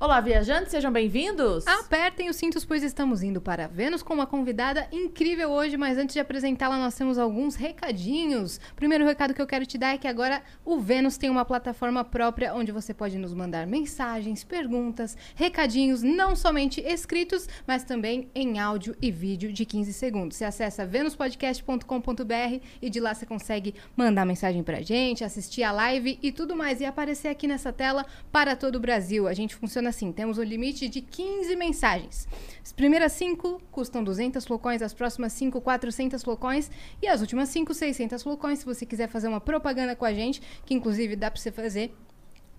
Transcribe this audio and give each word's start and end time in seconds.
Olá, 0.00 0.20
viajantes, 0.20 0.70
sejam 0.70 0.92
bem-vindos. 0.92 1.66
Apertem 1.66 2.30
os 2.30 2.36
cintos, 2.36 2.64
pois 2.64 2.84
estamos 2.84 3.20
indo 3.20 3.40
para 3.40 3.66
Vênus 3.66 4.00
com 4.00 4.14
uma 4.14 4.28
convidada 4.28 4.86
incrível 4.92 5.50
hoje. 5.50 5.76
Mas 5.76 5.98
antes 5.98 6.14
de 6.14 6.20
apresentá-la, 6.20 6.78
nós 6.78 6.94
temos 6.94 7.18
alguns 7.18 7.56
recadinhos. 7.56 8.60
Primeiro 8.76 9.04
recado 9.04 9.34
que 9.34 9.42
eu 9.42 9.46
quero 9.46 9.66
te 9.66 9.76
dar 9.76 9.94
é 9.94 9.98
que 9.98 10.06
agora 10.06 10.40
o 10.64 10.78
Vênus 10.78 11.16
tem 11.16 11.28
uma 11.28 11.44
plataforma 11.44 12.04
própria 12.04 12.54
onde 12.54 12.70
você 12.70 12.94
pode 12.94 13.18
nos 13.18 13.34
mandar 13.34 13.66
mensagens, 13.66 14.44
perguntas, 14.44 15.16
recadinhos, 15.34 16.00
não 16.00 16.36
somente 16.36 16.80
escritos, 16.80 17.48
mas 17.66 17.82
também 17.82 18.30
em 18.36 18.60
áudio 18.60 18.94
e 19.02 19.10
vídeo 19.10 19.52
de 19.52 19.64
15 19.64 19.92
segundos. 19.92 20.36
Você 20.36 20.44
acessa 20.44 20.86
venuspodcast.com.br 20.86 22.64
e 22.80 22.88
de 22.88 23.00
lá 23.00 23.14
você 23.14 23.26
consegue 23.26 23.74
mandar 23.96 24.24
mensagem 24.24 24.62
pra 24.62 24.80
gente, 24.80 25.24
assistir 25.24 25.64
a 25.64 25.72
live 25.72 26.20
e 26.22 26.30
tudo 26.30 26.54
mais. 26.54 26.80
E 26.80 26.84
aparecer 26.84 27.26
aqui 27.26 27.48
nessa 27.48 27.72
tela 27.72 28.06
para 28.30 28.54
todo 28.54 28.76
o 28.76 28.80
Brasil. 28.80 29.26
A 29.26 29.34
gente 29.34 29.56
funciona 29.56 29.87
assim: 29.88 30.12
temos 30.12 30.38
o 30.38 30.42
limite 30.42 30.88
de 30.88 31.00
15 31.00 31.56
mensagens. 31.56 32.28
As 32.62 32.72
primeiras 32.72 33.12
5 33.12 33.62
custam 33.70 34.04
200 34.04 34.44
flocões, 34.44 34.82
as 34.82 34.94
próximas 34.94 35.32
5, 35.32 35.60
400 35.60 36.22
flocões 36.22 36.70
e 37.02 37.08
as 37.08 37.20
últimas 37.20 37.48
5, 37.48 37.74
600 37.74 38.22
flocões. 38.22 38.60
Se 38.60 38.64
você 38.64 38.84
quiser 38.86 39.08
fazer 39.08 39.28
uma 39.28 39.40
propaganda 39.40 39.96
com 39.96 40.04
a 40.04 40.12
gente, 40.12 40.40
que 40.64 40.74
inclusive 40.74 41.16
dá 41.16 41.30
para 41.30 41.40
você 41.40 41.50
fazer 41.50 41.94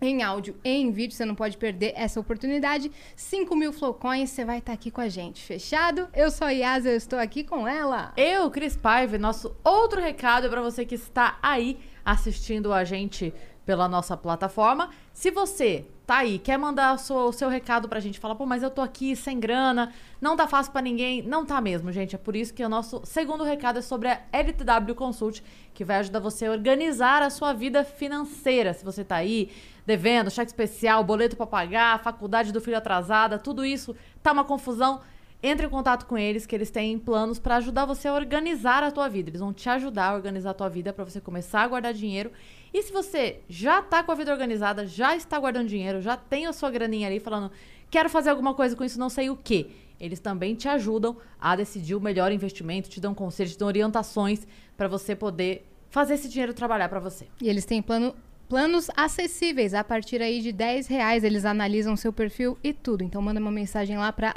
em 0.01 0.23
áudio 0.23 0.55
e 0.63 0.69
em 0.69 0.91
vídeo, 0.91 1.15
você 1.15 1.25
não 1.25 1.35
pode 1.35 1.57
perder 1.57 1.93
essa 1.95 2.19
oportunidade. 2.19 2.91
5 3.15 3.55
mil 3.55 3.73
flocões, 3.73 4.29
você 4.29 4.45
vai 4.45 4.59
estar 4.59 4.73
aqui 4.73 4.89
com 4.89 5.01
a 5.01 5.09
gente. 5.09 5.43
Fechado? 5.43 6.07
Eu 6.13 6.31
sou 6.31 6.47
a 6.47 6.51
Yas, 6.51 6.85
eu 6.85 6.95
estou 6.95 7.19
aqui 7.19 7.43
com 7.43 7.67
ela. 7.67 8.13
Eu, 8.15 8.49
Cris 8.49 8.75
Paiva, 8.75 9.17
nosso 9.17 9.55
outro 9.63 10.01
recado 10.01 10.49
para 10.49 10.61
você 10.61 10.85
que 10.85 10.95
está 10.95 11.37
aí 11.41 11.77
assistindo 12.03 12.73
a 12.73 12.83
gente 12.83 13.33
pela 13.69 13.87
nossa 13.87 14.17
plataforma. 14.17 14.89
Se 15.13 15.29
você 15.29 15.85
tá 16.03 16.17
aí, 16.17 16.39
quer 16.39 16.57
mandar 16.57 16.95
o 16.95 16.97
seu, 16.97 17.17
o 17.17 17.31
seu 17.31 17.47
recado 17.49 17.87
pra 17.87 17.99
gente, 17.99 18.19
fala, 18.19 18.33
pô, 18.33 18.43
mas 18.43 18.63
eu 18.63 18.71
tô 18.71 18.81
aqui 18.81 19.15
sem 19.15 19.39
grana, 19.39 19.93
não 20.19 20.35
tá 20.35 20.47
fácil 20.47 20.71
para 20.71 20.81
ninguém. 20.81 21.21
Não 21.21 21.45
tá 21.45 21.61
mesmo, 21.61 21.91
gente. 21.91 22.15
É 22.15 22.17
por 22.17 22.35
isso 22.35 22.51
que 22.51 22.65
o 22.65 22.67
nosso 22.67 22.99
segundo 23.05 23.43
recado 23.43 23.77
é 23.77 23.81
sobre 23.83 24.09
a 24.09 24.21
LTW 24.33 24.95
Consult, 24.95 25.43
que 25.71 25.85
vai 25.85 25.97
ajudar 25.97 26.19
você 26.19 26.47
a 26.47 26.51
organizar 26.51 27.21
a 27.21 27.29
sua 27.29 27.53
vida 27.53 27.83
financeira. 27.83 28.73
Se 28.73 28.83
você 28.83 29.03
tá 29.03 29.17
aí 29.17 29.51
devendo, 29.85 30.31
cheque 30.31 30.49
especial, 30.49 31.03
boleto 31.03 31.37
para 31.37 31.45
pagar, 31.45 32.01
faculdade 32.01 32.51
do 32.51 32.59
filho 32.59 32.77
atrasada, 32.77 33.37
tudo 33.37 33.63
isso 33.63 33.95
tá 34.23 34.31
uma 34.31 34.43
confusão. 34.43 34.99
Entre 35.43 35.67
em 35.67 35.69
contato 35.69 36.07
com 36.07 36.17
eles, 36.17 36.45
que 36.45 36.53
eles 36.53 36.71
têm 36.71 36.97
planos 36.97 37.39
para 37.39 37.57
ajudar 37.57 37.85
você 37.85 38.07
a 38.07 38.13
organizar 38.13 38.83
a 38.83 38.91
tua 38.91 39.07
vida. 39.07 39.29
Eles 39.29 39.39
vão 39.39 39.53
te 39.53 39.69
ajudar 39.69 40.09
a 40.09 40.15
organizar 40.15 40.49
a 40.49 40.53
tua 40.55 40.69
vida 40.69 40.91
para 40.91 41.05
você 41.05 41.21
começar 41.21 41.61
a 41.61 41.67
guardar 41.67 41.93
dinheiro 41.93 42.31
e 42.73 42.83
se 42.83 42.91
você 42.91 43.41
já 43.49 43.81
tá 43.81 44.03
com 44.03 44.11
a 44.11 44.15
vida 44.15 44.31
organizada, 44.31 44.85
já 44.85 45.15
está 45.15 45.39
guardando 45.39 45.67
dinheiro, 45.67 46.01
já 46.01 46.15
tem 46.15 46.45
a 46.45 46.53
sua 46.53 46.69
graninha 46.69 47.07
ali 47.07 47.19
falando, 47.19 47.51
quero 47.89 48.09
fazer 48.09 48.29
alguma 48.29 48.53
coisa 48.53 48.75
com 48.75 48.83
isso, 48.83 48.99
não 48.99 49.09
sei 49.09 49.29
o 49.29 49.35
que. 49.35 49.69
Eles 49.99 50.19
também 50.19 50.55
te 50.55 50.67
ajudam 50.67 51.17
a 51.39 51.55
decidir 51.55 51.95
o 51.95 51.99
melhor 51.99 52.31
investimento, 52.31 52.89
te 52.89 53.01
dão 53.01 53.13
conselhos, 53.13 53.53
te 53.53 53.59
dão 53.59 53.67
orientações 53.67 54.47
para 54.77 54.87
você 54.87 55.15
poder 55.15 55.65
fazer 55.89 56.13
esse 56.13 56.29
dinheiro 56.29 56.53
trabalhar 56.53 56.87
para 56.87 56.99
você. 56.99 57.27
E 57.41 57.49
eles 57.49 57.65
têm 57.65 57.81
plano, 57.81 58.15
planos 58.47 58.89
acessíveis 58.95 59.73
a 59.73 59.83
partir 59.83 60.21
aí 60.21 60.41
de 60.41 60.51
10 60.53 60.87
reais. 60.87 61.23
Eles 61.23 61.43
analisam 61.43 61.97
seu 61.97 62.13
perfil 62.13 62.57
e 62.63 62.71
tudo. 62.71 63.03
Então 63.03 63.21
manda 63.21 63.41
uma 63.41 63.51
mensagem 63.51 63.97
lá 63.97 64.13
para 64.13 64.33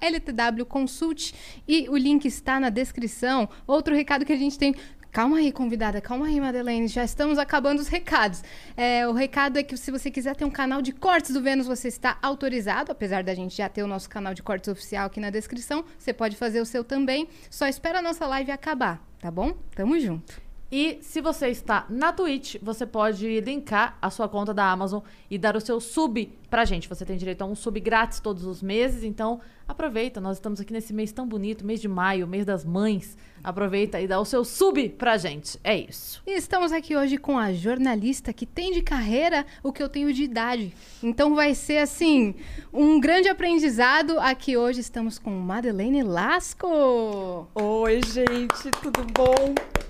LTWconsult 0.00 1.32
e 1.66 1.88
o 1.88 1.96
link 1.96 2.26
está 2.26 2.60
na 2.60 2.68
descrição. 2.68 3.48
Outro 3.66 3.94
recado 3.94 4.24
que 4.26 4.32
a 4.32 4.36
gente 4.36 4.58
tem 4.58 4.74
Calma 5.10 5.38
aí, 5.38 5.50
convidada, 5.50 6.00
calma 6.00 6.26
aí, 6.26 6.40
Madeleine. 6.40 6.86
Já 6.86 7.02
estamos 7.02 7.38
acabando 7.38 7.80
os 7.80 7.88
recados. 7.88 8.42
É, 8.76 9.06
o 9.08 9.12
recado 9.12 9.58
é 9.58 9.62
que 9.62 9.76
se 9.76 9.90
você 9.90 10.10
quiser 10.10 10.36
ter 10.36 10.44
um 10.44 10.50
canal 10.50 10.82
de 10.82 10.92
cortes 10.92 11.32
do 11.32 11.40
Vênus, 11.40 11.66
você 11.66 11.88
está 11.88 12.18
autorizado, 12.22 12.92
apesar 12.92 13.24
da 13.24 13.34
gente 13.34 13.56
já 13.56 13.68
ter 13.68 13.82
o 13.82 13.86
nosso 13.86 14.08
canal 14.08 14.34
de 14.34 14.42
cortes 14.42 14.68
oficial 14.68 15.06
aqui 15.06 15.18
na 15.18 15.30
descrição. 15.30 15.84
Você 15.98 16.12
pode 16.12 16.36
fazer 16.36 16.60
o 16.60 16.66
seu 16.66 16.84
também. 16.84 17.28
Só 17.50 17.66
espera 17.66 18.00
a 18.00 18.02
nossa 18.02 18.26
live 18.26 18.50
acabar, 18.50 19.02
tá 19.20 19.30
bom? 19.30 19.56
Tamo 19.74 19.98
junto. 19.98 20.47
E 20.70 20.98
se 21.00 21.22
você 21.22 21.48
está 21.48 21.86
na 21.88 22.12
Twitch, 22.12 22.56
você 22.60 22.84
pode 22.84 23.40
linkar 23.40 23.96
a 24.02 24.10
sua 24.10 24.28
conta 24.28 24.52
da 24.52 24.70
Amazon 24.70 25.02
e 25.30 25.38
dar 25.38 25.56
o 25.56 25.60
seu 25.60 25.80
sub 25.80 26.30
pra 26.50 26.66
gente. 26.66 26.86
Você 26.88 27.06
tem 27.06 27.16
direito 27.16 27.40
a 27.40 27.46
um 27.46 27.54
sub 27.54 27.80
grátis 27.80 28.20
todos 28.20 28.44
os 28.44 28.62
meses, 28.62 29.02
então 29.02 29.40
aproveita. 29.66 30.20
Nós 30.20 30.36
estamos 30.36 30.60
aqui 30.60 30.70
nesse 30.70 30.92
mês 30.92 31.10
tão 31.10 31.26
bonito, 31.26 31.64
mês 31.64 31.80
de 31.80 31.88
maio, 31.88 32.26
mês 32.26 32.44
das 32.44 32.66
mães. 32.66 33.16
Aproveita 33.42 33.98
e 33.98 34.06
dá 34.06 34.20
o 34.20 34.26
seu 34.26 34.44
sub 34.44 34.90
pra 34.90 35.16
gente. 35.16 35.58
É 35.64 35.74
isso. 35.74 36.22
E 36.26 36.32
estamos 36.32 36.70
aqui 36.70 36.94
hoje 36.94 37.16
com 37.16 37.38
a 37.38 37.50
jornalista 37.50 38.30
que 38.30 38.44
tem 38.44 38.70
de 38.70 38.82
carreira 38.82 39.46
o 39.62 39.72
que 39.72 39.82
eu 39.82 39.88
tenho 39.88 40.12
de 40.12 40.22
idade. 40.22 40.74
Então 41.02 41.34
vai 41.34 41.54
ser 41.54 41.78
assim, 41.78 42.34
um 42.70 43.00
grande 43.00 43.26
aprendizado. 43.26 44.20
Aqui 44.20 44.54
hoje 44.54 44.80
estamos 44.80 45.18
com 45.18 45.30
Madeleine 45.30 46.02
Lasco. 46.02 47.48
Oi, 47.54 48.00
gente, 48.12 48.70
tudo 48.82 49.02
bom? 49.14 49.87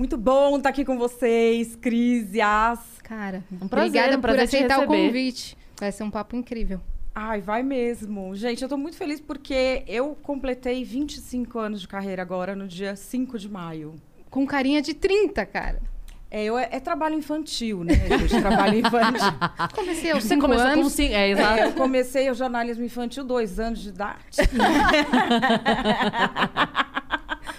Muito 0.00 0.16
bom 0.16 0.56
estar 0.56 0.70
aqui 0.70 0.82
com 0.82 0.96
vocês, 0.96 1.76
Cris, 1.76 2.32
Yas. 2.32 2.78
Cara, 3.02 3.44
um 3.52 3.68
prazer, 3.68 3.88
obrigada 3.88 4.16
um 4.16 4.20
prazer 4.22 4.40
por 4.40 4.44
aceitar 4.44 4.80
o 4.80 4.86
convite. 4.86 5.58
Vai 5.78 5.92
ser 5.92 6.04
um 6.04 6.10
papo 6.10 6.34
incrível. 6.36 6.80
Ai, 7.14 7.42
vai 7.42 7.62
mesmo. 7.62 8.34
Gente, 8.34 8.62
eu 8.62 8.68
tô 8.70 8.78
muito 8.78 8.96
feliz 8.96 9.20
porque 9.20 9.84
eu 9.86 10.16
completei 10.22 10.82
25 10.84 11.58
anos 11.58 11.82
de 11.82 11.88
carreira 11.88 12.22
agora, 12.22 12.56
no 12.56 12.66
dia 12.66 12.96
5 12.96 13.38
de 13.38 13.46
maio. 13.50 13.94
Com 14.30 14.46
carinha 14.46 14.80
de 14.80 14.94
30, 14.94 15.44
cara. 15.44 15.82
É, 16.30 16.44
eu, 16.44 16.58
é, 16.58 16.70
é 16.72 16.80
trabalho 16.80 17.16
infantil, 17.16 17.84
né, 17.84 17.92
gente? 17.92 18.40
trabalho 18.40 18.78
infantil. 18.80 19.32
comecei 19.74 20.12
aos 20.12 20.24
Você 20.24 20.38
começou 20.38 20.66
anos. 20.66 20.82
com 20.82 20.88
cinco, 20.88 21.12
é, 21.12 21.28
exato. 21.28 21.60
É, 21.60 21.66
eu 21.66 21.72
comecei 21.72 22.30
o 22.30 22.34
jornalismo 22.34 22.82
infantil 22.82 23.22
dois 23.22 23.60
anos 23.60 23.80
de 23.80 23.90
idade. 23.90 24.24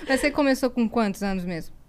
Mas 0.09 0.19
você 0.19 0.31
começou 0.31 0.71
com 0.71 0.89
quantos 0.89 1.21
anos 1.21 1.45
mesmo? 1.45 1.80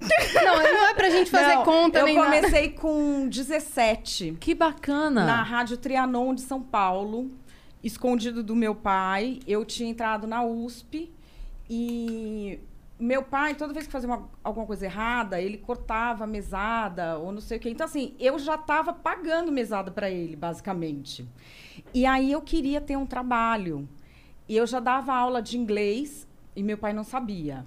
Não, 0.00 0.56
não 0.62 0.86
é 0.86 0.94
pra 0.94 1.08
gente 1.08 1.30
fazer 1.30 1.54
não, 1.56 1.64
conta 1.64 2.00
eu 2.00 2.04
nem 2.04 2.16
Eu 2.16 2.24
comecei 2.24 2.68
nada. 2.68 2.80
com 2.80 3.28
17. 3.28 4.36
Que 4.40 4.54
bacana. 4.54 5.24
Na 5.24 5.42
Rádio 5.42 5.76
Trianon 5.76 6.34
de 6.34 6.42
São 6.42 6.60
Paulo, 6.60 7.30
escondido 7.82 8.42
do 8.42 8.54
meu 8.54 8.74
pai. 8.74 9.40
Eu 9.46 9.64
tinha 9.64 9.88
entrado 9.88 10.26
na 10.26 10.44
USP 10.44 11.10
e 11.68 12.60
meu 12.98 13.22
pai, 13.22 13.54
toda 13.54 13.72
vez 13.72 13.86
que 13.86 13.92
fazia 13.92 14.08
uma, 14.08 14.28
alguma 14.42 14.66
coisa 14.66 14.84
errada, 14.84 15.40
ele 15.40 15.58
cortava 15.58 16.24
a 16.24 16.26
mesada 16.26 17.18
ou 17.18 17.32
não 17.32 17.40
sei 17.40 17.58
o 17.58 17.60
quê. 17.60 17.70
Então, 17.70 17.86
assim, 17.86 18.14
eu 18.18 18.38
já 18.38 18.54
estava 18.54 18.92
pagando 18.92 19.50
mesada 19.50 19.90
para 19.90 20.10
ele, 20.10 20.36
basicamente. 20.36 21.26
E 21.92 22.06
aí 22.06 22.30
eu 22.30 22.40
queria 22.40 22.80
ter 22.80 22.96
um 22.96 23.06
trabalho. 23.06 23.88
E 24.48 24.56
eu 24.56 24.66
já 24.66 24.78
dava 24.78 25.14
aula 25.14 25.40
de 25.40 25.56
inglês 25.56 26.28
e 26.54 26.62
meu 26.62 26.78
pai 26.78 26.92
não 26.92 27.04
sabia. 27.04 27.64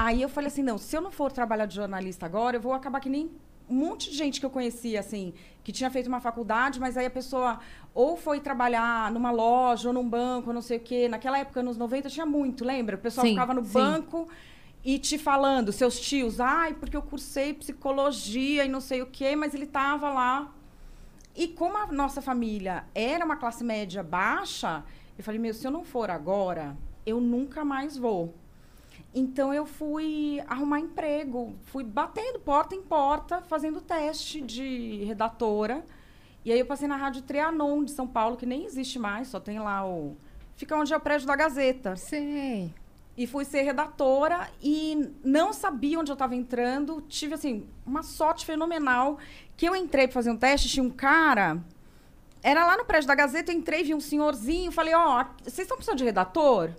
Aí 0.00 0.22
eu 0.22 0.28
falei 0.28 0.46
assim, 0.46 0.62
não, 0.62 0.78
se 0.78 0.96
eu 0.96 1.00
não 1.00 1.10
for 1.10 1.32
trabalhar 1.32 1.66
de 1.66 1.74
jornalista 1.74 2.24
agora, 2.24 2.56
eu 2.56 2.60
vou 2.60 2.72
acabar 2.72 3.00
que 3.00 3.08
nem 3.08 3.28
um 3.68 3.74
monte 3.74 4.12
de 4.12 4.16
gente 4.16 4.38
que 4.38 4.46
eu 4.46 4.50
conhecia, 4.50 5.00
assim, 5.00 5.34
que 5.64 5.72
tinha 5.72 5.90
feito 5.90 6.06
uma 6.06 6.20
faculdade, 6.20 6.78
mas 6.78 6.96
aí 6.96 7.06
a 7.06 7.10
pessoa 7.10 7.58
ou 7.92 8.16
foi 8.16 8.38
trabalhar 8.38 9.10
numa 9.10 9.32
loja 9.32 9.88
ou 9.88 9.92
num 9.92 10.08
banco, 10.08 10.52
não 10.52 10.62
sei 10.62 10.76
o 10.76 10.80
quê. 10.80 11.08
Naquela 11.08 11.40
época, 11.40 11.64
nos 11.64 11.76
90, 11.76 12.10
tinha 12.10 12.24
muito, 12.24 12.64
lembra? 12.64 12.94
O 12.94 12.98
pessoal 13.00 13.26
sim, 13.26 13.32
ficava 13.32 13.52
no 13.52 13.64
sim. 13.64 13.72
banco 13.72 14.28
e 14.84 15.00
te 15.00 15.18
falando, 15.18 15.72
seus 15.72 15.98
tios, 15.98 16.38
ai, 16.38 16.74
porque 16.74 16.96
eu 16.96 17.02
cursei 17.02 17.52
psicologia 17.52 18.64
e 18.64 18.68
não 18.68 18.80
sei 18.80 19.02
o 19.02 19.06
quê, 19.06 19.34
mas 19.34 19.52
ele 19.52 19.66
tava 19.66 20.10
lá. 20.10 20.54
E 21.34 21.48
como 21.48 21.76
a 21.76 21.88
nossa 21.88 22.22
família 22.22 22.84
era 22.94 23.24
uma 23.24 23.36
classe 23.36 23.64
média 23.64 24.04
baixa, 24.04 24.84
eu 25.18 25.24
falei, 25.24 25.40
meu, 25.40 25.52
se 25.52 25.66
eu 25.66 25.72
não 25.72 25.82
for 25.82 26.08
agora, 26.08 26.76
eu 27.04 27.20
nunca 27.20 27.64
mais 27.64 27.96
vou. 27.96 28.32
Então 29.14 29.52
eu 29.52 29.64
fui 29.64 30.40
arrumar 30.46 30.80
emprego, 30.80 31.54
fui 31.62 31.82
batendo 31.82 32.38
porta 32.40 32.74
em 32.74 32.82
porta, 32.82 33.40
fazendo 33.42 33.80
teste 33.80 34.40
de 34.40 35.04
redatora. 35.04 35.84
E 36.44 36.52
aí 36.52 36.58
eu 36.58 36.66
passei 36.66 36.86
na 36.86 36.96
Rádio 36.96 37.22
Trianon 37.22 37.84
de 37.84 37.90
São 37.90 38.06
Paulo, 38.06 38.36
que 38.36 38.46
nem 38.46 38.64
existe 38.64 38.98
mais, 38.98 39.28
só 39.28 39.40
tem 39.40 39.58
lá 39.58 39.86
o. 39.86 40.16
Fica 40.56 40.76
onde 40.76 40.92
é 40.92 40.96
o 40.96 41.00
prédio 41.00 41.26
da 41.26 41.36
Gazeta. 41.36 41.96
Sei. 41.96 42.72
E 43.16 43.26
fui 43.26 43.44
ser 43.44 43.62
redatora 43.62 44.48
e 44.62 45.10
não 45.24 45.52
sabia 45.52 45.98
onde 45.98 46.10
eu 46.10 46.14
estava 46.14 46.36
entrando. 46.36 47.02
Tive, 47.08 47.34
assim, 47.34 47.66
uma 47.84 48.02
sorte 48.02 48.46
fenomenal 48.46 49.18
que 49.56 49.68
eu 49.68 49.74
entrei 49.74 50.06
para 50.06 50.14
fazer 50.14 50.30
um 50.30 50.36
teste, 50.36 50.68
tinha 50.68 50.84
um 50.84 50.90
cara. 50.90 51.62
Era 52.42 52.64
lá 52.64 52.76
no 52.76 52.84
prédio 52.84 53.08
da 53.08 53.14
Gazeta, 53.14 53.50
eu 53.50 53.58
entrei, 53.58 53.82
vi 53.82 53.94
um 53.94 54.00
senhorzinho, 54.00 54.70
falei, 54.70 54.94
ó, 54.94 55.20
oh, 55.20 55.24
vocês 55.42 55.58
estão 55.58 55.76
precisando 55.76 55.98
de 55.98 56.04
redator? 56.04 56.70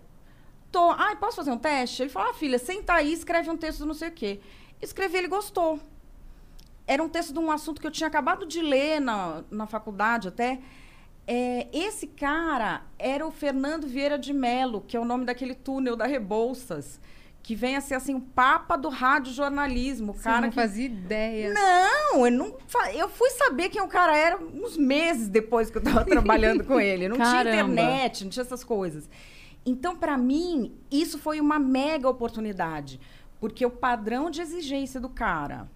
Tô. 0.71 0.91
Ai, 0.91 1.15
posso 1.15 1.37
fazer 1.37 1.51
um 1.51 1.57
teste? 1.57 2.03
Ele 2.03 2.09
falou, 2.09 2.29
ah, 2.31 2.33
filha, 2.33 2.59
senta 2.59 2.93
aí, 2.93 3.11
escreve 3.11 3.49
um 3.49 3.57
texto 3.57 3.85
não 3.85 3.93
sei 3.93 4.09
o 4.09 4.11
quê. 4.11 4.39
Escrevi, 4.81 5.17
ele 5.17 5.27
gostou. 5.27 5.79
era 6.87 7.03
um 7.03 7.09
texto 7.09 7.33
de 7.33 7.39
um 7.39 7.51
assunto 7.51 7.79
que 7.81 7.87
eu 7.87 7.91
tinha 7.91 8.07
acabado 8.07 8.45
de 8.45 8.61
ler 8.61 8.99
na, 8.99 9.43
na 9.51 9.65
faculdade 9.67 10.27
até. 10.27 10.59
É, 11.27 11.67
esse 11.71 12.07
cara 12.07 12.81
era 12.97 13.25
o 13.25 13.29
Fernando 13.31 13.85
Vieira 13.85 14.17
de 14.17 14.33
Mello, 14.33 14.81
que 14.87 14.97
é 14.97 14.99
o 14.99 15.05
nome 15.05 15.25
daquele 15.25 15.53
túnel 15.53 15.95
da 15.95 16.07
Rebouças, 16.07 16.99
que 17.43 17.53
vem 17.53 17.75
a 17.75 17.81
ser 17.81 17.93
assim 17.93 18.15
o 18.15 18.21
papa 18.21 18.75
do 18.75 18.89
rádio 18.89 19.31
jornalismo, 19.33 20.13
Você 20.13 20.23
cara 20.23 20.41
não 20.41 20.49
que 20.49 20.55
fazia 20.55 20.85
ideia. 20.85 21.53
não, 21.53 22.25
eu 22.25 22.31
não 22.31 22.57
eu 22.95 23.07
fui 23.09 23.29
saber 23.31 23.69
quem 23.69 23.81
o 23.81 23.87
cara 23.87 24.17
era 24.17 24.37
uns 24.37 24.75
meses 24.75 25.27
depois 25.27 25.69
que 25.69 25.77
eu 25.77 25.83
tava 25.83 26.03
trabalhando 26.05 26.63
com 26.63 26.79
ele. 26.79 27.07
Não 27.07 27.15
tinha 27.17 27.27
Caramba. 27.43 27.71
internet, 27.73 28.23
não 28.23 28.31
tinha 28.31 28.43
essas 28.43 28.63
coisas. 28.63 29.07
Então, 29.69 29.95
para 29.95 30.17
mim, 30.17 30.73
isso 30.89 31.19
foi 31.19 31.39
uma 31.39 31.59
mega 31.59 32.09
oportunidade, 32.09 32.99
porque 33.39 33.63
o 33.63 33.69
padrão 33.69 34.31
de 34.31 34.41
exigência 34.41 34.99
do 34.99 35.07
cara 35.07 35.69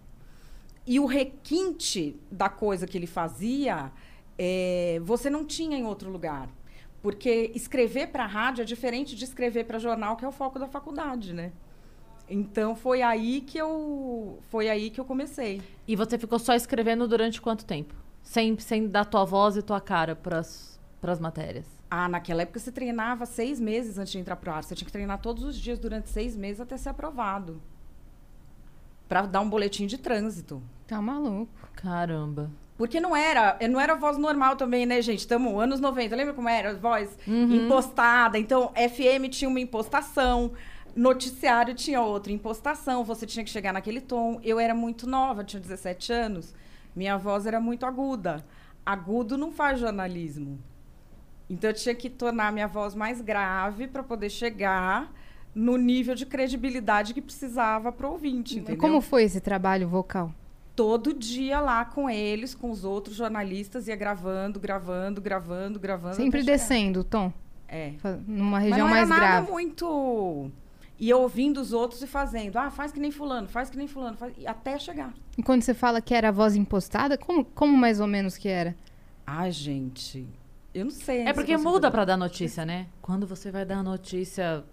e 0.85 0.99
o 0.99 1.05
requinte 1.05 2.19
da 2.31 2.49
coisa 2.49 2.87
que 2.87 2.97
ele 2.97 3.05
fazia, 3.05 3.91
é, 4.35 4.99
você 5.03 5.29
não 5.29 5.45
tinha 5.45 5.77
em 5.77 5.85
outro 5.85 6.09
lugar. 6.09 6.49
Porque 7.03 7.51
escrever 7.53 8.07
para 8.07 8.25
rádio 8.25 8.63
é 8.63 8.65
diferente 8.65 9.15
de 9.15 9.25
escrever 9.25 9.65
para 9.65 9.77
jornal, 9.77 10.17
que 10.17 10.25
é 10.25 10.27
o 10.27 10.31
foco 10.31 10.57
da 10.57 10.67
faculdade, 10.67 11.31
né? 11.31 11.51
Então 12.27 12.75
foi 12.75 13.03
aí 13.03 13.41
que 13.41 13.59
eu 13.59 14.39
foi 14.49 14.69
aí 14.69 14.89
que 14.89 14.99
eu 14.99 15.05
comecei. 15.05 15.61
E 15.87 15.95
você 15.95 16.17
ficou 16.17 16.39
só 16.39 16.55
escrevendo 16.55 17.07
durante 17.07 17.39
quanto 17.39 17.63
tempo? 17.63 17.93
Sem, 18.23 18.57
sem 18.57 18.87
dar 18.87 19.05
tua 19.05 19.23
voz 19.23 19.55
e 19.55 19.61
tua 19.61 19.79
cara 19.79 20.15
pras, 20.15 20.79
pras 20.99 21.19
matérias. 21.19 21.82
Ah, 21.95 22.09
naquela 22.09 22.41
época 22.41 22.59
você 22.59 22.71
treinava 22.71 23.23
seis 23.27 23.59
meses 23.59 23.99
antes 23.99 24.11
de 24.11 24.17
entrar 24.17 24.35
pro 24.35 24.51
ar. 24.51 24.63
Você 24.63 24.73
tinha 24.73 24.83
que 24.83 24.91
treinar 24.91 25.21
todos 25.21 25.43
os 25.43 25.55
dias 25.55 25.77
durante 25.77 26.09
seis 26.09 26.35
meses 26.35 26.59
até 26.59 26.75
ser 26.75 26.89
aprovado. 26.89 27.61
Pra 29.07 29.27
dar 29.27 29.41
um 29.41 29.47
boletim 29.47 29.85
de 29.85 29.99
trânsito. 29.99 30.59
Tá 30.87 30.99
maluco. 30.99 31.53
Caramba. 31.75 32.49
Porque 32.75 32.99
não 32.99 33.15
era, 33.15 33.59
não 33.69 33.79
era 33.79 33.93
voz 33.93 34.17
normal 34.17 34.55
também, 34.55 34.87
né, 34.87 35.03
gente? 35.03 35.19
Estamos 35.19 35.53
anos 35.61 35.79
90. 35.79 36.15
Lembra 36.15 36.33
como 36.33 36.49
era? 36.49 36.73
Voz 36.73 37.15
impostada. 37.27 38.39
Então, 38.39 38.73
FM 38.73 39.29
tinha 39.29 39.47
uma 39.47 39.59
impostação, 39.59 40.53
noticiário 40.95 41.75
tinha 41.75 42.01
outra 42.01 42.33
impostação. 42.33 43.03
Você 43.03 43.27
tinha 43.27 43.45
que 43.45 43.51
chegar 43.51 43.71
naquele 43.71 44.01
tom. 44.01 44.39
Eu 44.43 44.59
era 44.59 44.73
muito 44.73 45.07
nova, 45.07 45.43
tinha 45.43 45.59
17 45.59 46.11
anos. 46.11 46.55
Minha 46.95 47.17
voz 47.17 47.45
era 47.45 47.59
muito 47.61 47.85
aguda. 47.85 48.43
Agudo 48.83 49.37
não 49.37 49.51
faz 49.51 49.79
jornalismo. 49.79 50.59
Então, 51.53 51.69
eu 51.69 51.73
tinha 51.73 51.95
que 51.95 52.09
tornar 52.09 52.51
minha 52.51 52.67
voz 52.67 52.95
mais 52.95 53.21
grave 53.21 53.87
para 53.87 54.03
poder 54.03 54.29
chegar 54.29 55.11
no 55.53 55.77
nível 55.77 56.15
de 56.15 56.25
credibilidade 56.25 57.13
que 57.13 57.21
precisava 57.21 57.91
para 57.91 58.07
o 58.07 58.11
ouvinte, 58.11 58.59
entendeu? 58.59 58.77
Como 58.77 59.01
foi 59.01 59.23
esse 59.23 59.39
trabalho 59.39 59.87
vocal? 59.87 60.33
todo 60.75 61.13
dia 61.13 61.59
lá 61.59 61.85
com 61.85 62.09
eles, 62.09 62.55
com 62.55 62.71
os 62.71 62.83
outros 62.83 63.15
jornalistas, 63.15 63.87
ia 63.87 63.95
gravando, 63.95 64.59
gravando, 64.59 65.21
gravando, 65.21 65.79
gravando. 65.79 66.15
Sempre 66.15 66.43
descendo 66.43 67.01
o 67.01 67.03
tom. 67.03 67.31
É. 67.67 67.93
Numa 68.27 68.59
Mas 68.59 68.63
região 68.65 68.87
não 68.87 68.93
mais 68.93 69.09
era 69.09 69.19
nada 69.19 69.31
grave. 69.31 69.51
muito. 69.51 70.51
E 70.99 71.13
ouvindo 71.13 71.59
os 71.59 71.73
outros 71.73 72.01
e 72.01 72.07
fazendo. 72.07 72.57
Ah, 72.57 72.69
faz 72.69 72.91
que 72.91 72.99
nem 72.99 73.11
fulano, 73.11 73.47
faz 73.47 73.69
que 73.69 73.77
nem 73.77 73.87
fulano, 73.87 74.15
faz... 74.15 74.33
até 74.45 74.77
chegar. 74.77 75.13
E 75.37 75.43
quando 75.43 75.63
você 75.63 75.73
fala 75.73 76.01
que 76.01 76.13
era 76.13 76.29
a 76.29 76.31
voz 76.31 76.55
impostada, 76.55 77.17
como, 77.17 77.43
como 77.43 77.75
mais 77.75 77.99
ou 77.99 78.07
menos 78.07 78.37
que 78.37 78.47
era? 78.47 78.75
Ai, 79.25 79.51
gente. 79.51 80.27
Eu 80.73 80.85
não 80.85 80.91
sei. 80.91 81.21
É 81.21 81.33
porque 81.33 81.53
consigo 81.53 81.71
muda 81.71 81.91
pra 81.91 82.03
dar 82.03 82.17
notícia, 82.17 82.65
né? 82.65 82.87
Quando 83.01 83.27
você 83.27 83.51
vai 83.51 83.65
dar 83.65 83.83
notícia. 83.83 84.63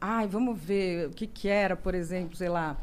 Ai, 0.00 0.26
vamos 0.26 0.58
ver 0.58 1.08
o 1.08 1.10
que, 1.10 1.26
que 1.26 1.48
era, 1.48 1.76
por 1.76 1.94
exemplo, 1.94 2.36
sei 2.36 2.48
lá. 2.48 2.76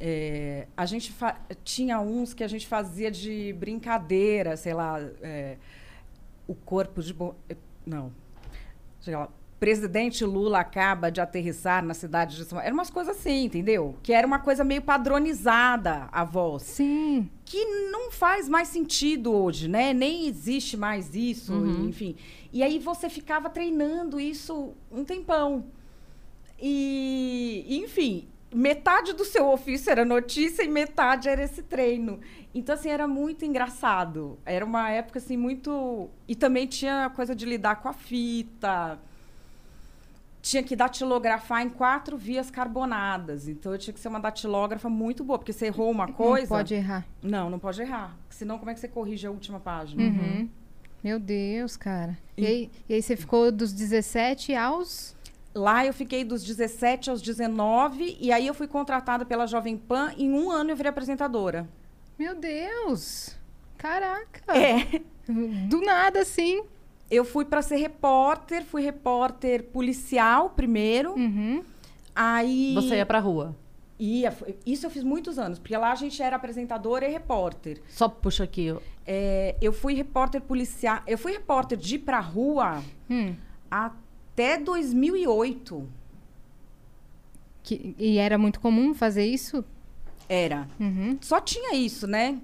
é, 0.00 0.66
a 0.76 0.86
gente 0.86 1.14
tinha 1.62 2.00
uns 2.00 2.34
que 2.34 2.42
a 2.44 2.48
gente 2.48 2.66
fazia 2.66 3.10
de 3.10 3.52
brincadeira, 3.54 4.56
sei 4.56 4.74
lá. 4.74 5.00
é, 5.22 5.56
o 6.46 6.54
corpo 6.54 7.02
de. 7.02 7.12
Bo... 7.12 7.34
Não. 7.86 8.12
Sei 9.00 9.14
lá. 9.14 9.28
Presidente 9.64 10.26
Lula 10.26 10.60
acaba 10.60 11.10
de 11.10 11.22
aterrissar 11.22 11.82
na 11.82 11.94
cidade 11.94 12.36
de 12.36 12.44
São 12.44 12.50
Paulo. 12.50 12.66
Eram 12.66 12.76
umas 12.76 12.90
coisas 12.90 13.16
assim, 13.16 13.44
entendeu? 13.44 13.96
Que 14.02 14.12
era 14.12 14.26
uma 14.26 14.38
coisa 14.38 14.62
meio 14.62 14.82
padronizada 14.82 16.06
a 16.12 16.22
voz 16.22 16.64
Sim. 16.64 17.30
que 17.46 17.64
não 17.90 18.10
faz 18.10 18.46
mais 18.46 18.68
sentido 18.68 19.32
hoje, 19.32 19.66
né? 19.66 19.94
Nem 19.94 20.26
existe 20.26 20.76
mais 20.76 21.14
isso, 21.14 21.54
enfim. 21.88 22.14
E 22.52 22.62
aí 22.62 22.78
você 22.78 23.08
ficava 23.08 23.48
treinando 23.48 24.20
isso 24.20 24.74
um 24.92 25.02
tempão. 25.02 25.64
E, 26.60 27.64
enfim, 27.82 28.28
metade 28.54 29.14
do 29.14 29.24
seu 29.24 29.48
ofício 29.48 29.90
era 29.90 30.04
notícia 30.04 30.62
e 30.62 30.68
metade 30.68 31.26
era 31.26 31.42
esse 31.42 31.62
treino. 31.62 32.20
Então, 32.54 32.74
assim, 32.74 32.90
era 32.90 33.08
muito 33.08 33.46
engraçado. 33.46 34.38
Era 34.44 34.62
uma 34.62 34.90
época, 34.90 35.18
assim, 35.18 35.38
muito... 35.38 36.10
E 36.28 36.34
também 36.34 36.66
tinha 36.66 37.06
a 37.06 37.08
coisa 37.08 37.34
de 37.34 37.46
lidar 37.46 37.76
com 37.76 37.88
a 37.88 37.94
fita. 37.94 39.00
Tinha 40.44 40.62
que 40.62 40.76
datilografar 40.76 41.62
em 41.62 41.70
quatro 41.70 42.18
vias 42.18 42.50
carbonadas. 42.50 43.48
Então, 43.48 43.72
eu 43.72 43.78
tinha 43.78 43.94
que 43.94 43.98
ser 43.98 44.08
uma 44.08 44.20
datilógrafa 44.20 44.90
muito 44.90 45.24
boa, 45.24 45.38
porque 45.38 45.54
você 45.54 45.68
errou 45.68 45.90
uma 45.90 46.06
coisa... 46.12 46.50
Não 46.50 46.58
pode 46.58 46.74
errar. 46.74 47.06
Não, 47.22 47.48
não 47.48 47.58
pode 47.58 47.80
errar. 47.80 48.14
Senão, 48.28 48.58
como 48.58 48.70
é 48.70 48.74
que 48.74 48.80
você 48.80 48.86
corrige 48.86 49.26
a 49.26 49.30
última 49.30 49.58
página? 49.58 50.02
Uhum. 50.02 50.46
Meu 51.02 51.18
Deus, 51.18 51.78
cara. 51.78 52.18
E, 52.36 52.46
aí, 52.46 52.70
e 52.86 52.92
aí 52.92 53.00
você 53.00 53.16
ficou 53.16 53.50
dos 53.50 53.72
17 53.72 54.54
aos. 54.54 55.16
Lá 55.54 55.86
eu 55.86 55.94
fiquei 55.94 56.22
dos 56.22 56.44
17 56.44 57.08
aos 57.08 57.22
19, 57.22 58.18
e 58.20 58.30
aí 58.30 58.46
eu 58.46 58.52
fui 58.52 58.68
contratada 58.68 59.24
pela 59.24 59.46
Jovem 59.46 59.78
Pan. 59.78 60.12
Em 60.18 60.30
um 60.30 60.50
ano 60.50 60.72
eu 60.72 60.76
virei 60.76 60.90
apresentadora. 60.90 61.66
Meu 62.18 62.34
Deus! 62.34 63.34
Caraca! 63.78 64.42
É. 64.54 65.00
Do 65.68 65.80
nada, 65.80 66.20
assim. 66.20 66.62
Eu 67.10 67.24
fui 67.24 67.44
para 67.44 67.62
ser 67.62 67.76
repórter, 67.76 68.64
fui 68.64 68.82
repórter 68.82 69.64
policial 69.64 70.50
primeiro. 70.50 71.12
Uhum. 71.14 71.62
Aí. 72.14 72.72
Você 72.74 72.96
ia 72.96 73.06
pra 73.06 73.18
rua. 73.18 73.54
Ia, 73.98 74.36
isso 74.66 74.86
eu 74.86 74.90
fiz 74.90 75.04
muitos 75.04 75.38
anos, 75.38 75.58
porque 75.58 75.76
lá 75.76 75.92
a 75.92 75.94
gente 75.94 76.20
era 76.20 76.34
apresentadora 76.36 77.06
e 77.08 77.12
repórter. 77.12 77.80
Só 77.88 78.08
puxa 78.08 78.42
aqui. 78.42 78.74
É, 79.06 79.54
eu 79.60 79.72
fui 79.72 79.94
repórter 79.94 80.40
policial. 80.40 81.00
Eu 81.06 81.16
fui 81.16 81.32
repórter 81.32 81.78
de 81.78 81.94
ir 81.94 81.98
pra 82.00 82.18
rua 82.18 82.82
Hum. 83.08 83.34
até 83.70 84.58
2008. 84.58 85.86
Que- 87.62 87.94
e 87.98 88.18
era 88.18 88.36
muito 88.36 88.60
comum 88.60 88.92
fazer 88.94 89.24
isso? 89.24 89.64
Era. 90.28 90.66
Uhum. 90.80 91.16
Só 91.20 91.40
tinha 91.40 91.74
isso, 91.74 92.06
né? 92.06 92.38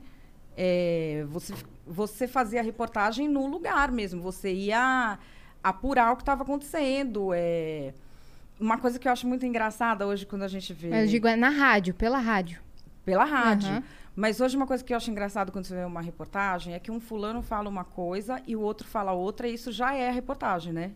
É, 0.57 1.25
você, 1.31 1.53
você 1.91 2.29
fazia 2.29 2.61
a 2.61 2.63
reportagem 2.63 3.29
no 3.29 3.47
lugar 3.47 3.91
mesmo. 3.91 4.23
Você 4.23 4.53
ia 4.53 5.19
apurar 5.63 6.13
o 6.13 6.17
que 6.17 6.23
estava 6.23 6.43
acontecendo. 6.45 7.33
É, 7.35 7.93
uma 8.59 8.79
coisa 8.79 8.99
que 8.99 9.09
eu 9.09 9.13
acho 9.13 9.27
muito 9.27 9.45
engraçada 9.45 10.07
hoje 10.07 10.25
quando 10.25 10.43
a 10.43 10.49
gente 10.49 10.73
vê 10.73 11.03
Eu 11.03 11.07
digo, 11.07 11.27
é 11.27 11.35
na 11.35 11.49
rádio, 11.49 11.93
pela 11.93 12.19
rádio. 12.19 12.61
pela 13.05 13.25
rádio. 13.25 13.71
Aham. 13.71 13.83
Mas 14.15 14.41
hoje 14.41 14.57
uma 14.57 14.67
coisa 14.67 14.85
que 14.85 14.93
eu 14.93 14.97
acho 14.97 15.11
engraçado 15.11 15.51
quando 15.51 15.65
você 15.65 15.75
vê 15.75 15.85
uma 15.85 16.01
reportagem 16.01 16.75
é 16.75 16.79
que 16.79 16.91
um 16.91 17.01
fulano 17.01 17.43
fala 17.43 17.69
uma 17.69 17.85
coisa 17.85 18.41
e 18.47 18.55
o 18.55 18.61
outro 18.61 18.87
fala 18.87 19.13
outra, 19.13 19.49
e 19.49 19.55
isso 19.55 19.73
já 19.73 19.95
é 19.95 20.09
a 20.09 20.13
reportagem, 20.13 20.73
né? 20.73 20.93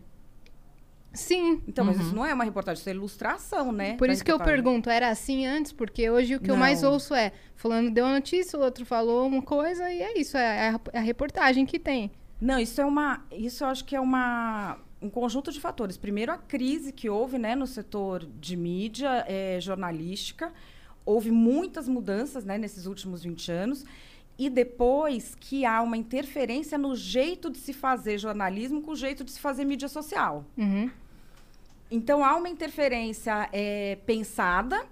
Sim. 1.15 1.61
Então, 1.67 1.83
mas 1.85 1.99
isso 1.99 2.13
não 2.13 2.25
é 2.25 2.33
uma 2.33 2.43
reportagem, 2.43 2.79
isso 2.79 2.89
é 2.89 2.93
ilustração, 2.93 3.71
né? 3.71 3.95
Por 3.97 4.09
isso 4.09 4.23
que 4.23 4.31
eu 4.31 4.39
pergunto, 4.39 4.89
era 4.89 5.09
assim 5.09 5.45
antes? 5.45 5.71
Porque 5.71 6.09
hoje 6.09 6.35
o 6.35 6.39
que 6.39 6.51
eu 6.51 6.55
Não. 6.55 6.59
mais 6.59 6.83
ouço 6.83 7.15
é, 7.15 7.31
fulano 7.55 7.89
deu 7.89 8.05
uma 8.05 8.15
notícia, 8.15 8.59
o 8.59 8.61
outro 8.61 8.85
falou 8.85 9.27
uma 9.27 9.41
coisa, 9.41 9.91
e 9.91 10.01
é 10.01 10.19
isso, 10.19 10.37
é 10.37 10.69
a, 10.69 10.79
é 10.93 10.99
a 10.99 11.01
reportagem 11.01 11.65
que 11.65 11.79
tem. 11.79 12.11
Não, 12.39 12.59
isso 12.59 12.79
é 12.81 12.85
uma. 12.85 13.25
Isso 13.31 13.63
eu 13.63 13.67
acho 13.69 13.85
que 13.85 13.95
é 13.95 13.99
uma, 13.99 14.77
um 15.01 15.09
conjunto 15.09 15.51
de 15.51 15.59
fatores. 15.59 15.97
Primeiro, 15.97 16.31
a 16.31 16.37
crise 16.37 16.91
que 16.91 17.09
houve 17.09 17.37
né, 17.37 17.55
no 17.55 17.67
setor 17.67 18.25
de 18.39 18.55
mídia 18.55 19.25
eh, 19.27 19.59
jornalística. 19.61 20.51
Houve 21.05 21.31
muitas 21.31 21.87
mudanças 21.87 22.43
né, 22.43 22.57
nesses 22.57 22.87
últimos 22.87 23.23
20 23.23 23.51
anos. 23.51 23.85
E 24.37 24.49
depois 24.49 25.33
que 25.35 25.65
há 25.65 25.81
uma 25.81 25.95
interferência 25.95 26.77
no 26.77 26.95
jeito 26.95 27.49
de 27.49 27.57
se 27.57 27.71
fazer 27.71 28.17
jornalismo 28.17 28.81
com 28.81 28.91
o 28.91 28.95
jeito 28.95 29.23
de 29.23 29.31
se 29.31 29.39
fazer 29.39 29.63
mídia 29.63 29.87
social. 29.87 30.45
Uhum. 30.57 30.91
Então 31.89 32.23
há 32.23 32.35
uma 32.35 32.49
interferência 32.49 33.49
eh, 33.53 33.97
pensada, 34.05 34.87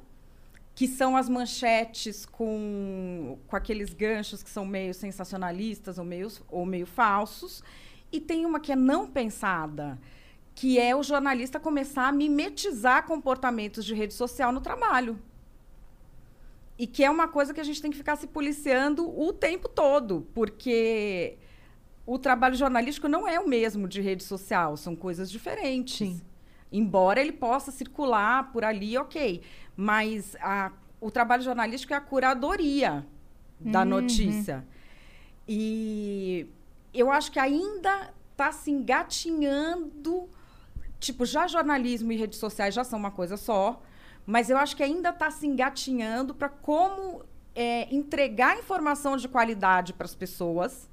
que 0.75 0.87
são 0.87 1.15
as 1.15 1.29
manchetes 1.29 2.25
com, 2.25 3.37
com 3.47 3.55
aqueles 3.55 3.93
ganchos 3.93 4.41
que 4.41 4.49
são 4.49 4.65
meio 4.65 4.93
sensacionalistas 4.93 5.97
ou 5.97 6.05
meio, 6.05 6.27
ou 6.49 6.65
meio 6.65 6.85
falsos. 6.85 7.63
E 8.11 8.19
tem 8.19 8.45
uma 8.45 8.59
que 8.59 8.71
é 8.71 8.75
não 8.75 9.07
pensada, 9.07 9.99
que 10.55 10.79
é 10.79 10.95
o 10.95 11.03
jornalista 11.03 11.59
começar 11.59 12.07
a 12.07 12.11
mimetizar 12.11 13.05
comportamentos 13.05 13.85
de 13.85 13.93
rede 13.93 14.13
social 14.13 14.51
no 14.51 14.61
trabalho. 14.61 15.19
E 16.77 16.87
que 16.87 17.03
é 17.03 17.09
uma 17.09 17.27
coisa 17.27 17.53
que 17.53 17.61
a 17.61 17.63
gente 17.63 17.81
tem 17.81 17.91
que 17.91 17.97
ficar 17.97 18.15
se 18.15 18.27
policiando 18.27 19.07
o 19.19 19.31
tempo 19.31 19.69
todo, 19.69 20.27
porque 20.33 21.37
o 22.05 22.17
trabalho 22.17 22.55
jornalístico 22.55 23.07
não 23.07 23.27
é 23.27 23.39
o 23.39 23.47
mesmo 23.47 23.87
de 23.87 24.01
rede 24.01 24.23
social, 24.23 24.75
são 24.75 24.95
coisas 24.95 25.29
diferentes. 25.29 25.97
Sim. 25.97 26.32
Embora 26.73 27.21
ele 27.21 27.31
possa 27.31 27.71
circular 27.71 28.51
por 28.51 28.63
ali, 28.65 28.97
ok. 28.97 29.41
Mas 29.77 30.35
a- 30.41 30.71
o 30.99 31.11
trabalho 31.11 31.43
jornalístico 31.43 31.93
é 31.93 31.95
a 31.97 32.01
curadoria 32.01 33.05
da 33.59 33.81
Uhum. 33.81 33.85
notícia. 33.89 34.65
E 35.47 36.47
eu 36.93 37.11
acho 37.11 37.31
que 37.31 37.39
ainda 37.39 38.11
está 38.31 38.51
se 38.51 38.71
engatinhando. 38.71 40.27
Tipo, 40.99 41.25
já 41.25 41.47
jornalismo 41.47 42.11
e 42.11 42.17
redes 42.17 42.39
sociais 42.39 42.73
já 42.73 42.83
são 42.83 42.97
uma 42.97 43.11
coisa 43.11 43.35
só, 43.37 43.81
mas 44.25 44.49
eu 44.49 44.57
acho 44.57 44.75
que 44.75 44.81
ainda 44.83 45.09
está 45.09 45.29
se 45.29 45.45
engatinhando 45.45 46.33
para 46.33 46.49
como 46.49 47.23
é, 47.55 47.93
entregar 47.93 48.57
informação 48.57 49.15
de 49.15 49.27
qualidade 49.27 49.93
para 49.93 50.05
as 50.05 50.15
pessoas. 50.15 50.89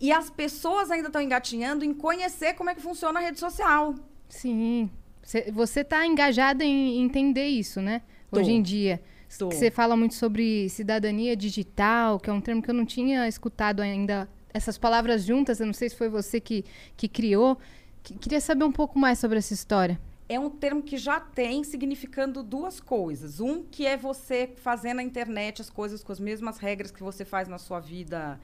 E 0.00 0.12
as 0.12 0.28
pessoas 0.30 0.90
ainda 0.90 1.06
estão 1.08 1.22
engatinhando 1.22 1.84
em 1.84 1.94
conhecer 1.94 2.54
como 2.54 2.68
é 2.70 2.74
que 2.74 2.82
funciona 2.82 3.18
a 3.20 3.22
rede 3.22 3.38
social. 3.38 3.94
Sim. 4.30 4.90
Cê- 5.22 5.50
Você 5.52 5.84
tá 5.84 6.06
engajada 6.06 6.64
em 6.64 7.00
entender 7.02 7.46
isso, 7.46 7.80
né? 7.82 8.00
Tô. 8.30 8.40
Hoje 8.40 8.50
em 8.52 8.62
dia. 8.62 9.02
Tô. 9.38 9.48
Que 9.48 9.54
Você 9.56 9.70
fala 9.70 9.96
muito 9.96 10.14
sobre 10.14 10.68
cidadania 10.70 11.36
digital, 11.36 12.18
que 12.18 12.30
é 12.30 12.32
um 12.32 12.40
termo 12.40 12.62
que 12.62 12.70
eu 12.70 12.74
não 12.74 12.86
tinha 12.86 13.28
escutado 13.28 13.80
ainda. 13.80 14.28
Essas 14.52 14.76
palavras 14.78 15.24
juntas, 15.24 15.60
eu 15.60 15.66
não 15.66 15.72
sei 15.74 15.88
se 15.90 15.94
foi 15.96 16.08
você 16.08 16.40
que, 16.40 16.64
que 16.96 17.06
criou. 17.08 17.58
Que- 18.02 18.14
queria 18.14 18.40
saber 18.40 18.64
um 18.64 18.72
pouco 18.72 18.98
mais 18.98 19.18
sobre 19.18 19.38
essa 19.38 19.52
história. 19.52 20.00
é 20.28 20.38
um 20.38 20.48
termo 20.48 20.80
que 20.80 20.96
já 20.96 21.18
tem 21.18 21.64
significando 21.64 22.40
duas 22.42 22.78
coisas. 22.80 23.40
Um, 23.40 23.64
que 23.64 23.84
é 23.84 23.96
você 23.96 24.48
fazer 24.58 24.94
na 24.94 25.02
internet 25.02 25.60
as 25.60 25.68
coisas 25.68 26.04
com 26.04 26.12
as 26.12 26.20
mesmas 26.20 26.56
regras 26.58 26.92
que 26.92 27.02
você 27.02 27.24
faz 27.24 27.48
na 27.48 27.58
sua 27.58 27.80
vida, 27.80 28.38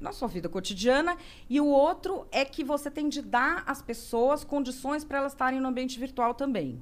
na 0.00 0.12
sua 0.12 0.28
vida 0.28 0.48
cotidiana. 0.48 1.16
E 1.48 1.60
o 1.60 1.66
outro 1.66 2.26
é 2.30 2.44
que 2.44 2.64
você 2.64 2.90
tem 2.90 3.08
de 3.08 3.22
dar 3.22 3.62
às 3.66 3.82
pessoas 3.82 4.44
condições 4.44 5.04
para 5.04 5.18
elas 5.18 5.32
estarem 5.32 5.60
no 5.60 5.68
ambiente 5.68 5.98
virtual 5.98 6.34
também. 6.34 6.80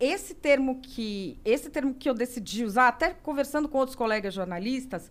Esse 0.00 0.34
termo 0.34 0.80
que 0.80 1.38
esse 1.44 1.70
termo 1.70 1.92
que 1.92 2.08
eu 2.08 2.14
decidi 2.14 2.64
usar, 2.64 2.88
até 2.88 3.10
conversando 3.10 3.68
com 3.68 3.78
outros 3.78 3.96
colegas 3.96 4.32
jornalistas, 4.32 5.10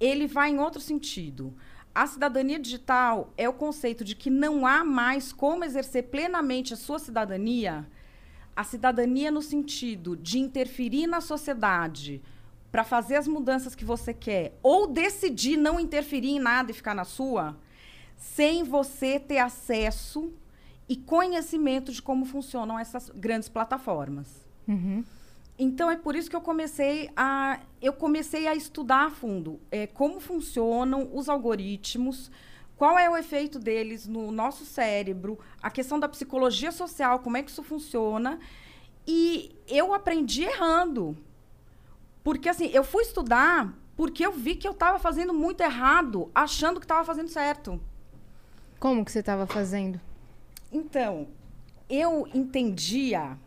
ele 0.00 0.26
vai 0.26 0.50
em 0.50 0.58
outro 0.58 0.80
sentido. 0.80 1.54
A 1.94 2.08
cidadania 2.08 2.58
digital 2.58 3.32
é 3.36 3.48
o 3.48 3.52
conceito 3.52 4.02
de 4.02 4.16
que 4.16 4.28
não 4.28 4.66
há 4.66 4.82
mais 4.82 5.32
como 5.32 5.64
exercer 5.64 6.04
plenamente 6.04 6.74
a 6.74 6.76
sua 6.76 6.98
cidadania, 6.98 7.88
a 8.56 8.64
cidadania 8.64 9.30
no 9.30 9.40
sentido 9.40 10.16
de 10.16 10.40
interferir 10.40 11.06
na 11.06 11.20
sociedade 11.20 12.20
para 12.74 12.82
fazer 12.82 13.14
as 13.14 13.28
mudanças 13.28 13.72
que 13.72 13.84
você 13.84 14.12
quer, 14.12 14.58
ou 14.60 14.88
decidir 14.88 15.56
não 15.56 15.78
interferir 15.78 16.30
em 16.30 16.40
nada 16.40 16.72
e 16.72 16.74
ficar 16.74 16.92
na 16.92 17.04
sua, 17.04 17.56
sem 18.16 18.64
você 18.64 19.20
ter 19.20 19.38
acesso 19.38 20.32
e 20.88 20.96
conhecimento 20.96 21.92
de 21.92 22.02
como 22.02 22.24
funcionam 22.24 22.76
essas 22.76 23.10
grandes 23.10 23.48
plataformas. 23.48 24.44
Uhum. 24.66 25.04
Então 25.56 25.88
é 25.88 25.94
por 25.94 26.16
isso 26.16 26.28
que 26.28 26.34
eu 26.34 26.40
comecei 26.40 27.12
a 27.16 27.60
eu 27.80 27.92
comecei 27.92 28.48
a 28.48 28.56
estudar 28.56 29.06
a 29.06 29.10
fundo 29.10 29.60
é, 29.70 29.86
como 29.86 30.18
funcionam 30.18 31.08
os 31.14 31.28
algoritmos, 31.28 32.28
qual 32.76 32.98
é 32.98 33.08
o 33.08 33.16
efeito 33.16 33.60
deles 33.60 34.08
no 34.08 34.32
nosso 34.32 34.64
cérebro, 34.64 35.38
a 35.62 35.70
questão 35.70 36.00
da 36.00 36.08
psicologia 36.08 36.72
social, 36.72 37.20
como 37.20 37.36
é 37.36 37.42
que 37.44 37.52
isso 37.52 37.62
funciona. 37.62 38.40
E 39.06 39.54
eu 39.68 39.94
aprendi 39.94 40.42
errando. 40.42 41.16
Porque 42.24 42.48
assim, 42.48 42.70
eu 42.72 42.82
fui 42.82 43.02
estudar 43.02 43.72
porque 43.96 44.26
eu 44.26 44.32
vi 44.32 44.56
que 44.56 44.66
eu 44.66 44.72
estava 44.72 44.98
fazendo 44.98 45.32
muito 45.32 45.60
errado, 45.60 46.30
achando 46.34 46.80
que 46.80 46.84
estava 46.84 47.04
fazendo 47.04 47.28
certo. 47.28 47.80
Como 48.80 49.04
que 49.04 49.12
você 49.12 49.20
estava 49.20 49.46
fazendo? 49.46 50.00
Então, 50.72 51.28
eu 51.88 52.26
entendia 52.34 53.38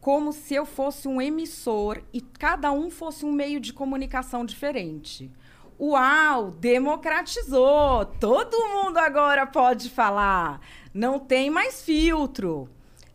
como 0.00 0.32
se 0.32 0.54
eu 0.54 0.64
fosse 0.64 1.06
um 1.06 1.20
emissor 1.20 2.02
e 2.12 2.20
cada 2.20 2.72
um 2.72 2.90
fosse 2.90 3.26
um 3.26 3.32
meio 3.32 3.60
de 3.60 3.72
comunicação 3.72 4.46
diferente. 4.46 5.30
Uau, 5.78 6.50
democratizou! 6.52 8.06
Todo 8.06 8.68
mundo 8.68 8.98
agora 8.98 9.46
pode 9.46 9.90
falar. 9.90 10.60
Não 10.94 11.18
tem 11.18 11.50
mais 11.50 11.82
filtro. 11.82 12.68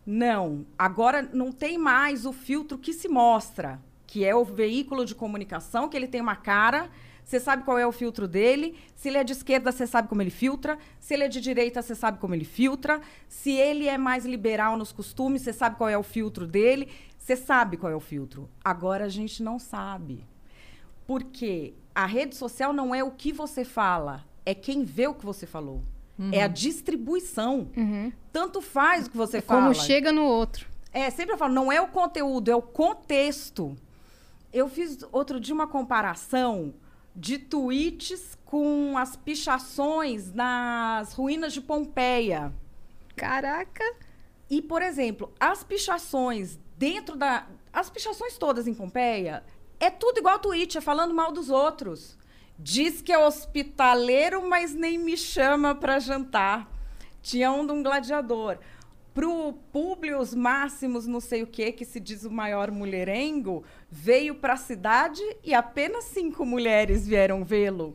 Não, 0.05 0.65
agora 0.77 1.27
não 1.33 1.51
tem 1.51 1.79
mais 1.79 2.25
o 2.25 2.31
filtro 2.31 2.77
que 2.77 2.93
se 2.93 3.07
mostra, 3.07 3.81
que 4.07 4.23
é 4.25 4.35
o 4.35 4.43
veículo 4.45 5.05
de 5.05 5.15
comunicação, 5.15 5.87
que 5.89 5.95
ele 5.97 6.07
tem 6.07 6.21
uma 6.21 6.35
cara, 6.35 6.89
você 7.23 7.39
sabe 7.39 7.63
qual 7.63 7.79
é 7.79 7.87
o 7.87 7.91
filtro 7.91 8.27
dele. 8.27 8.77
Se 8.95 9.07
ele 9.07 9.17
é 9.17 9.23
de 9.23 9.31
esquerda, 9.33 9.71
você 9.71 9.87
sabe 9.87 10.07
como 10.07 10.21
ele 10.21 10.29
filtra. 10.29 10.77
Se 10.99 11.13
ele 11.15 11.23
é 11.23 11.27
de 11.27 11.41
direita, 11.41 11.81
você 11.81 11.95
sabe 11.95 12.19
como 12.19 12.35
ele 12.35 12.45
filtra. 12.45 13.01
Se 13.27 13.51
ele 13.51 13.87
é 13.87 13.97
mais 13.97 14.25
liberal 14.25 14.77
nos 14.77 14.91
costumes, 14.91 15.41
você 15.41 15.51
sabe 15.51 15.75
qual 15.75 15.89
é 15.89 15.97
o 15.97 16.03
filtro 16.03 16.45
dele. 16.45 16.87
Você 17.17 17.35
sabe 17.35 17.77
qual 17.77 17.91
é 17.91 17.95
o 17.95 17.99
filtro. 17.99 18.47
Agora 18.63 19.05
a 19.05 19.09
gente 19.09 19.41
não 19.41 19.57
sabe. 19.57 20.23
Porque 21.07 21.73
a 21.93 22.05
rede 22.05 22.35
social 22.35 22.71
não 22.73 22.93
é 22.93 23.03
o 23.03 23.11
que 23.11 23.31
você 23.33 23.63
fala, 23.63 24.23
é 24.45 24.53
quem 24.53 24.83
vê 24.83 25.07
o 25.07 25.13
que 25.13 25.25
você 25.25 25.45
falou. 25.45 25.81
É 26.31 26.41
a 26.43 26.47
distribuição. 26.47 27.67
Uhum. 27.75 28.09
Tanto 28.31 28.61
faz 28.61 29.05
o 29.07 29.09
que 29.11 29.17
você 29.17 29.37
É 29.37 29.41
fala. 29.41 29.61
como 29.63 29.73
chega 29.75 30.13
no 30.13 30.23
outro. 30.23 30.65
É, 30.93 31.09
sempre 31.09 31.33
eu 31.33 31.37
falo, 31.37 31.53
não 31.53 31.69
é 31.69 31.81
o 31.81 31.87
conteúdo, 31.89 32.49
é 32.49 32.55
o 32.55 32.61
contexto. 32.61 33.75
Eu 34.55 34.69
fiz 34.69 34.99
outro 35.11 35.37
dia 35.37 35.53
uma 35.53 35.67
comparação 35.67 36.75
de 37.13 37.37
tweets 37.37 38.37
com 38.45 38.97
as 38.97 39.13
pichações 39.17 40.31
nas 40.31 41.11
ruínas 41.11 41.51
de 41.51 41.59
Pompeia. 41.59 42.53
Caraca! 43.17 43.83
E, 44.49 44.61
por 44.61 44.81
exemplo, 44.81 45.33
as 45.37 45.61
pichações 45.61 46.57
dentro 46.77 47.17
da. 47.17 47.45
As 47.73 47.89
pichações 47.89 48.37
todas 48.37 48.65
em 48.65 48.73
Pompeia 48.73 49.43
é 49.77 49.89
tudo 49.89 50.19
igual 50.19 50.39
tweet, 50.39 50.77
é 50.77 50.81
falando 50.81 51.13
mal 51.13 51.33
dos 51.33 51.49
outros. 51.49 52.17
Diz 52.57 53.01
que 53.01 53.11
é 53.11 53.19
hospitaleiro, 53.19 54.47
mas 54.47 54.73
nem 54.73 54.97
me 54.97 55.17
chama 55.17 55.75
para 55.75 55.99
jantar. 55.99 56.71
Tinha 57.21 57.51
um 57.51 57.67
de 57.67 57.73
um 57.73 57.83
gladiador. 57.83 58.57
Pro 59.15 59.53
Publius 59.71 60.35
Máximos, 60.35 61.07
não 61.07 61.21
sei 61.21 61.41
o 61.41 61.47
que, 61.47 61.71
que 61.71 61.85
se 61.85 62.01
diz 62.01 62.25
o 62.25 62.29
maior 62.29 62.69
mulherengo, 62.69 63.63
veio 63.89 64.35
para 64.35 64.53
a 64.53 64.57
cidade 64.57 65.21
e 65.41 65.53
apenas 65.53 66.03
cinco 66.03 66.45
mulheres 66.45 67.07
vieram 67.07 67.41
vê-lo. 67.45 67.93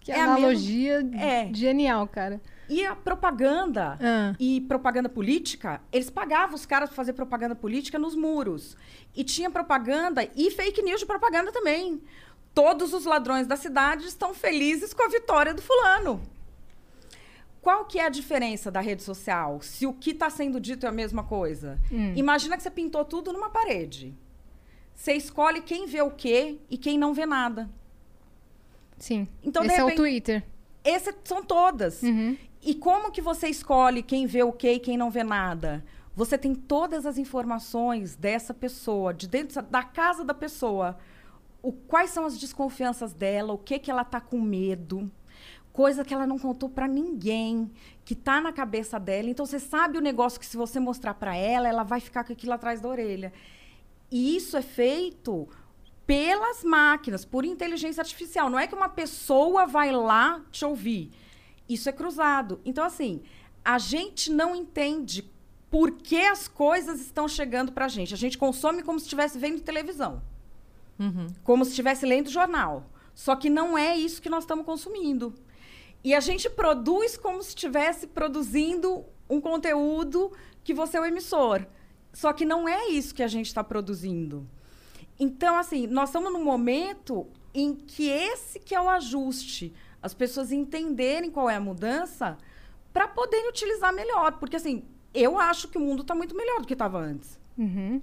Que 0.00 0.12
É 0.12 0.20
analogia 0.20 1.00
É. 1.18 1.48
genial, 1.54 2.06
cara. 2.06 2.42
E 2.68 2.84
a 2.84 2.94
propaganda 2.94 3.98
Ah. 3.98 4.34
e 4.38 4.60
propaganda 4.60 5.08
política, 5.08 5.80
eles 5.90 6.10
pagavam 6.10 6.54
os 6.54 6.66
caras 6.66 6.90
para 6.90 6.96
fazer 6.96 7.14
propaganda 7.14 7.54
política 7.54 7.98
nos 7.98 8.14
muros. 8.14 8.76
E 9.16 9.24
tinha 9.24 9.50
propaganda 9.50 10.28
e 10.36 10.50
fake 10.50 10.82
news 10.82 11.00
de 11.00 11.06
propaganda 11.06 11.52
também. 11.52 12.02
Todos 12.54 12.92
os 12.92 13.06
ladrões 13.06 13.46
da 13.46 13.56
cidade 13.56 14.06
estão 14.06 14.34
felizes 14.34 14.92
com 14.92 15.02
a 15.04 15.08
vitória 15.08 15.54
do 15.54 15.62
fulano. 15.62 16.20
Qual 17.64 17.86
que 17.86 17.98
é 17.98 18.04
a 18.04 18.10
diferença 18.10 18.70
da 18.70 18.80
rede 18.80 19.02
social? 19.02 19.62
Se 19.62 19.86
o 19.86 19.94
que 19.94 20.10
está 20.10 20.28
sendo 20.28 20.60
dito 20.60 20.84
é 20.84 20.88
a 20.90 20.92
mesma 20.92 21.24
coisa. 21.24 21.80
Hum. 21.90 22.12
Imagina 22.14 22.58
que 22.58 22.62
você 22.62 22.70
pintou 22.70 23.06
tudo 23.06 23.32
numa 23.32 23.48
parede. 23.48 24.14
Você 24.94 25.14
escolhe 25.14 25.62
quem 25.62 25.86
vê 25.86 26.02
o 26.02 26.10
quê 26.10 26.58
e 26.68 26.76
quem 26.76 26.98
não 26.98 27.14
vê 27.14 27.24
nada. 27.24 27.70
Sim. 28.98 29.26
Então, 29.42 29.64
Esse 29.64 29.76
é 29.76 29.82
o 29.82 29.86
repente- 29.86 29.96
Twitter. 29.96 30.44
Essas 30.84 31.14
são 31.24 31.42
todas. 31.42 32.02
Uhum. 32.02 32.36
E 32.60 32.74
como 32.74 33.10
que 33.10 33.22
você 33.22 33.48
escolhe 33.48 34.02
quem 34.02 34.26
vê 34.26 34.42
o 34.42 34.52
quê 34.52 34.72
e 34.74 34.78
quem 34.78 34.98
não 34.98 35.10
vê 35.10 35.24
nada? 35.24 35.82
Você 36.14 36.36
tem 36.36 36.54
todas 36.54 37.06
as 37.06 37.16
informações 37.16 38.14
dessa 38.14 38.52
pessoa, 38.52 39.14
de 39.14 39.26
dentro 39.26 39.62
da 39.62 39.82
casa 39.82 40.22
da 40.22 40.34
pessoa. 40.34 40.98
O, 41.62 41.72
quais 41.72 42.10
são 42.10 42.26
as 42.26 42.38
desconfianças 42.38 43.14
dela, 43.14 43.54
o 43.54 43.58
que 43.58 43.78
que 43.78 43.90
ela 43.90 44.02
está 44.02 44.20
com 44.20 44.38
medo, 44.38 45.10
coisa 45.74 46.04
que 46.04 46.14
ela 46.14 46.24
não 46.24 46.38
contou 46.38 46.68
para 46.68 46.86
ninguém, 46.86 47.68
que 48.04 48.14
está 48.14 48.40
na 48.40 48.52
cabeça 48.52 48.98
dela. 48.98 49.28
Então 49.28 49.44
você 49.44 49.58
sabe 49.58 49.98
o 49.98 50.00
negócio 50.00 50.38
que 50.38 50.46
se 50.46 50.56
você 50.56 50.78
mostrar 50.78 51.14
para 51.14 51.36
ela, 51.36 51.68
ela 51.68 51.82
vai 51.82 51.98
ficar 51.98 52.22
com 52.22 52.32
aquilo 52.32 52.52
atrás 52.52 52.80
da 52.80 52.88
orelha. 52.88 53.32
E 54.08 54.36
isso 54.36 54.56
é 54.56 54.62
feito 54.62 55.48
pelas 56.06 56.62
máquinas, 56.62 57.24
por 57.24 57.44
inteligência 57.44 58.00
artificial. 58.00 58.48
Não 58.48 58.58
é 58.58 58.68
que 58.68 58.74
uma 58.74 58.88
pessoa 58.88 59.66
vai 59.66 59.90
lá 59.90 60.40
te 60.52 60.64
ouvir. 60.64 61.10
Isso 61.68 61.88
é 61.88 61.92
cruzado. 61.92 62.60
Então, 62.64 62.84
assim, 62.84 63.20
a 63.64 63.76
gente 63.76 64.30
não 64.30 64.54
entende 64.54 65.28
por 65.68 65.90
que 65.90 66.24
as 66.24 66.46
coisas 66.46 67.00
estão 67.00 67.26
chegando 67.26 67.72
para 67.72 67.86
a 67.86 67.88
gente. 67.88 68.14
A 68.14 68.16
gente 68.16 68.38
consome 68.38 68.80
como 68.84 69.00
se 69.00 69.06
estivesse 69.06 69.36
vendo 69.40 69.60
televisão, 69.60 70.22
como 71.42 71.64
se 71.64 71.70
estivesse 71.70 72.06
lendo 72.06 72.30
jornal. 72.30 72.88
Só 73.12 73.34
que 73.34 73.50
não 73.50 73.76
é 73.76 73.96
isso 73.96 74.22
que 74.22 74.30
nós 74.30 74.44
estamos 74.44 74.64
consumindo. 74.64 75.34
E 76.04 76.14
a 76.14 76.20
gente 76.20 76.50
produz 76.50 77.16
como 77.16 77.42
se 77.42 77.48
estivesse 77.48 78.06
produzindo 78.06 79.06
um 79.28 79.40
conteúdo 79.40 80.30
que 80.62 80.74
você 80.74 80.98
é 80.98 81.00
o 81.00 81.06
emissor. 81.06 81.66
Só 82.12 82.32
que 82.32 82.44
não 82.44 82.68
é 82.68 82.88
isso 82.88 83.14
que 83.14 83.22
a 83.22 83.26
gente 83.26 83.46
está 83.46 83.64
produzindo. 83.64 84.46
Então, 85.18 85.56
assim, 85.56 85.86
nós 85.86 86.10
estamos 86.10 86.30
num 86.30 86.44
momento 86.44 87.26
em 87.54 87.74
que 87.74 88.08
esse 88.08 88.60
que 88.60 88.74
é 88.74 88.80
o 88.80 88.88
ajuste. 88.88 89.72
As 90.02 90.12
pessoas 90.12 90.52
entenderem 90.52 91.30
qual 91.30 91.48
é 91.48 91.56
a 91.56 91.60
mudança 91.60 92.36
para 92.92 93.08
poderem 93.08 93.48
utilizar 93.48 93.92
melhor. 93.92 94.38
Porque, 94.38 94.56
assim, 94.56 94.84
eu 95.14 95.38
acho 95.38 95.68
que 95.68 95.78
o 95.78 95.80
mundo 95.80 96.02
está 96.02 96.14
muito 96.14 96.36
melhor 96.36 96.60
do 96.60 96.66
que 96.66 96.74
estava 96.74 96.98
antes. 96.98 97.40
Uhum. 97.56 98.02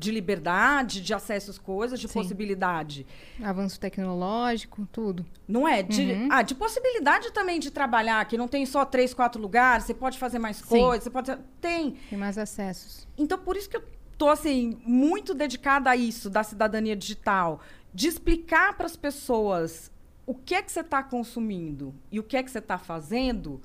De 0.00 0.10
liberdade, 0.10 1.02
de 1.02 1.12
acesso 1.12 1.50
às 1.50 1.58
coisas, 1.58 2.00
de 2.00 2.08
Sim. 2.08 2.14
possibilidade. 2.14 3.06
Avanço 3.42 3.78
tecnológico, 3.78 4.88
tudo. 4.90 5.26
Não 5.46 5.68
é? 5.68 5.82
De, 5.82 6.02
Uhum. 6.12 6.28
ah, 6.30 6.40
de 6.42 6.54
possibilidade 6.54 7.30
também 7.32 7.60
de 7.60 7.70
trabalhar, 7.70 8.24
que 8.24 8.38
não 8.38 8.48
tem 8.48 8.64
só 8.64 8.84
três, 8.84 9.12
quatro 9.12 9.40
lugares, 9.40 9.84
você 9.84 9.92
pode 9.94 10.18
fazer 10.18 10.38
mais 10.38 10.62
coisas, 10.62 11.04
você 11.04 11.10
pode. 11.10 11.36
Tem. 11.60 11.92
Tem 12.08 12.18
mais 12.18 12.38
acessos. 12.38 13.06
Então, 13.18 13.38
por 13.38 13.56
isso 13.56 13.68
que 13.68 13.76
eu 13.76 13.84
tô, 14.16 14.28
assim, 14.30 14.80
muito 14.86 15.34
dedicada 15.34 15.90
a 15.90 15.96
isso, 15.96 16.30
da 16.30 16.42
cidadania 16.42 16.96
digital. 16.96 17.60
De 17.92 18.08
explicar 18.08 18.76
para 18.76 18.86
as 18.86 18.96
pessoas 18.96 19.90
o 20.26 20.34
que 20.34 20.54
é 20.54 20.62
que 20.62 20.72
você 20.72 20.80
está 20.80 21.02
consumindo 21.02 21.94
e 22.10 22.18
o 22.18 22.22
que 22.22 22.36
é 22.38 22.42
que 22.42 22.50
você 22.50 22.58
está 22.60 22.78
fazendo. 22.78 23.60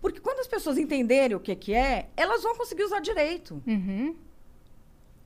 Porque 0.00 0.20
quando 0.20 0.40
as 0.40 0.46
pessoas 0.46 0.78
entenderem 0.78 1.36
o 1.36 1.40
que, 1.40 1.54
que 1.56 1.72
é, 1.74 2.08
elas 2.16 2.42
vão 2.42 2.54
conseguir 2.56 2.84
usar 2.84 3.00
direito. 3.00 3.62
Uhum. 3.66 4.14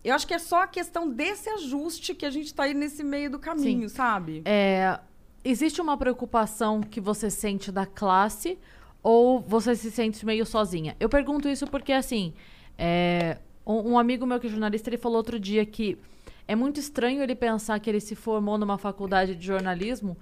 Eu 0.06 0.14
acho 0.14 0.24
que 0.24 0.34
é 0.34 0.38
só 0.38 0.62
a 0.62 0.66
questão 0.68 1.10
desse 1.10 1.50
ajuste 1.50 2.14
que 2.14 2.24
a 2.24 2.30
gente 2.30 2.46
está 2.46 2.62
aí 2.62 2.74
nesse 2.74 3.02
meio 3.02 3.28
do 3.28 3.40
caminho, 3.40 3.88
sabe? 3.88 4.40
É, 4.44 5.00
existe 5.44 5.80
uma 5.80 5.96
preocupação 5.96 6.80
que 6.80 7.00
você 7.00 7.28
sente 7.28 7.72
da 7.72 7.84
classe 7.84 8.56
ou 9.02 9.40
você 9.40 9.74
se 9.74 9.90
sente 9.90 10.24
meio 10.24 10.46
sozinha? 10.46 10.94
Eu 11.00 11.08
pergunto 11.08 11.48
isso 11.48 11.66
porque, 11.66 11.92
assim, 11.92 12.34
é, 12.78 13.38
um, 13.66 13.94
um 13.94 13.98
amigo 13.98 14.24
meu 14.24 14.38
que 14.38 14.46
é 14.46 14.50
jornalista, 14.50 14.88
ele 14.88 14.96
falou 14.96 15.16
outro 15.16 15.40
dia 15.40 15.66
que 15.66 15.98
é 16.46 16.54
muito 16.54 16.78
estranho 16.78 17.20
ele 17.20 17.34
pensar 17.34 17.80
que 17.80 17.90
ele 17.90 17.98
se 17.98 18.14
formou 18.14 18.56
numa 18.56 18.78
faculdade 18.78 19.34
de 19.34 19.44
jornalismo 19.44 20.16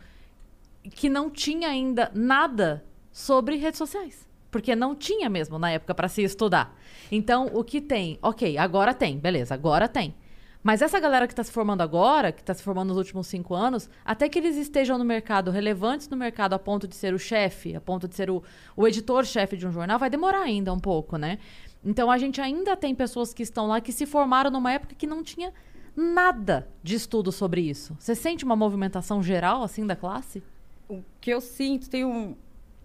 que 0.82 1.10
não 1.10 1.28
tinha 1.28 1.68
ainda 1.68 2.10
nada 2.14 2.82
sobre 3.12 3.56
redes 3.56 3.76
sociais. 3.76 4.26
Porque 4.54 4.76
não 4.76 4.94
tinha 4.94 5.28
mesmo 5.28 5.58
na 5.58 5.72
época 5.72 5.92
para 5.96 6.06
se 6.06 6.22
estudar. 6.22 6.78
Então, 7.10 7.50
o 7.52 7.64
que 7.64 7.80
tem? 7.80 8.20
Ok, 8.22 8.56
agora 8.56 8.94
tem, 8.94 9.18
beleza, 9.18 9.52
agora 9.52 9.88
tem. 9.88 10.14
Mas 10.62 10.80
essa 10.80 11.00
galera 11.00 11.26
que 11.26 11.32
está 11.32 11.42
se 11.42 11.50
formando 11.50 11.80
agora, 11.80 12.30
que 12.30 12.40
está 12.40 12.54
se 12.54 12.62
formando 12.62 12.90
nos 12.90 12.96
últimos 12.96 13.26
cinco 13.26 13.52
anos, 13.52 13.90
até 14.04 14.28
que 14.28 14.38
eles 14.38 14.56
estejam 14.56 14.96
no 14.96 15.04
mercado, 15.04 15.50
relevantes 15.50 16.08
no 16.08 16.16
mercado 16.16 16.52
a 16.54 16.58
ponto 16.60 16.86
de 16.86 16.94
ser 16.94 17.12
o 17.12 17.18
chefe, 17.18 17.74
a 17.74 17.80
ponto 17.80 18.06
de 18.06 18.14
ser 18.14 18.30
o, 18.30 18.44
o 18.76 18.86
editor-chefe 18.86 19.56
de 19.56 19.66
um 19.66 19.72
jornal, 19.72 19.98
vai 19.98 20.08
demorar 20.08 20.42
ainda 20.42 20.72
um 20.72 20.78
pouco, 20.78 21.16
né? 21.16 21.40
Então 21.84 22.08
a 22.08 22.16
gente 22.16 22.40
ainda 22.40 22.76
tem 22.76 22.94
pessoas 22.94 23.34
que 23.34 23.42
estão 23.42 23.66
lá 23.66 23.80
que 23.80 23.90
se 23.90 24.06
formaram 24.06 24.52
numa 24.52 24.72
época 24.72 24.94
que 24.94 25.04
não 25.04 25.24
tinha 25.24 25.52
nada 25.96 26.68
de 26.80 26.94
estudo 26.94 27.32
sobre 27.32 27.60
isso. 27.60 27.96
Você 27.98 28.14
sente 28.14 28.44
uma 28.44 28.54
movimentação 28.54 29.20
geral, 29.20 29.64
assim, 29.64 29.84
da 29.84 29.96
classe? 29.96 30.44
O 30.88 31.02
que 31.20 31.30
eu 31.30 31.40
sinto, 31.40 31.90
tem 31.90 32.04
um. 32.04 32.36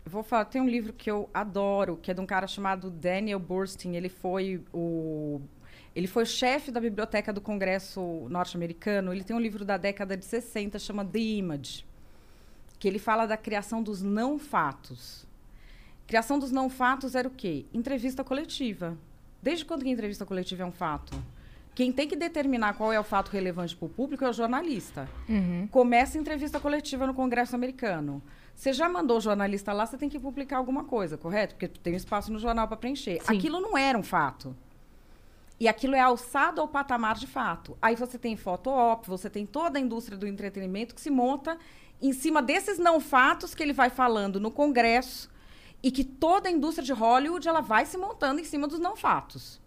Vou 0.06 0.24
falar, 0.24 0.46
tem 0.46 0.62
um 0.62 0.68
livro 0.68 0.94
que 0.94 1.10
eu 1.10 1.30
adoro, 1.34 1.98
que 1.98 2.10
é 2.10 2.14
de 2.14 2.22
um 2.22 2.26
cara 2.26 2.48
chamado 2.48 2.90
Daniel 2.90 3.40
Burstein. 3.40 3.96
Ele 3.96 4.10
foi 4.10 4.64
o. 4.74 5.42
Ele 5.96 6.08
foi 6.08 6.26
chefe 6.26 6.72
da 6.72 6.80
biblioteca 6.80 7.34
do 7.34 7.42
Congresso 7.42 8.28
norte-americano. 8.30 9.14
Ele 9.14 9.24
tem 9.24 9.36
um 9.36 9.40
livro 9.40 9.66
da 9.66 9.78
década 9.78 10.16
de 10.16 10.26
60, 10.26 10.80
chama 10.80 11.04
The 11.04 11.20
Image, 11.20 11.86
que 12.78 12.88
ele 12.88 13.00
fala 13.00 13.26
da 13.26 13.36
criação 13.36 13.84
dos 13.84 14.02
não 14.02 14.40
fatos. 14.40 15.28
Criação 16.08 16.40
dos 16.40 16.52
não 16.52 16.70
fatos 16.70 17.16
era 17.16 17.28
o 17.28 17.32
quê? 17.32 17.66
Entrevista 17.74 18.24
coletiva. 18.24 18.98
Desde 19.42 19.64
quando 19.66 19.84
que 19.84 19.90
entrevista 19.90 20.26
coletiva 20.26 20.64
é 20.64 20.66
um 20.66 20.72
fato? 20.72 21.22
Quem 21.76 21.92
tem 21.92 22.08
que 22.08 22.16
determinar 22.16 22.74
qual 22.74 22.92
é 22.92 23.00
o 23.00 23.04
fato 23.04 23.30
relevante 23.30 23.76
para 23.76 23.86
o 23.86 23.90
público 23.90 24.26
é 24.26 24.30
o 24.30 24.34
jornalista. 24.34 25.08
Uhum. 25.30 25.68
Começa 25.72 26.18
a 26.18 26.22
entrevista 26.22 26.60
coletiva 26.60 27.08
no 27.08 27.14
Congresso 27.14 27.56
americano. 27.56 28.22
Você 28.60 28.74
já 28.74 28.90
mandou 28.90 29.20
o 29.20 29.22
jornalista 29.22 29.72
lá, 29.72 29.86
você 29.86 29.98
tem 29.98 30.10
que 30.10 30.20
publicar 30.20 30.58
alguma 30.58 30.84
coisa, 30.84 31.18
correto? 31.18 31.56
Porque 31.56 31.70
tem 31.70 31.94
um 31.94 31.96
espaço 31.96 32.30
no 32.30 32.38
jornal 32.38 32.68
para 32.68 32.76
preencher. 32.76 33.22
Sim. 33.24 33.38
Aquilo 33.38 33.62
não 33.62 33.78
era 33.78 33.98
um 33.98 34.04
fato. 34.04 34.54
E 35.58 35.66
aquilo 35.66 35.96
é 35.96 36.02
alçado 36.02 36.60
ao 36.60 36.68
patamar 36.68 37.16
de 37.16 37.26
fato. 37.26 37.78
Aí 37.82 37.96
você 37.96 38.20
tem 38.20 38.36
foto-op, 38.36 39.08
você 39.08 39.30
tem 39.30 39.46
toda 39.46 39.80
a 39.80 39.82
indústria 39.82 40.18
do 40.18 40.28
entretenimento 40.28 40.94
que 40.94 41.00
se 41.00 41.10
monta 41.10 41.58
em 42.02 42.12
cima 42.12 42.42
desses 42.42 42.78
não 42.78 43.00
fatos 43.00 43.56
que 43.56 43.64
ele 43.64 43.72
vai 43.72 43.90
falando 43.90 44.42
no 44.42 44.52
Congresso 44.52 45.32
e 45.82 45.90
que 45.90 46.04
toda 46.04 46.50
a 46.50 46.52
indústria 46.52 46.86
de 46.86 46.92
Hollywood 46.92 47.48
ela 47.48 47.62
vai 47.62 47.86
se 47.86 47.98
montando 47.98 48.42
em 48.42 48.44
cima 48.44 48.68
dos 48.68 48.80
não 48.80 48.98
fatos. 48.98 49.62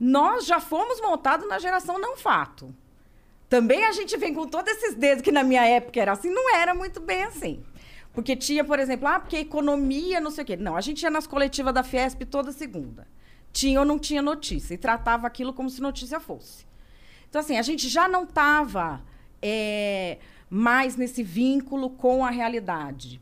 Nós 0.00 0.44
já 0.44 0.58
fomos 0.58 1.00
montados 1.00 1.48
na 1.48 1.60
geração 1.60 2.00
não 2.00 2.16
fato. 2.16 2.74
Também 3.48 3.84
a 3.84 3.92
gente 3.92 4.16
vem 4.16 4.34
com 4.34 4.44
todos 4.48 4.72
esses 4.72 4.96
dedos 4.96 5.22
que 5.22 5.30
na 5.30 5.44
minha 5.44 5.64
época 5.64 6.00
era 6.00 6.10
assim, 6.10 6.30
não 6.30 6.52
era 6.56 6.74
muito 6.74 6.98
bem 6.98 7.22
assim. 7.22 7.62
Porque 8.12 8.36
tinha, 8.36 8.62
por 8.62 8.78
exemplo, 8.78 9.08
ah, 9.08 9.18
porque 9.18 9.38
economia, 9.38 10.20
não 10.20 10.30
sei 10.30 10.44
o 10.44 10.46
quê. 10.46 10.56
Não, 10.56 10.76
a 10.76 10.80
gente 10.80 11.02
ia 11.02 11.10
nas 11.10 11.26
coletivas 11.26 11.72
da 11.72 11.82
Fiesp 11.82 12.24
toda 12.24 12.52
segunda. 12.52 13.06
Tinha 13.52 13.80
ou 13.80 13.86
não 13.86 13.98
tinha 13.98 14.20
notícia. 14.20 14.74
E 14.74 14.78
tratava 14.78 15.26
aquilo 15.26 15.52
como 15.52 15.70
se 15.70 15.80
notícia 15.80 16.20
fosse. 16.20 16.66
Então, 17.28 17.40
assim, 17.40 17.56
a 17.56 17.62
gente 17.62 17.88
já 17.88 18.06
não 18.06 18.24
estava 18.24 19.02
mais 20.50 20.96
nesse 20.96 21.22
vínculo 21.22 21.90
com 21.90 22.24
a 22.24 22.30
realidade. 22.30 23.20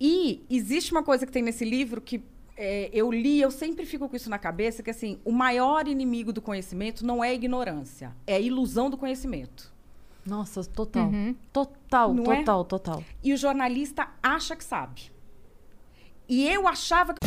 E 0.00 0.44
existe 0.50 0.92
uma 0.92 1.02
coisa 1.02 1.24
que 1.24 1.32
tem 1.32 1.42
nesse 1.42 1.64
livro 1.64 2.00
que 2.00 2.22
é, 2.56 2.88
eu 2.92 3.10
li, 3.10 3.40
eu 3.40 3.50
sempre 3.50 3.84
fico 3.86 4.08
com 4.08 4.16
isso 4.16 4.30
na 4.30 4.38
cabeça, 4.38 4.82
que 4.82 4.90
assim, 4.90 5.18
o 5.24 5.32
maior 5.32 5.88
inimigo 5.88 6.32
do 6.32 6.42
conhecimento 6.42 7.04
não 7.04 7.22
é 7.22 7.30
a 7.30 7.34
ignorância, 7.34 8.14
é 8.26 8.36
a 8.36 8.40
ilusão 8.40 8.88
do 8.88 8.96
conhecimento. 8.96 9.73
Nossa, 10.26 10.64
total. 10.64 11.04
Uhum. 11.04 11.34
Total, 11.52 12.14
Não 12.14 12.32
é? 12.32 12.36
total, 12.38 12.64
total. 12.64 13.04
E 13.22 13.32
o 13.32 13.36
jornalista 13.36 14.08
acha 14.22 14.56
que 14.56 14.64
sabe. 14.64 15.10
E 16.28 16.48
eu 16.48 16.66
achava 16.66 17.14
que 17.14 17.20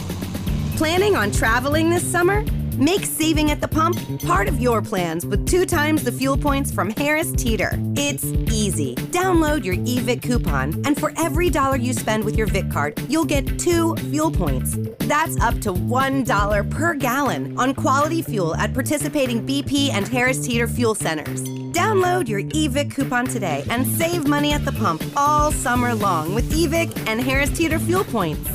Planning 0.78 1.16
on 1.16 1.32
traveling 1.32 1.90
this 1.90 2.04
summer? 2.04 2.44
Make 2.78 3.04
saving 3.08 3.50
at 3.50 3.60
the 3.60 3.68
pump 3.68 3.98
part 4.22 4.48
of 4.48 4.60
your 4.62 4.84
plans 4.84 5.26
with 5.26 5.48
two 5.48 5.66
times 5.66 6.04
the 6.04 6.12
fuel 6.12 6.38
points 6.38 6.72
from 6.72 6.92
Harris 6.92 7.32
Teeter. 7.32 7.72
It's 7.96 8.24
easy. 8.54 8.94
Download 9.12 9.66
your 9.66 9.74
eVIC 9.78 10.22
coupon, 10.22 10.76
and 10.86 10.96
for 11.00 11.12
every 11.18 11.50
dollar 11.50 11.78
you 11.78 11.94
spend 11.94 12.24
with 12.24 12.38
your 12.38 12.46
VIC 12.46 12.70
card, 12.72 13.02
you'll 13.10 13.26
get 13.26 13.58
two 13.58 13.96
fuel 14.12 14.30
points. 14.30 14.78
That's 15.00 15.36
up 15.42 15.60
to 15.62 15.74
$1 15.74 16.70
per 16.70 16.94
gallon 16.94 17.58
on 17.58 17.74
quality 17.74 18.22
fuel 18.22 18.54
at 18.56 18.76
participating 18.76 19.44
BP 19.44 19.90
and 19.90 20.08
Harris 20.08 20.46
Teeter 20.46 20.68
fuel 20.68 20.94
centers. 20.94 21.42
Download 21.78 22.28
your 22.28 22.42
eVIC 22.42 22.96
coupon 22.96 23.28
today 23.28 23.64
and 23.70 23.86
save 23.86 24.28
money 24.28 24.52
at 24.52 24.66
the 24.66 24.72
pump 24.72 25.04
all 25.16 25.52
summer 25.52 25.94
long 25.94 26.34
with 26.34 26.52
eVIC 26.52 27.06
and 27.06 27.22
Harris 27.22 27.52
Teeter 27.52 27.78
fuel 27.78 28.04
points. 28.04 28.50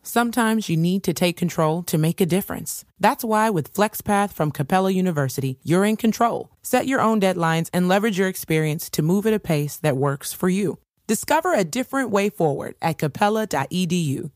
Sometimes 0.00 0.68
you 0.68 0.76
need 0.76 1.02
to 1.02 1.12
take 1.12 1.36
control 1.36 1.82
to 1.82 1.98
make 1.98 2.20
a 2.20 2.26
difference. 2.26 2.84
That's 3.00 3.24
why 3.24 3.50
with 3.50 3.74
FlexPath 3.74 4.32
from 4.32 4.52
Capella 4.52 4.92
University, 4.92 5.58
you're 5.64 5.84
in 5.84 5.96
control. 5.96 6.50
Set 6.62 6.86
your 6.86 7.00
own 7.00 7.20
deadlines 7.20 7.70
and 7.72 7.88
leverage 7.88 8.20
your 8.20 8.28
experience 8.28 8.88
to 8.90 9.02
move 9.02 9.26
at 9.26 9.34
a 9.34 9.40
pace 9.40 9.78
that 9.78 9.96
works 9.96 10.32
for 10.32 10.48
you. 10.48 10.78
Discover 11.08 11.54
a 11.54 11.64
different 11.64 12.10
way 12.10 12.30
forward 12.30 12.76
at 12.80 12.98
capella.edu. 12.98 14.30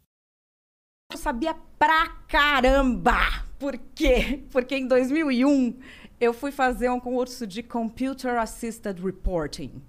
eu 1.12 1.18
sabia 1.18 1.54
pra 1.78 2.08
caramba. 2.26 3.44
Por 3.58 3.78
quê? 3.94 4.42
Porque 4.50 4.74
em 4.74 4.88
2001 4.88 5.74
eu 6.22 6.32
fui 6.32 6.52
fazer 6.52 6.88
um 6.88 7.00
curso 7.00 7.44
de 7.48 7.64
Computer 7.64 8.38
Assisted 8.38 8.96
Reporting 9.02 9.82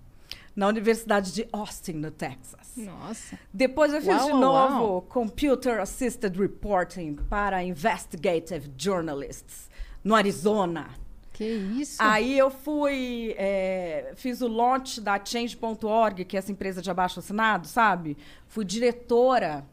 na 0.55 0.67
Universidade 0.67 1.31
de 1.31 1.47
Austin, 1.53 1.93
no 1.93 2.09
Texas. 2.09 2.71
Nossa. 2.75 3.37
Depois 3.53 3.93
eu 3.93 4.01
fiz 4.01 4.09
Uau, 4.09 4.25
de 4.25 4.31
novo 4.31 4.83
uau. 4.83 5.01
Computer 5.03 5.79
Assisted 5.79 6.35
Reporting 6.35 7.17
para 7.29 7.63
Investigative 7.63 8.71
Journalists 8.75 9.69
no 10.03 10.15
Arizona. 10.15 10.89
Que 11.31 11.45
isso? 11.45 12.01
Aí 12.01 12.35
eu 12.35 12.49
fui, 12.49 13.35
é, 13.37 14.13
fiz 14.15 14.41
o 14.41 14.47
launch 14.47 15.01
da 15.01 15.23
Change.org, 15.23 16.25
que 16.25 16.35
é 16.35 16.39
essa 16.39 16.51
empresa 16.51 16.81
de 16.81 16.89
abaixo 16.89 17.19
assinado, 17.19 17.67
sabe? 17.67 18.17
Fui 18.47 18.65
diretora 18.65 19.63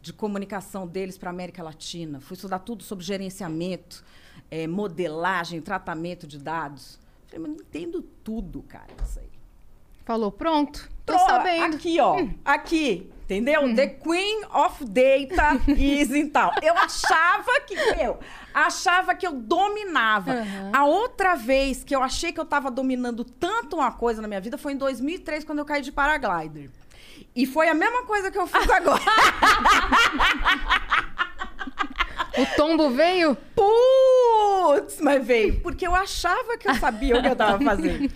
de 0.00 0.12
comunicação 0.12 0.84
deles 0.84 1.16
para 1.16 1.30
a 1.30 1.32
América 1.32 1.62
Latina. 1.62 2.20
Fui 2.20 2.34
estudar 2.34 2.58
tudo 2.58 2.82
sobre 2.82 3.04
gerenciamento, 3.04 4.04
é, 4.52 4.66
modelagem, 4.66 5.62
tratamento 5.62 6.26
de 6.26 6.38
dados. 6.38 6.98
Falei, 7.26 7.40
mas 7.40 7.56
não 7.56 7.56
entendo 7.56 8.02
tudo, 8.22 8.62
cara, 8.68 8.84
isso 9.02 9.18
aí. 9.18 9.26
Falou, 10.04 10.30
pronto. 10.30 10.90
Tô 11.06 11.14
Tô 11.14 11.18
sabendo. 11.20 11.76
Aqui, 11.76 11.98
ó. 11.98 12.16
Aqui. 12.44 13.10
Entendeu? 13.24 13.74
The 13.74 13.86
Queen 13.86 14.44
of 14.52 14.84
Data 14.84 15.58
is 15.72 16.10
em 16.10 16.28
tal. 16.28 16.52
Eu 16.60 16.76
achava 16.76 17.60
que, 17.66 17.74
meu, 17.96 18.18
achava 18.52 19.14
que 19.14 19.26
eu 19.26 19.32
dominava. 19.32 20.44
A 20.70 20.84
outra 20.84 21.34
vez 21.34 21.82
que 21.82 21.96
eu 21.96 22.02
achei 22.02 22.30
que 22.30 22.38
eu 22.38 22.44
tava 22.44 22.70
dominando 22.70 23.24
tanto 23.24 23.76
uma 23.76 23.90
coisa 23.90 24.20
na 24.20 24.28
minha 24.28 24.40
vida 24.40 24.58
foi 24.58 24.74
em 24.74 24.76
2003, 24.76 25.44
quando 25.44 25.60
eu 25.60 25.64
caí 25.64 25.80
de 25.80 25.90
paraglider. 25.90 26.68
E 27.34 27.46
foi 27.46 27.68
a 27.68 27.74
mesma 27.74 28.04
coisa 28.04 28.30
que 28.30 28.36
eu 28.36 28.46
fiz 28.46 28.68
agora. 28.68 29.00
O 32.38 32.56
tombo 32.56 32.90
veio? 32.90 33.36
Putz, 33.54 35.00
mas 35.00 35.26
veio. 35.26 35.60
Porque 35.60 35.86
eu 35.86 35.94
achava 35.94 36.56
que 36.56 36.68
eu 36.68 36.74
sabia 36.76 37.18
o 37.18 37.22
que 37.22 37.28
eu 37.28 37.36
tava 37.36 37.62
fazendo. 37.64 38.12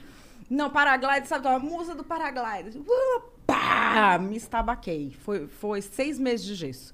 Não, 0.48 0.70
paraglider, 0.70 1.26
sabe? 1.26 1.48
A 1.48 1.58
musa 1.58 1.94
do 1.94 2.04
paraglider. 2.04 2.80
Uh, 2.80 3.22
pá, 3.46 4.18
me 4.18 4.36
estabaquei. 4.36 5.16
Foi, 5.22 5.46
foi 5.46 5.82
seis 5.82 6.18
meses 6.18 6.46
de 6.46 6.54
gesso. 6.54 6.92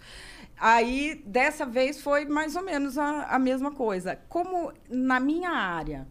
Aí, 0.58 1.22
dessa 1.26 1.66
vez, 1.66 2.00
foi 2.00 2.24
mais 2.24 2.56
ou 2.56 2.62
menos 2.62 2.96
a, 2.96 3.24
a 3.24 3.38
mesma 3.38 3.72
coisa. 3.72 4.18
Como 4.28 4.72
na 4.88 5.20
minha 5.20 5.50
área, 5.50 6.06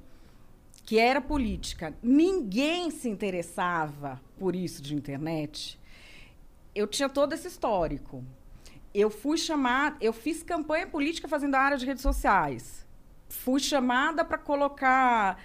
que 0.86 1.00
era 1.00 1.22
política, 1.22 1.94
ninguém 2.02 2.92
se 2.92 3.08
interessava 3.10 4.22
por 4.38 4.56
isso 4.56 4.82
de 4.82 4.94
internet, 4.94 5.80
eu 6.76 6.86
tinha 6.88 7.08
todo 7.08 7.34
esse 7.34 7.48
histórico. 7.48 8.24
Eu 8.94 9.10
fui 9.10 9.38
chamada, 9.38 9.96
eu 10.02 10.12
fiz 10.12 10.44
campanha 10.44 10.88
política 10.88 11.28
fazendo 11.28 11.56
a 11.56 11.60
área 11.60 11.78
de 11.78 11.86
redes 11.86 12.02
sociais. 12.02 12.86
Fui 13.30 13.60
chamada 13.60 14.26
para 14.26 14.38
colocar 14.38 15.38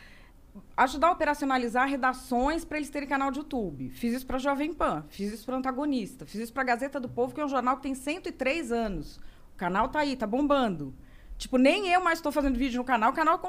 ajudar 0.76 1.08
a 1.08 1.12
operacionalizar 1.12 1.88
redações 1.88 2.64
para 2.64 2.78
eles 2.78 2.90
terem 2.90 3.08
canal 3.08 3.30
de 3.30 3.38
YouTube. 3.38 3.90
Fiz 3.90 4.14
isso 4.14 4.26
para 4.26 4.38
Jovem 4.38 4.72
Pan, 4.72 5.04
fiz 5.08 5.32
isso 5.32 5.44
para 5.44 5.56
Antagonista, 5.56 6.24
fiz 6.26 6.40
isso 6.40 6.52
para 6.52 6.64
Gazeta 6.64 6.98
do 7.00 7.08
Povo, 7.08 7.34
que 7.34 7.40
é 7.40 7.44
um 7.44 7.48
jornal 7.48 7.76
que 7.76 7.82
tem 7.82 7.94
103 7.94 8.72
anos. 8.72 9.18
O 9.54 9.56
canal 9.56 9.88
tá 9.88 10.00
aí, 10.00 10.16
tá 10.16 10.26
bombando. 10.26 10.94
Tipo, 11.38 11.58
nem 11.58 11.88
eu 11.88 12.00
mais 12.00 12.18
estou 12.18 12.32
fazendo 12.32 12.58
vídeo 12.58 12.78
no 12.78 12.84
canal, 12.84 13.10
o 13.10 13.14
canal 13.14 13.40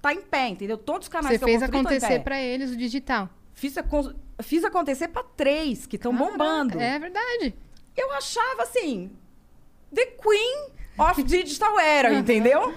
tá 0.00 0.12
em 0.12 0.22
pé, 0.22 0.48
entendeu? 0.48 0.78
Todos 0.78 1.06
os 1.06 1.12
canais 1.12 1.38
Você 1.38 1.44
fez 1.44 1.62
acontecer 1.62 2.20
para 2.20 2.40
eles 2.40 2.70
o 2.70 2.76
digital. 2.76 3.28
Fiz, 3.52 3.74
fiz 4.42 4.64
acontecer 4.64 5.08
para 5.08 5.22
três 5.22 5.86
que 5.86 5.96
estão 5.96 6.14
bombando. 6.14 6.80
É 6.80 6.98
verdade. 6.98 7.54
Eu 7.96 8.12
achava 8.12 8.62
assim, 8.62 9.10
The 9.94 10.06
Queen 10.06 10.72
of 10.98 11.22
Digital 11.22 11.78
Era, 11.78 12.12
entendeu? 12.12 12.74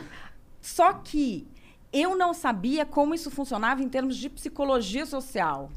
Só 0.61 0.93
que 0.93 1.47
eu 1.91 2.15
não 2.15 2.33
sabia 2.33 2.85
como 2.85 3.15
isso 3.15 3.31
funcionava 3.31 3.81
em 3.81 3.89
termos 3.89 4.17
de 4.17 4.29
psicologia 4.29 5.05
social. 5.05 5.71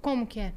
Como 0.00 0.26
que 0.26 0.38
é? 0.38 0.54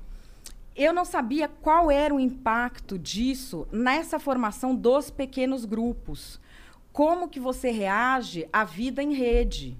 Eu 0.76 0.94
não 0.94 1.04
sabia 1.04 1.48
qual 1.48 1.90
era 1.90 2.14
o 2.14 2.20
impacto 2.20 2.98
disso 2.98 3.68
nessa 3.72 4.20
formação 4.20 4.76
dos 4.76 5.10
pequenos 5.10 5.66
grupos. 5.66 6.40
Como 6.92 7.28
que 7.28 7.40
você 7.40 7.72
reage 7.72 8.48
à 8.54 8.64
vida 8.64 9.02
em 9.02 9.14
rede? 9.14 9.78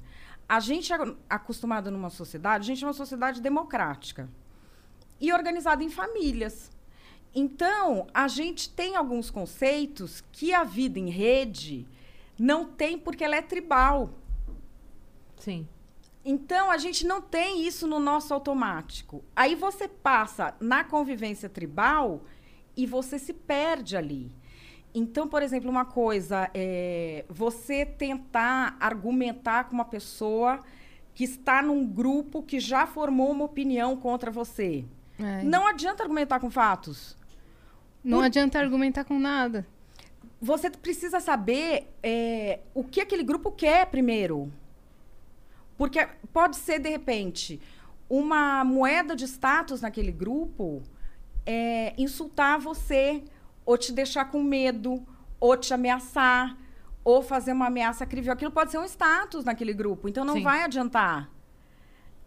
A 0.48 0.60
gente 0.60 0.92
é 0.92 0.98
acostumado 1.30 1.92
numa 1.92 2.10
sociedade, 2.10 2.64
a 2.64 2.66
gente 2.66 2.84
é 2.84 2.88
uma 2.88 2.94
sociedade 2.94 3.42
democrática 3.42 4.30
e 5.22 5.32
organizada 5.32 5.84
em 5.84 5.90
famílias. 5.90 6.72
Então, 7.34 8.08
a 8.14 8.28
gente 8.28 8.70
tem 8.70 8.96
alguns 8.96 9.30
conceitos 9.30 10.24
que 10.32 10.54
a 10.54 10.64
vida 10.64 10.98
em 10.98 11.10
rede 11.10 11.88
não 12.38 12.66
tem 12.66 12.98
porque 12.98 13.24
ela 13.24 13.36
é 13.36 13.42
tribal. 13.42 14.10
Sim. 15.38 15.68
Então, 16.26 16.70
a 16.70 16.78
gente 16.78 17.06
não 17.06 17.22
tem 17.22 17.66
isso 17.66 17.88
no 17.88 18.00
nosso 18.00 18.34
automático. 18.34 19.24
Aí 19.36 19.56
você 19.56 19.88
passa 19.88 20.56
na 20.60 20.84
convivência 20.84 21.48
tribal 21.48 22.24
e 22.76 22.86
você 22.86 23.18
se 23.18 23.34
perde 23.34 23.96
ali. 23.96 24.32
Então, 24.94 25.28
por 25.28 25.44
exemplo, 25.44 25.70
uma 25.70 25.86
coisa 25.86 26.50
é 26.54 27.26
você 27.30 27.86
tentar 27.86 28.76
argumentar 28.80 29.66
com 29.66 29.74
uma 29.74 29.86
pessoa 29.86 30.60
que 31.14 31.24
está 31.24 31.62
num 31.62 31.86
grupo 31.86 32.42
que 32.42 32.60
já 32.60 32.88
formou 32.88 33.32
uma 33.32 33.46
opinião 33.46 33.96
contra 33.96 34.32
você. 34.32 34.86
É. 35.20 35.44
Não 35.44 35.68
adianta 35.68 36.02
argumentar 36.04 36.40
com 36.40 36.50
fatos. 36.50 37.18
Não 38.04 38.20
Por... 38.20 38.26
adianta 38.26 38.60
argumentar 38.60 39.04
com 39.04 39.20
nada. 39.20 39.66
Você 40.42 40.70
precisa 40.70 41.20
saber 41.20 41.88
é, 42.02 42.60
o 42.74 42.84
que 42.84 43.02
aquele 43.02 43.24
grupo 43.24 43.52
quer 43.52 43.86
primeiro. 43.88 44.52
Porque 45.78 46.08
pode 46.32 46.56
ser, 46.56 46.80
de 46.80 46.90
repente, 46.90 47.60
uma 48.10 48.64
moeda 48.64 49.16
de 49.16 49.26
status 49.26 49.82
naquele 49.82 50.12
grupo 50.12 50.82
é, 51.46 51.94
insultar 51.98 52.60
você, 52.60 53.24
ou 53.66 53.78
te 53.78 53.92
deixar 53.92 54.26
com 54.26 54.42
medo, 54.42 55.06
ou 55.40 55.56
te 55.58 55.74
ameaçar, 55.74 56.58
ou 57.04 57.22
fazer 57.22 57.52
uma 57.54 57.68
ameaça 57.68 58.06
crível. 58.06 58.34
Aquilo 58.34 58.52
pode 58.52 58.72
ser 58.72 58.78
um 58.78 58.86
status 58.86 59.44
naquele 59.44 59.74
grupo, 59.74 60.08
então 60.08 60.24
não 60.24 60.36
Sim. 60.36 60.44
vai 60.44 60.64
adiantar. 60.64 61.30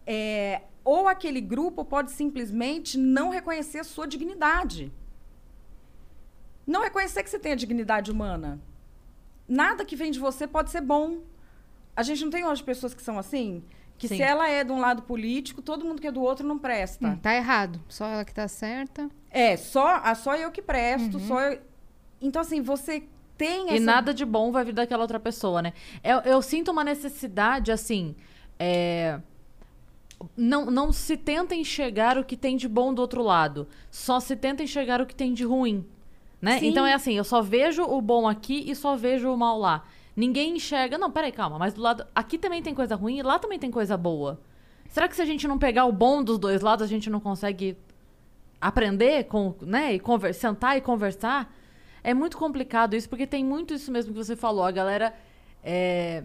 É, 0.06 0.62
ou 0.84 1.08
aquele 1.08 1.40
grupo 1.40 1.84
pode 1.84 2.10
simplesmente 2.10 2.98
não 2.98 3.30
reconhecer 3.30 3.78
a 3.78 3.84
sua 3.84 4.06
dignidade. 4.06 4.92
Não 6.66 6.82
reconhecer 6.82 7.22
que 7.22 7.30
você 7.30 7.38
tem 7.38 7.52
a 7.52 7.56
dignidade 7.56 8.10
humana. 8.10 8.60
Nada 9.48 9.84
que 9.84 9.96
vem 9.96 10.10
de 10.10 10.18
você 10.18 10.46
pode 10.46 10.70
ser 10.70 10.80
bom. 10.80 11.20
A 11.94 12.02
gente 12.02 12.24
não 12.24 12.30
tem 12.30 12.44
hoje 12.44 12.62
pessoas 12.62 12.94
que 12.94 13.02
são 13.02 13.18
assim? 13.18 13.62
Que 13.98 14.08
Sim. 14.08 14.16
se 14.16 14.22
ela 14.22 14.48
é 14.48 14.64
de 14.64 14.72
um 14.72 14.80
lado 14.80 15.02
político, 15.02 15.60
todo 15.60 15.84
mundo 15.84 16.00
que 16.00 16.06
é 16.06 16.12
do 16.12 16.22
outro 16.22 16.46
não 16.46 16.58
presta. 16.58 17.06
Hum, 17.06 17.16
tá 17.16 17.34
errado. 17.34 17.80
Só 17.88 18.06
ela 18.06 18.24
que 18.24 18.34
tá 18.34 18.48
certa. 18.48 19.10
É, 19.30 19.56
só, 19.56 20.00
ah, 20.02 20.14
só 20.14 20.34
eu 20.36 20.50
que 20.50 20.62
presto, 20.62 21.18
uhum. 21.18 21.26
só 21.26 21.40
eu... 21.40 21.60
Então, 22.20 22.40
assim, 22.42 22.60
você 22.60 23.04
tem 23.36 23.66
essa... 23.66 23.76
E 23.76 23.80
nada 23.80 24.14
de 24.14 24.24
bom 24.24 24.50
vai 24.50 24.64
vir 24.64 24.72
daquela 24.72 25.02
outra 25.02 25.20
pessoa, 25.20 25.60
né? 25.60 25.72
Eu, 26.02 26.18
eu 26.20 26.42
sinto 26.42 26.70
uma 26.70 26.84
necessidade, 26.84 27.70
assim... 27.70 28.14
É... 28.58 29.20
Não, 30.36 30.66
não 30.66 30.92
se 30.92 31.16
tenta 31.16 31.54
enxergar 31.54 32.16
o 32.16 32.24
que 32.24 32.36
tem 32.36 32.56
de 32.56 32.68
bom 32.68 32.94
do 32.94 33.02
outro 33.02 33.22
lado. 33.22 33.66
Só 33.90 34.20
se 34.20 34.36
tenta 34.36 34.62
enxergar 34.62 35.00
o 35.00 35.06
que 35.06 35.14
tem 35.14 35.34
de 35.34 35.44
ruim. 35.44 35.84
Né? 36.42 36.58
Então 36.60 36.84
é 36.84 36.92
assim, 36.92 37.12
eu 37.12 37.22
só 37.22 37.40
vejo 37.40 37.84
o 37.84 38.02
bom 38.02 38.28
aqui 38.28 38.64
e 38.68 38.74
só 38.74 38.96
vejo 38.96 39.32
o 39.32 39.38
mal 39.38 39.56
lá. 39.60 39.84
Ninguém 40.16 40.56
enxerga. 40.56 40.98
Não, 40.98 41.08
peraí, 41.08 41.30
calma. 41.30 41.56
Mas 41.56 41.72
do 41.72 41.80
lado. 41.80 42.04
Aqui 42.12 42.36
também 42.36 42.60
tem 42.60 42.74
coisa 42.74 42.96
ruim 42.96 43.18
e 43.18 43.22
lá 43.22 43.38
também 43.38 43.60
tem 43.60 43.70
coisa 43.70 43.96
boa. 43.96 44.40
Será 44.88 45.06
que 45.06 45.14
se 45.14 45.22
a 45.22 45.24
gente 45.24 45.46
não 45.46 45.56
pegar 45.56 45.84
o 45.84 45.92
bom 45.92 46.22
dos 46.22 46.38
dois 46.38 46.60
lados, 46.60 46.84
a 46.84 46.88
gente 46.88 47.08
não 47.08 47.20
consegue 47.20 47.78
aprender 48.60 49.24
com, 49.24 49.54
né, 49.62 49.94
e 49.94 50.00
conver 50.00 50.34
sentar 50.34 50.76
e 50.76 50.80
conversar? 50.80 51.54
É 52.04 52.12
muito 52.12 52.36
complicado 52.36 52.94
isso, 52.94 53.08
porque 53.08 53.26
tem 53.26 53.44
muito 53.44 53.72
isso 53.72 53.90
mesmo 53.92 54.12
que 54.12 54.18
você 54.18 54.34
falou. 54.34 54.64
A 54.64 54.70
galera 54.72 55.14
é, 55.62 56.24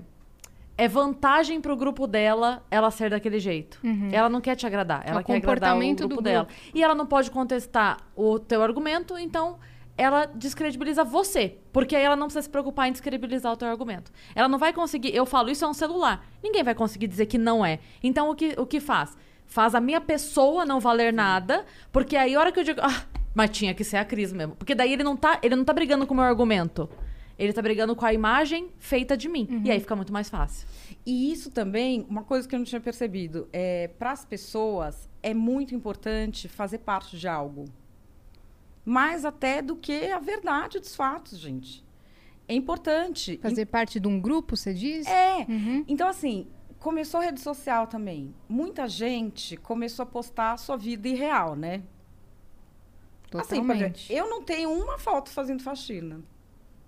é 0.76 0.88
vantagem 0.88 1.62
pro 1.62 1.78
grupo 1.78 2.08
dela 2.08 2.66
ela 2.72 2.90
ser 2.90 3.12
daquele 3.12 3.40
jeito. 3.40 3.80
Uhum. 3.84 4.10
Ela 4.12 4.28
não 4.28 4.42
quer 4.42 4.56
te 4.56 4.66
agradar, 4.66 5.04
ela 5.06 5.22
é 5.22 5.24
quer 5.24 5.38
agradar 5.38 5.78
o 5.78 5.80
grupo, 5.80 6.08
grupo 6.08 6.22
dela. 6.24 6.48
E 6.74 6.84
ela 6.84 6.96
não 6.96 7.06
pode 7.06 7.30
contestar 7.30 8.00
o 8.16 8.40
teu 8.40 8.64
argumento, 8.64 9.18
então 9.18 9.60
ela 9.98 10.26
descredibiliza 10.26 11.04
você. 11.04 11.58
Porque 11.74 11.96
aí 11.96 12.04
ela 12.04 12.16
não 12.16 12.28
precisa 12.28 12.44
se 12.44 12.50
preocupar 12.50 12.88
em 12.88 12.92
descredibilizar 12.92 13.52
o 13.52 13.58
teu 13.58 13.68
argumento. 13.68 14.12
Ela 14.36 14.48
não 14.48 14.60
vai 14.60 14.72
conseguir. 14.72 15.14
Eu 15.14 15.26
falo, 15.26 15.50
isso 15.50 15.66
é 15.66 15.68
um 15.68 15.74
celular. 15.74 16.26
Ninguém 16.42 16.64
vai 16.64 16.76
conseguir 16.76 17.08
dizer 17.08 17.26
que 17.26 17.38
não 17.38 17.66
é. 17.66 17.80
Então 18.04 18.30
o 18.30 18.36
que, 18.36 18.54
o 18.58 18.66
que 18.66 18.80
faz? 18.80 19.18
Faz 19.46 19.74
a 19.74 19.82
minha 19.82 20.00
pessoa 20.00 20.66
não 20.66 20.80
valer 20.80 21.12
nada, 21.12 21.66
porque 21.92 22.16
aí 22.16 22.36
a 22.36 22.40
hora 22.40 22.52
que 22.52 22.60
eu 22.60 22.64
digo. 22.64 22.80
Ah, 22.84 23.04
mas 23.34 23.50
tinha 23.50 23.74
que 23.74 23.84
ser 23.84 23.98
a 23.98 24.06
Cris 24.06 24.32
mesmo. 24.32 24.56
Porque 24.56 24.76
daí 24.76 24.94
ele 24.94 25.04
não 25.04 25.16
tá, 25.16 25.40
ele 25.42 25.56
não 25.56 25.66
tá 25.66 25.74
brigando 25.74 26.06
com 26.06 26.14
o 26.14 26.18
meu 26.18 26.26
argumento. 26.26 26.90
Ele 27.38 27.54
tá 27.54 27.62
brigando 27.62 27.96
com 27.96 28.06
a 28.06 28.12
imagem 28.12 28.70
feita 28.80 29.16
de 29.16 29.30
mim. 29.30 29.48
Uhum. 29.50 29.62
E 29.64 29.72
aí 29.72 29.80
fica 29.80 29.96
muito 29.96 30.12
mais 30.12 30.28
fácil. 30.30 30.68
E 31.06 31.32
isso 31.32 31.52
também, 31.52 32.06
uma 32.10 32.24
coisa 32.24 32.48
que 32.48 32.56
eu 32.56 32.60
não 32.60 32.66
tinha 32.66 32.82
percebido, 32.82 33.48
é 33.54 33.90
para 34.00 34.12
as 34.12 34.26
pessoas 34.26 35.08
é 35.22 35.34
muito 35.34 35.76
importante 35.76 36.48
fazer 36.48 36.80
parte 36.80 37.18
de 37.18 37.28
algo 37.28 37.66
mais 38.88 39.26
até 39.26 39.62
do 39.62 39.76
que 39.76 40.10
a 40.10 40.18
verdade 40.18 40.80
dos 40.80 40.96
fatos, 40.96 41.38
gente. 41.38 41.86
É 42.48 42.54
importante. 42.54 43.38
Fazer 43.42 43.66
parte 43.66 44.00
de 44.00 44.08
um 44.08 44.18
grupo, 44.18 44.56
você 44.56 44.74
diz? 44.74 45.06
É. 45.06 45.40
Uhum. 45.40 45.84
Então, 45.90 46.08
assim, 46.08 46.48
começou 46.80 47.20
a 47.20 47.24
rede 47.24 47.42
social 47.42 47.88
também. 47.88 48.34
Muita 48.48 48.88
gente 48.88 49.58
começou 49.58 50.04
a 50.04 50.06
postar 50.06 50.54
a 50.54 50.58
sua 50.58 50.78
vida 50.78 51.06
irreal, 51.06 51.54
né? 51.54 51.84
Assim, 53.34 53.60
Totalmente. 53.60 54.06
Assim, 54.06 54.14
eu 54.14 54.30
não 54.30 54.42
tenho 54.42 54.72
uma 54.72 54.98
foto 54.98 55.30
fazendo 55.32 55.62
faxina. 55.62 56.22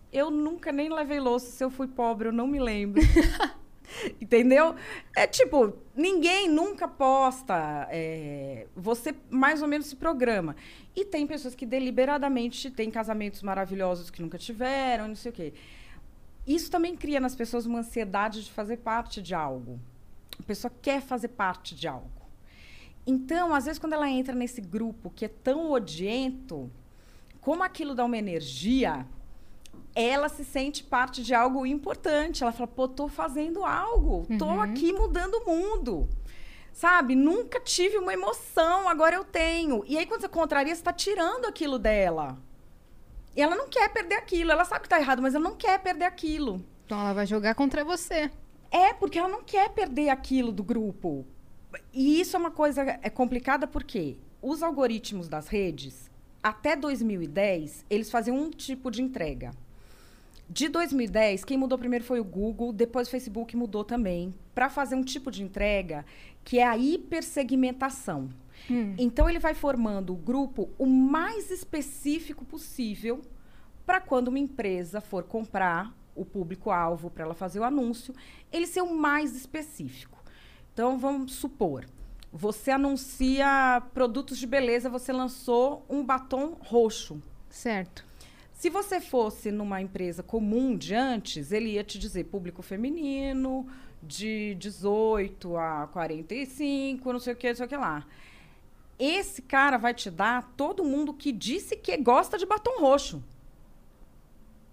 Eu 0.09 0.31
nunca 0.31 0.71
nem 0.71 0.87
levei 0.89 1.19
louça. 1.19 1.51
Se 1.51 1.61
eu 1.61 1.69
fui 1.69 1.87
pobre, 1.87 2.29
eu 2.29 2.33
não 2.33 2.47
me 2.47 2.61
lembro. 2.61 3.01
Entendeu? 4.21 4.75
É 5.15 5.27
tipo, 5.27 5.73
ninguém 5.95 6.49
nunca 6.49 6.87
posta. 6.87 7.87
É, 7.91 8.67
você 8.75 9.15
mais 9.29 9.61
ou 9.61 9.67
menos 9.67 9.87
se 9.87 9.95
programa. 9.95 10.55
E 10.95 11.05
tem 11.05 11.25
pessoas 11.25 11.55
que 11.55 11.65
deliberadamente 11.65 12.69
têm 12.69 12.89
casamentos 12.91 13.41
maravilhosos 13.41 14.09
que 14.09 14.21
nunca 14.21 14.37
tiveram, 14.37 15.07
não 15.07 15.15
sei 15.15 15.31
o 15.31 15.35
quê. 15.35 15.53
Isso 16.47 16.71
também 16.71 16.95
cria 16.95 17.19
nas 17.19 17.35
pessoas 17.35 17.65
uma 17.65 17.79
ansiedade 17.79 18.43
de 18.43 18.51
fazer 18.51 18.77
parte 18.77 19.21
de 19.21 19.35
algo. 19.35 19.79
A 20.39 20.43
pessoa 20.43 20.73
quer 20.81 21.01
fazer 21.01 21.29
parte 21.29 21.75
de 21.75 21.87
algo. 21.87 22.09
Então, 23.05 23.53
às 23.53 23.65
vezes, 23.65 23.79
quando 23.79 23.93
ela 23.93 24.09
entra 24.09 24.33
nesse 24.35 24.61
grupo 24.61 25.09
que 25.09 25.25
é 25.25 25.27
tão 25.27 25.71
odiento, 25.71 26.71
como 27.41 27.63
aquilo 27.63 27.95
dá 27.95 28.05
uma 28.05 28.17
energia, 28.17 29.05
ela 29.95 30.29
se 30.29 30.45
sente 30.45 30.83
parte 30.83 31.23
de 31.23 31.33
algo 31.33 31.65
importante. 31.65 32.43
Ela 32.43 32.51
fala, 32.51 32.67
pô, 32.67 32.87
tô 32.87 33.07
fazendo 33.07 33.63
algo, 33.63 34.27
tô 34.37 34.45
uhum. 34.45 34.61
aqui 34.61 34.93
mudando 34.93 35.35
o 35.35 35.45
mundo. 35.45 36.07
Sabe? 36.71 37.15
Nunca 37.15 37.59
tive 37.59 37.97
uma 37.97 38.13
emoção, 38.13 38.87
agora 38.87 39.15
eu 39.15 39.23
tenho. 39.23 39.83
E 39.85 39.97
aí, 39.97 40.05
quando 40.05 40.21
você 40.21 40.29
contraria, 40.29 40.73
você 40.73 40.81
tá 40.81 40.93
tirando 40.93 41.45
aquilo 41.45 41.77
dela. 41.77 42.37
E 43.35 43.41
ela 43.41 43.55
não 43.55 43.67
quer 43.67 43.89
perder 43.89 44.15
aquilo. 44.15 44.51
Ela 44.51 44.65
sabe 44.65 44.83
que 44.83 44.89
tá 44.89 44.99
errado, 44.99 45.21
mas 45.21 45.35
ela 45.35 45.43
não 45.43 45.55
quer 45.55 45.79
perder 45.79 46.05
aquilo. 46.05 46.63
Então 46.85 46.99
ela 46.99 47.13
vai 47.13 47.25
jogar 47.25 47.55
contra 47.55 47.83
você. 47.83 48.31
É, 48.71 48.93
porque 48.93 49.17
ela 49.19 49.29
não 49.29 49.43
quer 49.43 49.69
perder 49.69 50.09
aquilo 50.09 50.51
do 50.51 50.63
grupo. 50.63 51.25
E 51.93 52.19
isso 52.19 52.35
é 52.35 52.39
uma 52.39 52.51
coisa 52.51 52.81
é 53.01 53.09
complicada 53.09 53.67
porque 53.67 54.17
os 54.41 54.63
algoritmos 54.63 55.27
das 55.27 55.47
redes, 55.47 56.09
até 56.41 56.75
2010, 56.75 57.85
eles 57.89 58.09
faziam 58.09 58.37
um 58.37 58.49
tipo 58.49 58.89
de 58.89 59.01
entrega. 59.01 59.51
De 60.49 60.67
2010, 60.67 61.45
quem 61.45 61.57
mudou 61.57 61.77
primeiro 61.77 62.03
foi 62.03 62.19
o 62.19 62.23
Google, 62.23 62.73
depois 62.73 63.07
o 63.07 63.11
Facebook 63.11 63.55
mudou 63.55 63.83
também, 63.83 64.33
para 64.55 64.67
fazer 64.67 64.95
um 64.95 65.03
tipo 65.03 65.29
de 65.29 65.43
entrega 65.43 66.03
que 66.43 66.57
é 66.57 66.65
a 66.65 66.75
hipersegmentação. 66.75 68.29
Então, 68.97 69.29
ele 69.29 69.39
vai 69.39 69.53
formando 69.53 70.11
o 70.11 70.17
grupo 70.17 70.69
o 70.77 70.85
mais 70.85 71.49
específico 71.49 72.43
possível 72.43 73.21
para 73.85 74.01
quando 74.01 74.27
uma 74.27 74.39
empresa 74.39 74.99
for 74.99 75.23
comprar 75.23 75.95
o 76.15 76.25
público-alvo 76.25 77.09
para 77.09 77.23
ela 77.23 77.33
fazer 77.33 77.59
o 77.59 77.63
anúncio, 77.63 78.13
ele 78.51 78.67
ser 78.67 78.81
o 78.81 78.93
mais 78.93 79.35
específico. 79.35 80.21
Então, 80.73 80.97
vamos 80.97 81.33
supor, 81.35 81.85
você 82.31 82.71
anuncia 82.71 83.81
produtos 83.93 84.37
de 84.37 84.47
beleza, 84.47 84.89
você 84.89 85.13
lançou 85.13 85.85
um 85.87 86.03
batom 86.03 86.57
roxo. 86.59 87.21
Certo. 87.49 88.08
Se 88.59 88.69
você 88.69 88.99
fosse 88.99 89.53
numa 89.53 89.81
empresa 89.81 90.21
comum 90.21 90.75
de 90.75 90.93
antes, 90.93 91.53
ele 91.53 91.69
ia 91.69 91.83
te 91.83 91.97
dizer 91.97 92.25
público 92.25 92.61
feminino, 92.61 93.65
de 94.03 94.53
18 94.55 95.55
a 95.55 95.87
45, 95.87 97.13
não 97.13 97.19
sei 97.21 97.31
o 97.31 97.35
que, 97.37 97.47
não 97.47 97.55
sei 97.55 97.65
o 97.65 97.69
que 97.69 97.77
lá. 97.77 98.05
Esse 98.99 99.41
cara 99.41 99.77
vai 99.77 99.93
te 99.93 100.11
dar 100.11 100.51
todo 100.57 100.83
mundo 100.83 101.13
que 101.13 101.31
disse 101.31 101.77
que 101.77 101.95
gosta 101.95 102.37
de 102.37 102.45
batom 102.45 102.81
roxo 102.81 103.23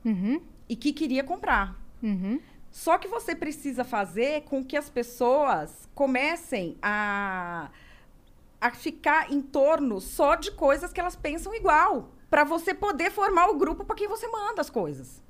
Uhum. 0.05 0.40
e 0.68 0.75
que 0.75 0.92
queria 0.92 1.22
comprar. 1.22 1.81
Uhum. 2.03 2.40
Só 2.72 2.99
que 2.99 3.07
você 3.07 3.37
precisa 3.37 3.85
fazer 3.85 4.42
com 4.46 4.64
que 4.64 4.77
as 4.77 4.90
pessoas 4.90 5.88
comecem 5.94 6.77
a, 6.83 7.70
a 8.61 8.70
ficar 8.72 9.33
em 9.33 9.40
torno 9.40 10.01
só 10.01 10.35
de 10.35 10.51
coisas 10.51 10.92
que 10.92 10.99
elas 10.99 11.14
pensam 11.14 11.55
igual, 11.55 12.11
para 12.30 12.44
você 12.44 12.74
poder 12.74 13.10
formar 13.10 13.48
o 13.48 13.56
grupo 13.56 13.84
para 13.84 13.96
quem 13.96 14.08
você 14.08 14.26
manda 14.28 14.60
as 14.60 14.70
coisas. 14.70 15.22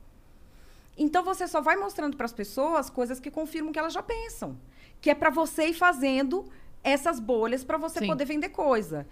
Então 0.96 1.22
você 1.22 1.46
só 1.46 1.61
vai 1.61 1.76
mostrando 1.76 2.16
para 2.16 2.24
as 2.26 2.32
pessoas 2.32 2.88
coisas 2.88 3.20
que 3.20 3.30
confirmam 3.30 3.72
que 3.72 3.78
elas 3.78 3.92
já 3.92 4.02
pensam, 4.02 4.56
que 5.00 5.11
é 5.11 5.14
para 5.14 5.28
você 5.30 5.66
ir 5.68 5.74
fazendo 5.74 6.46
essas 6.82 7.20
bolhas 7.20 7.62
para 7.64 7.76
você 7.76 7.98
Sim. 8.00 8.06
poder 8.06 8.24
vender 8.24 8.48
coisa. 8.48 9.06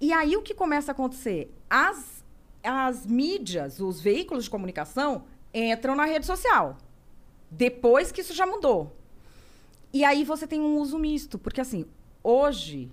E 0.00 0.12
aí 0.12 0.36
o 0.36 0.42
que 0.42 0.54
começa 0.54 0.90
a 0.90 0.94
acontecer? 0.94 1.52
As, 1.68 2.24
as 2.62 3.06
mídias, 3.06 3.78
os 3.78 4.00
veículos 4.00 4.44
de 4.44 4.50
comunicação 4.50 5.24
entram 5.52 5.94
na 5.94 6.06
rede 6.06 6.24
social. 6.24 6.78
Depois 7.50 8.10
que 8.10 8.22
isso 8.22 8.32
já 8.32 8.46
mudou. 8.46 8.96
E 9.92 10.04
aí 10.04 10.24
você 10.24 10.46
tem 10.46 10.60
um 10.60 10.78
uso 10.78 10.98
misto, 10.98 11.38
porque 11.38 11.60
assim, 11.60 11.84
hoje 12.24 12.90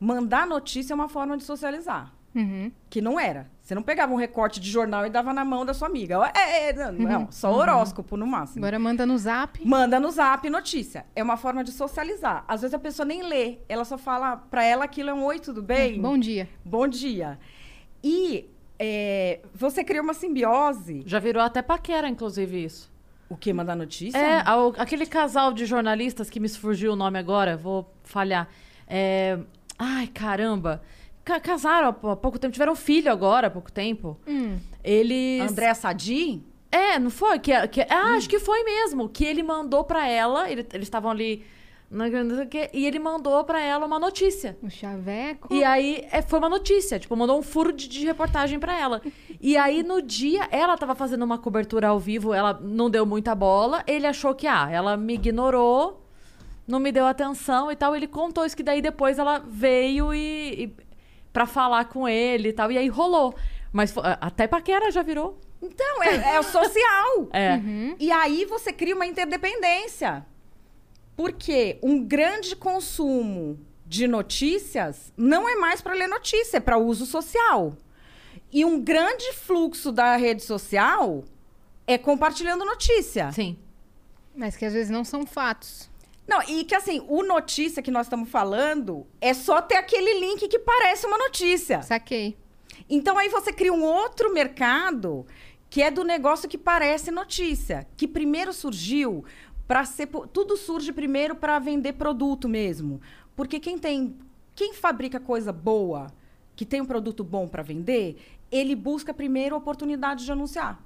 mandar 0.00 0.46
notícia 0.46 0.92
é 0.92 0.96
uma 0.96 1.08
forma 1.08 1.36
de 1.36 1.44
socializar, 1.44 2.12
Uhum. 2.34 2.72
que 2.88 3.00
não 3.00 3.20
era. 3.20 3.48
Você 3.70 3.74
não 3.76 3.84
pegava 3.84 4.12
um 4.12 4.16
recorte 4.16 4.58
de 4.58 4.68
jornal 4.68 5.06
e 5.06 5.10
dava 5.10 5.32
na 5.32 5.44
mão 5.44 5.64
da 5.64 5.72
sua 5.72 5.86
amiga. 5.86 6.16
É, 6.34 6.70
é, 6.70 6.72
não, 6.72 6.90
não, 6.90 7.28
só 7.30 7.52
horóscopo 7.54 8.16
no 8.16 8.26
máximo. 8.26 8.64
Agora 8.66 8.80
manda 8.80 9.06
no 9.06 9.16
zap. 9.16 9.64
Manda 9.64 10.00
no 10.00 10.10
zap 10.10 10.50
notícia. 10.50 11.06
É 11.14 11.22
uma 11.22 11.36
forma 11.36 11.62
de 11.62 11.70
socializar. 11.70 12.44
Às 12.48 12.62
vezes 12.62 12.74
a 12.74 12.80
pessoa 12.80 13.06
nem 13.06 13.22
lê, 13.22 13.58
ela 13.68 13.84
só 13.84 13.96
fala 13.96 14.38
pra 14.38 14.64
ela 14.64 14.84
aquilo 14.84 15.10
é 15.10 15.14
um 15.14 15.22
oi, 15.22 15.38
tudo 15.38 15.62
bem? 15.62 16.00
Bom 16.02 16.18
dia. 16.18 16.48
Bom 16.64 16.88
dia. 16.88 17.38
E 18.02 18.50
é, 18.76 19.38
você 19.54 19.84
cria 19.84 20.02
uma 20.02 20.14
simbiose. 20.14 21.04
Já 21.06 21.20
virou 21.20 21.40
até 21.40 21.62
paquera, 21.62 22.08
inclusive, 22.08 22.64
isso. 22.64 22.90
O 23.28 23.36
que? 23.36 23.52
Mandar 23.52 23.76
notícia? 23.76 24.18
É, 24.18 24.42
ao- 24.44 24.74
aquele 24.78 25.06
casal 25.06 25.52
de 25.52 25.64
jornalistas 25.64 26.28
que 26.28 26.40
me 26.40 26.48
surgiu 26.48 26.94
o 26.94 26.96
nome 26.96 27.20
agora, 27.20 27.56
vou 27.56 27.88
falhar. 28.02 28.48
É, 28.88 29.38
Ai, 29.78 30.08
caramba. 30.08 30.82
Ca- 31.24 31.40
casaram 31.40 31.88
há 31.88 31.92
pou- 31.92 32.10
há 32.10 32.16
pouco 32.16 32.38
tempo, 32.38 32.52
tiveram 32.52 32.72
um 32.72 32.76
filho 32.76 33.10
agora 33.10 33.46
há 33.46 33.50
pouco 33.50 33.70
tempo. 33.70 34.18
Hum. 34.26 34.56
Eles. 34.82 35.50
André 35.50 35.72
Sadi? 35.74 36.42
É, 36.72 36.98
não 36.98 37.10
foi? 37.10 37.38
Que, 37.38 37.66
que, 37.68 37.80
ah, 37.82 38.14
acho 38.16 38.28
que 38.28 38.38
foi 38.38 38.62
mesmo. 38.64 39.08
Que 39.08 39.24
ele 39.24 39.42
mandou 39.42 39.84
pra 39.84 40.06
ela, 40.08 40.50
ele- 40.50 40.66
eles 40.72 40.86
estavam 40.86 41.10
ali. 41.10 41.44
na- 41.92 42.08
não 42.08 42.36
sei 42.36 42.44
o 42.44 42.48
quê, 42.48 42.70
E 42.72 42.86
ele 42.86 43.00
mandou 43.00 43.42
pra 43.42 43.60
ela 43.60 43.84
uma 43.84 43.98
notícia. 43.98 44.56
O 44.62 44.70
chaveco. 44.70 45.52
E 45.52 45.64
aí 45.64 46.06
é, 46.12 46.22
foi 46.22 46.38
uma 46.38 46.48
notícia, 46.48 47.00
tipo, 47.00 47.16
mandou 47.16 47.36
um 47.36 47.42
furo 47.42 47.72
de, 47.72 47.88
de 47.88 48.06
reportagem 48.06 48.60
pra 48.60 48.78
ela. 48.78 49.02
E 49.40 49.56
aí 49.56 49.82
no 49.82 50.00
dia, 50.00 50.46
ela 50.52 50.76
tava 50.78 50.94
fazendo 50.94 51.24
uma 51.24 51.36
cobertura 51.36 51.88
ao 51.88 51.98
vivo, 51.98 52.32
ela 52.32 52.56
não 52.62 52.88
deu 52.88 53.04
muita 53.04 53.34
bola, 53.34 53.82
ele 53.88 54.06
achou 54.06 54.32
que, 54.36 54.46
ah, 54.46 54.68
ela 54.70 54.96
me 54.96 55.14
ignorou, 55.14 56.06
não 56.64 56.78
me 56.78 56.92
deu 56.92 57.06
atenção 57.06 57.72
e 57.72 57.74
tal. 57.74 57.96
Ele 57.96 58.06
contou 58.06 58.44
isso 58.46 58.56
que 58.56 58.62
daí 58.62 58.80
depois 58.80 59.18
ela 59.18 59.40
veio 59.44 60.14
e. 60.14 60.64
e 60.76 60.89
pra 61.32 61.46
falar 61.46 61.86
com 61.86 62.08
ele 62.08 62.48
e 62.48 62.52
tal. 62.52 62.70
E 62.70 62.78
aí 62.78 62.88
rolou. 62.88 63.34
Mas 63.72 63.94
até 64.20 64.46
paquera 64.46 64.90
já 64.90 65.02
virou. 65.02 65.38
Então, 65.62 66.02
é, 66.02 66.34
é 66.34 66.40
o 66.40 66.42
social. 66.42 67.28
É. 67.32 67.60
E 67.98 68.10
aí 68.10 68.44
você 68.44 68.72
cria 68.72 68.94
uma 68.94 69.06
interdependência. 69.06 70.24
Porque 71.16 71.78
um 71.82 72.02
grande 72.02 72.56
consumo 72.56 73.58
de 73.86 74.06
notícias 74.06 75.12
não 75.16 75.48
é 75.48 75.56
mais 75.56 75.80
para 75.80 75.94
ler 75.94 76.06
notícia, 76.06 76.56
é 76.56 76.60
para 76.60 76.78
uso 76.78 77.04
social. 77.04 77.76
E 78.52 78.64
um 78.64 78.80
grande 78.80 79.32
fluxo 79.32 79.92
da 79.92 80.16
rede 80.16 80.42
social 80.42 81.24
é 81.86 81.98
compartilhando 81.98 82.64
notícia. 82.64 83.30
Sim. 83.32 83.58
Mas 84.34 84.56
que 84.56 84.64
às 84.64 84.72
vezes 84.72 84.90
não 84.90 85.04
são 85.04 85.26
fatos. 85.26 85.89
Não, 86.30 86.40
e 86.44 86.62
que 86.64 86.76
assim, 86.76 87.04
o 87.08 87.24
notícia 87.24 87.82
que 87.82 87.90
nós 87.90 88.06
estamos 88.06 88.28
falando 88.28 89.04
é 89.20 89.34
só 89.34 89.60
ter 89.60 89.74
aquele 89.74 90.20
link 90.20 90.46
que 90.46 90.60
parece 90.60 91.04
uma 91.04 91.18
notícia. 91.18 91.82
Saquei. 91.82 92.38
Então 92.88 93.18
aí 93.18 93.28
você 93.28 93.52
cria 93.52 93.72
um 93.72 93.82
outro 93.82 94.32
mercado 94.32 95.26
que 95.68 95.82
é 95.82 95.90
do 95.90 96.04
negócio 96.04 96.48
que 96.48 96.56
parece 96.56 97.10
notícia, 97.10 97.84
que 97.96 98.06
primeiro 98.06 98.52
surgiu 98.52 99.24
para 99.66 99.84
ser 99.84 100.06
tudo 100.32 100.56
surge 100.56 100.92
primeiro 100.92 101.34
para 101.34 101.58
vender 101.58 101.94
produto 101.94 102.48
mesmo, 102.48 103.00
porque 103.34 103.58
quem 103.58 103.76
tem 103.76 104.16
quem 104.54 104.72
fabrica 104.72 105.18
coisa 105.18 105.52
boa, 105.52 106.12
que 106.54 106.64
tem 106.64 106.80
um 106.80 106.86
produto 106.86 107.24
bom 107.24 107.48
para 107.48 107.64
vender, 107.64 108.22
ele 108.52 108.76
busca 108.76 109.12
primeiro 109.12 109.56
a 109.56 109.58
oportunidade 109.58 110.24
de 110.24 110.30
anunciar. 110.30 110.80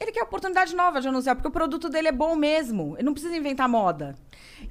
Ele 0.00 0.12
quer 0.12 0.22
oportunidade 0.22 0.74
nova 0.74 1.00
de 1.00 1.08
anunciar, 1.08 1.36
porque 1.36 1.48
o 1.48 1.52
produto 1.52 1.90
dele 1.90 2.08
é 2.08 2.12
bom 2.12 2.34
mesmo. 2.34 2.94
Ele 2.96 3.04
não 3.04 3.12
precisa 3.12 3.36
inventar 3.36 3.68
moda. 3.68 4.16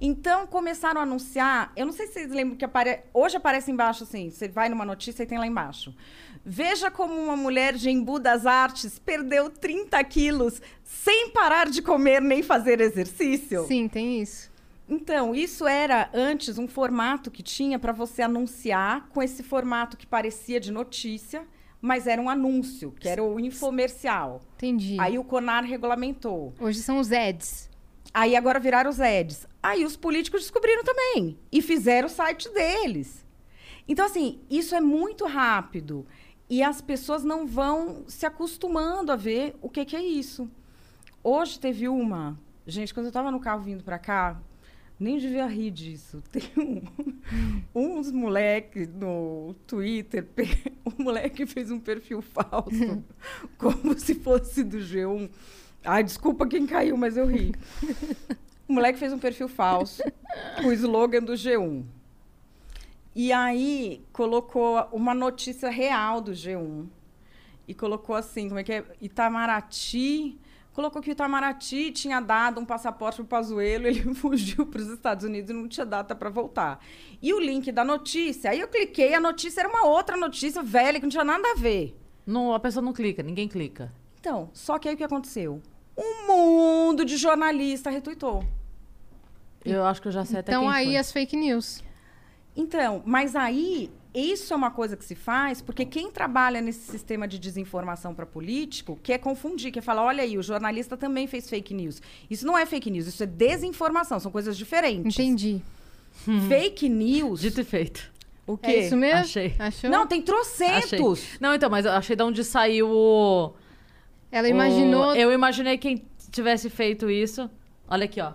Então, 0.02 0.48
começaram 0.48 1.00
a 1.00 1.04
anunciar. 1.04 1.72
Eu 1.76 1.86
não 1.86 1.94
sei 1.94 2.08
se 2.08 2.14
vocês 2.14 2.32
lembram 2.32 2.58
que 2.58 2.66
apare... 2.66 3.02
hoje 3.14 3.38
aparece 3.38 3.72
embaixo 3.72 4.04
assim: 4.04 4.32
você 4.32 4.48
vai 4.48 4.70
numa 4.70 4.84
notícia 4.84 5.22
e 5.22 5.26
tem 5.28 5.38
lá 5.38 5.46
embaixo. 5.46 5.96
Veja 6.44 6.90
como 6.90 7.14
uma 7.14 7.36
mulher 7.36 7.74
de 7.76 7.92
Embu 7.92 8.18
das 8.18 8.46
Artes 8.46 8.98
perdeu 8.98 9.50
30 9.50 10.04
quilos 10.06 10.62
sem 10.84 11.30
parar 11.30 11.70
de 11.70 11.82
comer 11.82 12.22
nem 12.22 12.42
fazer 12.42 12.82
exercício. 12.82 13.68
Sim, 13.68 13.88
tem 13.88 14.22
isso. 14.22 14.50
Então, 14.90 15.36
isso 15.36 15.68
era 15.68 16.10
antes 16.12 16.58
um 16.58 16.68
formato 16.68 17.30
que 17.30 17.44
tinha 17.44 17.78
para 17.78 17.92
você 17.92 18.24
anunciar 18.24 19.08
com 19.10 19.22
esse 19.22 19.44
formato 19.44 19.96
que 19.96 20.08
parecia 20.08 20.60
de 20.60 20.72
notícia, 20.72 21.46
mas 21.82 22.08
era 22.08 22.22
um 22.22 22.30
anúncio, 22.30 22.92
que 22.92 23.08
era 23.08 23.24
o 23.24 23.40
infomercial. 23.40 24.42
Entendi. 24.56 24.98
Aí 25.00 25.18
o 25.18 25.24
CONAR 25.24 25.64
regulamentou. 25.64 26.54
Hoje 26.60 26.80
são 26.80 27.00
os 27.00 27.12
ads. 27.12 27.70
Aí 28.14 28.36
agora 28.36 28.60
viraram 28.60 28.90
os 28.90 29.00
ads. 29.00 29.48
Aí 29.62 29.86
os 29.86 29.96
políticos 29.96 30.42
descobriram 30.42 30.84
também 30.84 31.38
e 31.52 31.62
fizeram 31.62 32.08
o 32.08 32.12
site 32.12 32.50
deles. 32.54 33.26
Então, 33.88 34.06
assim, 34.06 34.40
isso 34.50 34.76
é 34.76 34.82
muito 34.82 35.26
rápido. 35.26 36.06
E 36.50 36.64
as 36.64 36.82
pessoas 36.82 37.24
não 37.24 37.46
vão 37.46 38.04
se 38.08 38.26
acostumando 38.26 39.12
a 39.12 39.16
ver 39.16 39.56
o 39.62 39.70
que, 39.70 39.86
que 39.86 39.96
é 39.96 40.04
isso. 40.04 40.50
Hoje 41.24 41.60
teve 41.60 41.88
uma. 41.88 42.40
Gente, 42.66 42.94
quando 42.94 43.08
eu 43.08 43.12
tava 43.12 43.32
no 43.32 43.40
carro 43.40 43.62
vindo 43.62 43.84
pra 43.84 44.00
cá, 44.00 44.40
nem 45.00 45.18
devia 45.18 45.46
rir 45.46 45.72
disso. 45.72 46.22
Tem 46.30 46.52
um, 47.74 47.98
uns 47.98 48.12
moleques 48.12 48.90
no 48.90 49.56
Twitter. 49.66 50.28
O 50.84 50.92
moleque 51.02 51.46
fez 51.46 51.72
um 51.72 51.80
perfil 51.80 52.22
falso, 52.22 53.04
como 53.58 53.98
se 53.98 54.16
fosse 54.16 54.64
do 54.64 54.78
G1. 54.78 55.30
Ai, 55.86 56.04
desculpa 56.04 56.46
quem 56.46 56.68
caiu, 56.68 56.98
mas 56.98 57.16
eu 57.16 57.26
ri. 57.26 57.54
O 58.68 58.74
moleque 58.74 59.00
fez 59.00 59.14
um 59.14 59.20
perfil 59.20 59.48
falso, 59.48 60.04
com 60.58 60.68
o 60.68 60.74
slogan 60.74 61.22
do 61.22 61.34
G1. 61.34 61.86
E 63.16 63.32
aí 63.32 64.06
colocou 64.12 64.82
uma 64.92 65.14
notícia 65.14 65.70
real 65.70 66.22
do 66.22 66.32
G1. 66.32 66.88
E 67.68 67.74
colocou 67.74 68.16
assim, 68.16 68.48
como 68.48 68.60
é 68.60 68.64
que 68.64 68.74
é? 68.74 68.84
Itamaraty. 69.02 70.38
Colocou 70.74 71.02
que 71.02 71.10
o 71.10 71.12
Itamaraty 71.12 71.92
tinha 71.92 72.20
dado 72.22 72.62
um 72.62 72.66
passaporte 72.66 73.18
pro 73.18 73.26
Pazuello, 73.26 73.86
ele 73.88 74.14
fugiu 74.14 74.66
para 74.66 74.82
os 74.82 74.88
Estados 74.88 75.26
Unidos 75.26 75.50
e 75.50 75.54
não 75.54 75.68
tinha 75.68 75.86
data 75.86 76.16
para 76.16 76.30
voltar. 76.30 76.80
E 77.22 77.34
o 77.34 77.40
link 77.40 77.72
da 77.72 77.84
notícia, 77.84 78.52
aí 78.52 78.60
eu 78.60 78.68
cliquei, 78.68 79.14
a 79.14 79.20
notícia 79.20 79.62
era 79.62 79.70
uma 79.70 79.86
outra 79.86 80.16
notícia 80.16 80.62
velha 80.64 81.00
que 81.00 81.06
não 81.06 81.10
tinha 81.10 81.24
nada 81.24 81.52
a 81.52 81.56
ver. 81.56 81.96
Não, 82.26 82.54
a 82.54 82.60
pessoa 82.60 82.84
não 82.84 82.94
clica, 82.94 83.24
ninguém 83.24 83.48
clica. 83.48 83.92
Então, 84.20 84.50
só 84.54 84.78
que 84.78 84.88
aí 84.88 84.94
o 84.94 84.98
que 84.98 85.04
aconteceu? 85.04 85.62
Um 85.98 86.28
mundo 86.28 87.04
de 87.04 87.18
jornalista 87.18 87.90
retuitou. 87.90 88.46
Eu 89.66 89.84
acho 89.86 90.02
que 90.02 90.08
eu 90.08 90.12
já 90.12 90.24
sei 90.24 90.40
até 90.40 90.52
Então 90.52 90.64
quem 90.64 90.72
aí 90.72 90.86
foi. 90.88 90.98
as 90.98 91.12
fake 91.12 91.36
news. 91.36 91.84
Então, 92.56 93.02
mas 93.06 93.36
aí 93.36 93.92
isso 94.14 94.54
é 94.54 94.56
uma 94.56 94.72
coisa 94.72 94.98
que 94.98 95.04
se 95.06 95.14
faz 95.16 95.62
porque 95.62 95.86
quem 95.86 96.10
trabalha 96.12 96.62
nesse 96.62 96.92
sistema 96.92 97.28
de 97.28 97.38
desinformação 97.38 98.14
para 98.16 98.26
político 98.26 98.98
quer 99.04 99.18
confundir, 99.20 99.72
quer 99.72 99.82
falar, 99.82 100.04
olha 100.04 100.24
aí, 100.24 100.38
o 100.38 100.42
jornalista 100.44 100.98
também 100.98 101.28
fez 101.28 101.50
fake 101.50 101.74
news. 101.74 102.02
Isso 102.30 102.46
não 102.46 102.58
é 102.58 102.66
fake 102.66 102.90
news, 102.90 103.08
isso 103.08 103.22
é 103.24 103.26
desinformação, 103.26 104.20
são 104.20 104.32
coisas 104.32 104.58
diferentes. 104.58 105.18
Entendi. 105.18 105.62
Fake 106.48 106.90
news. 106.90 107.40
Dito 107.42 107.62
e 107.62 107.64
feito. 107.64 108.12
O 108.46 108.58
quê? 108.58 108.72
É 108.72 108.86
isso 108.88 108.98
mesmo? 108.98 109.20
Achei. 109.20 109.56
Achou? 109.60 109.90
Não, 109.90 110.08
tem 110.08 110.20
Achei. 110.22 110.26
trocentos. 110.26 111.38
Não, 111.40 111.54
então, 111.54 111.70
mas 111.70 111.86
eu 111.86 111.92
achei 111.92 112.16
de 112.16 112.24
onde 112.24 112.44
saiu 112.44 112.90
o. 112.90 113.54
Ela 114.32 114.50
imaginou. 114.50 115.10
o- 115.12 115.16
Eu 115.16 115.32
imaginei 115.32 115.78
quem 115.78 116.04
tivesse 116.32 116.68
feito 116.70 117.10
isso. 117.12 117.50
Olha 117.88 118.06
aqui, 118.06 118.20
ó. 118.20 118.34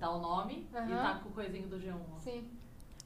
Tá 0.00 0.10
o 0.10 0.20
nome 0.20 0.66
e 0.68 0.74
tá 0.74 1.20
com 1.22 1.28
o 1.28 1.32
coisinho 1.32 1.68
do 1.68 1.76
G1. 1.78 1.94
ó. 1.94 2.18
Sim. 2.20 2.44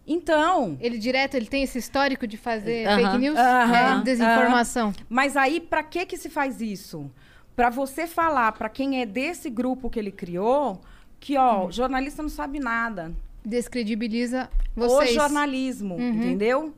Então, 0.06 0.76
Ele 0.80 0.98
direto, 0.98 1.34
ele 1.34 1.46
tem 1.46 1.62
esse 1.62 1.78
histórico 1.78 2.26
de 2.26 2.36
fazer 2.36 2.86
Aham. 2.86 2.96
fake 3.04 3.18
news? 3.18 3.38
Aham. 3.38 4.00
É, 4.00 4.02
desinformação. 4.04 4.92
mas 5.08 5.36
aí 5.36 5.60
para 5.60 5.82
que 5.82 6.04
que 6.06 6.16
se 6.16 6.28
faz 6.28 6.60
isso? 6.60 7.10
Para 7.54 7.70
você 7.70 8.06
falar 8.06 8.52
para 8.52 8.68
quem 8.68 9.00
é 9.00 9.06
desse 9.06 9.48
grupo 9.50 9.90
que 9.90 9.98
ele 9.98 10.10
criou 10.10 10.80
que, 11.20 11.36
ó, 11.36 11.66
o 11.66 11.72
jornalista 11.72 12.22
não 12.22 12.30
sabe 12.30 12.58
nada. 12.58 13.12
Descredibiliza 13.44 14.48
vocês. 14.74 15.10
O 15.10 15.14
jornalismo, 15.14 16.00
entendeu? 16.00 16.74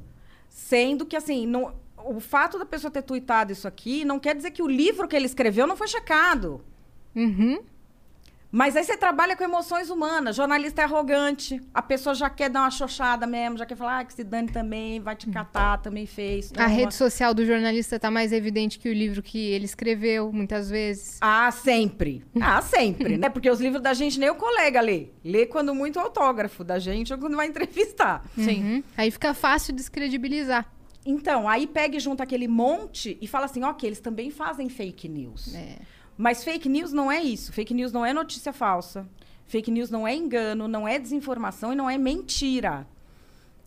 Sendo 0.49 1.07
que, 1.07 1.17
assim, 1.17 1.47
não- 1.47 1.73
o 2.05 2.19
fato 2.19 2.59
da 2.59 2.67
pessoa 2.67 2.91
ter 2.91 3.03
tweetado 3.03 3.53
isso 3.53 3.69
aqui 3.69 4.05
não 4.05 4.19
quer 4.19 4.35
dizer 4.35 4.51
que 4.51 4.63
o 4.63 4.67
livro 4.67 5.07
que 5.07 5.15
ele 5.15 5.27
escreveu 5.27 5.67
não 5.67 5.77
foi 5.77 5.87
checado. 5.87 6.61
Uhum. 7.15 7.61
Mas 8.53 8.77
aí 8.77 8.85
você 8.85 8.99
trabalha 8.99 9.35
com 9.35 9.43
emoções 9.43 9.89
humanas. 9.89 10.37
Jornalista 10.37 10.83
é 10.83 10.85
arrogante. 10.85 11.59
A 11.73 11.81
pessoa 11.81 12.15
já 12.15 12.29
quer 12.29 12.51
dar 12.51 12.61
uma 12.61 12.71
xoxada 12.71 13.27
mesmo, 13.27 13.57
já 13.57 13.65
quer 13.65 13.77
falar 13.77 14.01
ah, 14.01 14.05
que 14.05 14.13
se 14.13 14.23
dane 14.23 14.49
também, 14.49 15.01
vai 15.01 15.17
te 15.17 15.31
catar, 15.31 15.79
também 15.79 16.05
fez. 16.05 16.53
A 16.53 16.57
toma. 16.57 16.67
rede 16.67 16.95
social 16.95 17.33
do 17.33 17.47
jornalista 17.47 17.99
tá 17.99 18.11
mais 18.11 18.31
evidente 18.31 18.79
que 18.79 18.91
o 18.91 18.93
livro 18.93 19.23
que 19.23 19.39
ele 19.39 19.65
escreveu, 19.65 20.31
muitas 20.31 20.69
vezes. 20.69 21.17
Ah, 21.23 21.51
sempre. 21.51 22.23
Ah, 22.39 22.61
sempre, 22.61 23.17
né? 23.17 23.31
Porque 23.31 23.49
os 23.49 23.59
livros 23.59 23.83
da 23.83 23.95
gente 23.95 24.21
nem 24.21 24.29
o 24.29 24.35
colega 24.35 24.83
lê. 24.83 25.09
Lê 25.25 25.47
quando 25.47 25.75
muito 25.75 25.99
autógrafo 25.99 26.63
da 26.63 26.79
gente 26.79 27.11
ou 27.11 27.19
quando 27.19 27.37
vai 27.37 27.47
entrevistar. 27.47 28.23
Sim. 28.35 28.63
Uhum. 28.63 28.83
Aí 28.99 29.11
fica 29.11 29.33
fácil 29.33 29.75
descredibilizar. 29.75 30.71
Então, 31.07 31.49
aí 31.49 31.67
pega 31.67 31.97
e 31.97 32.01
junta 32.01 32.23
aquele 32.23 32.47
monte 32.47 33.19
e 33.21 33.27
fala 33.27 33.47
assim, 33.47 33.65
ok, 33.65 33.89
eles 33.89 34.01
também 34.01 34.31
fazem 34.31 34.69
fake 34.69 35.09
news. 35.09 35.55
É. 35.55 35.79
Mas 36.17 36.45
fake 36.45 36.69
news 36.69 36.93
não 36.93 37.11
é 37.11 37.23
isso. 37.23 37.53
Fake 37.53 37.75
news 37.75 37.93
não 37.93 38.05
é 38.05 38.13
notícia 38.13 38.53
falsa. 38.53 39.07
Fake 39.47 39.71
news 39.71 39.91
não 39.91 40.07
é 40.07 40.15
engano, 40.15 40.69
não 40.69 40.87
é 40.87 40.99
desinformação 40.99 41.73
e 41.73 41.77
não 41.77 41.89
é 41.91 41.99
mentira. 41.99 42.87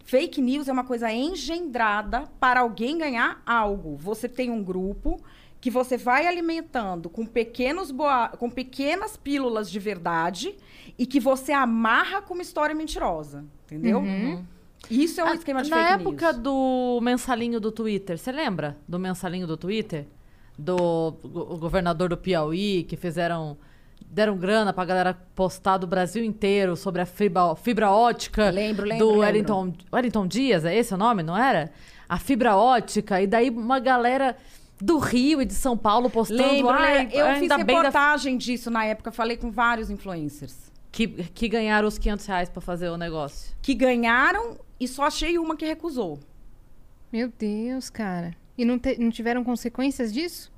Fake 0.04 0.42
news 0.42 0.68
é 0.68 0.72
uma 0.72 0.84
coisa 0.84 1.12
engendrada 1.12 2.24
para 2.40 2.60
alguém 2.62 2.98
ganhar 2.98 3.42
algo. 3.46 3.98
Você 3.98 4.30
tem 4.30 4.50
um 4.52 4.64
grupo 4.64 5.20
que 5.60 5.72
você 5.72 5.98
vai 5.98 6.28
alimentando 6.28 7.10
com 7.10 7.26
pequenos 7.26 7.90
boa... 7.90 8.30
com 8.30 8.50
pequenas 8.50 9.18
pílulas 9.18 9.70
de 9.70 9.80
verdade 9.80 10.56
e 10.98 11.08
que 11.08 11.20
você 11.20 11.52
amarra 11.52 12.22
com 12.22 12.36
uma 12.36 12.44
história 12.44 12.76
mentirosa, 12.76 13.44
entendeu? 13.66 14.04
Isso 14.92 15.20
é 15.20 15.24
um 15.24 15.28
Ah, 15.30 15.34
esquema 15.36 15.64
de 15.64 15.72
Na 15.72 15.78
fake 15.78 15.94
época 16.02 16.32
news. 16.34 16.44
do 16.44 17.00
mensalinho 17.02 17.60
do 17.60 17.72
Twitter, 17.72 18.20
você 18.20 18.32
lembra 18.32 18.78
do 18.88 19.00
mensalinho 19.00 19.48
do 19.48 19.58
Twitter? 19.58 20.06
Do 20.58 21.12
governador 21.60 22.10
do 22.10 22.18
Piauí, 22.18 22.84
que 22.84 22.96
fizeram. 22.96 23.58
deram 24.10 24.38
grana 24.38 24.72
pra 24.72 24.86
galera 24.86 25.14
postar 25.36 25.78
do 25.78 25.86
Brasil 25.88 26.24
inteiro 26.24 26.76
sobre 26.78 27.02
a 27.02 27.06
fibra, 27.06 27.56
fibra 27.56 27.92
ótica. 27.92 28.50
Lembro, 28.50 28.86
lembro, 28.86 29.06
Do 29.06 29.12
lembro. 29.12 29.20
Wellington, 29.26 29.74
Wellington 29.92 30.28
Dias, 30.28 30.64
é 30.64 30.76
esse 30.76 30.94
o 30.94 30.98
nome, 30.98 31.24
não 31.24 31.38
era? 31.38 31.72
A 32.08 32.18
fibra 32.18 32.56
ótica. 32.56 33.22
E 33.22 33.28
daí 33.28 33.50
uma 33.50 33.80
galera 33.80 34.38
do 34.80 34.98
Rio 34.98 35.42
e 35.42 35.46
de 35.46 35.54
São 35.54 35.78
Paulo 35.78 36.10
postando. 36.10 36.42
Lembro, 36.44 36.70
"Ai, 36.70 36.98
lembro. 37.00 37.16
eu 37.18 37.26
fiz 37.32 37.40
bem 37.40 37.48
da 37.50 37.56
reportagem 37.58 38.38
disso 38.38 38.70
na 38.70 38.86
época, 38.86 39.12
falei 39.12 39.38
com 39.38 39.52
vários 39.52 39.90
influencers. 39.90 40.72
que, 40.92 41.08
que 41.08 41.50
ganharam 41.50 41.88
os 41.90 41.98
500 41.98 42.26
reais 42.26 42.50
pra 42.50 42.62
fazer 42.62 42.88
o 42.90 42.96
negócio. 42.98 43.54
que 43.62 43.74
ganharam 43.74 44.58
e 44.80 44.88
só 44.88 45.04
achei 45.04 45.38
uma 45.38 45.56
que 45.58 45.66
recusou. 45.66 46.20
Meu 47.12 47.30
Deus, 47.38 47.90
cara. 47.90 48.34
E 48.58 48.64
não, 48.66 48.78
te- 48.80 48.98
não 49.00 49.10
tiveram 49.10 49.44
consequências 49.44 50.14
disso? 50.14 50.52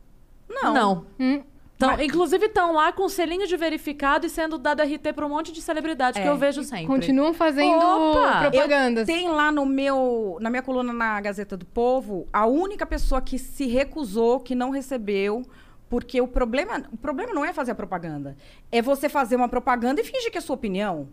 Não. 0.49 0.73
Não. 0.73 1.05
Hum. 1.19 1.43
Tão- 1.77 1.89
Mas- 1.91 2.01
Inclusive 2.07 2.47
estão 2.47 2.73
lá 2.73 2.91
com 2.91 3.07
selinho 3.07 3.45
de 3.47 3.55
verificado 3.55 4.25
e 4.25 4.29
sendo 4.29 4.57
dado 4.57 4.81
RT 4.81 5.13
pra 5.13 5.25
um 5.25 5.29
monte 5.29 5.51
de 5.51 5.61
celebridade 5.61 6.19
que 6.19 6.25
É. 6.27 6.29
eu 6.29 6.35
vejo 6.35 6.63
sempre. 6.63 6.87
Continuam 6.87 7.33
fazendo 7.35 7.77
Opa! 7.77 8.49
propagandas. 8.49 9.05
Tem 9.05 9.27
lá 9.29 9.51
no 9.51 9.63
meu, 9.65 10.37
na 10.41 10.49
minha 10.49 10.63
coluna 10.63 10.91
na 10.91 11.21
Gazeta 11.21 11.55
do 11.55 11.65
Povo, 11.65 12.27
a 12.33 12.47
única 12.47 12.83
pessoa 12.85 13.21
que 13.21 13.37
se 13.37 13.67
recusou, 13.67 14.39
que 14.39 14.55
não 14.55 14.71
recebeu, 14.71 15.43
porque 15.87 16.19
o 16.19 16.27
problema, 16.27 16.83
o 16.91 16.97
problema 16.97 17.31
não 17.31 17.45
é 17.45 17.53
fazer 17.53 17.71
a 17.73 17.75
propaganda, 17.75 18.35
é 18.71 18.81
você 18.81 19.07
fazer 19.07 19.35
uma 19.35 19.47
propaganda 19.47 20.01
e 20.01 20.03
fingir 20.03 20.31
que 20.31 20.37
é 20.39 20.41
sua 20.41 20.55
opinião. 20.55 21.07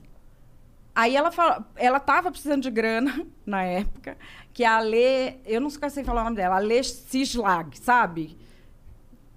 Aí 0.94 1.16
ela 1.16 1.30
fala, 1.32 1.66
ela 1.76 1.98
tava 1.98 2.30
precisando 2.30 2.62
de 2.62 2.70
grana 2.70 3.26
na 3.44 3.62
época, 3.64 4.16
que 4.52 4.64
a 4.64 4.78
Lê, 4.78 5.34
eu 5.44 5.60
não 5.60 5.68
sei 5.70 6.04
falar 6.04 6.20
o 6.20 6.24
nome 6.24 6.36
dela, 6.36 6.56
a 6.56 6.60
Lê 6.60 6.82
Cislag, 6.82 7.76
sabe? 7.78 8.38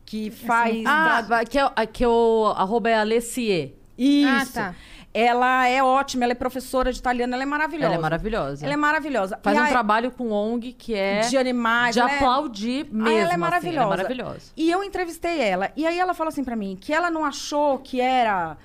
Que 0.05 0.31
faz 0.31 0.83
Ah, 0.85 1.21
vai- 1.27 1.45
que, 1.45 1.57
é, 1.59 1.69
que 1.91 2.05
o 2.05 2.53
arroba 2.55 2.89
é 2.89 2.95
Alessie. 2.99 3.75
Isso. 3.97 4.51
Ah, 4.59 4.71
tá. 4.71 4.75
Ela 5.13 5.67
é 5.67 5.81
ótima, 5.81 6.23
ela 6.25 6.33
é 6.33 6.35
professora 6.35 6.93
de 6.93 6.99
italiano, 6.99 7.33
ela 7.33 7.41
é 7.41 7.45
maravilhosa. 7.45 7.85
Ela 7.87 7.95
é 7.95 7.97
maravilhosa. 7.97 8.65
Ela 8.65 8.73
é 8.73 8.77
maravilhosa. 8.77 9.39
Faz 9.41 9.57
E 9.57 9.59
um 9.59 9.63
aí- 9.63 9.71
trabalho 9.71 10.11
com 10.11 10.29
ONG 10.31 10.73
que 10.73 10.93
é 10.93 11.21
de 11.21 11.35
animais. 11.37 11.95
de 11.95 11.99
é- 11.99 12.03
aplaudir 12.03 12.85
mesmo. 12.91 13.07
Ah, 13.07 13.11
ela 13.11 13.21
é 13.21 13.25
assim, 13.31 13.37
maravilhosa. 13.37 13.77
ela 13.81 13.93
é 13.93 13.97
maravilhosa. 13.97 14.51
E 14.55 14.69
eu 14.69 14.83
entrevistei 14.83 15.39
ela. 15.41 15.71
E 15.75 15.87
aí 15.87 15.97
ela 15.97 16.13
falou 16.13 16.29
assim 16.29 16.43
pra 16.43 16.55
mim 16.55 16.77
que 16.79 16.93
ela 16.93 17.09
não 17.09 17.25
achou 17.25 17.79
que 17.79 17.99
era 17.99 18.55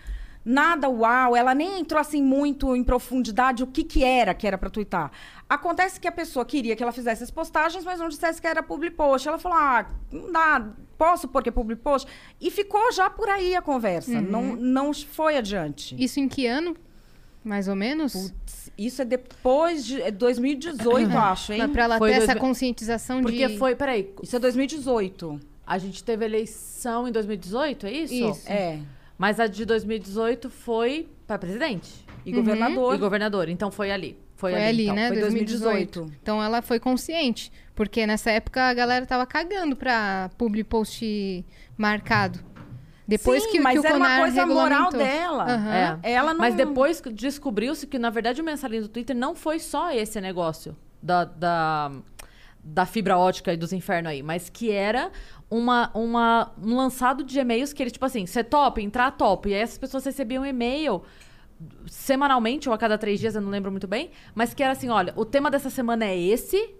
nada 0.44 0.88
uau, 0.88 1.36
ela 1.36 1.54
nem 1.54 1.80
entrou 1.80 2.00
assim 2.00 2.22
muito 2.22 2.74
em 2.74 2.82
profundidade 2.82 3.62
o 3.62 3.66
que 3.66 3.84
que 3.84 4.02
era 4.04 4.34
que 4.34 4.46
era 4.46 4.58
pra 4.58 4.68
twittar. 4.70 5.10
Acontece 5.48 6.00
que 6.00 6.08
a 6.08 6.12
pessoa 6.12 6.44
queria 6.44 6.74
que 6.74 6.82
ela 6.82 6.92
fizesse 6.92 7.22
as 7.22 7.30
postagens, 7.30 7.84
mas 7.84 8.00
não 8.00 8.08
dissesse 8.08 8.40
que 8.40 8.46
era 8.46 8.62
public 8.62 8.96
post. 8.96 9.28
Ela 9.28 9.38
falou: 9.38 9.58
"Ah, 9.58 9.86
não 10.10 10.32
dá, 10.32 10.66
posso 10.96 11.28
pôr 11.28 11.42
que 11.42 11.48
é 11.48 11.52
public 11.52 11.80
post?" 11.82 12.08
E 12.40 12.50
ficou 12.50 12.90
já 12.92 13.08
por 13.10 13.28
aí 13.28 13.54
a 13.54 13.62
conversa. 13.62 14.20
Não 14.20 14.56
não 14.56 14.92
foi 14.94 15.36
adiante. 15.36 15.94
Isso 16.02 16.18
em 16.20 16.28
que 16.28 16.46
ano? 16.46 16.74
Mais 17.44 17.66
ou 17.66 17.74
menos? 17.74 18.12
Putz, 18.12 18.70
Isso 18.78 19.02
é 19.02 19.04
depois 19.04 19.84
de 19.84 20.00
é 20.00 20.10
2018, 20.12 21.10
eu 21.10 21.18
acho, 21.18 21.52
hein? 21.52 21.58
Mas 21.58 21.70
pra 21.72 21.82
ela 21.84 21.98
Foi 21.98 22.10
ter 22.10 22.16
essa 22.18 22.26
dois 22.26 22.34
mil- 22.36 22.40
conscientização 22.48 23.20
Porque 23.20 23.48
de... 23.48 23.58
foi, 23.58 23.74
peraí, 23.74 24.14
Isso 24.22 24.36
é 24.36 24.38
2018. 24.38 25.40
a 25.66 25.76
gente 25.78 26.02
teve 26.04 26.24
eleição 26.24 27.06
em 27.08 27.12
2018, 27.12 27.86
é 27.86 27.92
isso? 27.92 28.14
Isso. 28.14 28.48
É. 28.50 28.78
Mas 29.22 29.38
a 29.38 29.46
de 29.46 29.64
2018 29.64 30.50
foi 30.50 31.08
pra 31.28 31.38
presidente 31.38 32.04
E 32.26 32.32
governador. 32.32 32.92
e 32.96 32.98
governador. 32.98 33.48
Então 33.48 33.70
foi 33.70 33.92
ali. 33.92 34.18
Foi, 34.34 34.50
Foi 34.50 34.60
ali, 34.60 34.68
ali, 34.68 34.82
então. 34.82 34.96
né? 34.96 35.08
foi 35.10 35.20
2018. 35.20 36.00
2018. 36.00 36.18
Então 36.20 36.42
ela 36.42 36.60
foi 36.60 36.80
consciente. 36.80 37.52
Porque 37.72 38.04
nessa 38.04 38.32
época 38.32 38.60
a 38.60 38.74
galera 38.74 39.06
tava 39.06 39.24
cagando 39.24 39.76
pra 39.76 40.28
public 40.36 40.68
post 40.68 41.46
marcado. 41.78 42.40
Depois 43.06 43.44
Sim, 43.44 43.50
que, 43.52 43.60
mas 43.60 43.74
que 43.80 43.86
o 43.86 43.88
era 43.88 43.96
uma 43.96 44.06
Conar 44.06 44.20
coisa 44.22 44.44
moral 44.46 44.90
dela. 44.90 45.44
Aham. 45.44 46.00
É. 46.02 46.12
Ela 46.12 46.32
não... 46.34 46.40
Mas 46.40 46.56
depois 46.56 47.00
descobriu-se 47.12 47.86
que, 47.86 48.00
na 48.00 48.10
verdade, 48.10 48.40
o 48.40 48.44
mensalinho 48.44 48.82
do 48.82 48.88
Twitter 48.88 49.14
não 49.14 49.36
foi 49.36 49.60
só 49.60 49.92
esse 49.92 50.20
negócio 50.20 50.76
da, 51.00 51.24
da, 51.24 51.92
da 52.62 52.86
fibra 52.86 53.18
ótica 53.18 53.52
e 53.52 53.56
dos 53.56 53.72
infernos 53.72 54.10
aí, 54.10 54.22
mas 54.22 54.48
que 54.48 54.70
era 54.70 55.10
uma, 55.50 55.90
uma, 55.94 56.52
um 56.62 56.76
lançado 56.76 57.24
de 57.24 57.38
e-mails 57.38 57.72
que 57.72 57.82
ele, 57.82 57.90
tipo 57.90 58.04
assim, 58.04 58.24
você 58.24 58.44
top, 58.44 58.80
entrar 58.80 59.10
top. 59.12 59.48
E 59.50 59.54
aí 59.54 59.60
essas 59.60 59.78
pessoas 59.78 60.04
recebiam 60.04 60.42
um 60.42 60.46
e-mail 60.46 61.02
semanalmente 61.86 62.68
ou 62.68 62.74
a 62.74 62.78
cada 62.78 62.96
três 62.98 63.20
dias, 63.20 63.34
eu 63.34 63.40
não 63.40 63.50
lembro 63.50 63.70
muito 63.70 63.86
bem, 63.86 64.10
mas 64.34 64.54
que 64.54 64.62
era 64.62 64.72
assim: 64.72 64.88
olha, 64.88 65.12
o 65.16 65.24
tema 65.24 65.50
dessa 65.50 65.70
semana 65.70 66.04
é 66.04 66.18
esse. 66.18 66.74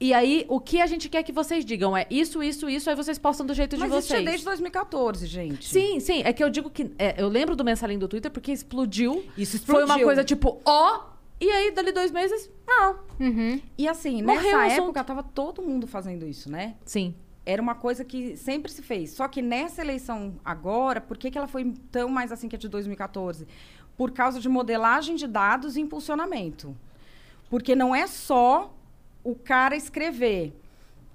E 0.00 0.12
aí, 0.12 0.44
o 0.48 0.58
que 0.58 0.80
a 0.80 0.86
gente 0.86 1.08
quer 1.08 1.22
que 1.22 1.32
vocês 1.32 1.64
digam 1.64 1.96
é 1.96 2.04
isso, 2.10 2.42
isso, 2.42 2.68
isso, 2.68 2.90
aí 2.90 2.96
vocês 2.96 3.16
postam 3.16 3.46
do 3.46 3.54
jeito 3.54 3.78
Mas 3.78 3.90
de 3.90 3.98
isso 3.98 4.12
é 4.12 4.16
vocês. 4.16 4.24
desde 4.24 4.44
2014, 4.44 5.24
gente. 5.24 5.68
Sim, 5.68 6.00
sim. 6.00 6.20
É 6.24 6.32
que 6.32 6.42
eu 6.42 6.50
digo 6.50 6.68
que. 6.68 6.90
é, 6.98 7.14
eu 7.16 7.28
lembro 7.28 7.54
do 7.54 7.64
mensalinho 7.64 8.00
do 8.00 8.08
Twitter 8.08 8.30
porque 8.30 8.50
explodiu. 8.50 9.24
Isso 9.38 9.58
Foi 9.60 9.76
uma 9.76 9.82
explodiu. 9.82 10.06
coisa 10.06 10.24
tipo, 10.24 10.60
ó. 10.64 11.13
E 11.40 11.50
aí, 11.50 11.70
dali 11.72 11.92
dois 11.92 12.10
meses, 12.10 12.50
não. 12.66 12.98
Uhum. 13.20 13.60
E 13.76 13.88
assim, 13.88 14.22
Morreu 14.22 14.42
nessa 14.42 14.64
assunto. 14.64 14.82
época, 14.84 15.04
tava 15.04 15.22
todo 15.22 15.62
mundo 15.62 15.86
fazendo 15.86 16.26
isso, 16.26 16.50
né? 16.50 16.74
Sim. 16.84 17.14
Era 17.44 17.60
uma 17.60 17.74
coisa 17.74 18.04
que 18.04 18.36
sempre 18.36 18.70
se 18.72 18.82
fez. 18.82 19.10
Só 19.10 19.28
que 19.28 19.42
nessa 19.42 19.82
eleição 19.82 20.34
agora, 20.44 21.00
por 21.00 21.18
que, 21.18 21.30
que 21.30 21.36
ela 21.36 21.48
foi 21.48 21.74
tão 21.90 22.08
mais 22.08 22.32
assim 22.32 22.48
que 22.48 22.56
a 22.56 22.58
de 22.58 22.68
2014? 22.68 23.46
Por 23.96 24.12
causa 24.12 24.40
de 24.40 24.48
modelagem 24.48 25.14
de 25.16 25.26
dados 25.26 25.76
e 25.76 25.80
impulsionamento. 25.80 26.74
Porque 27.50 27.74
não 27.74 27.94
é 27.94 28.06
só 28.06 28.74
o 29.22 29.34
cara 29.34 29.76
escrever. 29.76 30.54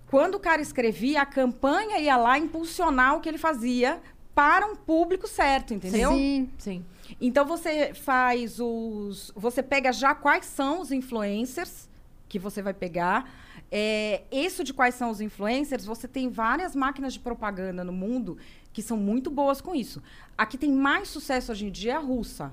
Quando 0.08 0.36
o 0.36 0.40
cara 0.40 0.62
escrevia, 0.62 1.22
a 1.22 1.26
campanha 1.26 2.00
ia 2.00 2.18
lá 2.18 2.38
impulsionar 2.38 3.16
o 3.16 3.22
que 3.22 3.30
ele 3.30 3.38
fazia 3.38 4.02
para 4.36 4.66
um 4.66 4.76
público 4.76 5.28
certo, 5.28 5.74
entendeu? 5.74 6.12
Sim. 6.12 6.50
Sim. 6.58 6.86
Então 7.20 7.45
você 7.45 7.93
faz 7.93 8.60
os. 8.60 9.32
Você 9.36 9.64
pega 9.64 9.91
já 9.91 10.14
quais 10.14 10.45
são 10.45 10.82
os 10.82 10.91
influencers 10.91 11.89
que 12.28 12.38
você 12.38 12.62
vai 12.62 12.74
pegar. 12.74 13.30
É, 13.72 14.24
isso 14.32 14.64
de 14.64 14.74
quais 14.74 14.95
são 14.95 15.12
os 15.12 15.22
influencers, 15.22 15.86
você 15.86 16.07
tem 16.07 16.30
várias 16.30 16.76
máquinas 16.76 17.14
de 17.14 17.20
propaganda 17.20 17.84
no 17.84 17.91
mundo 17.93 18.38
que 18.74 18.82
são 18.82 18.97
muito 18.97 19.30
boas 19.30 19.62
com 19.62 19.76
isso. 19.76 20.01
A 20.38 20.45
que 20.45 20.57
tem 20.57 20.72
mais 20.72 21.10
sucesso 21.10 21.51
hoje 21.51 21.66
em 21.68 21.72
dia 21.72 21.93
é 21.93 21.95
a 21.95 21.99
russa. 21.99 22.51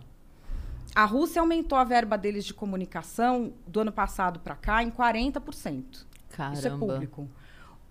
A 0.94 1.04
Rússia 1.04 1.40
aumentou 1.40 1.76
a 1.76 1.84
verba 1.84 2.16
deles 2.16 2.44
de 2.44 2.54
comunicação 2.54 3.52
do 3.66 3.80
ano 3.80 3.92
passado 3.92 4.40
para 4.40 4.54
cá 4.57 4.82
em 4.82 4.90
40%. 4.90 6.07
Caramba. 6.30 6.59
Isso 6.59 6.66
é 6.66 6.70
público. 6.70 7.28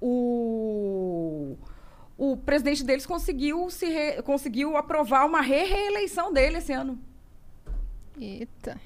O, 0.01 1.55
o 2.17 2.37
presidente 2.37 2.83
deles 2.83 3.05
conseguiu, 3.05 3.69
se 3.69 3.87
re- 3.87 4.21
conseguiu 4.21 4.77
aprovar 4.77 5.25
uma 5.25 5.41
re-reeleição 5.41 6.31
dele 6.31 6.57
esse 6.57 6.71
ano. 6.71 6.97
Eita. 8.19 8.79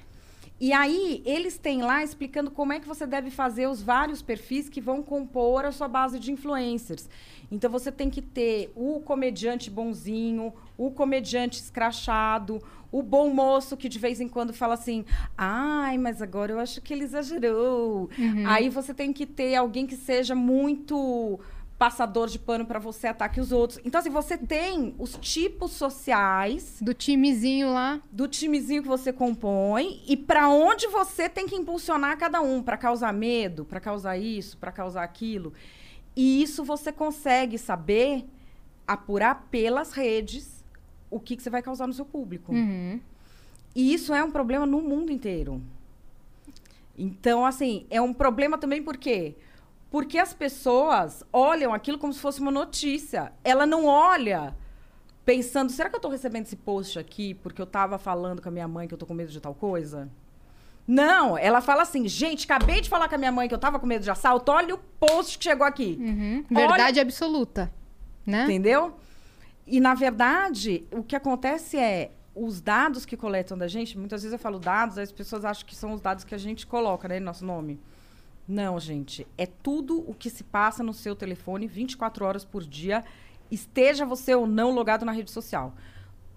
E 0.60 0.74
aí, 0.74 1.22
eles 1.24 1.56
têm 1.56 1.80
lá 1.80 2.04
explicando 2.04 2.50
como 2.50 2.72
é 2.74 2.80
que 2.80 2.86
você 2.86 3.06
deve 3.06 3.30
fazer 3.30 3.66
os 3.66 3.80
vários 3.80 4.20
perfis 4.20 4.68
que 4.68 4.78
vão 4.80 5.02
compor 5.02 5.64
a 5.64 5.72
sua 5.72 5.88
base 5.88 6.18
de 6.18 6.32
influencers. 6.32 7.08
Então, 7.50 7.70
você 7.70 7.90
tem 7.90 8.10
que 8.10 8.20
ter 8.20 8.70
o 8.76 9.00
comediante 9.00 9.70
bonzinho, 9.70 10.52
o 10.76 10.90
comediante 10.90 11.58
escrachado, 11.58 12.62
o 12.92 13.02
bom 13.02 13.30
moço 13.32 13.74
que 13.76 13.88
de 13.88 13.98
vez 13.98 14.20
em 14.20 14.28
quando 14.28 14.52
fala 14.52 14.74
assim: 14.74 15.04
ai, 15.38 15.96
mas 15.96 16.20
agora 16.20 16.52
eu 16.52 16.58
acho 16.58 16.82
que 16.82 16.92
ele 16.92 17.04
exagerou. 17.04 18.10
Aí 18.46 18.68
você 18.68 18.92
tem 18.92 19.12
que 19.14 19.24
ter 19.24 19.54
alguém 19.54 19.86
que 19.86 19.96
seja 19.96 20.34
muito 20.34 21.40
passador 21.80 22.28
de 22.28 22.38
pano 22.38 22.66
para 22.66 22.78
você 22.78 23.06
ataque 23.06 23.40
os 23.40 23.52
outros. 23.52 23.80
Então, 23.82 23.98
assim, 23.98 24.10
você 24.10 24.36
tem 24.36 24.94
os 24.98 25.16
tipos 25.16 25.70
sociais 25.70 26.76
Do 26.78 26.92
timezinho 26.92 27.72
lá. 27.72 28.02
do 28.12 28.28
timezinho 28.28 28.82
que 28.82 28.88
você 28.88 29.14
compõe 29.14 30.02
e 30.06 30.14
para 30.14 30.50
onde 30.50 30.86
você 30.88 31.26
tem 31.26 31.46
que 31.48 31.56
impulsionar 31.56 32.18
cada 32.18 32.42
um, 32.42 32.62
para 32.62 32.76
causar 32.76 33.14
medo, 33.14 33.64
para 33.64 33.80
causar 33.80 34.18
isso, 34.18 34.58
para 34.58 34.70
causar 34.70 35.02
aquilo. 35.02 35.54
E 36.14 36.42
isso 36.42 36.62
você 36.62 36.92
consegue 36.92 37.56
saber 37.56 38.26
apurar 38.86 39.46
pelas 39.50 39.92
redes 39.92 40.62
o 41.10 41.18
que, 41.18 41.34
que 41.34 41.42
você 41.42 41.48
vai 41.48 41.62
causar 41.62 41.86
no 41.86 41.94
seu 41.94 42.04
público. 42.04 42.52
Uhum. 42.52 43.00
E 43.74 43.94
isso 43.94 44.12
é 44.12 44.22
um 44.22 44.30
problema 44.30 44.66
no 44.66 44.82
mundo 44.82 45.10
inteiro. 45.10 45.62
Então, 46.98 47.46
assim, 47.46 47.86
é 47.88 48.02
um 48.02 48.12
problema 48.12 48.58
também 48.58 48.82
por 48.82 48.98
quê? 48.98 49.34
Porque 49.90 50.18
as 50.18 50.32
pessoas 50.32 51.24
olham 51.32 51.74
aquilo 51.74 51.98
como 51.98 52.12
se 52.12 52.20
fosse 52.20 52.40
uma 52.40 52.50
notícia. 52.50 53.32
Ela 53.42 53.66
não 53.66 53.86
olha 53.86 54.56
pensando, 55.24 55.70
será 55.70 55.88
que 55.88 55.94
eu 55.96 55.98
estou 55.98 56.10
recebendo 56.10 56.46
esse 56.46 56.56
post 56.56 56.98
aqui 56.98 57.34
porque 57.34 57.60
eu 57.60 57.64
estava 57.64 57.98
falando 57.98 58.40
com 58.40 58.48
a 58.48 58.52
minha 58.52 58.68
mãe 58.68 58.86
que 58.88 58.94
eu 58.94 58.98
tô 58.98 59.06
com 59.06 59.14
medo 59.14 59.30
de 59.30 59.40
tal 59.40 59.54
coisa? 59.54 60.08
Não, 60.86 61.36
ela 61.38 61.60
fala 61.60 61.82
assim, 61.82 62.08
gente, 62.08 62.44
acabei 62.44 62.80
de 62.80 62.88
falar 62.88 63.08
com 63.08 63.14
a 63.14 63.18
minha 63.18 63.30
mãe 63.30 63.46
que 63.46 63.54
eu 63.54 63.58
tava 63.58 63.78
com 63.78 63.86
medo 63.86 64.02
de 64.02 64.10
assalto, 64.10 64.50
olha 64.50 64.74
o 64.74 64.78
post 64.78 65.38
que 65.38 65.44
chegou 65.44 65.66
aqui. 65.66 65.96
Uhum. 66.00 66.44
Verdade 66.50 66.98
absoluta. 66.98 67.72
Né? 68.26 68.44
Entendeu? 68.44 68.96
E, 69.66 69.78
na 69.78 69.94
verdade, 69.94 70.84
o 70.90 71.02
que 71.02 71.14
acontece 71.14 71.76
é 71.76 72.10
os 72.34 72.60
dados 72.60 73.04
que 73.06 73.16
coletam 73.16 73.56
da 73.56 73.68
gente, 73.68 73.96
muitas 73.96 74.22
vezes 74.22 74.32
eu 74.32 74.38
falo 74.38 74.58
dados, 74.58 74.98
as 74.98 75.12
pessoas 75.12 75.44
acham 75.44 75.64
que 75.64 75.76
são 75.76 75.92
os 75.92 76.00
dados 76.00 76.24
que 76.24 76.34
a 76.34 76.38
gente 76.38 76.66
coloca, 76.66 77.06
né, 77.06 77.20
no 77.20 77.26
nosso 77.26 77.44
nome. 77.44 77.78
Não, 78.46 78.78
gente. 78.80 79.26
É 79.38 79.46
tudo 79.46 80.00
o 80.08 80.14
que 80.14 80.28
se 80.30 80.42
passa 80.44 80.82
no 80.82 80.92
seu 80.92 81.14
telefone 81.14 81.66
24 81.66 82.24
horas 82.24 82.44
por 82.44 82.64
dia, 82.64 83.04
esteja 83.50 84.04
você 84.04 84.34
ou 84.34 84.46
não 84.46 84.70
logado 84.70 85.04
na 85.04 85.12
rede 85.12 85.30
social. 85.30 85.74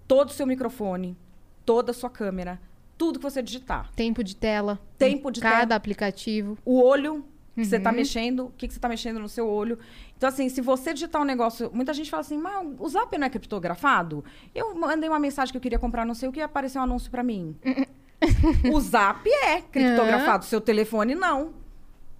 Todo 0.08 0.30
o 0.30 0.34
seu 0.34 0.45
microfone, 0.45 1.18
toda 1.66 1.91
a 1.91 1.93
sua 1.93 2.10
câmera, 2.10 2.60
tudo 2.97 3.18
que 3.20 3.24
você 3.24 3.41
digitar. 3.41 3.91
Tempo 3.95 4.24
de 4.24 4.36
tela. 4.36 4.80
Tempo 4.97 5.30
em 5.30 5.32
de 5.32 5.41
cada 5.41 5.60
tela. 5.68 5.76
aplicativo. 5.76 6.58
O 6.64 6.82
olho 6.82 7.26
que 7.56 7.66
você 7.66 7.80
tá 7.80 7.91
Uhum. 7.91 7.95
mexendo, 7.97 8.45
o 8.45 8.51
que, 8.58 8.68
que 8.68 8.74
você 8.74 8.80
tá 8.80 8.89
mexendo 8.89 9.20
no 9.20 9.30
seu 9.30 9.47
olho. 9.47 9.78
Então, 10.18 10.28
assim, 10.28 10.49
se 10.49 10.60
você 10.60 10.91
digitar 10.93 11.22
um 11.22 11.26
negócio. 11.26 11.70
Muita 11.74 11.93
gente 11.93 12.10
fala 12.10 12.22
assim, 12.22 12.38
mas 12.38 12.68
o 12.80 12.89
Zap 12.89 13.16
não 13.18 13.28
é 13.28 13.30
criptografado? 13.30 14.24
Eu 14.56 14.74
mandei 14.76 15.08
uma 15.08 15.20
mensagem 15.20 15.51
que 15.51 15.58
eu 15.58 15.62
queria 15.62 15.78
comprar 15.80 16.04
não 16.06 16.16
sei 16.16 16.30
o 16.30 16.32
que 16.32 16.41
apareceu 16.41 16.82
um 16.82 16.84
anúncio 16.86 17.12
pra 17.12 17.22
mim. 17.24 17.56
o 18.74 18.80
Zap 18.80 19.28
é 19.30 19.62
criptografado, 19.62 20.45
seu 20.45 20.60
telefone 20.62 21.14
não. 21.16 21.54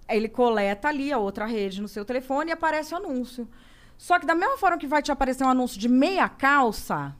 Ele 0.08 0.28
coleta 0.28 0.88
ali 0.88 1.12
a 1.12 1.18
outra 1.18 1.46
rede 1.46 1.80
no 1.80 1.88
seu 1.88 2.04
telefone 2.04 2.50
e 2.50 2.52
aparece 2.52 2.94
o 2.94 2.96
anúncio. 2.96 3.48
Só 3.96 4.18
que 4.18 4.26
da 4.26 4.34
mesma 4.34 4.58
forma 4.58 4.78
que 4.78 4.86
vai 4.86 5.02
te 5.02 5.12
aparecer 5.12 5.44
um 5.44 5.48
anúncio 5.48 5.78
de 5.78 5.88
meia 5.88 6.28
calça, 6.28 7.16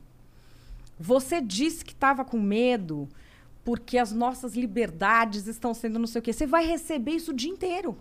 você 0.99 1.41
disse 1.41 1.85
que 1.85 1.93
estava 1.93 2.25
com 2.25 2.39
medo 2.39 3.09
porque 3.65 3.97
as 3.97 4.13
nossas 4.13 4.55
liberdades 4.55 5.47
estão 5.47 5.73
sendo 5.73 5.99
não 5.99 6.07
sei 6.07 6.19
o 6.19 6.23
quê. 6.23 6.33
Você 6.33 6.47
vai 6.47 6.67
receber 6.67 7.13
isso 7.13 7.31
o 7.31 7.35
dia 7.35 7.51
inteiro. 7.51 7.97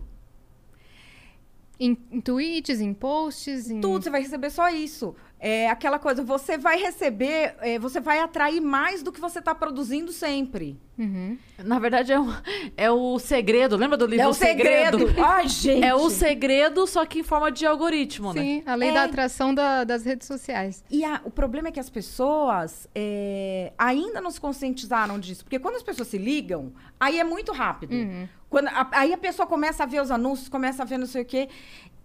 Em, 1.80 1.98
em 2.12 2.22
tweets, 2.22 2.82
em 2.82 2.94
posts, 2.94 3.70
em... 3.70 3.80
Tudo, 3.80 4.04
você 4.04 4.10
vai 4.10 4.22
receber 4.22 4.50
só 4.50 4.70
isso. 4.70 5.16
É 5.46 5.70
aquela 5.70 6.00
coisa, 6.00 6.24
você 6.24 6.58
vai 6.58 6.78
receber, 6.82 7.56
é, 7.60 7.78
você 7.78 8.00
vai 8.00 8.20
atrair 8.20 8.62
mais 8.62 9.04
do 9.04 9.12
que 9.12 9.20
você 9.20 9.40
está 9.40 9.54
produzindo 9.54 10.14
sempre. 10.14 10.80
Uhum. 10.98 11.38
Na 11.66 11.80
verdade, 11.80 12.14
é 12.14 12.20
o, 12.20 12.26
é 12.78 12.90
o 12.90 13.20
segredo. 13.20 13.76
Lembra 13.76 13.98
do 13.98 14.06
livro 14.06 14.24
é 14.26 14.28
o 14.30 14.34
segredo. 14.34 15.00
Ai, 15.22 15.50
gente. 15.50 15.84
É 15.84 15.94
o 15.94 16.10
segredo, 16.10 16.88
só 16.88 17.06
que 17.06 17.20
em 17.20 17.24
forma 17.24 17.52
de 17.52 17.66
algoritmo, 17.66 18.32
né? 18.32 18.42
Sim, 18.42 18.64
a 18.66 18.74
lei 18.74 18.88
É. 18.88 18.94
da 18.94 19.04
atração 19.04 19.54
da- 19.54 19.84
das 19.84 20.06
redes 20.06 20.26
sociais. 20.28 20.82
E 20.90 21.04
a- 21.04 21.20
o 21.26 21.30
problema 21.30 21.68
é 21.68 21.72
que 21.74 21.80
as 21.80 21.90
pessoas 21.90 22.88
é, 22.96 23.74
ainda 23.78 24.22
não 24.22 24.32
se 24.32 24.40
conscientizaram 24.40 25.20
disso. 25.20 25.44
Porque 25.44 25.60
quando 25.60 25.76
as 25.76 25.84
pessoas 25.84 26.08
se 26.08 26.18
ligam, 26.18 26.72
aí 26.98 27.20
é 27.20 27.24
muito 27.26 27.52
rápido. 27.52 27.94
Quando 28.50 28.68
a- 28.70 28.88
aí 28.94 29.12
a 29.12 29.18
pessoa 29.18 29.46
começa 29.46 29.84
a 29.84 29.86
ver 29.86 30.02
os 30.02 30.10
anúncios, 30.10 30.48
começa 30.48 30.84
a 30.84 30.86
ver 30.86 30.98
não 30.98 31.06
sei 31.06 31.24
o 31.24 31.26
quê. 31.26 31.50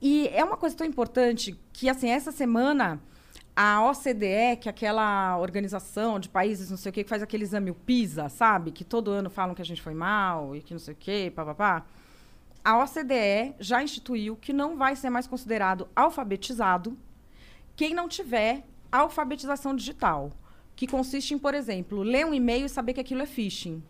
E 0.03 0.29
é 0.35 0.43
uma 0.43 0.57
coisa 0.57 0.75
tão 0.75 0.87
importante 0.87 1.57
que, 1.73 1.89
assim, 1.89 2.09
essa 2.11 2.33
semana, 2.33 3.01
a 3.61 3.85
OCDE, 3.91 4.57
que 4.61 4.69
é 4.69 4.71
aquela 4.71 5.37
organização 5.37 6.21
de 6.21 6.29
países, 6.29 6.71
não 6.71 6.77
sei 6.77 6.91
o 6.91 6.93
quê, 6.93 7.03
que 7.03 7.11
faz 7.11 7.25
aquele 7.25 7.43
exame, 7.43 7.73
o 7.73 7.75
PISA, 7.75 8.29
sabe? 8.29 8.71
Que 8.71 8.85
todo 8.85 9.11
ano 9.11 9.29
falam 9.29 9.53
que 9.53 9.61
a 9.61 9.65
gente 9.65 9.83
foi 9.83 9.95
mal 9.95 10.55
e 10.55 10.63
que 10.63 10.73
não 10.73 10.79
sei 10.79 10.95
o 10.95 10.97
quê, 10.97 11.33
papapá. 11.35 11.85
A 12.65 12.79
OCDE 12.79 13.57
já 13.59 13.83
instituiu 13.83 14.37
que 14.37 14.53
não 14.53 14.77
vai 14.77 14.95
ser 14.95 15.11
mais 15.11 15.27
considerado 15.27 15.89
alfabetizado 15.97 16.97
quem 17.75 17.93
não 17.93 18.09
tiver 18.09 18.65
alfabetização 18.93 19.75
digital, 19.75 20.31
que 20.77 20.87
consiste 20.87 21.35
em, 21.35 21.39
por 21.39 21.53
exemplo, 21.53 22.05
ler 22.05 22.27
um 22.27 22.33
e-mail 22.33 22.67
e 22.67 22.69
saber 22.69 22.93
que 22.93 23.01
aquilo 23.01 23.23
é 23.23 23.27
phishing. 23.27 23.83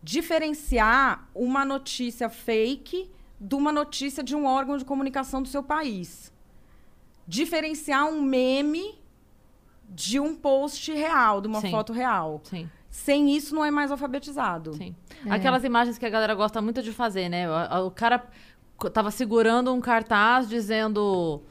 Diferenciar 0.00 1.28
uma 1.34 1.64
notícia 1.64 2.28
fake 2.28 3.10
de 3.40 3.56
uma 3.56 3.72
notícia 3.72 4.22
de 4.22 4.36
um 4.36 4.46
órgão 4.46 4.76
de 4.76 4.84
comunicação 4.84 5.42
do 5.42 5.48
seu 5.48 5.64
país. 5.64 6.32
Diferenciar 7.28 8.06
um 8.06 8.22
meme 8.22 8.98
de 9.86 10.18
um 10.18 10.34
post 10.34 10.90
real, 10.92 11.42
de 11.42 11.46
uma 11.48 11.60
Sim. 11.60 11.70
foto 11.70 11.92
real. 11.92 12.40
Sim, 12.44 12.68
Sem 12.90 13.36
isso, 13.36 13.54
não 13.54 13.62
é 13.62 13.70
mais 13.70 13.90
alfabetizado. 13.90 14.72
sim. 14.74 14.94
Aquelas 15.28 15.62
imagens 15.62 15.98
que 15.98 16.06
a 16.06 16.10
galera 16.10 16.34
gosta 16.34 16.62
muito 16.62 16.82
de 16.82 16.90
fazer, 16.90 17.28
né? 17.28 17.46
O, 17.78 17.86
o 17.88 17.90
cara 17.90 18.24
tava 18.94 19.10
segurando 19.10 19.74
um 19.74 19.80
cartaz 19.80 20.48
dizendo 20.48 21.42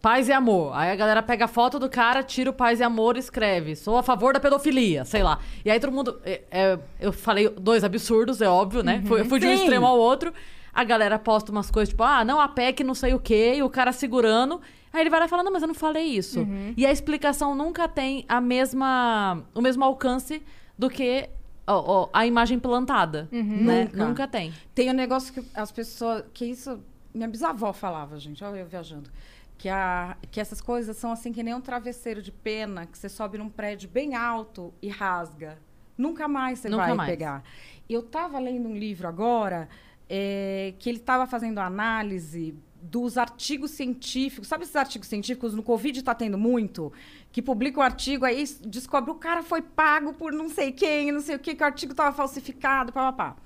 paz 0.00 0.28
e 0.28 0.32
amor. 0.32 0.72
Aí 0.76 0.90
a 0.90 0.94
galera 0.94 1.22
pega 1.22 1.46
a 1.46 1.48
foto 1.48 1.78
do 1.78 1.88
cara, 1.88 2.22
tira 2.22 2.50
o 2.50 2.52
paz 2.52 2.78
e 2.78 2.82
amor 2.84 3.16
e 3.16 3.20
escreve: 3.20 3.74
sou 3.74 3.96
a 3.98 4.02
favor 4.02 4.32
da 4.34 4.38
pedofilia, 4.40 5.04
sei 5.04 5.22
lá. 5.24 5.38
E 5.64 5.70
aí 5.70 5.80
todo 5.80 5.90
mundo. 5.92 6.20
é, 6.24 6.42
é, 6.50 6.78
eu 7.00 7.12
falei 7.12 7.48
dois 7.48 7.82
absurdos, 7.82 8.40
é 8.40 8.48
óbvio, 8.48 8.82
né? 8.84 9.02
Fui- 9.06 9.22
Eu 9.22 9.24
fui 9.24 9.40
de 9.40 9.46
um 9.46 9.52
extremo 9.52 9.86
ao 9.86 9.98
outro. 9.98 10.32
A 10.72 10.84
galera 10.84 11.18
posta 11.18 11.50
umas 11.50 11.70
coisas 11.70 11.88
tipo, 11.90 12.02
ah, 12.02 12.24
não, 12.24 12.38
a 12.40 12.48
PEC 12.48 12.82
não 12.84 12.94
sei 12.94 13.14
o 13.14 13.18
quê, 13.20 13.54
e 13.56 13.62
o 13.62 13.70
cara 13.70 13.92
segurando. 13.92 14.60
Aí 14.94 15.00
ele 15.00 15.10
vai 15.10 15.18
lá 15.18 15.26
e 15.26 15.28
fala, 15.28 15.42
não, 15.42 15.52
mas 15.52 15.60
eu 15.60 15.66
não 15.66 15.74
falei 15.74 16.04
isso. 16.04 16.46
E 16.76 16.86
a 16.86 16.92
explicação 16.92 17.52
nunca 17.52 17.88
tem 17.88 18.24
a 18.28 18.40
mesma, 18.40 19.42
o 19.52 19.60
mesmo 19.60 19.82
alcance 19.82 20.40
do 20.78 20.88
que 20.88 21.28
ó, 21.66 22.04
ó, 22.04 22.08
a 22.12 22.24
imagem 22.24 22.60
plantada. 22.60 23.28
Né? 23.32 23.84
Nunca. 23.84 24.06
Nunca 24.06 24.28
tem. 24.28 24.54
Tem 24.72 24.88
um 24.88 24.94
negócio 24.94 25.34
que 25.34 25.44
as 25.52 25.72
pessoas. 25.72 26.24
Que 26.32 26.44
isso. 26.44 26.80
Minha 27.12 27.28
bisavó 27.28 27.72
falava, 27.72 28.18
gente, 28.20 28.42
olha 28.44 28.60
eu 28.60 28.66
viajando. 28.66 29.10
Que, 29.58 29.68
a, 29.68 30.16
que 30.30 30.40
essas 30.40 30.60
coisas 30.60 30.96
são 30.96 31.10
assim 31.10 31.32
que 31.32 31.42
nem 31.42 31.54
um 31.54 31.60
travesseiro 31.60 32.20
de 32.22 32.30
pena 32.30 32.86
que 32.86 32.96
você 32.96 33.08
sobe 33.08 33.38
num 33.38 33.48
prédio 33.48 33.88
bem 33.88 34.14
alto 34.14 34.72
e 34.80 34.88
rasga. 34.88 35.58
Nunca 35.96 36.28
mais 36.28 36.60
você 36.60 36.68
Nunca 36.68 36.86
vai 36.86 36.94
mais. 36.94 37.10
pegar. 37.10 37.42
Eu 37.88 38.00
estava 38.00 38.38
lendo 38.38 38.68
um 38.68 38.76
livro 38.76 39.06
agora 39.08 39.68
é, 40.08 40.74
que 40.78 40.88
ele 40.88 40.98
estava 40.98 41.26
fazendo 41.26 41.58
análise 41.58 42.56
dos 42.84 43.16
artigos 43.16 43.70
científicos. 43.70 44.46
Sabe 44.46 44.64
esses 44.64 44.76
artigos 44.76 45.08
científicos? 45.08 45.54
No 45.54 45.62
Covid 45.62 45.98
está 45.98 46.14
tendo 46.14 46.36
muito. 46.36 46.92
Que 47.32 47.40
publica 47.40 47.80
o 47.80 47.82
artigo, 47.82 48.24
aí 48.24 48.44
descobre 48.60 49.10
o 49.10 49.14
cara 49.14 49.42
foi 49.42 49.62
pago 49.62 50.12
por 50.12 50.32
não 50.32 50.48
sei 50.50 50.70
quem, 50.70 51.10
não 51.10 51.20
sei 51.20 51.36
o 51.36 51.38
que, 51.38 51.54
que 51.54 51.62
o 51.62 51.66
artigo 51.66 51.92
estava 51.92 52.14
falsificado, 52.14 52.92
papapá. 52.92 53.36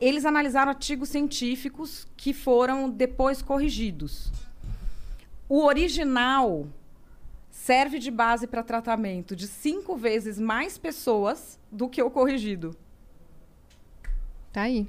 Eles 0.00 0.24
analisaram 0.24 0.70
artigos 0.70 1.08
científicos 1.08 2.06
que 2.16 2.32
foram 2.32 2.88
depois 2.88 3.42
corrigidos. 3.42 4.30
O 5.48 5.64
original 5.64 6.68
serve 7.50 7.98
de 7.98 8.10
base 8.10 8.46
para 8.46 8.62
tratamento 8.62 9.34
de 9.34 9.48
cinco 9.48 9.96
vezes 9.96 10.38
mais 10.38 10.78
pessoas 10.78 11.58
do 11.70 11.88
que 11.88 12.00
o 12.00 12.10
corrigido. 12.10 12.76
Tá 14.52 14.62
aí. 14.62 14.88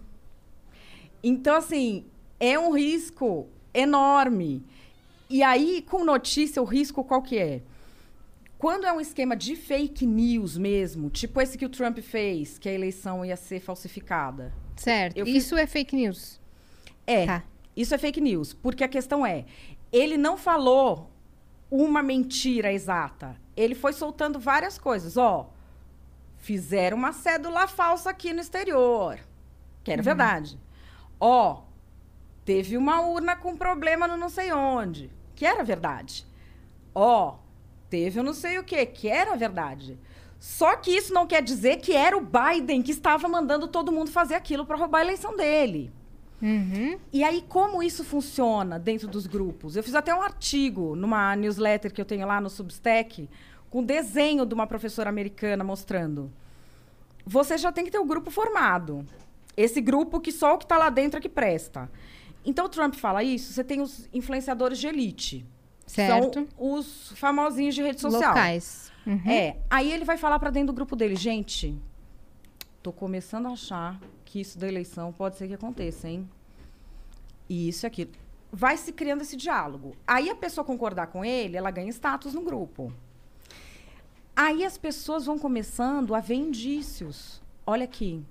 Então, 1.24 1.56
assim, 1.56 2.06
é 2.40 2.58
um 2.58 2.72
risco 2.72 3.50
enorme. 3.74 4.64
E 5.30 5.44
aí, 5.44 5.82
com 5.82 6.04
notícia, 6.04 6.62
o 6.62 6.66
risco 6.66 7.04
qual 7.04 7.22
que 7.22 7.38
é? 7.38 7.62
Quando 8.58 8.86
é 8.86 8.92
um 8.92 9.00
esquema 9.00 9.36
de 9.36 9.56
fake 9.56 10.06
news 10.06 10.58
mesmo, 10.58 11.10
tipo 11.10 11.40
esse 11.40 11.58
que 11.58 11.66
o 11.66 11.70
Trump 11.70 12.00
fez, 12.00 12.58
que 12.58 12.68
a 12.68 12.74
eleição 12.74 13.24
ia 13.24 13.38
ser 13.38 13.60
falsificada. 13.62 14.52
Certo. 14.76 15.18
Eu 15.18 15.26
fiz- 15.26 15.46
Isso 15.46 15.56
é 15.58 15.66
fake 15.66 15.96
news. 15.96 16.40
É, 17.08 17.26
Tá. 17.26 17.44
isso 17.76 17.94
é 17.96 17.98
fake 17.98 18.20
news. 18.20 18.54
Porque 18.54 18.84
a 18.84 18.88
questão 18.88 19.26
é, 19.26 19.46
ele 19.92 20.18
não 20.18 20.36
falou 20.38 21.10
uma 21.72 22.02
mentira 22.04 22.74
exata. 22.74 23.38
Ele 23.56 23.76
foi 23.76 23.94
soltando 23.94 24.40
várias 24.40 24.78
coisas. 24.78 25.16
Ó, 25.16 25.54
fizeram 26.38 26.98
uma 26.98 27.14
cédula 27.14 27.68
falsa 27.68 28.10
aqui 28.10 28.34
no 28.34 28.42
exterior. 28.42 29.20
Que 29.84 29.92
era 29.92 30.02
verdade. 30.02 30.60
Ó, 31.20 31.62
teve 32.50 32.78
uma 32.78 33.02
urna 33.02 33.36
com 33.36 33.56
problema 33.56 34.08
no 34.08 34.18
não 34.18 34.28
sei 34.28 34.52
onde. 34.52 35.12
Que 35.36 35.46
era 35.46 35.64
verdade. 35.64 36.26
Ó, 36.96 37.36
teve 37.92 38.20
o 38.20 38.24
não 38.24 38.34
sei 38.34 38.58
o 38.58 38.64
quê. 38.64 38.88
Que 38.88 39.08
era 39.08 39.36
verdade. 39.36 40.00
Só 40.40 40.76
que 40.76 40.90
isso 40.90 41.14
não 41.14 41.28
quer 41.28 41.44
dizer 41.44 41.78
que 41.78 41.96
era 41.96 42.18
o 42.18 42.26
Biden 42.26 42.82
que 42.82 42.90
estava 42.90 43.28
mandando 43.28 43.68
todo 43.68 43.92
mundo 43.92 44.10
fazer 44.10 44.34
aquilo 44.34 44.66
para 44.66 44.78
roubar 44.78 45.02
a 45.02 45.04
eleição 45.04 45.38
dele. 45.38 45.92
Uhum. 46.42 46.98
E 47.14 47.24
aí, 47.24 47.46
como 47.48 47.84
isso 47.84 48.04
funciona 48.04 48.80
dentro 48.80 49.08
dos 49.08 49.28
grupos? 49.28 49.76
Eu 49.76 49.84
fiz 49.84 49.94
até 49.94 50.16
um 50.16 50.24
artigo 50.24 50.96
numa 50.96 51.36
newsletter 51.36 51.94
que 51.94 52.02
eu 52.02 52.06
tenho 52.06 52.26
lá 52.26 52.42
no 52.42 52.50
Substack, 52.50 53.30
com 53.70 53.84
desenho 53.84 54.44
de 54.44 54.56
uma 54.56 54.66
professora 54.66 55.08
americana 55.08 55.64
mostrando. 55.64 56.32
Você 57.28 57.60
já 57.60 57.72
tem 57.72 57.86
que 57.86 57.92
ter 57.92 58.00
o 58.00 58.06
grupo 58.06 58.32
formado. 58.32 59.06
Esse 59.56 59.80
grupo 59.80 60.20
que 60.20 60.32
só 60.32 60.56
o 60.56 60.58
que 60.58 60.66
está 60.66 60.80
lá 60.80 60.90
dentro 60.90 61.20
é 61.20 61.22
que 61.22 61.30
presta. 61.30 61.92
Então, 62.50 62.66
o 62.66 62.70
Trump 62.70 62.96
fala 62.96 63.24
isso, 63.24 63.54
você 63.54 63.64
tem 63.64 63.80
os 63.80 64.10
influenciadores 64.12 64.80
de 64.80 64.88
elite. 64.88 65.46
Certo. 65.86 66.34
São 66.34 66.48
os 66.58 67.12
famosinhos 67.16 67.76
de 67.76 67.84
rede 67.84 68.02
social. 68.02 68.30
Locais. 68.30 68.92
Uhum. 69.06 69.30
É. 69.30 69.58
Aí 69.70 69.92
ele 69.92 70.04
vai 70.04 70.18
falar 70.18 70.40
para 70.40 70.50
dentro 70.50 70.74
do 70.74 70.74
grupo 70.74 70.96
dele, 70.96 71.16
gente, 71.16 71.80
tô 72.82 72.92
começando 72.92 73.46
a 73.46 73.52
achar 73.52 74.02
que 74.26 74.42
isso 74.42 74.58
da 74.58 74.68
eleição 74.68 75.14
pode 75.14 75.36
ser 75.36 75.48
que 75.48 75.54
aconteça, 75.54 76.10
hein? 76.10 76.28
E 77.48 77.70
isso 77.70 77.86
e 77.86 77.88
aquilo. 77.88 78.12
Vai 78.52 78.78
se 78.78 78.92
criando 78.94 79.22
esse 79.22 79.38
diálogo. 79.38 79.96
Aí 80.08 80.28
a 80.28 80.36
pessoa 80.36 80.66
concordar 80.66 81.06
com 81.08 81.24
ele, 81.24 81.56
ela 81.56 81.70
ganha 81.70 81.90
status 81.90 82.34
no 82.34 82.42
grupo. 82.42 82.92
Aí 84.36 84.66
as 84.66 84.76
pessoas 84.76 85.28
vão 85.28 85.38
começando 85.38 86.16
a 86.16 86.20
ver 86.20 86.34
indícios. 86.34 87.44
Olha 87.64 87.84
aqui, 87.84 88.26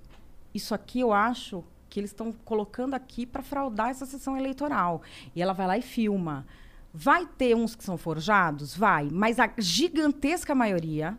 isso 0.53 0.75
aqui 0.75 0.99
eu 0.99 1.13
acho 1.13 1.63
que 1.89 1.99
eles 1.99 2.11
estão 2.11 2.31
colocando 2.45 2.93
aqui 2.93 3.25
para 3.25 3.41
fraudar 3.41 3.89
essa 3.89 4.05
sessão 4.05 4.37
eleitoral. 4.37 5.01
E 5.35 5.41
ela 5.41 5.53
vai 5.53 5.67
lá 5.67 5.77
e 5.77 5.81
filma. 5.81 6.45
Vai 6.93 7.25
ter 7.25 7.55
uns 7.55 7.75
que 7.75 7.83
são 7.83 7.97
forjados? 7.97 8.75
Vai. 8.75 9.09
Mas 9.11 9.39
a 9.39 9.49
gigantesca 9.57 10.53
maioria 10.55 11.17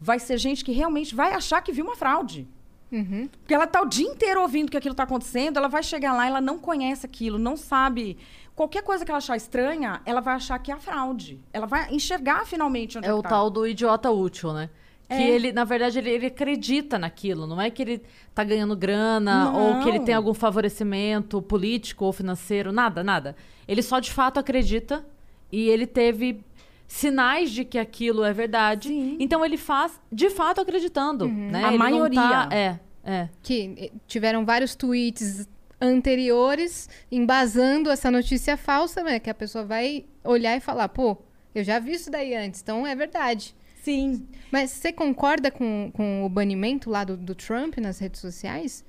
vai 0.00 0.18
ser 0.18 0.38
gente 0.38 0.64
que 0.64 0.72
realmente 0.72 1.14
vai 1.14 1.32
achar 1.32 1.62
que 1.62 1.72
viu 1.72 1.84
uma 1.84 1.96
fraude. 1.96 2.48
Uhum. 2.90 3.28
Porque 3.40 3.52
ela 3.52 3.66
tá 3.66 3.82
o 3.82 3.86
dia 3.86 4.06
inteiro 4.06 4.40
ouvindo 4.40 4.70
que 4.70 4.76
aquilo 4.76 4.92
está 4.92 5.02
acontecendo, 5.02 5.56
ela 5.56 5.68
vai 5.68 5.82
chegar 5.82 6.12
lá, 6.12 6.26
ela 6.26 6.40
não 6.40 6.58
conhece 6.58 7.04
aquilo, 7.04 7.38
não 7.38 7.56
sabe. 7.56 8.16
Qualquer 8.54 8.82
coisa 8.82 9.04
que 9.04 9.10
ela 9.10 9.18
achar 9.18 9.36
estranha, 9.36 10.00
ela 10.04 10.20
vai 10.20 10.34
achar 10.34 10.58
que 10.58 10.70
é 10.70 10.74
a 10.74 10.78
fraude. 10.78 11.40
Ela 11.52 11.66
vai 11.66 11.92
enxergar 11.92 12.46
finalmente 12.46 12.96
onde 12.96 13.06
É 13.06 13.12
o 13.12 13.18
que 13.18 13.22
tá. 13.24 13.28
tal 13.30 13.50
do 13.50 13.66
idiota 13.66 14.10
útil, 14.10 14.52
né? 14.52 14.70
Que 15.08 15.14
É. 15.14 15.28
ele, 15.30 15.52
na 15.52 15.62
verdade, 15.64 15.98
ele, 15.98 16.10
ele 16.10 16.26
acredita 16.26 16.98
naquilo. 16.98 17.46
Não 17.46 17.60
é 17.60 17.70
que 17.70 17.80
ele 17.82 18.02
tá 18.34 18.42
ganhando 18.42 18.74
grana 18.76 19.52
ou 19.52 19.80
que 19.82 19.88
ele 19.88 19.98
Não. 19.98 20.04
tem 20.04 20.14
algum 20.14 20.34
favorecimento 20.34 21.40
político 21.42 22.04
ou 22.04 22.12
financeiro. 22.12 22.72
Nada, 22.72 23.04
nada. 23.04 23.36
Ele 23.68 23.82
só 23.82 24.00
de 24.00 24.10
fato 24.12 24.38
acredita 24.40 25.06
e 25.52 25.68
ele 25.68 25.86
teve 25.86 26.40
sinais 26.88 27.50
de 27.52 27.64
que 27.64 27.78
aquilo 27.78 28.24
é 28.24 28.32
verdade. 28.32 28.88
Sim. 28.88 29.16
Então 29.20 29.44
ele 29.44 29.56
faz 29.56 30.00
de 30.10 30.28
fato 30.30 30.60
acreditando. 30.60 31.28
Né? 31.28 31.64
A 31.64 31.68
Ele 31.68 31.70
não 31.70 31.78
maioria. 31.78 32.20
tá- 32.20 32.48
é, 32.52 32.80
é. 33.04 33.28
Que 33.42 33.74
eh, 33.78 33.90
tiveram 34.08 34.44
vários 34.44 34.74
tweets 34.74 35.48
anteriores 35.80 36.88
embasando 37.10 37.90
essa 37.90 38.10
notícia 38.10 38.56
falsa, 38.56 39.02
né? 39.02 39.18
Que 39.18 39.30
a 39.30 39.34
pessoa 39.34 39.64
vai 39.64 40.04
olhar 40.24 40.56
e 40.56 40.60
falar, 40.60 40.88
pô, 40.88 41.16
eu 41.54 41.64
já 41.64 41.78
vi 41.78 41.92
isso 41.92 42.10
daí 42.10 42.34
antes, 42.34 42.60
então 42.62 42.86
é 42.86 42.94
verdade. 42.94 43.54
Sim. 43.86 44.26
Mas 44.50 44.72
você 44.72 44.92
concorda 44.92 45.48
com, 45.48 45.92
com 45.94 46.24
o 46.24 46.28
banimento 46.28 46.90
lá 46.90 47.04
do, 47.04 47.16
do 47.16 47.36
Trump 47.36 47.78
nas 47.78 48.00
redes 48.00 48.20
sociais? 48.20 48.84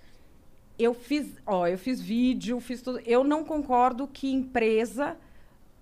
Eu 0.79 0.91
fiz, 0.95 1.27
ó, 1.45 1.67
eu 1.67 1.77
fiz 1.77 2.01
vídeo, 2.01 2.59
fiz 2.59 2.81
tudo. 2.81 2.99
Eu 3.05 3.23
não 3.23 3.43
concordo 3.43 4.07
que 4.07 4.31
empresa 4.31 5.15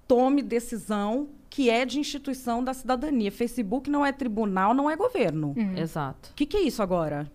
tome 0.06 0.42
decisão 0.42 1.30
que 1.50 1.70
é 1.70 1.86
de 1.86 1.98
instituição 1.98 2.62
da 2.62 2.74
cidadania. 2.74 3.32
Facebook 3.32 3.90
não 3.90 4.06
é 4.06 4.12
tribunal, 4.12 4.74
não 4.74 4.92
é 4.92 4.98
governo. 4.98 5.54
Uhum. 5.56 5.78
Exato. 5.78 6.32
O 6.32 6.34
que, 6.34 6.46
que 6.46 6.58
é 6.58 6.64
isso 6.64 6.84
agora? 6.84 7.32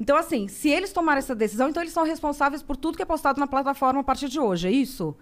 Então, 0.00 0.16
assim, 0.16 0.48
se 0.48 0.68
eles 0.68 0.92
tomarem 0.92 1.20
essa 1.20 1.36
decisão, 1.36 1.68
então 1.68 1.84
eles 1.84 1.92
são 1.92 2.02
responsáveis 2.02 2.64
por 2.64 2.76
tudo 2.76 2.96
que 2.96 3.02
é 3.02 3.06
postado 3.06 3.38
na 3.38 3.46
plataforma 3.46 4.00
a 4.00 4.04
partir 4.04 4.28
de 4.28 4.40
hoje, 4.40 4.66
é 4.66 4.72
isso? 4.72 5.14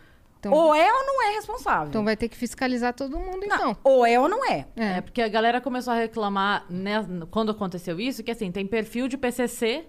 Então, 0.48 0.52
Ou 0.52 0.74
é 0.74 0.92
ou 0.92 1.06
não 1.06 1.22
é 1.22 1.34
responsável? 1.34 1.88
então 1.88 2.04
vai 2.04 2.16
ter 2.16 2.28
que 2.28 2.36
fiscalizar 2.36 2.92
todo 2.92 3.18
mundo, 3.18 3.46
Não, 3.46 3.56
então. 3.56 3.76
Ou 3.82 4.04
é 4.04 4.20
ou 4.20 4.28
não 4.28 4.44
é. 4.44 4.66
É, 4.76 5.00
porque 5.00 5.22
a 5.22 5.28
galera 5.28 5.60
começou 5.60 5.92
a 5.92 5.96
reclamar 5.96 6.66
né, 6.68 7.04
quando 7.30 7.50
aconteceu 7.50 7.98
isso, 7.98 8.22
que 8.22 8.30
assim, 8.30 8.50
tem 8.52 8.66
perfil 8.66 9.08
de 9.08 9.16
PCC 9.16 9.86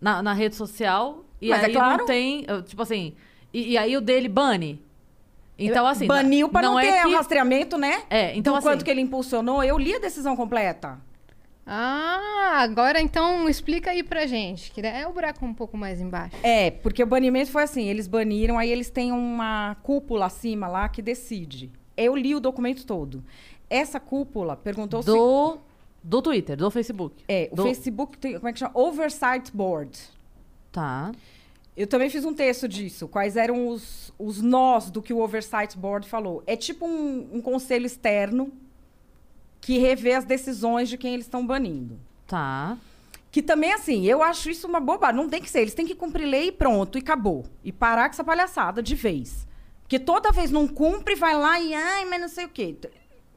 na, 0.00 0.22
na 0.22 0.32
rede 0.32 0.54
social 0.54 1.24
e 1.40 1.50
Mas 1.50 1.62
é 1.62 1.66
aí 1.66 1.72
claro. 1.72 1.98
não 1.98 2.06
tem, 2.06 2.46
tipo 2.64 2.82
assim, 2.82 3.14
e, 3.52 3.72
e 3.72 3.78
aí 3.78 3.96
o 3.96 4.00
dele 4.00 4.28
bane. 4.28 4.82
Então 5.58 5.86
assim, 5.86 6.06
Baniu 6.06 6.48
para 6.48 6.62
não, 6.62 6.74
não 6.74 6.80
ter 6.80 6.88
é 6.88 7.06
o 7.06 7.08
que... 7.10 7.14
rastreamento, 7.14 7.78
né? 7.78 8.02
É, 8.10 8.34
então 8.34 8.54
Do 8.54 8.56
assim, 8.58 8.66
quanto 8.66 8.84
que 8.84 8.90
ele 8.90 9.00
impulsionou, 9.00 9.62
eu 9.62 9.78
li 9.78 9.94
a 9.94 9.98
decisão 10.00 10.34
completa. 10.34 10.98
Ah, 11.66 12.58
agora 12.62 13.00
então 13.00 13.48
explica 13.48 13.90
aí 13.90 14.02
pra 14.02 14.26
gente, 14.26 14.70
que 14.70 14.80
é 14.82 15.06
o 15.06 15.12
buraco 15.12 15.44
um 15.44 15.54
pouco 15.54 15.76
mais 15.76 16.00
embaixo. 16.00 16.36
É, 16.42 16.70
porque 16.70 17.02
o 17.02 17.06
banimento 17.06 17.50
foi 17.50 17.62
assim, 17.62 17.88
eles 17.88 18.06
baniram, 18.06 18.58
aí 18.58 18.70
eles 18.70 18.90
têm 18.90 19.12
uma 19.12 19.76
cúpula 19.82 20.26
acima 20.26 20.68
lá 20.68 20.88
que 20.88 21.00
decide. 21.00 21.70
Eu 21.96 22.14
li 22.16 22.34
o 22.34 22.40
documento 22.40 22.84
todo. 22.84 23.24
Essa 23.70 23.98
cúpula 23.98 24.56
perguntou 24.56 25.02
se... 25.02 25.06
do 25.06 25.58
do 26.02 26.20
Twitter, 26.20 26.54
do 26.54 26.70
Facebook. 26.70 27.24
É, 27.26 27.48
o 27.50 27.56
do- 27.56 27.62
Facebook 27.62 28.18
tem, 28.18 28.34
como 28.34 28.48
é 28.48 28.52
que 28.52 28.58
chama? 28.58 28.72
Oversight 28.74 29.50
Board. 29.56 29.98
Tá. 30.70 31.12
Eu 31.74 31.86
também 31.86 32.10
fiz 32.10 32.24
um 32.26 32.34
texto 32.34 32.68
disso. 32.68 33.08
Quais 33.08 33.36
eram 33.36 33.68
os, 33.68 34.12
os 34.18 34.42
nós 34.42 34.90
do 34.90 35.00
que 35.00 35.14
o 35.14 35.18
Oversight 35.18 35.78
Board 35.78 36.06
falou? 36.06 36.42
É 36.46 36.56
tipo 36.56 36.86
um, 36.86 37.30
um 37.32 37.40
conselho 37.40 37.86
externo 37.86 38.52
que 39.64 39.78
revê 39.78 40.12
as 40.12 40.26
decisões 40.26 40.90
de 40.90 40.98
quem 40.98 41.14
eles 41.14 41.24
estão 41.24 41.46
banindo. 41.46 41.98
Tá. 42.26 42.76
Que 43.30 43.40
também, 43.40 43.72
assim, 43.72 44.04
eu 44.04 44.22
acho 44.22 44.50
isso 44.50 44.66
uma 44.66 44.78
bobagem. 44.78 45.16
Não 45.16 45.26
tem 45.26 45.40
que 45.40 45.48
ser. 45.48 45.60
Eles 45.60 45.72
têm 45.72 45.86
que 45.86 45.94
cumprir 45.94 46.26
lei 46.26 46.48
e 46.48 46.52
pronto, 46.52 46.98
e 46.98 47.00
acabou. 47.00 47.46
E 47.64 47.72
parar 47.72 48.04
com 48.04 48.12
essa 48.12 48.22
palhaçada 48.22 48.82
de 48.82 48.94
vez. 48.94 49.48
Porque 49.80 49.98
toda 49.98 50.30
vez 50.32 50.50
não 50.50 50.68
cumpre, 50.68 51.14
vai 51.14 51.34
lá 51.34 51.58
e, 51.58 51.72
ai, 51.72 52.04
mas 52.04 52.20
não 52.20 52.28
sei 52.28 52.44
o 52.44 52.48
quê. 52.50 52.76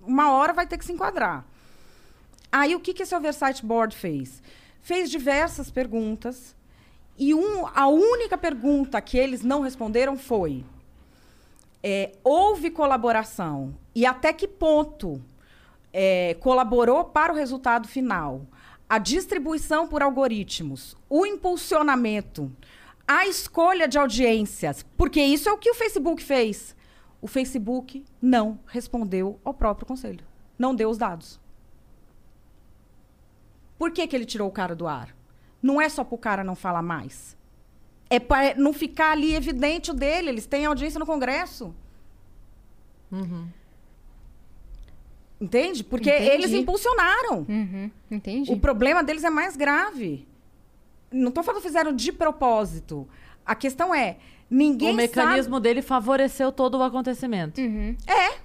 Uma 0.02 0.34
hora 0.34 0.52
vai 0.52 0.68
ter 0.68 0.78
que 0.78 0.84
se 0.84 0.92
enquadrar. 0.92 1.46
Aí, 2.52 2.76
o 2.76 2.80
que, 2.82 2.94
que 2.94 3.04
esse 3.04 3.16
Oversight 3.16 3.66
Board 3.66 3.96
fez? 3.96 4.44
Fez 4.82 5.10
diversas 5.10 5.72
perguntas. 5.72 6.54
E 7.18 7.34
um, 7.34 7.66
a 7.74 7.88
única 7.88 8.38
pergunta 8.38 9.00
que 9.00 9.18
eles 9.18 9.44
não 9.44 9.62
responderam 9.62 10.18
foi: 10.18 10.66
é, 11.82 12.12
houve 12.22 12.70
colaboração? 12.70 13.74
E 13.96 14.06
até 14.06 14.34
que 14.34 14.46
ponto 14.46 15.22
é, 16.00 16.36
colaborou 16.36 17.06
para 17.06 17.34
o 17.34 17.36
resultado 17.36 17.88
final? 17.88 18.46
A 18.88 19.00
distribuição 19.00 19.88
por 19.88 20.04
algoritmos, 20.04 20.96
o 21.10 21.26
impulsionamento, 21.26 22.52
a 23.08 23.26
escolha 23.26 23.88
de 23.88 23.98
audiências, 23.98 24.86
porque 24.96 25.20
isso 25.20 25.50
é 25.50 25.52
o 25.52 25.58
que 25.58 25.72
o 25.72 25.74
Facebook 25.74 26.24
fez. 26.24 26.76
O 27.20 27.28
Facebook 27.28 28.06
não 28.22 28.60
respondeu 28.68 29.40
ao 29.44 29.56
próprio 29.56 29.88
conselho, 29.88 30.24
não 30.58 30.76
deu 30.76 30.88
os 30.88 31.00
dados. 31.00 31.40
Por 33.76 33.92
que, 33.92 34.06
que 34.06 34.16
ele 34.16 34.26
tirou 34.26 34.48
o 34.48 34.52
cara 34.52 34.76
do 34.76 34.88
ar? 34.88 35.16
Não 35.62 35.82
é 35.82 35.90
só 35.90 36.04
para 36.04 36.16
o 36.16 36.20
cara 36.20 36.44
não 36.44 36.56
falar 36.56 36.84
mais. 36.84 37.36
É 38.08 38.20
para 38.20 38.54
não 38.54 38.72
ficar 38.72 39.14
ali 39.14 39.36
evidente 39.36 39.90
o 39.90 39.94
dele. 39.96 40.30
Eles 40.30 40.46
têm 40.46 40.66
audiência 40.66 41.00
no 41.00 41.06
Congresso. 41.06 41.76
Entende? 45.40 45.84
Porque 45.84 46.10
Entendi. 46.10 46.32
eles 46.32 46.52
impulsionaram. 46.52 47.46
Uhum, 47.48 47.92
entendi. 48.10 48.52
O 48.52 48.60
problema 48.60 49.04
deles 49.04 49.24
é 49.24 49.30
mais 49.30 49.56
grave. 49.56 50.28
Não 51.12 51.30
estou 51.30 51.44
falando 51.44 51.62
que 51.62 51.68
fizeram 51.68 51.94
de 51.94 52.12
propósito. 52.12 53.08
A 53.46 53.54
questão 53.56 53.94
é, 53.94 54.18
ninguém 54.50 54.92
o 54.92 54.96
mecanismo 54.96 55.60
dele 55.60 55.82
favoreceu 55.82 56.52
todo 56.52 56.78
o 56.78 56.84
acontecimento. 56.84 57.62
Uhum. 57.62 57.96
sabe... 58.08 58.38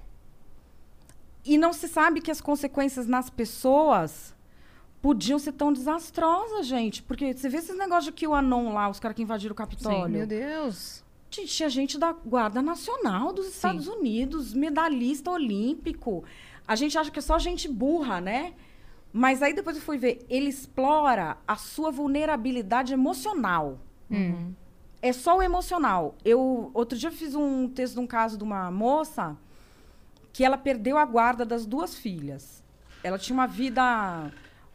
E 1.45 1.59
não 1.59 1.73
se 1.73 1.89
sabe 1.89 2.21
que 2.21 2.31
as 2.31 2.41
consequências 2.41 3.07
nas 3.07 3.29
pessoas 3.29 4.33
podiam 5.01 5.39
ser 5.39 5.53
tão 5.53 5.73
desastrosas, 5.73 6.67
gente. 6.67 7.03
Porque 7.03 7.33
você 7.33 7.49
vê 7.49 7.57
esses 7.59 7.77
negócios 7.77 8.05
de 8.05 8.13
QAnon 8.13 8.73
lá, 8.73 8.89
os 8.89 9.01
caras 9.01 9.17
que 9.17 9.23
invadiram 9.23 9.53
o 9.53 9.57
Capitólio. 9.57 10.09
Meu 10.09 10.27
Deus. 10.27 11.03
Gente, 11.31 11.49
tinha 11.49 11.69
gente 11.69 11.99
da 11.99 12.13
Guarda 12.13 12.61
Nacional 12.63 13.33
dos 13.33 13.49
Estados 13.49 13.89
Unidos, 13.89 14.53
medalhista 14.53 15.31
olímpico. 15.31 16.23
A 16.67 16.77
gente 16.77 16.97
acha 16.97 17.11
que 17.11 17.19
é 17.19 17.23
só 17.23 17.39
gente 17.39 17.69
burra, 17.69 18.21
né? 18.21 18.55
Mas 19.13 19.43
aí 19.43 19.53
depois 19.53 19.77
eu 19.77 19.83
fui 19.83 19.99
ver, 19.99 20.25
ele 20.29 20.49
explora 20.49 21.37
a 21.47 21.57
sua 21.57 21.91
vulnerabilidade 21.91 22.93
emocional. 22.93 23.79
É 25.03 25.13
só 25.13 25.37
o 25.39 25.43
emocional. 25.43 26.15
Eu 26.25 26.71
outro 26.73 26.97
dia 26.97 27.11
fiz 27.11 27.35
um 27.35 27.69
texto 27.69 27.95
de 27.95 28.01
um 28.01 28.07
caso 28.07 28.39
de 28.39 28.45
uma 28.45 28.71
moça 28.71 29.37
que 30.33 30.45
ela 30.45 30.57
perdeu 30.57 30.97
a 30.97 31.05
guarda 31.05 31.45
das 31.45 31.67
duas 31.67 31.95
filhas. 31.95 32.63
Ela 33.03 33.19
tinha 33.19 33.35
uma 33.35 33.47
vida, 33.47 33.83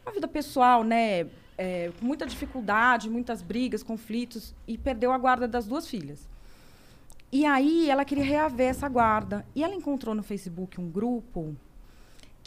uma 0.04 0.12
vida 0.12 0.28
pessoal, 0.28 0.84
né? 0.84 1.26
É, 1.56 1.90
com 1.98 2.06
muita 2.06 2.24
dificuldade, 2.24 3.10
muitas 3.10 3.42
brigas, 3.42 3.82
conflitos, 3.82 4.54
e 4.68 4.78
perdeu 4.78 5.10
a 5.12 5.18
guarda 5.18 5.48
das 5.48 5.66
duas 5.66 5.88
filhas. 5.88 6.28
E 7.32 7.44
aí 7.44 7.90
ela 7.90 8.04
queria 8.04 8.22
reaver 8.24 8.68
essa 8.68 8.88
guarda. 8.88 9.44
E 9.56 9.64
ela 9.64 9.74
encontrou 9.74 10.14
no 10.14 10.22
Facebook 10.22 10.80
um 10.80 10.88
grupo 10.88 11.56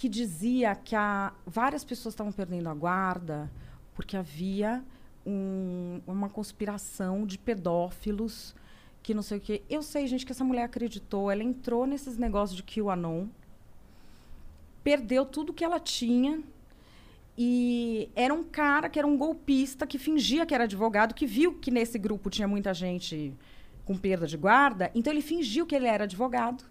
que 0.01 0.09
dizia 0.09 0.73
que 0.73 0.95
a, 0.95 1.31
várias 1.45 1.83
pessoas 1.83 2.13
estavam 2.13 2.31
perdendo 2.33 2.67
a 2.67 2.73
guarda 2.73 3.51
porque 3.93 4.17
havia 4.17 4.83
um- 5.23 6.01
uma 6.07 6.27
conspiração 6.27 7.23
de 7.23 7.37
pedófilos 7.37 8.55
que 9.03 9.13
não 9.13 9.21
sei 9.21 9.37
o 9.37 9.41
quê. 9.41 9.61
Eu 9.69 9.83
sei, 9.83 10.07
gente, 10.07 10.25
que 10.25 10.31
essa 10.31 10.43
mulher 10.43 10.63
acreditou. 10.63 11.29
Ela 11.29 11.43
entrou 11.43 11.85
nesses 11.85 12.17
negócios 12.17 12.57
de 12.57 12.63
QAnon, 12.63 13.27
perdeu 14.83 15.23
tudo 15.23 15.53
que 15.53 15.63
ela 15.63 15.79
tinha. 15.79 16.41
E 17.37 18.09
era 18.15 18.33
um 18.33 18.43
cara 18.43 18.89
que 18.89 18.97
era 18.97 19.07
um 19.07 19.15
golpista 19.15 19.85
que 19.85 19.99
fingia 19.99 20.47
que 20.47 20.55
era 20.55 20.63
advogado, 20.63 21.13
que 21.13 21.27
viu 21.27 21.53
que 21.59 21.69
nesse 21.69 21.99
grupo 21.99 22.27
tinha 22.31 22.47
muita 22.47 22.73
gente 22.73 23.35
com 23.85 23.95
perda 23.95 24.25
de 24.25 24.35
guarda. 24.35 24.89
Então 24.95 25.13
ele 25.13 25.21
fingiu 25.21 25.67
que 25.67 25.75
ele 25.75 25.85
era 25.85 26.05
advogado, 26.05 26.63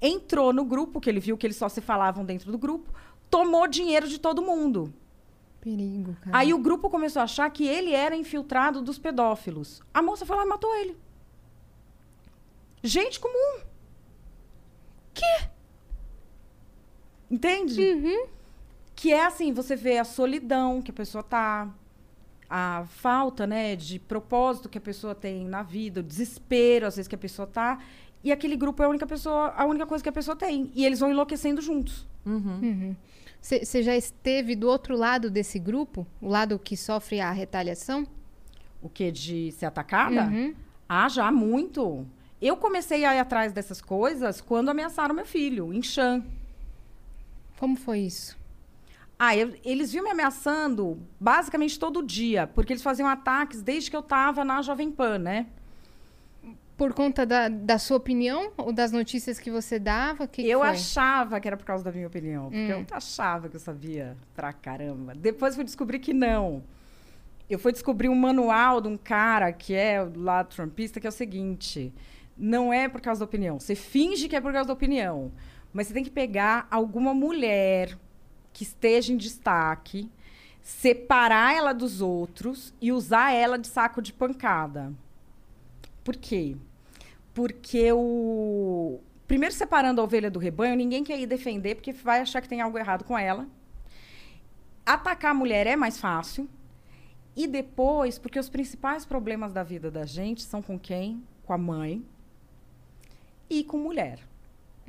entrou 0.00 0.52
no 0.52 0.64
grupo, 0.64 1.00
que 1.00 1.10
ele 1.10 1.20
viu 1.20 1.36
que 1.36 1.46
eles 1.46 1.56
só 1.56 1.68
se 1.68 1.80
falavam 1.80 2.24
dentro 2.24 2.50
do 2.52 2.58
grupo, 2.58 2.92
tomou 3.30 3.66
dinheiro 3.66 4.08
de 4.08 4.18
todo 4.18 4.42
mundo. 4.42 4.92
Perigo, 5.60 6.16
cara. 6.20 6.38
Aí 6.38 6.54
o 6.54 6.58
grupo 6.58 6.88
começou 6.88 7.20
a 7.20 7.24
achar 7.24 7.50
que 7.50 7.66
ele 7.66 7.92
era 7.92 8.16
infiltrado 8.16 8.80
dos 8.80 8.98
pedófilos. 8.98 9.82
A 9.92 10.00
moça 10.00 10.24
foi 10.24 10.36
lá 10.36 10.44
e 10.44 10.48
matou 10.48 10.74
ele. 10.76 10.96
Gente 12.82 13.18
comum. 13.18 13.60
Que? 15.12 15.48
Entende? 17.30 18.28
Que 18.94 19.12
é 19.12 19.26
assim, 19.26 19.52
você 19.52 19.76
vê 19.76 19.98
a 19.98 20.04
solidão 20.04 20.80
que 20.80 20.90
a 20.90 20.94
pessoa 20.94 21.22
tá, 21.22 21.68
a 22.48 22.84
falta, 22.86 23.46
né, 23.46 23.76
de 23.76 23.98
propósito 23.98 24.68
que 24.68 24.78
a 24.78 24.80
pessoa 24.80 25.14
tem 25.14 25.44
na 25.44 25.62
vida, 25.62 26.00
o 26.00 26.02
desespero 26.02 26.86
às 26.86 26.96
vezes 26.96 27.08
que 27.08 27.14
a 27.14 27.18
pessoa 27.18 27.46
tá, 27.46 27.82
e 28.28 28.32
aquele 28.32 28.56
grupo 28.56 28.82
é 28.82 28.86
a 28.86 28.88
única 28.88 29.06
pessoa, 29.06 29.52
a 29.56 29.64
única 29.64 29.86
coisa 29.86 30.02
que 30.02 30.08
a 30.08 30.12
pessoa 30.12 30.36
tem, 30.36 30.70
e 30.74 30.84
eles 30.84 31.00
vão 31.00 31.10
enlouquecendo 31.10 31.60
juntos. 31.60 32.06
Você 33.40 33.82
já 33.82 33.96
esteve 33.96 34.54
do 34.56 34.68
outro 34.68 34.96
lado 34.96 35.30
desse 35.30 35.58
grupo? 35.58 36.06
O 36.20 36.28
lado 36.28 36.58
que 36.58 36.76
sofre 36.76 37.20
a 37.20 37.30
retaliação? 37.30 38.06
O 38.82 38.88
que 38.88 39.10
de 39.10 39.52
ser 39.52 39.66
atacada? 39.66 40.24
Uhum. 40.26 40.54
Ah, 40.88 41.08
já 41.08 41.30
muito. 41.32 42.06
Eu 42.40 42.56
comecei 42.56 43.04
a 43.04 43.14
ir 43.14 43.18
atrás 43.18 43.52
dessas 43.52 43.80
coisas 43.80 44.40
quando 44.40 44.68
ameaçaram 44.68 45.14
meu 45.14 45.26
filho, 45.26 45.72
em 45.72 45.82
Xan. 45.82 46.22
Como 47.58 47.76
foi 47.76 48.00
isso? 48.00 48.36
Ah, 49.18 49.36
eu- 49.36 49.54
eles 49.64 49.90
vinham 49.90 50.04
me 50.04 50.10
ameaçando 50.12 50.98
basicamente 51.18 51.78
todo 51.78 52.02
dia, 52.04 52.46
porque 52.46 52.72
eles 52.72 52.82
faziam 52.82 53.08
ataques 53.08 53.62
desde 53.62 53.90
que 53.90 53.96
eu 53.96 54.02
tava 54.02 54.44
na 54.44 54.62
Jovem 54.62 54.90
Pan, 54.92 55.18
né? 55.18 55.46
Por 56.78 56.94
conta 56.94 57.26
da, 57.26 57.48
da 57.48 57.76
sua 57.76 57.96
opinião 57.96 58.52
ou 58.56 58.72
das 58.72 58.92
notícias 58.92 59.38
que 59.38 59.50
você 59.50 59.78
dava? 59.80 60.26
Que 60.28 60.42
que 60.44 60.48
eu 60.48 60.60
foi? 60.60 60.68
achava 60.68 61.40
que 61.40 61.46
era 61.48 61.56
por 61.56 61.64
causa 61.66 61.82
da 61.84 61.90
minha 61.92 62.06
opinião, 62.06 62.44
porque 62.44 62.72
Hum. 62.72 62.86
eu 62.88 62.96
achava 62.96 63.48
que 63.48 63.56
eu 63.56 63.60
sabia 63.60 64.16
pra 64.34 64.52
caramba. 64.52 65.12
Depois 65.14 65.56
fui 65.56 65.64
descobrir 65.64 65.98
que 65.98 66.14
não. 66.14 66.62
Eu 67.50 67.58
fui 67.58 67.72
descobrir 67.72 68.08
um 68.08 68.14
manual 68.14 68.80
de 68.80 68.86
um 68.88 68.96
cara 68.96 69.52
que 69.52 69.74
é 69.74 70.00
lá 70.16 70.44
trumpista, 70.44 71.00
que 71.00 71.06
é 71.06 71.10
o 71.10 71.12
seguinte: 71.12 71.92
não 72.36 72.72
é 72.72 72.88
por 72.88 73.00
causa 73.00 73.18
da 73.18 73.24
opinião. 73.24 73.58
Você 73.58 73.74
finge 73.74 74.28
que 74.28 74.36
é 74.36 74.40
por 74.40 74.52
causa 74.52 74.68
da 74.68 74.72
opinião, 74.74 75.32
mas 75.72 75.88
você 75.88 75.94
tem 75.94 76.04
que 76.04 76.10
pegar 76.10 76.68
alguma 76.70 77.12
mulher 77.12 77.98
que 78.52 78.62
esteja 78.62 79.12
em 79.12 79.16
destaque, 79.16 80.08
separar 80.62 81.56
ela 81.56 81.72
dos 81.72 82.00
outros 82.00 82.72
e 82.80 82.92
usar 82.92 83.32
ela 83.32 83.58
de 83.58 83.66
saco 83.66 84.00
de 84.00 84.12
pancada. 84.12 84.92
Por 86.04 86.14
quê? 86.14 86.56
Porque 87.38 87.92
o. 87.92 88.98
Primeiro, 89.28 89.54
separando 89.54 90.00
a 90.00 90.04
ovelha 90.04 90.28
do 90.28 90.40
rebanho, 90.40 90.74
ninguém 90.74 91.04
quer 91.04 91.20
ir 91.20 91.26
defender 91.26 91.76
porque 91.76 91.92
vai 91.92 92.18
achar 92.20 92.40
que 92.40 92.48
tem 92.48 92.60
algo 92.60 92.76
errado 92.76 93.04
com 93.04 93.16
ela. 93.16 93.46
Atacar 94.84 95.30
a 95.30 95.34
mulher 95.34 95.64
é 95.64 95.76
mais 95.76 95.98
fácil. 95.98 96.48
E 97.36 97.46
depois, 97.46 98.18
porque 98.18 98.40
os 98.40 98.48
principais 98.48 99.06
problemas 99.06 99.52
da 99.52 99.62
vida 99.62 99.88
da 99.88 100.04
gente 100.04 100.42
são 100.42 100.60
com 100.60 100.76
quem? 100.76 101.22
Com 101.44 101.52
a 101.52 101.58
mãe 101.58 102.04
e 103.48 103.62
com 103.62 103.78
mulher. 103.78 104.18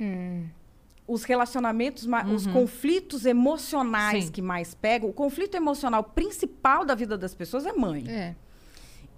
Hum. 0.00 0.48
Os 1.06 1.22
relacionamentos, 1.22 2.04
ma- 2.04 2.24
os 2.24 2.48
conflitos 2.48 3.26
emocionais 3.26 4.24
Sim. 4.24 4.32
que 4.32 4.42
mais 4.42 4.74
pegam, 4.74 5.08
o 5.08 5.12
conflito 5.12 5.56
emocional 5.56 6.02
principal 6.02 6.84
da 6.84 6.96
vida 6.96 7.16
das 7.16 7.32
pessoas 7.32 7.64
é 7.64 7.72
mãe. 7.72 8.08
É. 8.08 8.34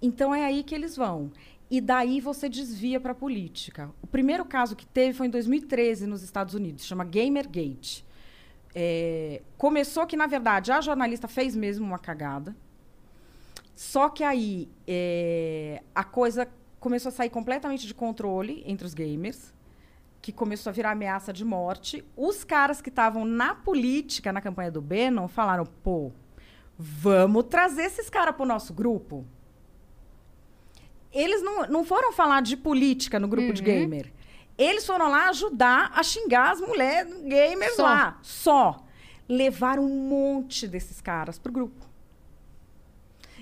Então 0.03 0.35
é 0.35 0.45
aí 0.45 0.61
que 0.63 0.75
eles 0.75 0.95
vão. 0.95 1.31
E 1.69 1.81
daí 1.81 2.21
você 2.21 2.47
desvia 2.47 2.99
para 2.99 3.13
a 3.13 3.15
política. 3.15 3.89
O 4.01 4.07
primeiro 4.07 4.45
caso 4.45 4.75
que 4.75 4.85
teve 4.85 5.13
foi 5.13 5.27
em 5.27 5.29
2013 5.29 6.05
nos 6.05 6.21
Estados 6.21 6.53
Unidos, 6.53 6.85
chama 6.85 7.03
Gamergate. 7.03 8.05
É, 8.75 9.41
começou 9.57 10.05
que, 10.05 10.15
na 10.15 10.27
verdade, 10.27 10.71
a 10.71 10.81
jornalista 10.81 11.27
fez 11.27 11.55
mesmo 11.55 11.85
uma 11.85 11.99
cagada. 11.99 12.55
Só 13.75 14.09
que 14.09 14.23
aí 14.23 14.69
é, 14.87 15.81
a 15.93 16.03
coisa 16.03 16.47
começou 16.79 17.09
a 17.09 17.11
sair 17.11 17.29
completamente 17.29 17.87
de 17.87 17.93
controle 17.93 18.63
entre 18.65 18.85
os 18.85 18.93
gamers, 18.93 19.53
que 20.21 20.31
começou 20.31 20.69
a 20.69 20.73
virar 20.73 20.91
ameaça 20.91 21.33
de 21.33 21.43
morte. 21.43 22.03
Os 22.15 22.43
caras 22.43 22.81
que 22.81 22.89
estavam 22.89 23.25
na 23.25 23.55
política, 23.55 24.31
na 24.31 24.41
campanha 24.41 24.71
do 24.71 24.81
Bannon, 24.81 25.27
falaram: 25.27 25.65
pô, 25.65 26.11
vamos 26.77 27.45
trazer 27.45 27.83
esses 27.83 28.09
caras 28.09 28.35
para 28.35 28.43
o 28.43 28.47
nosso 28.47 28.73
grupo. 28.73 29.25
Eles 31.13 31.43
não, 31.43 31.67
não 31.67 31.85
foram 31.85 32.11
falar 32.11 32.41
de 32.41 32.57
política 32.57 33.19
no 33.19 33.27
grupo 33.27 33.53
de 33.53 33.61
gamer. 33.61 34.11
Eles 34.57 34.85
foram 34.85 35.09
lá 35.09 35.29
ajudar 35.29 35.91
a 35.95 36.03
xingar 36.03 36.51
as 36.51 36.61
mulheres 36.61 37.13
gamers 37.23 37.75
Só. 37.75 37.83
lá. 37.83 38.19
Só. 38.21 38.85
Levaram 39.27 39.83
um 39.83 40.07
monte 40.07 40.67
desses 40.67 40.99
caras 41.01 41.37
pro 41.37 41.51
grupo. 41.51 41.85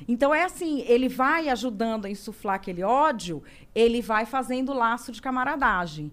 Então 0.08 0.34
é 0.34 0.44
assim, 0.44 0.82
ele 0.88 1.08
vai 1.08 1.50
ajudando 1.50 2.06
a 2.06 2.10
insuflar 2.10 2.56
aquele 2.56 2.84
ódio, 2.84 3.44
ele 3.74 4.02
vai 4.02 4.26
fazendo 4.26 4.74
laço 4.74 5.12
de 5.12 5.22
camaradagem. 5.22 6.12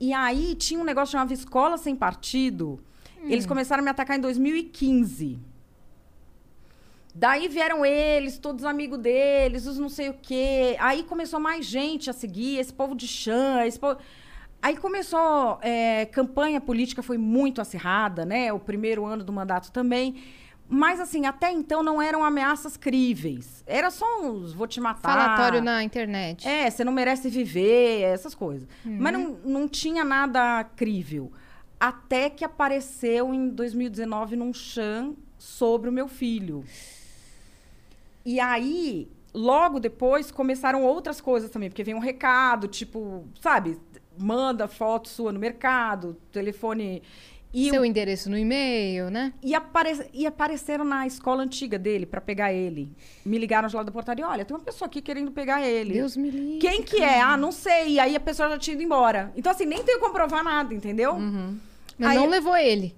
E 0.00 0.12
aí 0.12 0.54
tinha 0.54 0.80
um 0.80 0.84
negócio 0.84 1.12
chamado 1.12 1.32
Escola 1.32 1.76
Sem 1.76 1.94
Partido. 1.94 2.80
Eles 3.24 3.46
começaram 3.46 3.82
a 3.82 3.84
me 3.84 3.90
atacar 3.90 4.16
em 4.16 4.20
2015. 4.20 5.38
Daí 7.18 7.48
vieram 7.48 7.84
eles, 7.84 8.38
todos 8.38 8.64
amigos 8.64 8.96
deles, 9.00 9.66
os 9.66 9.76
não 9.76 9.88
sei 9.88 10.08
o 10.08 10.14
quê. 10.14 10.76
Aí 10.78 11.02
começou 11.02 11.40
mais 11.40 11.66
gente 11.66 12.08
a 12.08 12.12
seguir, 12.12 12.58
esse 12.58 12.72
povo 12.72 12.94
de 12.94 13.08
chã, 13.08 13.64
esse 13.66 13.78
povo... 13.78 13.98
Aí 14.62 14.76
começou, 14.76 15.58
é, 15.60 16.06
campanha 16.06 16.60
política 16.60 17.02
foi 17.02 17.18
muito 17.18 17.60
acirrada, 17.60 18.24
né? 18.24 18.52
O 18.52 18.60
primeiro 18.60 19.04
ano 19.04 19.24
do 19.24 19.32
mandato 19.32 19.72
também. 19.72 20.22
Mas, 20.68 21.00
assim, 21.00 21.26
até 21.26 21.50
então 21.50 21.82
não 21.82 22.00
eram 22.00 22.22
ameaças 22.24 22.76
críveis. 22.76 23.64
Era 23.66 23.90
só 23.90 24.22
uns, 24.22 24.52
vou 24.52 24.68
te 24.68 24.80
matar. 24.80 25.12
Falatório 25.12 25.60
na 25.60 25.82
internet. 25.82 26.46
É, 26.46 26.70
você 26.70 26.84
não 26.84 26.92
merece 26.92 27.28
viver, 27.28 28.02
essas 28.02 28.32
coisas. 28.32 28.68
Mas 28.84 29.12
não, 29.12 29.38
não 29.44 29.68
tinha 29.68 30.04
nada 30.04 30.62
crível. 30.76 31.32
Até 31.80 32.30
que 32.30 32.44
apareceu 32.44 33.34
em 33.34 33.48
2019 33.48 34.36
num 34.36 34.52
chan 34.52 35.14
sobre 35.36 35.88
o 35.88 35.92
meu 35.92 36.06
filho. 36.06 36.64
E 38.30 38.38
aí, 38.40 39.08
logo 39.32 39.80
depois, 39.80 40.30
começaram 40.30 40.82
outras 40.84 41.18
coisas 41.18 41.48
também, 41.48 41.70
porque 41.70 41.82
veio 41.82 41.96
um 41.96 42.00
recado, 42.00 42.68
tipo, 42.68 43.26
sabe, 43.40 43.78
manda 44.18 44.68
foto 44.68 45.08
sua 45.08 45.32
no 45.32 45.38
mercado, 45.38 46.14
telefone. 46.30 47.02
E, 47.54 47.70
Seu 47.70 47.80
o- 47.80 47.84
endereço 47.86 48.28
no 48.28 48.36
e-mail, 48.36 49.08
né? 49.10 49.32
e, 49.42 49.54
apare- 49.54 50.10
e 50.12 50.26
apareceram 50.26 50.84
na 50.84 51.06
escola 51.06 51.42
antiga 51.42 51.78
dele 51.78 52.04
para 52.04 52.20
pegar 52.20 52.52
ele. 52.52 52.92
Me 53.24 53.38
ligaram 53.38 53.66
de 53.66 53.74
lá 53.74 53.82
da 53.82 53.90
portaria: 53.90 54.28
olha, 54.28 54.44
tem 54.44 54.54
uma 54.54 54.62
pessoa 54.62 54.84
aqui 54.86 55.00
querendo 55.00 55.30
pegar 55.32 55.66
ele. 55.66 55.94
Deus 55.94 56.14
me 56.14 56.28
livre. 56.30 56.58
Quem 56.58 56.82
que 56.82 57.02
é? 57.02 57.22
Ah, 57.22 57.38
não 57.38 57.50
sei. 57.50 57.92
E 57.94 57.98
aí 57.98 58.14
a 58.14 58.20
pessoa 58.20 58.50
já 58.50 58.58
tinha 58.58 58.74
ido 58.74 58.82
embora. 58.82 59.32
Então, 59.34 59.50
assim, 59.50 59.64
nem 59.64 59.82
tenho 59.82 59.98
como 60.00 60.12
comprovar 60.12 60.44
nada, 60.44 60.74
entendeu? 60.74 61.14
Mas 61.98 62.10
Aí- 62.10 62.16
não 62.18 62.26
levou 62.28 62.54
ele. 62.54 62.94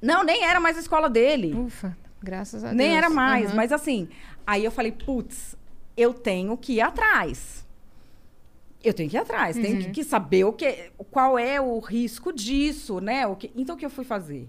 Não, 0.00 0.22
nem 0.22 0.44
era 0.44 0.60
mais 0.60 0.76
a 0.76 0.80
escola 0.80 1.10
dele. 1.10 1.52
Ufa. 1.52 1.96
Graças 2.22 2.62
a 2.62 2.68
Deus. 2.68 2.76
Nem 2.76 2.94
era 2.96 3.08
mais, 3.10 3.46
Aham. 3.46 3.56
mas 3.56 3.72
assim. 3.72 4.08
Aí 4.50 4.64
eu 4.64 4.72
falei, 4.72 4.90
putz, 4.90 5.54
eu 5.96 6.12
tenho 6.12 6.56
que 6.56 6.72
ir 6.72 6.80
atrás. 6.80 7.64
Eu 8.82 8.92
tenho 8.92 9.08
que 9.08 9.16
ir 9.16 9.20
atrás, 9.20 9.54
tenho 9.54 9.76
Uhum. 9.76 9.82
que, 9.84 9.90
que 9.92 10.02
saber 10.04 10.42
o 10.42 10.52
que, 10.52 10.90
qual 11.08 11.38
é 11.38 11.60
o 11.60 11.78
risco 11.78 12.32
disso, 12.32 12.98
né? 13.00 13.28
O 13.28 13.36
que, 13.36 13.52
então, 13.54 13.76
o 13.76 13.78
que 13.78 13.86
eu 13.86 13.90
fui 13.90 14.04
fazer? 14.04 14.48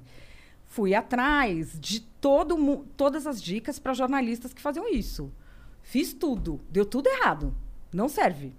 Fui 0.65 0.95
atrás 0.95 1.79
de 1.79 1.99
todo, 1.99 2.83
todas 2.97 3.27
as 3.27 3.39
dicas 3.39 3.77
para 3.77 3.93
jornalistas 3.93 4.53
que 4.55 4.61
faziam 4.61 4.87
isso. 4.91 5.31
Fiz 5.83 6.13
tudo, 6.13 6.59
deu 6.71 6.83
tudo 6.83 7.07
errado. 7.07 7.55
Não 7.93 8.09
serve. 8.09 8.53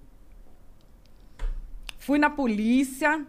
Fui 1.99 2.21
na 2.21 2.31
polícia, 2.31 3.27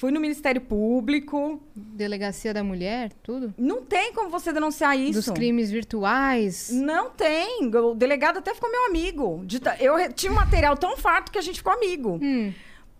fui 0.00 0.10
no 0.10 0.18
Ministério 0.18 0.62
Público. 0.62 1.60
Delegacia 1.76 2.54
da 2.54 2.64
mulher, 2.64 3.12
tudo? 3.22 3.52
Não 3.58 3.82
tem 3.82 4.14
como 4.14 4.30
você 4.30 4.50
denunciar 4.50 4.98
isso. 4.98 5.12
Dos 5.20 5.28
crimes 5.30 5.70
virtuais. 5.70 6.70
Não 6.72 7.10
tem. 7.10 7.66
O 7.74 7.94
delegado 7.94 8.38
até 8.38 8.54
ficou 8.54 8.70
meu 8.70 8.86
amigo. 8.86 9.44
Eu 9.78 10.10
tinha 10.14 10.32
um 10.32 10.36
material 10.36 10.74
tão 10.76 10.96
farto 10.96 11.30
que 11.30 11.38
a 11.38 11.42
gente 11.42 11.56
ficou 11.58 11.72
amigo. 11.74 12.18
Hum, 12.22 12.50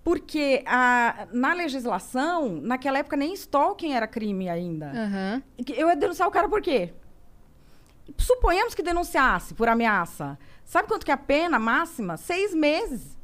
Porque 0.05 0.63
a- 0.67 1.27
na 1.33 1.53
legislação, 1.55 2.49
naquela 2.61 2.99
época, 2.99 3.17
nem 3.17 3.33
stalking 3.35 3.93
era 3.95 4.07
crime 4.07 4.49
ainda. 4.51 4.93
que 5.65 5.73
Eu 5.73 5.89
ia 5.89 5.97
denunciar 5.97 6.29
o 6.29 6.31
cara 6.31 6.49
por 6.51 6.61
quê? 6.61 6.93
Suponhamos 8.19 8.75
que 8.75 8.83
denunciasse 8.83 9.55
por 9.55 9.69
ameaça. 9.69 10.39
Sabe 10.65 10.89
quanto 10.89 11.05
que 11.05 11.11
é 11.11 11.15
a 11.15 11.19
pena 11.19 11.59
máxima? 11.59 12.17
Seis 12.17 12.55
meses. 12.55 13.19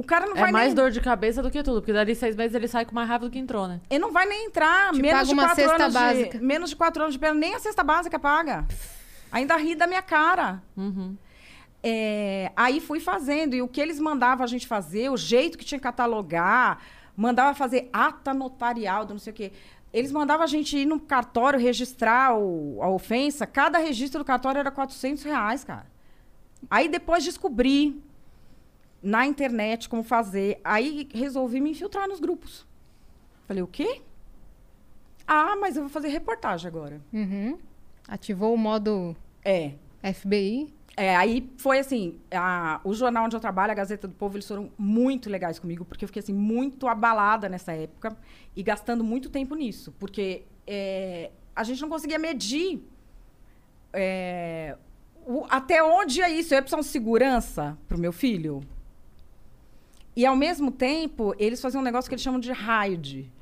O 0.00 0.04
cara 0.04 0.24
não 0.26 0.34
É 0.36 0.40
vai 0.40 0.50
mais 0.52 0.66
nem... 0.68 0.74
dor 0.76 0.90
de 0.90 0.98
cabeça 1.00 1.42
do 1.42 1.50
que 1.50 1.62
tudo, 1.62 1.80
porque 1.82 1.92
dali 1.92 2.14
seis 2.14 2.34
meses 2.34 2.54
ele 2.54 2.66
sai 2.66 2.86
com 2.86 2.94
mais 2.94 3.06
raiva 3.06 3.26
do 3.26 3.30
que 3.30 3.38
entrou, 3.38 3.68
né? 3.68 3.80
Ele 3.90 3.98
não 3.98 4.10
vai 4.12 4.24
nem 4.24 4.46
entrar. 4.46 4.92
Te 4.92 5.02
menos 5.02 5.28
de 5.28 5.34
uma 5.34 5.46
quatro 5.46 5.70
anos 5.70 5.92
básica. 5.94 6.38
De, 6.38 6.44
menos 6.44 6.70
de 6.70 6.76
quatro 6.76 7.02
anos 7.02 7.12
de 7.14 7.18
pena. 7.18 7.34
Nem 7.34 7.54
a 7.54 7.58
cesta 7.58 7.84
básica 7.84 8.18
paga. 8.18 8.66
Ainda 9.30 9.56
ri 9.56 9.74
da 9.74 9.86
minha 9.86 10.00
cara. 10.00 10.62
Uhum. 10.76 11.16
É, 11.82 12.50
aí 12.56 12.80
fui 12.80 12.98
fazendo. 12.98 13.54
E 13.54 13.62
o 13.62 13.68
que 13.68 13.80
eles 13.80 14.00
mandavam 14.00 14.42
a 14.42 14.46
gente 14.46 14.66
fazer, 14.66 15.10
o 15.10 15.16
jeito 15.16 15.58
que 15.58 15.64
tinha 15.64 15.78
que 15.78 15.82
catalogar, 15.82 16.78
mandava 17.16 17.54
fazer 17.54 17.90
ata 17.92 18.32
notarial, 18.32 19.04
do 19.04 19.12
não 19.14 19.20
sei 19.20 19.32
o 19.32 19.36
quê. 19.36 19.52
Eles 19.92 20.12
mandavam 20.12 20.44
a 20.44 20.46
gente 20.46 20.76
ir 20.78 20.86
no 20.86 20.98
cartório 21.00 21.58
registrar 21.58 22.34
o- 22.36 22.78
a 22.82 22.88
ofensa. 22.88 23.46
Cada 23.46 23.78
registro 23.78 24.20
do 24.20 24.24
cartório 24.24 24.58
era 24.60 24.70
400 24.70 25.22
reais, 25.24 25.62
cara. 25.64 25.86
Aí 26.70 26.88
depois 26.88 27.24
descobri 27.24 28.00
na 29.02 29.26
internet 29.26 29.88
como 29.88 30.02
fazer. 30.02 30.60
Aí 30.64 31.08
resolvi 31.14 31.60
me 31.60 31.70
infiltrar 31.70 32.08
nos 32.08 32.20
grupos. 32.20 32.66
Falei, 33.46 33.62
o 33.62 33.66
quê? 33.66 34.02
Ah, 35.26 35.56
mas 35.56 35.76
eu 35.76 35.82
vou 35.82 35.90
fazer 35.90 36.08
reportagem 36.08 36.66
agora. 36.68 37.00
Uhum. 37.12 37.58
Ativou 38.08 38.54
o 38.54 38.58
modo 38.58 39.16
É, 39.44 39.72
FBI. 40.02 40.72
É, 40.96 41.16
aí 41.16 41.48
foi 41.56 41.78
assim, 41.78 42.18
a- 42.30 42.80
o 42.84 42.92
jornal 42.92 43.24
onde 43.24 43.34
eu 43.36 43.40
trabalho, 43.40 43.70
a 43.70 43.74
Gazeta 43.74 44.06
do 44.08 44.14
Povo, 44.14 44.36
eles 44.36 44.46
foram 44.46 44.70
muito 44.76 45.30
legais 45.30 45.58
comigo, 45.58 45.84
porque 45.84 46.04
eu 46.04 46.08
fiquei 46.08 46.20
assim, 46.20 46.32
muito 46.34 46.86
abalada 46.88 47.48
nessa 47.48 47.72
época 47.72 48.14
e 48.54 48.62
gastando 48.62 49.02
muito 49.04 49.30
tempo 49.30 49.54
nisso, 49.54 49.94
porque 49.98 50.42
é, 50.66 51.30
a 51.56 51.62
gente 51.64 51.80
não 51.80 51.88
conseguia 51.88 52.18
medir 52.18 52.82
é, 53.92 54.76
o- 55.26 55.46
até 55.48 55.82
onde 55.82 56.20
é 56.22 56.28
isso. 56.30 56.52
Eu 56.54 56.56
ia 56.58 56.62
precisar 56.62 56.80
de 56.82 56.86
segurança 56.88 57.78
para 57.88 57.96
o 57.96 58.00
meu 58.00 58.12
filho. 58.12 58.60
E, 60.20 60.26
ao 60.26 60.36
mesmo 60.36 60.70
tempo, 60.70 61.34
eles 61.38 61.62
faziam 61.62 61.80
um 61.80 61.82
negócio 61.82 62.06
que 62.06 62.14
eles 62.14 62.22
chamam 62.22 62.38
de 62.38 62.52
raid. 62.52 63.32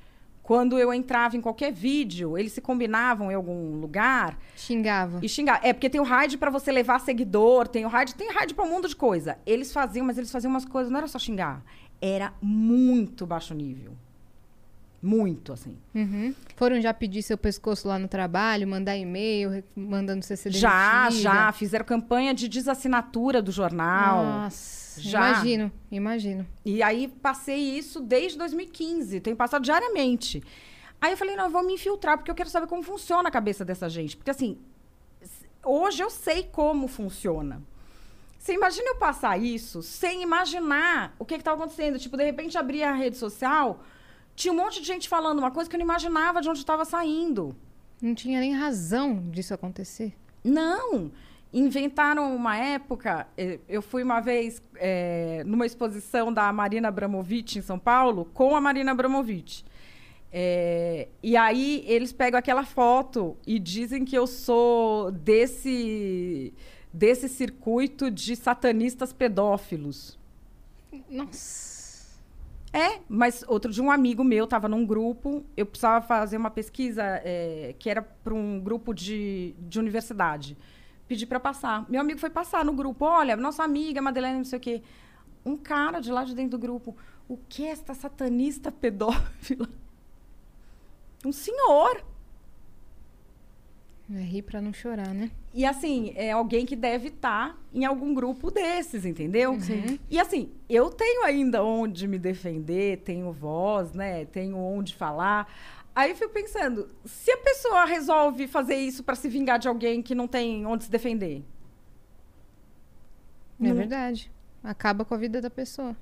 Quando 0.44 0.78
eu 0.78 0.94
entrava 0.94 1.36
em 1.36 1.40
qualquer 1.40 1.72
vídeo, 1.72 2.38
eles 2.38 2.52
se 2.52 2.60
combinavam 2.60 3.32
em 3.32 3.34
algum 3.34 3.80
lugar 3.80 4.38
Xingava. 4.54 5.18
e 5.20 5.28
xingar. 5.28 5.58
É, 5.64 5.72
porque 5.72 5.90
tem 5.90 6.00
o 6.00 6.04
raid 6.04 6.38
pra 6.38 6.52
você 6.52 6.70
levar 6.70 7.00
seguidor, 7.00 7.66
tem 7.66 7.84
o 7.84 7.88
raid, 7.88 8.14
tem 8.14 8.30
raid 8.30 8.54
pra 8.54 8.64
um 8.64 8.70
mundo 8.70 8.86
de 8.86 8.94
coisa. 8.94 9.38
Eles 9.44 9.72
faziam, 9.72 10.06
mas 10.06 10.18
eles 10.18 10.30
faziam 10.30 10.52
umas 10.52 10.64
coisas, 10.64 10.88
não 10.88 10.98
era 10.98 11.08
só 11.08 11.18
xingar. 11.18 11.64
Era 12.00 12.32
muito 12.40 13.26
baixo 13.26 13.54
nível. 13.54 13.94
Muito, 15.02 15.52
assim. 15.52 15.76
Uhum. 15.92 16.32
Foram 16.54 16.80
já 16.80 16.94
pedir 16.94 17.22
seu 17.22 17.36
pescoço 17.36 17.88
lá 17.88 17.98
no 17.98 18.06
trabalho, 18.06 18.68
mandar 18.68 18.96
e-mail, 18.96 19.64
mandando 19.74 20.24
ser 20.24 20.38
Já, 20.52 21.10
já. 21.10 21.50
Fizeram 21.50 21.84
campanha 21.84 22.32
de 22.32 22.46
desassinatura 22.46 23.42
do 23.42 23.50
jornal. 23.50 24.24
Nossa, 24.24 24.87
Já. 25.02 25.30
imagino, 25.30 25.72
imagino. 25.90 26.46
E 26.64 26.82
aí 26.82 27.08
passei 27.08 27.78
isso 27.78 28.00
desde 28.00 28.38
2015. 28.38 29.20
Tenho 29.20 29.36
passado 29.36 29.62
diariamente. 29.62 30.42
Aí 31.00 31.12
eu 31.12 31.16
falei, 31.16 31.36
não, 31.36 31.44
eu 31.44 31.50
vou 31.50 31.62
me 31.62 31.74
infiltrar, 31.74 32.16
porque 32.16 32.30
eu 32.30 32.34
quero 32.34 32.50
saber 32.50 32.66
como 32.66 32.82
funciona 32.82 33.28
a 33.28 33.32
cabeça 33.32 33.64
dessa 33.64 33.88
gente. 33.88 34.16
Porque 34.16 34.30
assim, 34.30 34.58
hoje 35.64 36.02
eu 36.02 36.10
sei 36.10 36.42
como 36.44 36.88
funciona. 36.88 37.62
Você 38.38 38.54
imagina 38.54 38.90
eu 38.90 38.96
passar 38.96 39.36
isso 39.40 39.82
sem 39.82 40.22
imaginar 40.22 41.14
o 41.18 41.24
que 41.24 41.34
estava 41.34 41.56
acontecendo. 41.56 41.98
Tipo, 41.98 42.16
de 42.16 42.24
repente 42.24 42.56
abrir 42.56 42.82
a 42.82 42.92
rede 42.92 43.16
social, 43.16 43.82
tinha 44.34 44.52
um 44.52 44.56
monte 44.56 44.80
de 44.80 44.86
gente 44.86 45.08
falando 45.08 45.38
uma 45.38 45.50
coisa 45.50 45.68
que 45.68 45.76
eu 45.76 45.78
não 45.78 45.84
imaginava 45.84 46.40
de 46.40 46.48
onde 46.48 46.60
estava 46.60 46.84
saindo. 46.84 47.54
Não 48.00 48.14
tinha 48.14 48.40
nem 48.40 48.54
razão 48.54 49.28
disso 49.30 49.52
acontecer. 49.52 50.14
Não! 50.42 51.10
Inventaram 51.52 52.34
uma 52.34 52.56
época. 52.56 53.26
eh, 53.36 53.58
Eu 53.68 53.80
fui 53.82 54.02
uma 54.02 54.20
vez 54.20 54.62
eh, 54.76 55.42
numa 55.46 55.64
exposição 55.66 56.32
da 56.32 56.52
Marina 56.52 56.88
Abramovic 56.88 57.58
em 57.58 57.62
São 57.62 57.78
Paulo 57.78 58.26
com 58.34 58.54
a 58.54 58.60
Marina 58.60 58.92
Abramovic. 58.92 59.64
Eh, 60.30 61.08
e 61.22 61.36
aí 61.36 61.84
eles 61.86 62.12
pegam 62.12 62.38
aquela 62.38 62.64
foto 62.64 63.34
e 63.46 63.58
dizem 63.58 64.04
que 64.04 64.16
eu 64.16 64.26
sou 64.26 65.10
desse 65.10 66.52
desse 66.92 67.28
circuito 67.28 68.10
de 68.10 68.34
satanistas 68.36 69.12
pedófilos. 69.12 70.18
Nossa. 71.08 71.78
É, 72.72 73.00
mas 73.08 73.42
outro 73.48 73.72
dia 73.72 73.82
um 73.82 73.90
amigo 73.90 74.22
meu 74.22 74.44
estava 74.44 74.68
num 74.68 74.84
grupo, 74.84 75.42
eu 75.56 75.64
precisava 75.64 76.04
fazer 76.06 76.36
uma 76.36 76.50
pesquisa 76.50 77.02
eh, 77.24 77.74
que 77.78 77.88
era 77.88 78.02
para 78.02 78.34
um 78.34 78.60
grupo 78.60 78.92
de, 78.92 79.54
de 79.58 79.78
universidade. 79.78 80.56
Pedi 81.08 81.26
para 81.26 81.40
passar. 81.40 81.88
Meu 81.88 82.00
amigo 82.02 82.20
foi 82.20 82.30
passar 82.30 82.64
no 82.64 82.72
grupo. 82.72 83.04
Olha, 83.06 83.34
nossa 83.36 83.64
amiga 83.64 84.02
Madeleine, 84.02 84.36
não 84.38 84.44
sei 84.44 84.58
o 84.58 84.60
quê. 84.60 84.82
Um 85.44 85.56
cara 85.56 86.00
de 86.00 86.12
lá 86.12 86.22
de 86.22 86.34
dentro 86.34 86.52
do 86.52 86.58
grupo. 86.58 86.94
O 87.26 87.38
que 87.48 87.64
é 87.64 87.70
esta 87.70 87.94
satanista 87.94 88.70
pedófila? 88.70 89.68
Um 91.24 91.32
senhor. 91.32 92.04
É 94.10 94.20
rir 94.20 94.42
pra 94.42 94.60
não 94.60 94.72
chorar, 94.72 95.12
né? 95.12 95.30
E 95.52 95.66
assim, 95.66 96.12
é 96.16 96.30
alguém 96.30 96.64
que 96.64 96.74
deve 96.74 97.08
estar 97.08 97.58
em 97.74 97.84
algum 97.84 98.14
grupo 98.14 98.50
desses, 98.50 99.04
entendeu? 99.04 99.60
Sim. 99.60 99.98
E 100.08 100.18
assim, 100.18 100.50
eu 100.68 100.88
tenho 100.88 101.24
ainda 101.24 101.62
onde 101.62 102.08
me 102.08 102.18
defender, 102.18 103.02
tenho 103.02 103.30
voz, 103.32 103.92
né? 103.92 104.24
Tenho 104.26 104.56
onde 104.56 104.94
falar. 104.94 105.52
Aí 105.98 106.10
eu 106.10 106.16
fico 106.16 106.32
pensando, 106.32 106.88
se 107.04 107.30
a 107.32 107.38
pessoa 107.38 107.84
resolve 107.84 108.46
fazer 108.46 108.76
isso 108.76 109.02
para 109.02 109.16
se 109.16 109.28
vingar 109.28 109.58
de 109.58 109.66
alguém 109.66 110.00
que 110.00 110.14
não 110.14 110.28
tem 110.28 110.64
onde 110.64 110.84
se 110.84 110.90
defender, 110.90 111.42
É 113.60 113.68
Não- 113.68 113.74
verdade. 113.74 114.30
Acaba 114.62 115.04
com 115.04 115.14
a 115.14 115.18
vida 115.18 115.40
da 115.40 115.50
pessoa. 115.50 115.96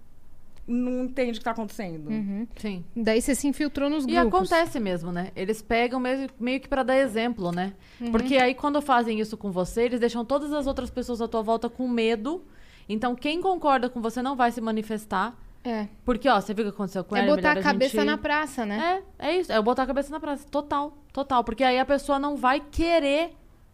não 0.68 1.04
entende 1.04 1.30
o 1.30 1.32
que 1.34 1.38
está 1.38 1.52
acontecendo. 1.52 2.08
Uhum. 2.10 2.44
Sim. 2.56 2.84
Daí 2.96 3.22
você 3.22 3.36
se 3.36 3.46
infiltrou 3.46 3.88
nos 3.88 4.02
E 4.04 4.08
grupos. 4.08 4.26
acontece 4.52 4.80
mesmo, 4.80 5.12
né? 5.12 5.30
Eles 5.36 5.62
pegam 5.62 6.00
meio, 6.00 6.28
meio 6.40 6.60
que 6.60 6.68
pra 6.68 6.82
dar 6.82 6.96
exemplo, 6.98 7.52
né? 7.52 7.72
Uhum. 8.00 8.10
Porque 8.10 8.36
aí 8.36 8.52
quando 8.52 8.82
fazem 8.82 9.20
isso 9.20 9.36
com 9.36 9.52
você, 9.52 9.82
eles 9.84 10.00
deixam 10.00 10.24
todas 10.24 10.52
as 10.52 10.66
outras 10.66 10.90
pessoas 10.90 11.20
à 11.20 11.28
tua 11.28 11.40
volta 11.40 11.70
com 11.70 11.86
medo. 11.88 12.44
Então 12.88 13.14
quem 13.14 13.40
concorda 13.40 13.88
com 13.88 14.02
você 14.02 14.20
não 14.20 14.34
vai 14.34 14.50
se 14.50 14.60
manifestar. 14.60 15.38
É. 15.68 15.88
Porque, 16.04 16.28
ó, 16.28 16.40
você 16.40 16.54
viu 16.54 16.64
o 16.64 16.68
que 16.68 16.74
aconteceu 16.74 17.02
com 17.02 17.16
É 17.16 17.20
ela? 17.26 17.34
botar 17.34 17.52
a 17.52 17.60
cabeça 17.62 17.96
gente- 17.96 18.06
na 18.06 18.16
praça, 18.16 18.64
né? 18.64 19.02
É, 19.18 19.28
é 19.30 19.38
isso. 19.40 19.50
É 19.52 19.60
botar 19.60 19.82
a 19.82 19.86
cabeça 19.86 20.10
na 20.12 20.20
praça. 20.20 20.46
Total, 20.48 20.96
total. 21.12 21.42
Porque 21.42 21.64
aí 21.64 21.76
a 21.78 21.84
pessoa 21.84 22.18
não 22.20 22.36
vai 22.36 22.60
querer. 22.60 23.32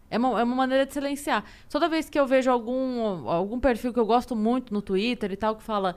É 0.09 0.17
uma, 0.17 0.39
é 0.39 0.43
uma 0.43 0.55
maneira 0.55 0.85
de 0.87 0.93
silenciar. 0.93 1.43
Toda 1.69 1.87
vez 1.87 2.09
que 2.09 2.19
eu 2.19 2.25
vejo 2.25 2.49
algum, 2.49 3.29
algum 3.29 3.59
perfil 3.59 3.93
que 3.93 3.99
eu 3.99 4.05
gosto 4.07 4.35
muito 4.35 4.73
no 4.73 4.81
Twitter 4.81 5.31
e 5.31 5.35
tal, 5.35 5.55
que 5.55 5.61
fala: 5.63 5.95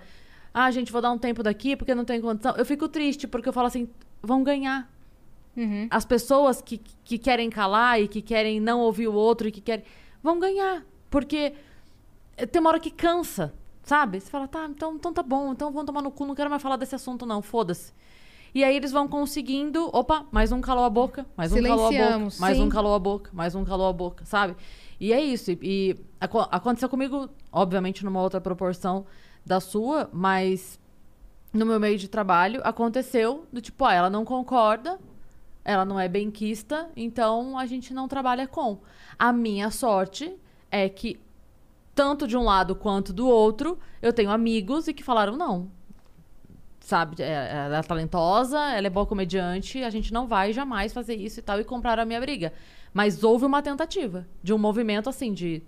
Ah, 0.53 0.71
gente, 0.71 0.93
vou 0.93 1.01
dar 1.01 1.11
um 1.11 1.19
tempo 1.19 1.43
daqui 1.43 1.75
porque 1.77 1.95
não 1.95 2.05
tem 2.05 2.21
condição. 2.21 2.55
Eu 2.57 2.67
fico 2.67 2.89
triste, 2.89 3.27
porque 3.27 3.49
eu 3.49 3.53
falo 3.53 3.67
assim: 3.69 3.89
vão 4.23 4.43
ganhar. 4.43 4.91
Uhum. 5.57 5.87
As 5.91 6.05
pessoas 6.05 6.61
que, 6.61 6.77
que 7.05 7.17
querem 7.17 7.49
calar 7.49 7.99
e 7.99 8.07
que 8.07 8.21
querem 8.21 8.61
não 8.61 8.81
ouvir 8.81 9.09
o 9.09 9.15
outro 9.15 9.49
e 9.49 9.51
que 9.51 9.63
querem. 9.63 9.85
vão 10.23 10.39
ganhar. 10.39 10.83
Porque 11.09 11.55
tem 12.53 12.61
uma 12.61 12.69
hora 12.69 12.81
que 12.81 12.91
cansa, 12.91 13.55
sabe? 13.87 14.21
Você 14.21 14.29
fala, 14.29 14.47
tá, 14.47 14.67
então, 14.69 14.97
então 14.97 15.13
tá 15.15 15.23
bom, 15.23 15.53
então 15.53 15.71
vamos 15.73 15.87
tomar 15.87 16.03
no 16.03 16.11
cu, 16.11 16.27
não 16.27 16.35
quero 16.35 16.51
mais 16.51 16.61
falar 16.61 16.77
desse 16.77 16.95
assunto, 16.95 17.25
não, 17.25 17.41
foda-se. 17.41 17.95
E 18.55 18.65
aí 18.65 18.75
eles 18.77 18.91
vão 18.91 19.07
conseguindo, 19.07 19.89
opa, 19.93 20.27
mais 20.31 20.51
um 20.53 20.61
calou 20.61 20.85
a 20.85 20.91
boca, 20.91 21.25
mais 21.37 21.53
um 21.53 21.63
calou 21.63 21.73
a 21.73 21.77
boca, 21.77 21.93
Silenciamos, 21.93 22.39
mais 22.39 22.57
sim. 22.57 22.63
um 22.65 22.69
calou 22.69 22.95
a 22.95 22.99
boca, 22.99 23.31
mais 23.33 23.55
um 23.55 23.65
calou 23.65 23.87
a 23.89 23.93
boca, 23.93 24.25
sabe? 24.25 24.57
E 24.99 25.13
é 25.13 25.21
isso. 25.23 25.51
E, 25.53 25.59
e 25.63 25.97
aco- 26.21 26.49
aconteceu 26.51 26.89
comigo, 26.89 27.29
obviamente, 27.53 28.05
numa 28.05 28.21
outra 28.21 28.41
proporção 28.41 29.07
da 29.45 29.61
sua, 29.61 30.09
mas 30.13 30.81
no 31.53 31.65
meu 31.65 31.79
meio 31.79 31.97
de 31.99 32.09
trabalho 32.09 32.61
aconteceu 32.65 33.47
do 33.53 33.61
tipo, 33.61 33.85
ah, 33.85 33.93
ela 33.95 34.11
não 34.11 34.25
concorda, 34.25 34.99
ela 35.65 35.85
não 35.85 36.01
é 36.01 36.09
benquista, 36.09 36.89
então 36.97 37.59
a 37.59 37.67
gente 37.67 37.93
não 37.95 38.09
trabalha 38.09 38.47
com. 38.49 38.79
A 39.19 39.33
minha 39.33 39.71
sorte 39.71 40.35
é 40.71 40.89
que, 40.89 41.21
tanto 41.97 42.29
de 42.29 42.37
um 42.37 42.43
lado 42.43 42.77
quanto 42.77 43.11
do 43.11 43.27
outro, 43.27 43.79
eu 44.03 44.13
tenho 44.13 44.31
amigos 44.31 44.87
e 44.87 44.93
que 44.95 45.03
falaram: 45.03 45.35
não. 45.35 45.75
Sabe, 46.79 47.21
é- 47.21 47.65
ela 47.65 47.79
é 47.79 47.83
talentosa, 47.83 48.61
ela 48.61 48.87
é 48.87 48.91
boa 48.91 49.07
comediante, 49.07 49.83
a 49.83 49.91
gente 49.91 50.13
não 50.13 50.29
vai 50.29 50.53
jamais 50.53 50.93
fazer 50.93 51.17
isso 51.17 51.41
e 51.41 51.43
tal, 51.43 51.59
e 51.59 51.65
compraram 51.65 52.05
a 52.05 52.07
minha 52.07 52.21
briga. 52.21 52.53
Mas 52.95 53.25
houve 53.25 53.45
uma 53.45 53.61
tentativa 53.61 54.25
de 54.41 54.53
um 54.53 54.59
movimento 54.59 55.09
assim, 55.09 55.33
de 55.33 55.65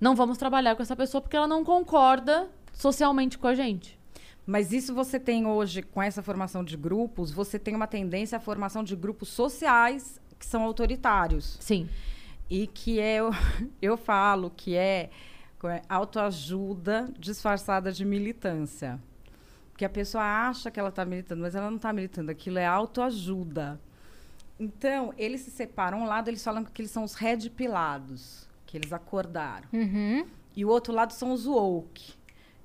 não 0.00 0.14
vamos 0.14 0.38
trabalhar 0.38 0.76
com 0.76 0.82
essa 0.82 0.94
pessoa 0.94 1.20
porque 1.20 1.36
ela 1.36 1.48
não 1.48 1.64
concorda 1.64 2.48
socialmente 2.72 3.38
com 3.38 3.48
a 3.48 3.54
gente. 3.54 3.98
Mas 4.46 4.72
isso 4.72 4.94
você 4.94 5.18
tem 5.18 5.46
hoje, 5.46 5.82
com 5.82 6.02
essa 6.02 6.22
formação 6.22 6.62
de 6.62 6.76
grupos, 6.76 7.32
você 7.32 7.58
tem 7.58 7.74
uma 7.74 7.86
tendência 7.86 8.36
à 8.36 8.40
formação 8.40 8.84
de 8.84 8.94
grupos 8.94 9.30
sociais 9.30 10.20
que 10.38 10.46
são 10.46 10.62
autoritários. 10.62 11.56
Sim. 11.60 11.88
E 12.48 12.66
que 12.66 13.00
é, 13.00 13.16
eu, 13.16 13.30
eu 13.80 13.96
falo 13.96 14.52
que 14.54 14.76
é 14.76 15.10
autoajuda 15.88 17.08
disfarçada 17.18 17.92
de 17.92 18.04
militância. 18.04 18.98
Porque 19.70 19.84
a 19.84 19.88
pessoa 19.90 20.22
acha 20.22 20.70
que 20.70 20.78
ela 20.78 20.90
está 20.90 21.04
militando, 21.04 21.42
mas 21.42 21.54
ela 21.54 21.68
não 21.70 21.76
está 21.76 21.92
militando. 21.92 22.30
Aquilo 22.30 22.58
é 22.58 22.66
autoajuda. 22.66 23.80
Então, 24.60 25.12
eles 25.16 25.40
se 25.40 25.50
separam. 25.50 26.00
Um 26.02 26.04
lado, 26.06 26.28
eles 26.28 26.44
falam 26.44 26.64
que 26.64 26.82
eles 26.82 26.90
são 26.90 27.02
os 27.04 27.14
red 27.14 27.48
pilados, 27.50 28.48
que 28.66 28.76
eles 28.76 28.92
acordaram. 28.92 29.68
Uhum. 29.72 30.26
E 30.54 30.64
o 30.64 30.68
outro 30.68 30.92
lado 30.92 31.12
são 31.12 31.32
os 31.32 31.46
woke, 31.46 32.12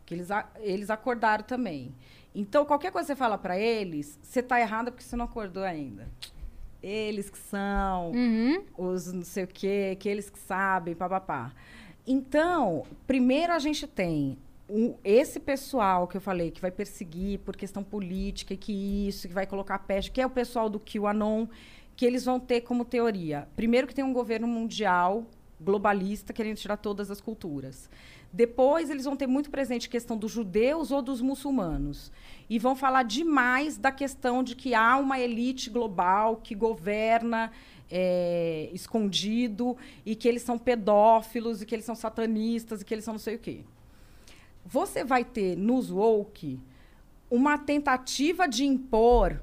que 0.06 0.14
eles, 0.14 0.28
eles 0.60 0.90
acordaram 0.90 1.44
também. 1.44 1.96
Então, 2.36 2.66
qualquer 2.66 2.92
coisa 2.92 3.08
que 3.08 3.14
você 3.14 3.16
fala 3.18 3.38
para 3.38 3.58
eles, 3.58 4.20
você 4.22 4.44
tá 4.44 4.60
errada 4.60 4.92
porque 4.92 5.04
você 5.04 5.16
não 5.16 5.26
acordou 5.26 5.64
ainda. 5.64 6.08
Eles 6.84 7.30
que 7.30 7.38
são 7.40 8.12
Uhum. 8.12 8.64
os 8.78 9.12
não 9.12 9.24
sei 9.24 9.46
o 9.46 9.48
quê, 9.48 9.98
que 10.00 10.08
eles 10.08 10.30
que 10.30 10.38
sabem, 10.38 10.94
papapá. 10.94 11.52
Então, 12.10 12.86
primeiro 13.06 13.52
a 13.52 13.60
gente 13.60 13.86
tem 13.86 14.38
esse 15.04 15.42
pessoal 15.42 16.08
que 16.08 16.16
eu 16.16 16.22
falei 16.22 16.52
que 16.52 16.62
vai 16.62 16.72
perseguir 16.72 17.40
por 17.40 17.56
questão 17.56 17.84
política 17.84 18.54
e 18.54 18.58
que 18.58 19.08
isso, 19.08 19.28
que 19.28 19.34
vai 19.34 19.46
colocar 19.46 19.80
peste, 19.80 20.12
que 20.12 20.22
é 20.22 20.26
o 20.26 20.30
pessoal 20.30 20.70
do 20.70 20.80
QAnon, 20.80 21.48
que 21.98 22.06
eles 22.06 22.24
vão 22.24 22.40
ter 22.40 22.62
como 22.62 22.86
teoria. 22.86 23.48
Primeiro 23.58 23.88
que 23.88 23.94
tem 23.94 24.06
um 24.06 24.14
governo 24.14 24.48
mundial 24.48 25.26
globalista 25.60 26.32
querendo 26.32 26.58
tirar 26.58 26.78
todas 26.78 27.12
as 27.12 27.20
culturas. 27.20 27.90
Depois 28.32 28.90
eles 28.90 29.06
vão 29.06 29.16
ter 29.16 29.28
muito 29.28 29.50
presente 29.50 29.88
a 29.88 29.92
questão 29.92 30.18
dos 30.18 30.32
judeus 30.32 30.92
ou 30.92 31.02
dos 31.02 31.22
muçulmanos. 31.22 32.12
E 32.50 32.60
vão 32.60 32.76
falar 32.76 33.04
demais 33.04 33.78
da 33.78 33.92
questão 33.92 34.44
de 34.44 34.56
que 34.56 34.74
há 34.74 34.98
uma 34.98 35.20
elite 35.20 35.70
global 35.70 36.38
que 36.38 36.54
governa 36.54 37.52
é, 37.90 38.70
escondido 38.74 39.78
e 40.06 40.16
que 40.16 40.28
eles 40.28 40.42
são 40.42 40.58
pedófilos 40.58 41.62
e 41.62 41.66
que 41.66 41.76
eles 41.76 41.86
são 41.86 41.96
satanistas 41.96 42.82
e 42.82 42.86
que 42.86 42.94
eles 42.94 43.06
são 43.06 43.14
não 43.14 43.20
sei 43.20 43.36
o 43.36 43.40
quê. 43.40 43.62
Você 44.66 45.04
vai 45.04 45.24
ter 45.24 45.56
nos 45.56 45.90
woke 45.90 46.60
uma 47.30 47.58
tentativa 47.58 48.48
de 48.48 48.66
impor, 48.66 49.42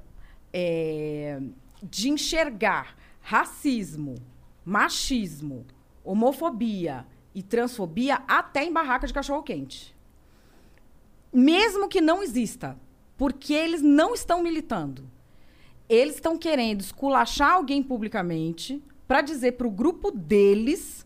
é, 0.53 1.39
de 1.81 2.09
enxergar 2.09 2.95
racismo, 3.21 4.15
machismo, 4.63 5.65
homofobia 6.03 7.05
e 7.33 7.41
transfobia 7.41 8.21
até 8.27 8.63
em 8.63 8.71
barraca 8.71 9.07
de 9.07 9.13
cachorro-quente. 9.13 9.95
Mesmo 11.33 11.89
que 11.89 11.99
não 11.99 12.23
exista, 12.23 12.79
porque 13.17 13.53
eles 13.53 13.81
não 13.81 14.13
estão 14.13 14.41
militando. 14.41 15.09
Eles 15.87 16.15
estão 16.15 16.37
querendo 16.37 16.81
esculachar 16.81 17.53
alguém 17.53 17.81
publicamente 17.83 18.81
para 19.07 19.21
dizer 19.21 19.53
para 19.53 19.67
o 19.67 19.71
grupo 19.71 20.11
deles 20.11 21.05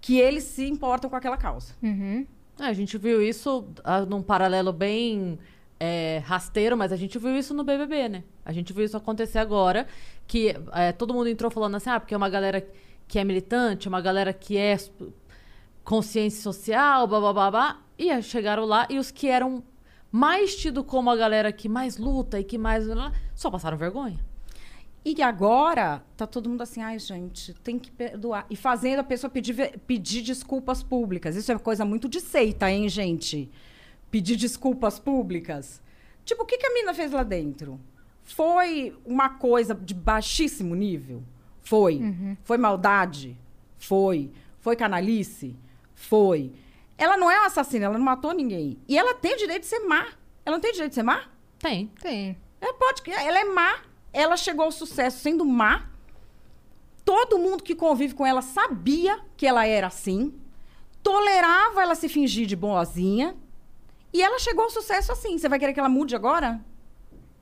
que 0.00 0.18
eles 0.18 0.44
se 0.44 0.68
importam 0.68 1.08
com 1.08 1.16
aquela 1.16 1.36
causa. 1.36 1.74
Uhum. 1.82 2.26
É, 2.58 2.64
a 2.64 2.72
gente 2.72 2.98
viu 2.98 3.22
isso 3.22 3.64
ah, 3.82 4.04
num 4.04 4.22
paralelo 4.22 4.72
bem 4.72 5.38
é, 5.80 6.22
rasteiro, 6.24 6.76
mas 6.76 6.92
a 6.92 6.96
gente 6.96 7.18
viu 7.18 7.36
isso 7.36 7.54
no 7.54 7.64
BBB, 7.64 8.08
né? 8.08 8.24
A 8.44 8.52
gente 8.52 8.72
viu 8.72 8.84
isso 8.84 8.96
acontecer 8.96 9.38
agora, 9.38 9.86
que 10.26 10.54
é, 10.72 10.92
todo 10.92 11.14
mundo 11.14 11.28
entrou 11.28 11.50
falando 11.50 11.76
assim, 11.76 11.90
ah, 11.90 11.98
porque 11.98 12.14
é 12.14 12.16
uma 12.16 12.28
galera 12.28 12.66
que 13.08 13.18
é 13.18 13.24
militante, 13.24 13.88
uma 13.88 14.00
galera 14.00 14.32
que 14.32 14.56
é 14.56 14.76
consciência 15.84 16.42
social, 16.42 17.06
blá, 17.06 17.20
blá, 17.20 17.32
blá, 17.32 17.50
blá. 17.50 17.82
E 17.98 18.22
chegaram 18.22 18.64
lá 18.64 18.86
e 18.90 18.98
os 18.98 19.10
que 19.10 19.28
eram 19.28 19.62
mais 20.12 20.54
tido 20.54 20.84
como 20.84 21.08
a 21.10 21.16
galera 21.16 21.50
que 21.50 21.68
mais 21.68 21.96
luta 21.96 22.38
e 22.38 22.44
que 22.44 22.58
mais... 22.58 22.84
Só 23.34 23.50
passaram 23.50 23.78
vergonha. 23.78 24.20
E 25.04 25.20
agora 25.20 26.04
tá 26.16 26.28
todo 26.28 26.48
mundo 26.48 26.62
assim, 26.62 26.80
ai, 26.80 26.98
gente, 26.98 27.52
tem 27.54 27.76
que 27.78 27.90
perdoar. 27.90 28.46
E 28.48 28.54
fazendo 28.54 29.00
a 29.00 29.04
pessoa 29.04 29.28
pedir, 29.28 29.80
pedir 29.80 30.22
desculpas 30.22 30.82
públicas. 30.82 31.34
Isso 31.34 31.50
é 31.50 31.58
coisa 31.58 31.84
muito 31.84 32.08
de 32.08 32.20
seita, 32.20 32.70
hein, 32.70 32.88
gente? 32.88 33.50
Pedir 34.10 34.36
desculpas 34.36 35.00
públicas. 35.00 35.82
Tipo, 36.24 36.44
o 36.44 36.46
que, 36.46 36.58
que 36.58 36.66
a 36.66 36.74
mina 36.74 36.94
fez 36.94 37.10
lá 37.10 37.24
dentro? 37.24 37.80
Foi 38.22 38.96
uma 39.04 39.30
coisa 39.30 39.74
de 39.74 39.94
baixíssimo 39.94 40.74
nível? 40.76 41.22
Foi. 41.62 41.98
Foi 42.44 42.58
maldade? 42.58 43.36
Foi. 43.78 44.30
Foi 44.60 44.76
canalice? 44.76 45.56
Foi. 45.94 46.52
Ela 47.02 47.16
não 47.16 47.28
é 47.28 47.36
uma 47.36 47.46
assassina, 47.48 47.86
ela 47.86 47.98
não 47.98 48.04
matou 48.04 48.32
ninguém. 48.32 48.78
E 48.86 48.96
ela 48.96 49.12
tem 49.12 49.34
o 49.34 49.36
direito 49.36 49.62
de 49.62 49.66
ser 49.66 49.80
má. 49.80 50.06
Ela 50.46 50.54
não 50.56 50.60
tem 50.60 50.70
o 50.70 50.72
direito 50.72 50.92
de 50.92 50.94
ser 50.94 51.02
má? 51.02 51.24
Tem. 51.58 51.88
Tem. 52.00 52.38
Ela 52.60 52.74
pode, 52.74 53.02
ela 53.10 53.40
é 53.40 53.44
má. 53.44 53.80
Ela 54.12 54.36
chegou 54.36 54.64
ao 54.66 54.70
sucesso 54.70 55.18
sendo 55.18 55.44
má. 55.44 55.88
Todo 57.04 57.40
mundo 57.40 57.64
que 57.64 57.74
convive 57.74 58.14
com 58.14 58.24
ela 58.24 58.40
sabia 58.40 59.18
que 59.36 59.44
ela 59.44 59.66
era 59.66 59.88
assim. 59.88 60.32
Tolerava 61.02 61.82
ela 61.82 61.96
se 61.96 62.08
fingir 62.08 62.46
de 62.46 62.54
boazinha. 62.54 63.34
E 64.12 64.22
ela 64.22 64.38
chegou 64.38 64.62
ao 64.62 64.70
sucesso 64.70 65.10
assim. 65.10 65.36
Você 65.36 65.48
vai 65.48 65.58
querer 65.58 65.72
que 65.72 65.80
ela 65.80 65.88
mude 65.88 66.14
agora? 66.14 66.60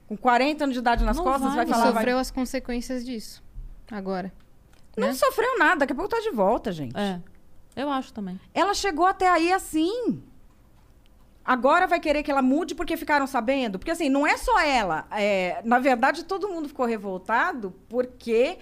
Com 0.08 0.16
40 0.16 0.64
anos 0.64 0.72
de 0.72 0.80
idade 0.80 1.04
nas 1.04 1.18
Não 1.18 1.24
costas, 1.24 1.54
vai, 1.54 1.66
vai 1.66 1.66
falar. 1.66 1.84
vai- 1.90 1.92
sofreu 1.92 2.18
as 2.18 2.30
consequências 2.30 3.04
disso. 3.04 3.42
Agora. 3.90 4.32
Não 4.96 5.08
né? 5.08 5.12
sofreu 5.12 5.58
nada, 5.58 5.80
daqui 5.80 5.92
a 5.92 5.96
pouco 5.96 6.08
tá 6.08 6.18
de 6.20 6.30
volta, 6.30 6.72
gente. 6.72 6.96
É. 6.96 7.20
Eu 7.76 7.90
acho 7.90 8.12
também. 8.12 8.38
Ela 8.52 8.74
chegou 8.74 9.06
até 9.06 9.28
aí 9.28 9.52
assim. 9.52 10.22
Agora 11.44 11.86
vai 11.86 11.98
querer 11.98 12.22
que 12.22 12.30
ela 12.30 12.42
mude 12.42 12.74
porque 12.74 12.96
ficaram 12.96 13.26
sabendo? 13.26 13.78
Porque 13.78 13.90
assim, 13.90 14.08
não 14.08 14.26
é 14.26 14.36
só 14.36 14.60
ela. 14.60 15.06
É, 15.10 15.60
na 15.64 15.78
verdade, 15.78 16.24
todo 16.24 16.48
mundo 16.48 16.68
ficou 16.68 16.86
revoltado 16.86 17.74
porque, 17.88 18.58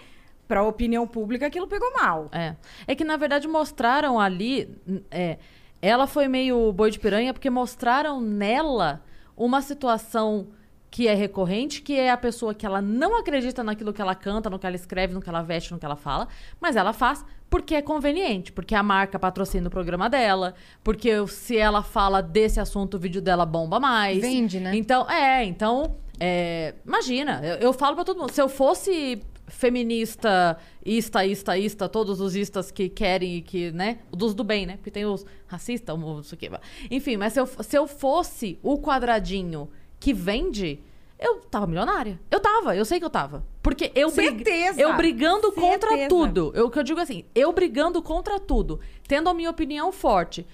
para 0.47 0.61
a 0.61 0.67
opinião 0.67 1.07
pública, 1.07 1.47
aquilo 1.47 1.67
pegou 1.67 1.93
mal. 1.95 2.29
É. 2.33 2.55
É 2.87 2.95
que, 2.95 3.05
na 3.05 3.17
verdade, 3.17 3.49
mostraram 3.49 4.19
ali. 4.19 4.81
É, 5.11 5.39
ela 5.83 6.07
foi 6.07 6.29
meio 6.29 6.73
boi 6.73 6.91
de 6.91 6.99
piranha, 6.99 7.33
porque 7.33 7.51
mostraram 7.51 8.21
nela 8.21 9.03
uma 9.37 9.61
situação 9.61 10.49
que 10.91 11.07
é 11.07 11.15
recorrente, 11.15 11.83
que 11.83 11.95
é 11.95 12.11
a 12.11 12.17
pessoa 12.17 12.55
que 12.55 12.65
ela 12.65 12.81
não 12.81 13.19
acredita 13.19 13.63
naquilo 13.63 13.93
que 13.93 14.01
ela 14.01 14.15
canta, 14.15 14.49
no 14.49 14.59
que 14.59 14.67
ela 14.67 14.77
escreve, 14.77 15.13
no 15.13 15.21
que 15.21 15.29
ela 15.29 15.43
veste, 15.43 15.73
no 15.73 15.79
que 15.79 15.85
ela 15.85 15.97
fala, 15.97 16.29
mas 16.61 16.77
ela 16.77 16.93
faz 16.93 17.25
porque 17.51 17.75
é 17.75 17.83
conveniente, 17.83 18.53
porque 18.53 18.75
a 18.75 18.83
marca 18.83 19.19
patrocina 19.19 19.69
o 19.69 19.71
programa 19.71 20.09
dela, 20.09 20.55
porque 20.85 21.27
se 21.29 21.57
ela 21.57 21.83
fala 21.83 22.21
desse 22.23 22.61
assunto, 22.61 22.95
o 22.95 22.99
vídeo 22.99 23.23
dela 23.23 23.47
bomba 23.47 23.81
mais. 23.81 24.21
Vende, 24.21 24.61
né? 24.61 24.77
Então, 24.77 25.09
é, 25.11 25.45
então, 25.45 25.97
é, 26.21 26.75
imagina, 26.87 27.41
eu, 27.43 27.57
eu 27.57 27.73
falo 27.73 27.95
pra 27.95 28.05
todo 28.05 28.19
mundo, 28.19 28.33
se 28.33 28.41
eu 28.41 28.49
fosse 28.49 29.23
feminista, 29.47 30.59
ista, 30.85 31.25
ista, 31.25 31.57
ista, 31.57 31.89
todos 31.89 32.21
os 32.21 32.37
istas 32.37 32.71
que 32.71 32.89
querem 32.89 33.37
e 33.37 33.43
que, 33.43 33.71
né, 33.73 34.01
dos 34.11 34.35
do 34.35 34.45
bem, 34.45 34.67
né, 34.67 34.77
porque 34.77 34.91
tem 34.91 35.07
os 35.07 35.25
racistas, 35.47 35.99
isso 36.23 36.35
aqui, 36.35 36.51
enfim, 36.91 37.17
mas 37.17 37.33
se 37.33 37.41
eu, 37.41 37.47
se 37.47 37.77
eu 37.77 37.87
fosse 37.87 38.59
o 38.63 38.79
quadradinho 38.79 39.71
que 40.01 40.13
vende, 40.13 40.81
eu 41.19 41.41
tava 41.41 41.67
milionária. 41.67 42.19
Eu 42.31 42.41
tava, 42.41 42.77
eu 42.77 42.85
sei 42.85 42.99
que 42.99 43.05
eu 43.05 43.11
tava. 43.11 43.45
Porque 43.63 43.91
eu 43.95 44.11
brig- 44.11 44.45
Certeza. 44.45 44.81
eu 44.81 44.97
brigando 44.97 45.51
contra 45.53 45.89
Certeza. 45.91 46.09
tudo. 46.09 46.53
Eu, 46.55 46.67
o 46.67 46.71
que 46.71 46.79
eu 46.79 46.83
digo 46.85 47.01
assim, 47.01 47.25
eu 47.35 47.53
brigando 47.53 48.01
contra 48.03 48.39
tudo, 48.39 48.79
tendo 49.07 49.29
a 49.29 49.35
minha 49.35 49.51
opinião 49.51 49.91
forte, 49.93 50.47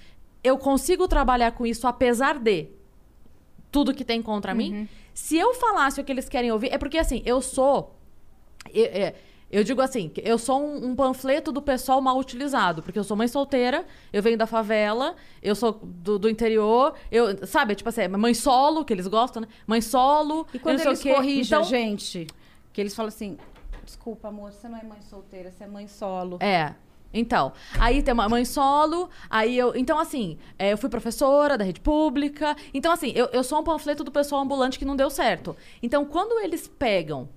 eu 0.43 0.57
consigo 0.59 1.07
trabalhar 1.09 1.53
com 1.53 1.65
isso 1.67 1.87
apesar 1.87 2.39
de 2.39 2.69
tudo 3.71 3.95
que 3.95 4.05
tem 4.05 4.23
contra 4.23 4.55
mim. 4.55 4.89
Se 5.13 5.37
eu 5.37 5.55
falasse 5.55 6.01
o 6.01 6.05
que 6.05 6.11
eles 6.13 6.29
querem 6.29 6.51
ouvir, 6.53 6.73
é 6.73 6.79
porque 6.79 6.99
assim, 6.99 7.23
eu 7.25 7.41
sou. 7.41 7.95
Eu, 8.73 8.85
é, 8.87 9.15
eu 9.55 9.63
digo 9.63 9.81
assim, 9.81 10.09
que 10.09 10.21
eu 10.25 10.37
sou 10.37 10.61
um, 10.61 10.89
um 10.89 10.97
panfleto 10.97 11.53
do 11.53 11.63
pessoal 11.63 12.01
mal 12.01 12.19
utilizado, 12.19 12.83
porque 12.83 12.99
eu 12.99 13.05
sou 13.05 13.17
mãe 13.17 13.29
solteira, 13.29 13.87
eu 14.13 14.21
venho 14.21 14.37
da 14.37 14.49
favela, 14.49 15.15
eu 15.41 15.55
sou 15.55 15.79
do, 15.81 16.19
do 16.19 16.29
interior, 16.29 16.95
eu, 17.09 17.47
sabe, 17.47 17.77
tipo 17.77 17.89
assim, 17.89 18.01
é 18.01 18.09
mãe 18.09 18.35
solo, 18.35 18.85
que 18.85 18.93
eles 18.93 19.07
gostam, 19.07 19.43
né? 19.43 19.49
Mãe 19.65 19.81
solo. 19.81 20.45
E 20.53 20.59
quando 20.59 20.81
eles 20.81 21.01
corrigem 21.01 21.43
então, 21.43 21.61
a 21.61 21.65
gente, 21.65 22.27
que 22.73 22.81
eles 22.81 22.97
falam 22.97 23.09
assim: 23.09 23.39
desculpa, 23.85 24.27
amor, 24.27 24.53
você 24.53 24.69
não 24.69 24.77
é 24.77 24.83
mãe 24.83 25.01
solteira, 25.03 25.53
você 25.53 25.63
é 25.63 25.69
mãe 25.69 25.87
solo. 25.87 26.39
É. 26.41 26.75
Então, 27.13 27.53
aí 27.79 28.03
tem 28.03 28.13
uma 28.13 28.29
mãe 28.29 28.45
solo, 28.45 29.09
aí 29.31 29.57
eu. 29.57 29.77
Então, 29.77 30.01
assim, 30.01 30.37
é, 30.59 30.73
eu 30.73 30.77
fui 30.77 30.91
professora 30.91 31.57
da 31.57 31.65
rede 31.65 31.81
pública. 31.81 32.57
Então, 32.75 32.91
assim, 32.91 33.13
eu, 33.15 33.27
eu 33.27 33.45
sou 33.45 33.61
um 33.61 33.63
panfleto 33.63 34.03
do 34.03 34.11
pessoal 34.11 34.43
ambulante 34.43 34.81
que 34.81 34.85
não 34.85 34.97
deu 34.97 35.09
certo. 35.09 35.57
Então, 35.81 36.05
quando 36.05 36.41
eles 36.41 36.67
pegam 36.67 37.29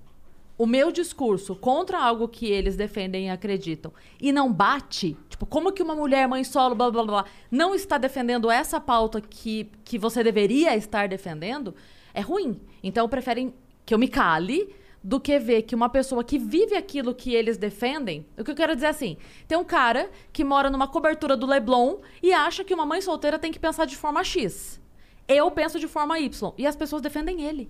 o 0.58 0.66
meu 0.66 0.90
discurso 0.90 1.54
contra 1.54 2.02
algo 2.02 2.28
que 2.28 2.46
eles 2.46 2.76
defendem 2.76 3.26
e 3.26 3.30
acreditam 3.30 3.92
e 4.20 4.32
não 4.32 4.52
bate, 4.52 5.16
tipo, 5.28 5.46
como 5.46 5.72
que 5.72 5.82
uma 5.82 5.94
mulher 5.94 6.26
mãe 6.26 6.42
solo, 6.42 6.74
blá 6.74 6.90
blá 6.90 7.04
blá, 7.04 7.24
não 7.48 7.76
está 7.76 7.96
defendendo 7.96 8.50
essa 8.50 8.80
pauta 8.80 9.20
que, 9.20 9.70
que 9.84 9.96
você 9.96 10.24
deveria 10.24 10.76
estar 10.76 11.08
defendendo, 11.08 11.74
é 12.12 12.20
ruim. 12.20 12.60
Então 12.82 13.08
preferem 13.08 13.54
que 13.86 13.94
eu 13.94 13.98
me 13.98 14.08
cale 14.08 14.74
do 15.02 15.20
que 15.20 15.38
ver 15.38 15.62
que 15.62 15.76
uma 15.76 15.88
pessoa 15.88 16.24
que 16.24 16.38
vive 16.38 16.74
aquilo 16.74 17.14
que 17.14 17.32
eles 17.32 17.56
defendem. 17.56 18.26
O 18.36 18.42
que 18.42 18.50
eu 18.50 18.56
quero 18.56 18.74
dizer 18.74 18.86
é 18.86 18.90
assim: 18.90 19.16
tem 19.46 19.56
um 19.56 19.64
cara 19.64 20.10
que 20.32 20.42
mora 20.42 20.68
numa 20.68 20.88
cobertura 20.88 21.36
do 21.36 21.46
Leblon 21.46 21.98
e 22.20 22.32
acha 22.32 22.64
que 22.64 22.74
uma 22.74 22.84
mãe 22.84 23.00
solteira 23.00 23.38
tem 23.38 23.52
que 23.52 23.60
pensar 23.60 23.84
de 23.84 23.96
forma 23.96 24.24
X. 24.24 24.80
Eu 25.28 25.50
penso 25.50 25.78
de 25.78 25.86
forma 25.86 26.18
Y. 26.18 26.52
E 26.58 26.66
as 26.66 26.74
pessoas 26.74 27.02
defendem 27.02 27.42
ele. 27.42 27.68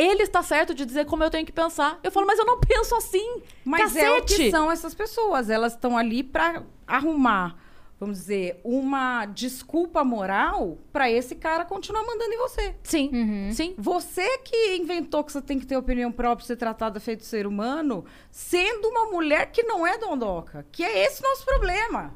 Ele 0.00 0.22
está 0.22 0.42
certo 0.42 0.74
de 0.74 0.86
dizer 0.86 1.04
como 1.06 1.22
eu 1.22 1.30
tenho 1.30 1.44
que 1.44 1.52
pensar. 1.52 1.98
Eu 2.02 2.10
falo, 2.10 2.26
mas 2.26 2.38
eu 2.38 2.46
não 2.46 2.58
penso 2.58 2.94
assim. 2.94 3.42
Mas 3.64 3.82
Cacete. 3.92 4.04
é 4.06 4.12
o 4.18 4.22
que 4.24 4.50
são 4.50 4.70
essas 4.72 4.94
pessoas. 4.94 5.50
Elas 5.50 5.72
estão 5.74 5.96
ali 5.98 6.22
para 6.22 6.62
arrumar, 6.86 7.56
vamos 7.98 8.18
dizer, 8.18 8.60
uma 8.64 9.26
desculpa 9.26 10.02
moral 10.02 10.78
para 10.92 11.10
esse 11.10 11.34
cara 11.34 11.64
continuar 11.66 12.02
mandando 12.04 12.32
em 12.32 12.38
você. 12.38 12.74
Sim, 12.82 13.10
Uhum. 13.12 13.52
sim. 13.52 13.74
Você 13.76 14.38
que 14.38 14.76
inventou 14.76 15.22
que 15.22 15.32
você 15.32 15.42
tem 15.42 15.58
que 15.58 15.66
ter 15.66 15.76
opinião 15.76 16.10
própria, 16.10 16.46
ser 16.46 16.56
tratada 16.56 16.98
feito 16.98 17.24
ser 17.24 17.46
humano, 17.46 18.04
sendo 18.30 18.88
uma 18.88 19.04
mulher 19.10 19.50
que 19.52 19.62
não 19.64 19.86
é 19.86 19.98
dondoca. 19.98 20.66
Que 20.72 20.82
é 20.82 21.04
esse 21.04 21.22
nosso 21.22 21.44
problema. 21.44 22.14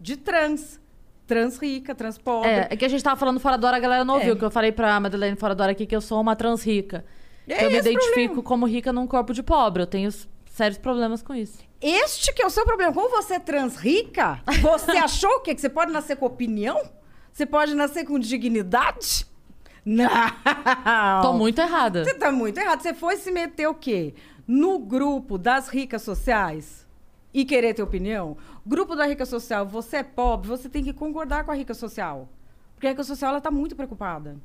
De 0.00 0.16
trans. 0.16 0.80
Trans 1.26 1.56
rica, 1.58 1.94
trans 1.94 2.18
pobre. 2.18 2.50
É, 2.50 2.68
é 2.70 2.76
que 2.76 2.84
a 2.84 2.88
gente 2.88 3.02
tava 3.02 3.16
falando 3.16 3.40
fora 3.40 3.56
da 3.56 3.68
hora, 3.68 3.76
a 3.78 3.80
galera 3.80 4.04
não 4.04 4.14
ouviu, 4.14 4.36
que 4.36 4.44
eu 4.44 4.50
falei 4.50 4.72
pra 4.72 5.00
Madeleine 5.00 5.36
fora 5.36 5.54
da 5.54 5.64
hora 5.64 5.72
aqui 5.72 5.86
que 5.86 5.96
eu 5.96 6.00
sou 6.00 6.20
uma 6.20 6.36
trans 6.36 6.62
rica. 6.62 7.04
É 7.48 7.58
que 7.58 7.64
eu 7.64 7.70
me 7.70 7.78
identifico 7.78 8.12
problema. 8.12 8.42
como 8.42 8.66
rica 8.66 8.92
num 8.92 9.06
corpo 9.06 9.32
de 9.32 9.42
pobre. 9.42 9.82
Eu 9.82 9.86
tenho 9.86 10.10
sérios 10.46 10.78
problemas 10.78 11.22
com 11.22 11.34
isso. 11.34 11.58
Este 11.80 12.32
que 12.32 12.42
é 12.42 12.46
o 12.46 12.50
seu 12.50 12.64
problema. 12.64 12.92
Como 12.92 13.08
você 13.08 13.34
é 13.34 13.38
trans 13.38 13.76
rica, 13.76 14.40
você 14.60 14.92
achou 14.98 15.30
o 15.30 15.40
quê? 15.40 15.54
Que 15.54 15.60
você 15.60 15.68
pode 15.68 15.92
nascer 15.92 16.16
com 16.16 16.26
opinião? 16.26 16.80
Você 17.32 17.46
pode 17.46 17.74
nascer 17.74 18.04
com 18.04 18.18
dignidade? 18.18 19.26
Não. 19.84 20.08
Tô 21.22 21.32
muito 21.34 21.60
errada. 21.60 22.04
Você 22.04 22.14
tá 22.14 22.30
muito 22.30 22.58
errado. 22.58 22.80
Você 22.80 22.94
foi 22.94 23.16
se 23.16 23.30
meter 23.30 23.66
o 23.66 23.74
quê? 23.74 24.14
No 24.46 24.78
grupo 24.78 25.36
das 25.36 25.68
ricas 25.68 26.02
sociais 26.02 26.83
e 27.34 27.44
querer 27.44 27.74
ter 27.74 27.82
opinião? 27.82 28.36
Grupo 28.64 28.94
da 28.94 29.04
rica 29.06 29.26
social, 29.26 29.66
você 29.66 29.98
é 29.98 30.02
pobre, 30.04 30.48
você 30.48 30.68
tem 30.68 30.84
que 30.84 30.92
concordar 30.92 31.44
com 31.44 31.50
a 31.50 31.54
rica 31.54 31.74
social. 31.74 32.28
Porque 32.74 32.86
a 32.86 32.90
rica 32.90 33.02
social, 33.04 33.32
ela 33.32 33.40
tá 33.40 33.50
muito 33.50 33.74
preocupada. 33.74 34.36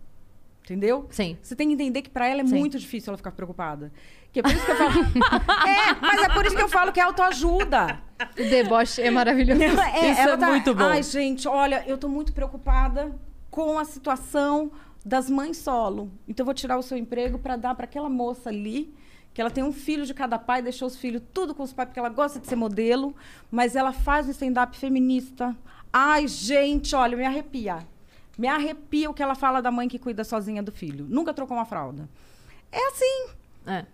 Entendeu? 0.64 1.08
Sim. 1.10 1.38
Você 1.42 1.56
tem 1.56 1.68
que 1.68 1.74
entender 1.74 2.02
que 2.02 2.10
pra 2.10 2.28
ela 2.28 2.42
é 2.42 2.46
Sim. 2.46 2.58
muito 2.60 2.78
difícil 2.78 3.10
ela 3.10 3.18
ficar 3.18 3.32
preocupada. 3.32 3.92
Que 4.32 4.40
é 4.40 4.44
por 4.44 4.52
isso 4.52 4.64
que 4.66 4.72
eu 4.72 4.76
falo. 4.76 4.92
é, 5.68 5.96
mas 6.02 6.22
é 6.24 6.30
por 6.30 6.46
isso 6.46 6.56
que 6.56 6.62
eu 6.62 6.70
falo 6.70 6.92
que 6.92 7.00
é 7.00 7.04
autoajuda. 7.04 8.00
O 8.34 8.50
deboche 8.50 9.02
é 9.02 9.10
maravilhoso. 9.10 9.62
É, 9.64 10.12
Isso 10.12 10.22
ela 10.22 10.34
é 10.34 10.38
tá- 10.38 10.48
muito 10.50 10.76
bom. 10.76 10.84
Ai, 10.84 11.02
gente, 11.02 11.48
olha, 11.48 11.84
eu 11.88 11.98
tô 11.98 12.08
muito 12.08 12.34
preocupada 12.34 13.16
com 13.50 13.80
a 13.80 13.86
situação 13.86 14.72
das 15.04 15.28
mães 15.30 15.58
solo. 15.58 16.12
Então 16.28 16.44
eu 16.44 16.46
vou 16.46 16.54
tirar 16.54 16.78
o 16.78 16.84
seu 16.84 16.98
emprego 16.98 17.40
para 17.40 17.56
dar 17.56 17.74
para 17.74 17.86
aquela 17.86 18.10
moça 18.10 18.50
ali, 18.50 18.94
que 19.40 19.42
ela 19.42 19.50
tem 19.50 19.64
um 19.64 19.72
filho 19.72 20.06
de 20.06 20.14
cada 20.14 20.38
pai, 20.38 20.62
deixou 20.62 20.86
os 20.86 20.98
filhos 20.98 21.22
tudo 21.34 21.56
com 21.56 21.64
os 21.64 21.72
pais 21.72 21.88
porque 21.88 21.98
ela 21.98 22.10
gosta 22.10 22.42
de 22.42 22.46
ser 22.46 22.58
modelo, 22.58 23.16
mas 23.50 23.74
ela 23.74 23.94
faz 23.94 24.28
um 24.28 24.32
stand-up 24.32 24.78
feminista. 24.78 25.56
Ai, 25.94 26.28
gente, 26.28 26.94
olha, 26.94 27.16
me 27.16 27.24
arrepia. 27.24 27.88
Me 28.38 28.50
arrepia 28.50 29.10
o 29.10 29.14
que 29.14 29.24
ela 29.24 29.36
fala 29.36 29.62
da 29.62 29.72
mãe 29.72 29.88
que 29.88 29.98
cuida 29.98 30.26
sozinha 30.26 30.62
do 30.62 30.74
filho. 30.74 31.06
Nunca 31.08 31.34
trocou 31.34 31.56
uma 31.56 31.64
fralda. 31.64 32.10
É 32.70 32.86
assim, 32.90 33.30
É. 33.66 33.86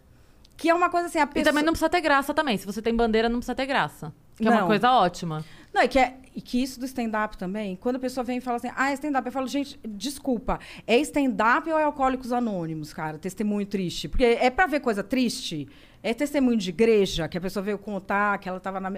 que 0.58 0.68
é 0.68 0.74
uma 0.74 0.90
coisa 0.90 1.06
assim, 1.10 1.20
a 1.20 1.26
E 1.26 1.28
pessoa... 1.28 1.44
também 1.46 1.64
não 1.64 1.74
precisa 1.74 1.90
ter 1.92 2.02
graça 2.02 2.34
também. 2.34 2.58
Se 2.58 2.66
você 2.66 2.82
tem 2.82 2.96
bandeira, 2.96 3.30
não 3.30 3.38
precisa 3.38 3.54
ter 3.54 3.68
graça. 3.68 4.12
Que 4.38 4.48
é 4.48 4.50
uma 4.50 4.62
Não. 4.62 4.68
coisa 4.68 4.92
ótima. 4.94 5.46
Não, 5.76 5.84
e 5.84 5.90
que, 5.90 6.00
é, 6.00 6.16
e 6.34 6.42
que 6.42 6.64
isso 6.64 6.80
do 6.80 6.86
stand-up 6.86 7.38
também, 7.38 7.76
quando 7.76 7.98
a 7.98 8.00
pessoa 8.00 8.24
vem 8.24 8.38
e 8.38 8.42
fala 8.42 8.56
assim, 8.56 8.70
ah, 8.78 8.92
é 8.92 8.94
stand-up, 8.94 9.26
eu 9.26 9.32
falo, 9.34 9.46
gente, 9.46 9.78
desculpa, 9.86 10.58
é 10.88 10.98
stand-up 11.00 11.70
ou 11.70 11.78
é 11.78 11.84
Alcoólicos 11.84 12.32
Anônimos, 12.32 12.94
cara? 12.94 13.18
Testemunho 13.18 13.68
triste. 13.68 14.08
Porque 14.08 14.24
é 14.24 14.50
pra 14.50 14.68
ver 14.68 14.80
coisa 14.80 15.04
triste, 15.04 15.68
é 16.02 16.14
testemunho 16.14 16.58
de 16.58 16.70
igreja, 16.70 17.28
que 17.28 17.38
a 17.38 17.42
pessoa 17.42 17.62
veio 17.62 17.78
contar 17.78 18.38
que 18.38 18.48
ela 18.48 18.58
tava 18.58 18.80
na. 18.80 18.90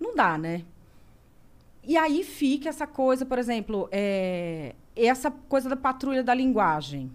Não 0.00 0.16
dá, 0.16 0.38
né? 0.38 0.64
E 1.84 1.98
aí 1.98 2.24
fica 2.24 2.70
essa 2.70 2.86
coisa, 2.86 3.26
por 3.26 3.38
exemplo, 3.38 3.86
é, 3.92 4.74
essa 4.96 5.30
coisa 5.30 5.68
da 5.68 5.76
patrulha 5.76 6.24
da 6.24 6.32
linguagem. 6.32 7.12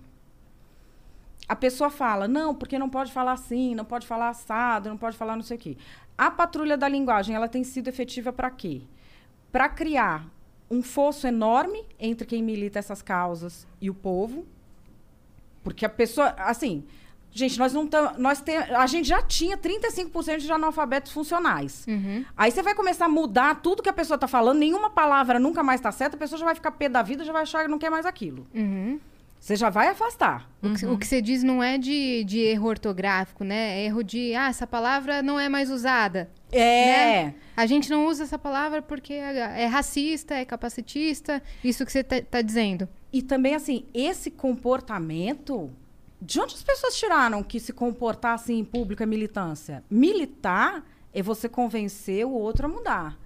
A 1.50 1.56
pessoa 1.56 1.90
fala, 1.90 2.28
não, 2.28 2.54
porque 2.54 2.78
não 2.78 2.88
pode 2.88 3.12
falar 3.12 3.32
assim, 3.32 3.74
não 3.74 3.86
pode 3.86 4.06
falar 4.06 4.30
assado, 4.30 4.90
não 4.90 4.98
pode 4.98 5.18
falar 5.18 5.36
não 5.36 5.42
sei 5.42 5.58
o 5.58 5.60
quê. 5.60 5.76
A 6.16 6.30
patrulha 6.30 6.78
da 6.78 6.88
linguagem, 6.88 7.36
ela 7.36 7.48
tem 7.48 7.64
sido 7.64 7.88
efetiva 7.88 8.32
para 8.32 8.52
quê? 8.52 8.84
Para 9.52 9.70
criar 9.70 10.26
um 10.70 10.84
fosso 10.84 11.26
enorme 11.28 11.86
entre 12.00 12.26
quem 12.28 12.44
milita 12.44 12.80
essas 12.80 13.02
causas 13.02 13.66
e 13.82 13.90
o 13.90 13.94
povo. 13.94 14.46
Porque 15.64 15.86
a 15.86 15.90
pessoa, 15.90 16.34
assim, 16.38 16.84
gente, 17.32 17.58
nós 17.58 17.74
não 17.74 17.86
estamos, 17.86 18.18
nós 18.18 18.42
tem, 18.42 18.58
a 18.58 18.86
gente 18.88 19.08
já 19.08 19.22
tinha 19.22 19.58
35% 19.58 20.38
de 20.38 20.52
analfabetos 20.52 21.12
funcionais. 21.12 21.86
Aí 22.36 22.52
você 22.52 22.62
vai 22.62 22.76
começar 22.76 23.06
a 23.06 23.10
mudar 23.10 23.62
tudo 23.62 23.84
que 23.84 23.90
a 23.90 23.94
pessoa 23.94 24.16
está 24.16 24.28
falando, 24.28 24.60
nenhuma 24.60 24.90
palavra 24.90 25.40
nunca 25.40 25.64
mais 25.64 25.80
está 25.80 25.92
certa, 25.92 26.16
a 26.16 26.20
pessoa 26.20 26.40
já 26.40 26.46
vai 26.46 26.56
ficar 26.56 26.72
pé 26.72 26.90
da 26.90 27.02
vida, 27.02 27.24
já 27.24 27.34
vai 27.34 27.44
achar 27.44 27.64
que 27.64 27.70
não 27.70 27.80
quer 27.80 27.90
mais 27.90 28.06
aquilo. 28.06 28.48
Uhum. 28.54 29.00
Você 29.48 29.56
já 29.56 29.70
vai 29.70 29.88
afastar. 29.88 30.52
O, 30.62 30.74
que, 30.74 30.86
o 30.86 30.98
que 30.98 31.08
você 31.08 31.22
diz 31.22 31.42
não 31.42 31.64
é 31.64 31.78
de, 31.78 32.26
de 32.26 32.38
erro 32.40 32.68
ortográfico, 32.68 33.46
né? 33.46 33.80
É 33.80 33.86
erro 33.86 34.04
de, 34.04 34.36
ah, 34.36 34.50
essa 34.50 34.68
palavra 34.68 35.24
não 35.24 35.40
é 35.40 35.48
mais 35.48 35.72
usada. 35.72 36.30
É. 36.52 37.24
Né? 37.24 37.36
A 37.56 37.66
gente 37.66 37.90
não 37.90 38.08
usa 38.08 38.24
essa 38.24 38.38
palavra 38.38 38.82
porque 38.82 39.14
é, 39.14 39.64
é 39.64 39.66
racista, 39.66 40.36
é 40.36 40.44
capacitista, 40.44 41.42
isso 41.64 41.86
que 41.86 41.94
você 41.94 42.04
tá, 42.04 42.22
tá 42.22 42.42
dizendo. 42.42 42.90
E 43.14 43.22
também, 43.22 43.56
assim, 43.56 43.86
esse 43.94 44.30
comportamento. 44.30 45.72
De 46.22 46.42
onde 46.42 46.54
as 46.54 46.64
pessoas 46.64 46.98
tiraram 46.98 47.42
que 47.42 47.58
se 47.58 47.72
comportar 47.72 48.34
assim 48.34 48.60
em 48.60 48.66
público 48.66 49.02
é 49.02 49.06
militância? 49.06 49.82
Militar 49.90 50.84
é 51.14 51.22
você 51.22 51.48
convencer 51.48 52.26
o 52.26 52.32
outro 52.32 52.66
a 52.66 52.70
mudar. 52.70 53.18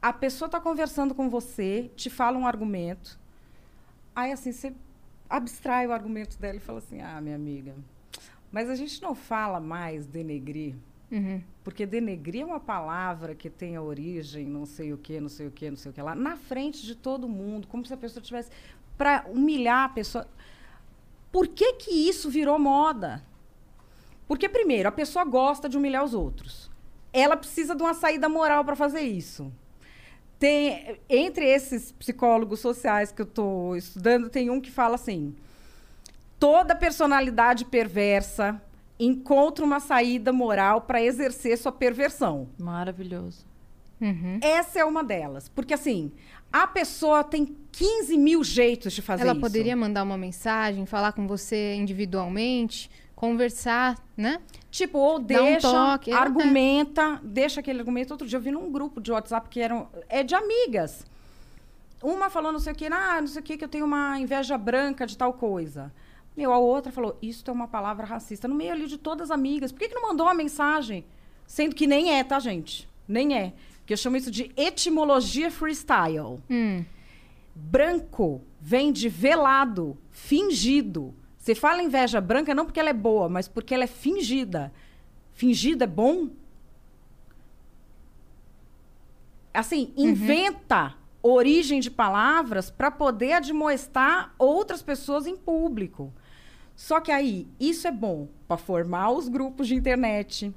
A 0.00 0.12
pessoa 0.12 0.46
está 0.46 0.60
conversando 0.60 1.16
com 1.16 1.28
você, 1.28 1.90
te 1.96 2.08
fala 2.08 2.38
um 2.38 2.46
argumento. 2.46 3.18
Aí, 4.14 4.30
assim, 4.30 4.52
você 4.52 4.72
abstrai 5.28 5.86
o 5.86 5.92
argumento 5.92 6.38
dela 6.38 6.56
e 6.56 6.60
fala 6.60 6.78
assim: 6.78 7.00
ah, 7.00 7.20
minha 7.20 7.36
amiga, 7.36 7.74
mas 8.50 8.70
a 8.70 8.74
gente 8.74 9.00
não 9.02 9.14
fala 9.14 9.60
mais 9.60 10.06
denegrir. 10.06 10.74
Uhum. 11.10 11.42
Porque 11.64 11.86
denegrir 11.86 12.42
é 12.42 12.44
uma 12.44 12.60
palavra 12.60 13.34
que 13.34 13.48
tem 13.48 13.76
a 13.76 13.82
origem, 13.82 14.46
não 14.46 14.66
sei 14.66 14.92
o 14.92 14.98
que, 14.98 15.18
não 15.20 15.28
sei 15.28 15.46
o 15.46 15.50
que, 15.50 15.70
não 15.70 15.76
sei 15.76 15.90
o 15.90 15.94
que 15.94 16.02
lá, 16.02 16.14
na 16.14 16.36
frente 16.36 16.84
de 16.84 16.94
todo 16.94 17.28
mundo, 17.28 17.66
como 17.66 17.84
se 17.84 17.94
a 17.94 17.96
pessoa 17.96 18.22
tivesse. 18.22 18.50
para 18.96 19.24
humilhar 19.28 19.84
a 19.84 19.88
pessoa. 19.88 20.28
Por 21.32 21.46
que, 21.46 21.74
que 21.74 21.90
isso 21.90 22.30
virou 22.30 22.58
moda? 22.58 23.22
Porque, 24.26 24.48
primeiro, 24.48 24.88
a 24.88 24.92
pessoa 24.92 25.24
gosta 25.24 25.68
de 25.68 25.78
humilhar 25.78 26.04
os 26.04 26.12
outros. 26.12 26.70
Ela 27.12 27.36
precisa 27.36 27.74
de 27.74 27.82
uma 27.82 27.94
saída 27.94 28.28
moral 28.28 28.64
para 28.64 28.76
fazer 28.76 29.00
isso. 29.00 29.50
Tem, 30.38 30.98
entre 31.08 31.44
esses 31.46 31.90
psicólogos 31.92 32.60
sociais 32.60 33.10
que 33.10 33.22
eu 33.22 33.26
estou 33.26 33.76
estudando, 33.76 34.28
tem 34.28 34.50
um 34.50 34.60
que 34.60 34.70
fala 34.70 34.94
assim: 34.94 35.34
toda 36.38 36.74
personalidade 36.76 37.64
perversa 37.64 38.60
encontra 38.98 39.64
uma 39.64 39.80
saída 39.80 40.32
moral 40.32 40.82
para 40.82 41.02
exercer 41.02 41.56
sua 41.58 41.72
perversão. 41.72 42.48
Maravilhoso. 42.58 43.46
Uhum. 44.00 44.38
Essa 44.42 44.80
é 44.80 44.84
uma 44.84 45.02
delas. 45.02 45.48
Porque, 45.48 45.74
assim, 45.74 46.12
a 46.52 46.66
pessoa 46.66 47.22
tem 47.24 47.56
15 47.72 48.16
mil 48.16 48.42
jeitos 48.42 48.92
de 48.92 49.02
fazer 49.02 49.22
Ela 49.22 49.32
isso. 49.32 49.40
poderia 49.40 49.76
mandar 49.76 50.02
uma 50.02 50.16
mensagem, 50.16 50.86
falar 50.86 51.12
com 51.12 51.26
você 51.26 51.74
individualmente, 51.74 52.90
conversar, 53.18 53.98
né? 54.16 54.40
Tipo, 54.70 54.96
ou 54.96 55.18
Dá 55.18 55.42
um 55.42 55.46
deixa, 55.46 55.68
toque, 55.68 56.12
é. 56.12 56.14
argumenta, 56.14 57.20
deixa 57.20 57.58
aquele 57.58 57.80
argumento. 57.80 58.12
Outro 58.12 58.28
dia 58.28 58.36
eu 58.36 58.40
vi 58.40 58.52
num 58.52 58.70
grupo 58.70 59.00
de 59.00 59.10
WhatsApp 59.10 59.48
que 59.48 59.58
eram 59.58 59.88
é 60.08 60.22
de 60.22 60.36
amigas. 60.36 61.04
Uma 62.00 62.30
falou 62.30 62.52
não 62.52 62.60
sei 62.60 62.72
o 62.72 62.76
que, 62.76 62.86
ah, 62.86 63.20
não 63.20 63.26
sei 63.26 63.42
o 63.42 63.44
que, 63.44 63.56
que 63.56 63.64
eu 63.64 63.68
tenho 63.68 63.84
uma 63.84 64.20
inveja 64.20 64.56
branca 64.56 65.04
de 65.04 65.18
tal 65.18 65.32
coisa. 65.32 65.92
Meu, 66.36 66.52
a 66.52 66.58
outra 66.58 66.92
falou, 66.92 67.18
isso 67.20 67.42
é 67.48 67.52
uma 67.52 67.66
palavra 67.66 68.06
racista. 68.06 68.46
No 68.46 68.54
meio 68.54 68.70
ali 68.70 68.86
de 68.86 68.96
todas 68.96 69.32
as 69.32 69.36
amigas. 69.36 69.72
Por 69.72 69.80
que, 69.80 69.88
que 69.88 69.96
não 69.96 70.02
mandou 70.02 70.24
uma 70.24 70.34
mensagem? 70.34 71.04
Sendo 71.44 71.74
que 71.74 71.88
nem 71.88 72.16
é, 72.16 72.22
tá, 72.22 72.38
gente? 72.38 72.88
Nem 73.08 73.36
é. 73.36 73.52
Que 73.84 73.94
eu 73.94 73.96
chamo 73.96 74.16
isso 74.16 74.30
de 74.30 74.52
etimologia 74.56 75.50
freestyle. 75.50 76.38
Hum. 76.48 76.84
Branco 77.52 78.40
vem 78.60 78.92
de 78.92 79.08
velado, 79.08 79.98
fingido. 80.12 81.12
Você 81.48 81.54
fala 81.54 81.82
inveja 81.82 82.20
branca 82.20 82.54
não 82.54 82.66
porque 82.66 82.78
ela 82.78 82.90
é 82.90 82.92
boa, 82.92 83.26
mas 83.26 83.48
porque 83.48 83.72
ela 83.72 83.84
é 83.84 83.86
fingida. 83.86 84.70
Fingido 85.32 85.82
é 85.82 85.86
bom? 85.86 86.28
Assim, 89.54 89.90
inventa 89.96 90.94
origem 91.22 91.80
de 91.80 91.90
palavras 91.90 92.70
para 92.70 92.90
poder 92.90 93.32
admoestar 93.32 94.34
outras 94.38 94.82
pessoas 94.82 95.26
em 95.26 95.38
público. 95.38 96.12
Só 96.76 97.00
que 97.00 97.10
aí, 97.10 97.48
isso 97.58 97.88
é 97.88 97.92
bom 97.92 98.28
para 98.46 98.58
formar 98.58 99.10
os 99.12 99.26
grupos 99.26 99.66
de 99.68 99.74
internet, 99.74 100.54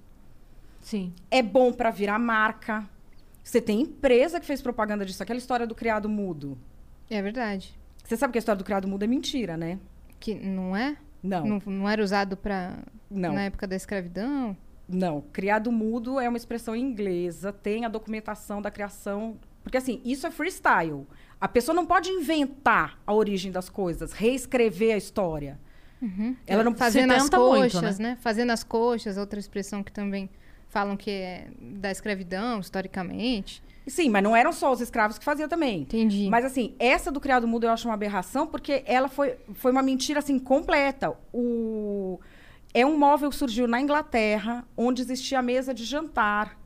Sim. 0.81 1.13
é 1.31 1.41
bom 1.41 1.71
para 1.71 1.89
virar 1.89 2.19
marca. 2.19 2.85
Você 3.41 3.61
tem 3.61 3.79
empresa 3.79 4.41
que 4.41 4.45
fez 4.45 4.61
propaganda 4.61 5.05
disso, 5.05 5.23
aquela 5.23 5.39
história 5.39 5.65
do 5.65 5.73
criado 5.73 6.09
mudo. 6.09 6.57
É 7.09 7.21
verdade. 7.21 7.79
Você 8.03 8.17
sabe 8.17 8.33
que 8.33 8.39
a 8.39 8.41
história 8.41 8.57
do 8.57 8.65
criado 8.65 8.89
mudo 8.89 9.03
é 9.03 9.07
mentira, 9.07 9.55
né? 9.55 9.79
Que 10.21 10.35
não 10.35 10.73
é? 10.77 10.95
Não, 11.21 11.45
Não, 11.45 11.61
não 11.65 11.89
era 11.89 12.01
usado 12.01 12.37
para 12.37 12.77
não. 13.09 13.33
na 13.33 13.41
época 13.41 13.67
da 13.67 13.75
escravidão? 13.75 14.55
Não, 14.87 15.21
criado 15.33 15.71
mudo 15.71 16.19
é 16.19 16.29
uma 16.29 16.37
expressão 16.37 16.75
inglesa, 16.75 17.51
tem 17.51 17.85
a 17.85 17.89
documentação 17.89 18.61
da 18.61 18.69
criação. 18.71 19.37
Porque 19.63 19.77
assim, 19.77 20.01
isso 20.05 20.25
é 20.27 20.31
freestyle. 20.31 21.05
A 21.39 21.47
pessoa 21.47 21.75
não 21.75 21.85
pode 21.85 22.09
inventar 22.09 22.99
a 23.05 23.13
origem 23.13 23.51
das 23.51 23.69
coisas, 23.69 24.13
reescrever 24.13 24.93
a 24.93 24.97
história. 24.97 25.59
Ela 26.47 26.63
não 26.63 26.73
Fazendo 26.73 27.11
as 27.11 27.23
tenta 27.23 27.37
muito, 27.39 27.73
coxas, 27.73 27.99
né? 27.99 28.17
Fazendo 28.21 28.51
as 28.51 28.63
coxas, 28.63 29.17
outra 29.17 29.39
expressão 29.39 29.83
que 29.83 29.91
também 29.91 30.29
falam 30.67 30.97
que 30.97 31.11
é 31.11 31.47
da 31.59 31.91
escravidão, 31.91 32.59
historicamente. 32.59 33.63
Sim, 33.87 34.09
mas 34.09 34.23
não 34.23 34.35
eram 34.35 34.51
só 34.51 34.71
os 34.71 34.79
escravos 34.79 35.17
que 35.17 35.25
faziam 35.25 35.49
também. 35.49 35.81
Entendi. 35.81 36.29
Mas 36.29 36.45
assim, 36.45 36.75
essa 36.77 37.11
do 37.11 37.19
criado 37.19 37.47
mudo 37.47 37.65
eu 37.65 37.71
acho 37.71 37.87
uma 37.87 37.93
aberração 37.93 38.45
porque 38.45 38.83
ela 38.85 39.07
foi, 39.07 39.37
foi 39.55 39.71
uma 39.71 39.81
mentira 39.81 40.19
assim 40.19 40.37
completa. 40.37 41.13
O 41.33 42.19
é 42.73 42.85
um 42.85 42.97
móvel 42.97 43.29
que 43.29 43.35
surgiu 43.35 43.67
na 43.67 43.81
Inglaterra, 43.81 44.65
onde 44.77 45.01
existia 45.01 45.39
a 45.39 45.41
mesa 45.41 45.73
de 45.73 45.83
jantar. 45.83 46.57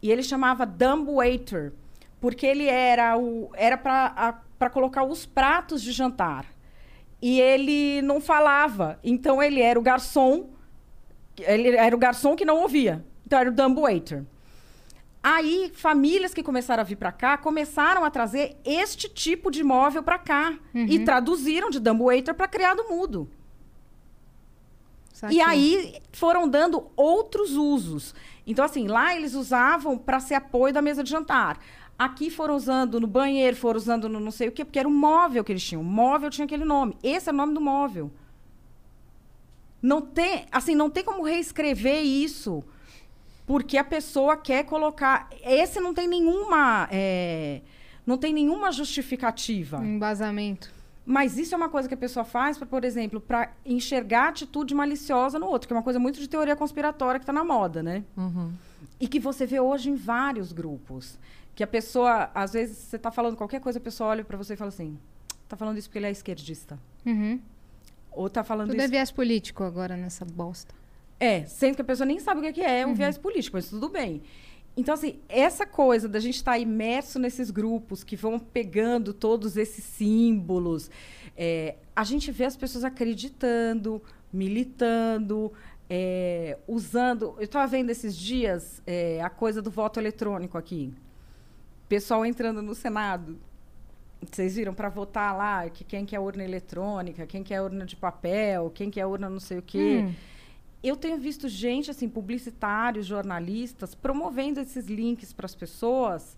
E 0.00 0.10
ele 0.10 0.22
chamava 0.22 0.64
dumb 0.64 1.12
waiter, 1.12 1.72
porque 2.20 2.46
ele 2.46 2.66
era 2.66 3.16
o 3.18 3.50
era 3.54 3.76
para 3.76 4.70
colocar 4.70 5.04
os 5.04 5.26
pratos 5.26 5.82
de 5.82 5.92
jantar. 5.92 6.46
E 7.20 7.40
ele 7.40 8.02
não 8.02 8.20
falava, 8.20 8.98
então 9.04 9.42
ele 9.42 9.60
era 9.60 9.78
o 9.78 9.82
garçom, 9.82 10.50
ele 11.38 11.76
era 11.76 11.94
o 11.94 11.98
garçom 11.98 12.34
que 12.34 12.44
não 12.44 12.62
ouvia. 12.62 13.04
Então 13.24 13.38
era 13.38 13.50
o 13.50 13.52
dumb 13.52 13.80
waiter. 13.80 14.24
Aí, 15.22 15.70
famílias 15.74 16.34
que 16.34 16.42
começaram 16.42 16.80
a 16.80 16.84
vir 16.84 16.96
para 16.96 17.12
cá 17.12 17.38
começaram 17.38 18.04
a 18.04 18.10
trazer 18.10 18.56
este 18.64 19.08
tipo 19.08 19.50
de 19.50 19.62
móvel 19.62 20.02
para 20.02 20.18
cá 20.18 20.58
e 20.74 20.98
traduziram 21.04 21.70
de 21.70 21.78
dumb 21.78 22.02
waiter 22.02 22.34
para 22.34 22.48
criado 22.48 22.84
mudo. 22.88 23.28
E 25.30 25.40
aí 25.40 26.00
foram 26.10 26.48
dando 26.48 26.90
outros 26.96 27.52
usos. 27.52 28.12
Então, 28.44 28.64
assim, 28.64 28.88
lá 28.88 29.14
eles 29.14 29.34
usavam 29.34 29.96
para 29.96 30.18
ser 30.18 30.34
apoio 30.34 30.74
da 30.74 30.82
mesa 30.82 31.04
de 31.04 31.10
jantar. 31.10 31.60
Aqui 31.96 32.28
foram 32.28 32.56
usando 32.56 32.98
no 32.98 33.06
banheiro, 33.06 33.56
foram 33.56 33.78
usando 33.78 34.08
no 34.08 34.18
não 34.18 34.32
sei 34.32 34.48
o 34.48 34.52
quê, 34.52 34.64
porque 34.64 34.80
era 34.80 34.88
um 34.88 34.92
móvel 34.92 35.44
que 35.44 35.52
eles 35.52 35.62
tinham. 35.62 35.82
O 35.82 35.84
móvel 35.84 36.30
tinha 36.30 36.44
aquele 36.44 36.64
nome. 36.64 36.96
Esse 37.00 37.28
é 37.28 37.32
o 37.32 37.36
nome 37.36 37.54
do 37.54 37.60
móvel. 37.60 38.10
Não 39.80 40.00
tem, 40.00 40.46
assim, 40.50 40.74
não 40.74 40.90
tem 40.90 41.04
como 41.04 41.22
reescrever 41.22 42.02
isso, 42.02 42.64
porque 43.52 43.76
a 43.76 43.84
pessoa 43.84 44.34
quer 44.34 44.64
colocar. 44.64 45.28
Esse 45.44 45.78
não 45.78 45.92
tem 45.92 46.08
nenhuma. 46.08 46.88
é, 46.90 47.60
não 48.06 48.16
tem 48.16 48.32
nenhuma 48.32 48.72
justificativa. 48.72 49.76
Um 49.76 49.96
embasamento. 49.96 50.72
Mas 51.04 51.36
isso 51.36 51.54
é 51.54 51.58
uma 51.58 51.68
coisa 51.68 51.86
que 51.86 51.92
a 51.92 51.98
pessoa 51.98 52.24
faz, 52.24 52.56
pra, 52.56 52.66
por 52.66 52.82
exemplo, 52.82 53.20
para 53.20 53.52
enxergar 53.66 54.28
atitude 54.28 54.74
maliciosa 54.74 55.38
no 55.38 55.44
outro, 55.48 55.68
que 55.68 55.74
é 55.74 55.76
uma 55.76 55.82
coisa 55.82 55.98
muito 55.98 56.18
de 56.18 56.30
teoria 56.30 56.56
conspiratória 56.56 57.20
que 57.20 57.24
está 57.24 57.32
na 57.32 57.44
moda, 57.44 57.82
né? 57.82 58.02
E 58.98 59.06
que 59.06 59.20
você 59.20 59.44
vê 59.44 59.60
hoje 59.60 59.90
em 59.90 59.96
vários 59.96 60.50
grupos. 60.50 61.18
Que 61.54 61.62
a 61.62 61.66
pessoa, 61.66 62.30
às 62.34 62.54
vezes, 62.54 62.78
você 62.78 62.96
está 62.96 63.10
falando 63.10 63.36
qualquer 63.36 63.60
coisa, 63.60 63.78
a 63.78 63.82
pessoa 63.82 64.08
olha 64.08 64.24
para 64.24 64.38
você 64.38 64.54
e 64.54 64.56
fala 64.56 64.70
assim: 64.70 64.98
tá 65.46 65.58
falando 65.58 65.76
isso 65.76 65.90
porque 65.90 65.98
ele 65.98 66.06
é 66.06 66.10
esquerdista. 66.10 66.78
Uhum. 67.04 67.38
Ou 68.12 68.30
tá 68.30 68.42
falando 68.42 68.70
Tudo 68.70 68.80
é 68.80 68.84
isso. 68.84 68.90
viés 68.90 69.10
político 69.10 69.62
agora 69.62 69.94
nessa 69.94 70.24
bosta. 70.24 70.74
É, 71.22 71.44
sendo 71.44 71.76
que 71.76 71.82
a 71.82 71.84
pessoa 71.84 72.04
nem 72.04 72.18
sabe 72.18 72.40
o 72.40 72.42
que 72.42 72.48
é, 72.48 72.52
que 72.52 72.60
é 72.60 72.84
um 72.84 72.94
viés 72.94 73.16
político, 73.16 73.56
mas 73.56 73.70
tudo 73.70 73.88
bem. 73.88 74.22
Então, 74.76 74.92
assim, 74.92 75.20
essa 75.28 75.64
coisa 75.64 76.08
da 76.08 76.18
gente 76.18 76.34
estar 76.34 76.58
imerso 76.58 77.16
nesses 77.16 77.48
grupos 77.48 78.02
que 78.02 78.16
vão 78.16 78.40
pegando 78.40 79.14
todos 79.14 79.56
esses 79.56 79.84
símbolos, 79.84 80.90
é, 81.36 81.76
a 81.94 82.02
gente 82.02 82.32
vê 82.32 82.44
as 82.44 82.56
pessoas 82.56 82.82
acreditando, 82.82 84.02
militando, 84.32 85.52
é, 85.88 86.58
usando. 86.66 87.36
Eu 87.38 87.44
estava 87.44 87.68
vendo 87.68 87.90
esses 87.90 88.16
dias 88.16 88.82
é, 88.84 89.22
a 89.22 89.30
coisa 89.30 89.62
do 89.62 89.70
voto 89.70 90.00
eletrônico 90.00 90.58
aqui. 90.58 90.92
Pessoal 91.88 92.26
entrando 92.26 92.60
no 92.60 92.74
Senado. 92.74 93.38
Vocês 94.28 94.56
viram 94.56 94.74
para 94.74 94.88
votar 94.88 95.36
lá 95.36 95.70
que 95.70 95.84
quem 95.84 96.04
quer 96.04 96.18
urna 96.18 96.42
eletrônica, 96.42 97.24
quem 97.28 97.44
quer 97.44 97.60
urna 97.60 97.86
de 97.86 97.94
papel, 97.94 98.72
quem 98.74 98.90
quer 98.90 99.06
urna 99.06 99.30
não 99.30 99.38
sei 99.38 99.58
o 99.58 99.62
quê. 99.62 100.04
Hum. 100.04 100.31
Eu 100.82 100.96
tenho 100.96 101.16
visto 101.16 101.48
gente, 101.48 101.90
assim, 101.90 102.08
publicitários, 102.08 103.06
jornalistas, 103.06 103.94
promovendo 103.94 104.58
esses 104.58 104.86
links 104.86 105.32
para 105.32 105.46
as 105.46 105.54
pessoas, 105.54 106.36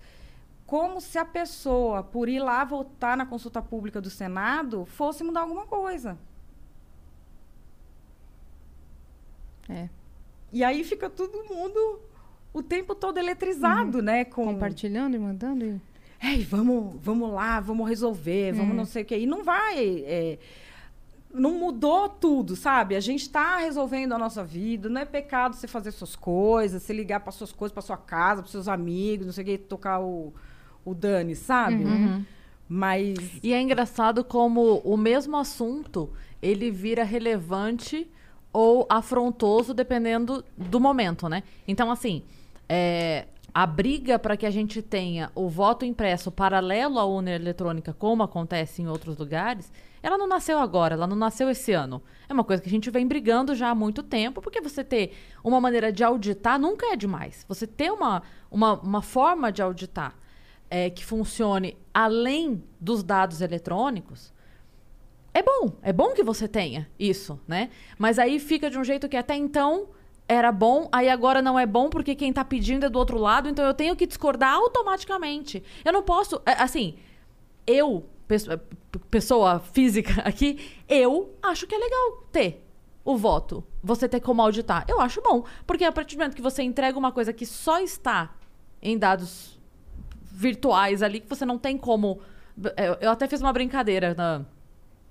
como 0.67 1.01
se 1.01 1.19
a 1.19 1.25
pessoa, 1.25 2.03
por 2.03 2.29
ir 2.29 2.41
lá 2.41 2.63
votar 2.65 3.17
na 3.17 3.25
consulta 3.25 3.63
pública 3.63 4.01
do 4.01 4.11
Senado, 4.11 4.85
fosse 4.85 5.25
mudar 5.25 5.41
alguma 5.41 5.67
coisa. 5.67 6.19
É. 9.69 9.89
E 10.53 10.63
aí 10.63 10.85
fica 10.85 11.09
todo 11.09 11.45
mundo 11.45 12.01
o 12.53 12.63
tempo 12.63 12.95
todo 12.95 13.19
eletrizado, 13.19 14.03
né? 14.03 14.25
Com... 14.25 14.45
Compartilhando 14.45 15.17
e 15.17 15.19
mandando. 15.19 15.65
E... 15.65 15.81
Ei, 16.23 16.45
vamos, 16.45 16.95
vamos 17.03 17.33
lá, 17.33 17.61
vamos 17.61 17.89
resolver, 17.89 18.53
vamos 18.53 18.77
não 18.77 18.85
sei 18.85 19.03
o 19.03 19.07
que. 19.07 19.17
E 19.17 19.27
não 19.27 19.43
vai. 19.43 20.05
é, 20.07 20.39
não 21.35 21.59
mudou 21.59 22.09
tudo, 22.09 22.55
sabe? 22.55 22.95
A 22.95 23.01
gente 23.01 23.23
está 23.23 23.59
resolvendo 23.59 24.13
a 24.13 24.19
nossa 24.19 24.45
vida. 24.45 24.89
Não 24.89 25.01
é 25.01 25.05
pecado 25.05 25.57
você 25.57 25.67
fazer 25.67 25.91
suas 25.91 26.15
coisas, 26.15 26.83
você 26.83 26.93
ligar 26.93 27.21
para 27.21 27.33
suas 27.33 27.53
coisas, 27.53 27.73
para 27.73 27.83
sua 27.83 27.97
casa, 27.97 28.41
para 28.41 28.51
seus 28.51 28.69
amigos, 28.69 29.27
não 29.27 29.33
sei 29.33 29.43
o 29.43 29.47
que, 29.47 29.59
tocar 29.59 30.01
o, 30.01 30.33
o 30.85 30.95
Dani, 30.95 31.35
sabe? 31.35 31.85
Uhum. 31.85 32.25
Mas. 32.69 33.19
E 33.43 33.53
é 33.53 33.61
engraçado 33.61 34.25
como 34.25 34.79
o 34.85 34.97
mesmo 34.97 35.37
assunto 35.37 36.09
ele 36.41 36.71
vira 36.71 37.03
relevante 37.03 38.09
ou 38.53 38.87
afrontoso 38.89 39.75
dependendo 39.75 40.45
do 40.57 40.79
momento, 40.79 41.29
né? 41.29 41.43
Então, 41.67 41.91
assim, 41.91 42.23
é, 42.69 43.27
a 43.55 43.67
briga 43.67 44.19
para 44.19 44.37
que 44.37 44.45
a 44.45 44.51
gente 44.51 44.83
tenha 44.83 45.31
o 45.33 45.49
voto 45.49 45.85
impresso 45.85 46.33
paralelo 46.33 46.99
à 46.99 47.05
urna 47.05 47.31
eletrônica, 47.31 47.95
como 47.95 48.25
acontece 48.25 48.83
em 48.83 48.89
outros 48.89 49.17
lugares, 49.17 49.73
ela 50.03 50.19
não 50.19 50.27
nasceu 50.27 50.59
agora, 50.59 50.95
ela 50.95 51.07
não 51.07 51.15
nasceu 51.15 51.49
esse 51.49 51.73
ano. 51.73 52.03
É 52.29 52.33
uma 52.33 52.43
coisa 52.43 52.61
que 52.61 52.69
a 52.69 52.71
gente 52.71 52.91
vem 52.91 53.07
brigando 53.07 53.55
já 53.55 53.71
há 53.71 53.75
muito 53.75 54.03
tempo, 54.03 54.43
porque 54.43 54.61
você 54.61 54.83
ter 54.83 55.13
uma 55.43 55.61
maneira 55.61 55.93
de 55.93 56.03
auditar 56.03 56.59
nunca 56.59 56.93
é 56.93 56.97
demais. 56.97 57.45
Você 57.49 57.65
ter 57.65 57.93
uma, 57.93 58.25
uma, 58.51 58.75
uma 58.81 59.03
forma 59.03 59.53
de 59.53 59.63
auditar 59.63 60.17
é, 60.69 60.91
que 60.91 61.05
funcione 61.05 61.79
além 61.95 62.61
dos 62.81 63.05
dados 63.05 63.41
eletrônicos, 63.41 64.35
é 65.33 65.43
bom. 65.45 65.73
É 65.81 65.93
bom 65.93 66.13
que 66.13 66.25
você 66.25 66.49
tenha 66.49 66.91
isso, 66.99 67.41
né? 67.47 67.71
Mas 67.97 68.19
aí 68.19 68.41
fica 68.41 68.69
de 68.69 68.77
um 68.77 68.85
jeito 68.85 69.09
que 69.09 69.17
até 69.17 69.37
então 69.37 69.89
era 70.27 70.51
bom, 70.51 70.89
aí 70.91 71.09
agora 71.09 71.43
não 71.43 71.59
é 71.59 71.67
bom 71.67 71.89
porque 71.91 72.15
quem 72.15 72.33
tá 72.33 72.45
pedindo 72.45 72.87
é 72.87 72.89
do 72.89 72.99
outro 72.99 73.19
lado, 73.19 73.49
então 73.49 73.65
eu 73.65 73.75
tenho 73.75 73.95
que 73.95 74.07
discordar 74.07 74.55
automaticamente. 74.55 75.63
Eu 75.85 75.93
não 75.93 76.03
posso, 76.03 76.41
é, 76.47 76.53
assim, 76.63 76.97
eu, 77.67 78.05
pesso- 78.27 78.59
pessoa 79.11 79.61
física 79.61 80.21
aqui, 80.25 80.59
eu 80.89 81.35
acho 81.43 81.67
que 81.67 81.75
é 81.75 81.79
legal 81.79 82.25
ter 82.33 82.65
o 83.05 83.17
voto, 83.19 83.63
você 83.83 84.09
ter 84.09 84.21
como 84.21 84.41
auditar. 84.41 84.85
Eu 84.89 84.99
acho 85.01 85.21
bom, 85.21 85.45
porque 85.67 85.85
a 85.85 85.93
partir 85.93 86.17
do 86.17 86.21
momento 86.21 86.35
que 86.37 86.41
você 86.43 86.63
entrega 86.63 86.99
uma 86.99 87.13
coisa 87.13 87.33
que 87.33 87.45
só 87.45 87.79
está 87.81 88.35
em 88.81 88.97
dados 88.97 89.61
virtuais 90.23 91.03
ali, 91.03 91.21
que 91.21 91.29
você 91.29 91.45
não 91.45 91.59
tem 91.59 91.77
como. 91.77 92.21
Eu, 92.77 92.95
eu 93.01 93.11
até 93.11 93.29
fiz 93.29 93.41
uma 93.43 93.53
brincadeira 93.53 94.15
na, 94.15 94.43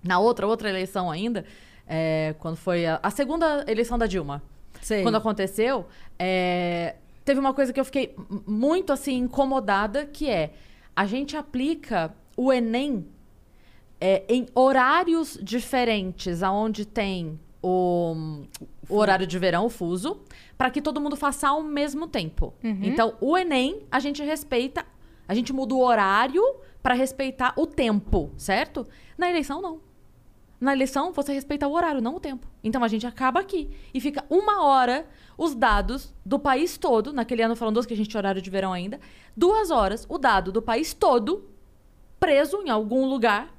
na 0.03 0.19
outra, 0.19 0.47
outra 0.47 0.69
eleição 0.69 1.09
ainda, 1.11 1.45
é, 1.87 2.35
quando 2.39 2.55
foi 2.55 2.85
a, 2.87 2.99
a 3.03 3.11
segunda 3.11 3.63
eleição 3.67 3.97
da 3.97 4.07
Dilma. 4.07 4.41
Sei. 4.83 5.01
Quando 5.01 5.15
aconteceu, 5.15 5.87
é, 6.19 6.95
teve 7.25 7.39
uma 7.39 7.53
coisa 7.53 7.73
que 7.73 7.79
eu 7.79 7.85
fiquei 7.85 8.15
muito 8.45 8.93
assim 8.93 9.15
incomodada, 9.15 10.05
que 10.05 10.29
é 10.29 10.53
a 10.95 11.05
gente 11.05 11.35
aplica 11.35 12.13
o 12.37 12.51
Enem 12.51 13.05
é, 13.99 14.23
em 14.27 14.45
horários 14.53 15.39
diferentes, 15.41 16.43
aonde 16.43 16.85
tem 16.85 17.39
o, 17.61 18.43
o 18.89 18.97
horário 18.97 19.25
de 19.25 19.39
verão, 19.39 19.65
o 19.65 19.69
fuso, 19.69 20.19
para 20.57 20.69
que 20.69 20.81
todo 20.81 20.99
mundo 20.99 21.15
faça 21.15 21.47
ao 21.47 21.63
mesmo 21.63 22.07
tempo. 22.07 22.53
Então, 22.85 23.15
o 23.21 23.37
Enem, 23.37 23.83
a 23.89 23.99
gente 23.99 24.21
respeita, 24.21 24.85
a 25.27 25.33
gente 25.33 25.53
muda 25.53 25.73
o 25.73 25.79
horário 25.79 26.43
para 26.81 26.93
respeitar 26.93 27.53
o 27.55 27.65
tempo, 27.65 28.29
certo? 28.35 28.85
Na 29.17 29.29
eleição, 29.29 29.61
não. 29.61 29.79
Na 30.63 30.71
eleição, 30.71 31.11
você 31.11 31.33
respeita 31.33 31.67
o 31.67 31.73
horário, 31.73 31.99
não 31.99 32.15
o 32.15 32.19
tempo. 32.21 32.47
Então 32.63 32.81
a 32.85 32.87
gente 32.87 33.05
acaba 33.05 33.41
aqui 33.41 33.69
e 33.93 33.99
fica 33.99 34.23
uma 34.29 34.63
hora 34.63 35.05
os 35.37 35.53
dados 35.53 36.13
do 36.25 36.39
país 36.39 36.77
todo, 36.77 37.11
naquele 37.11 37.41
ano 37.41 37.53
falando 37.53 37.75
doce, 37.75 37.85
que 37.85 37.93
a 37.93 37.97
gente 37.97 38.07
tinha 38.07 38.19
horário 38.19 38.41
de 38.41 38.49
verão 38.49 38.71
ainda, 38.71 38.97
duas 39.35 39.71
horas 39.71 40.05
o 40.07 40.17
dado 40.17 40.53
do 40.53 40.61
país 40.61 40.93
todo 40.93 41.49
preso 42.17 42.61
em 42.61 42.69
algum 42.69 43.05
lugar 43.05 43.53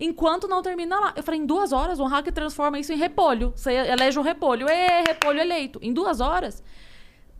enquanto 0.00 0.48
não 0.48 0.60
termina 0.60 0.98
lá. 0.98 1.12
Eu 1.14 1.22
falei, 1.22 1.38
em 1.38 1.46
duas 1.46 1.70
horas, 1.70 2.00
um 2.00 2.06
hacker 2.06 2.32
transforma 2.32 2.80
isso 2.80 2.92
em 2.92 2.96
repolho. 2.96 3.52
Você 3.54 3.72
elege 3.72 4.18
um 4.18 4.22
repolho. 4.22 4.68
Ê, 4.68 5.02
repolho 5.06 5.38
eleito. 5.38 5.78
Em 5.80 5.92
duas 5.92 6.20
horas. 6.20 6.64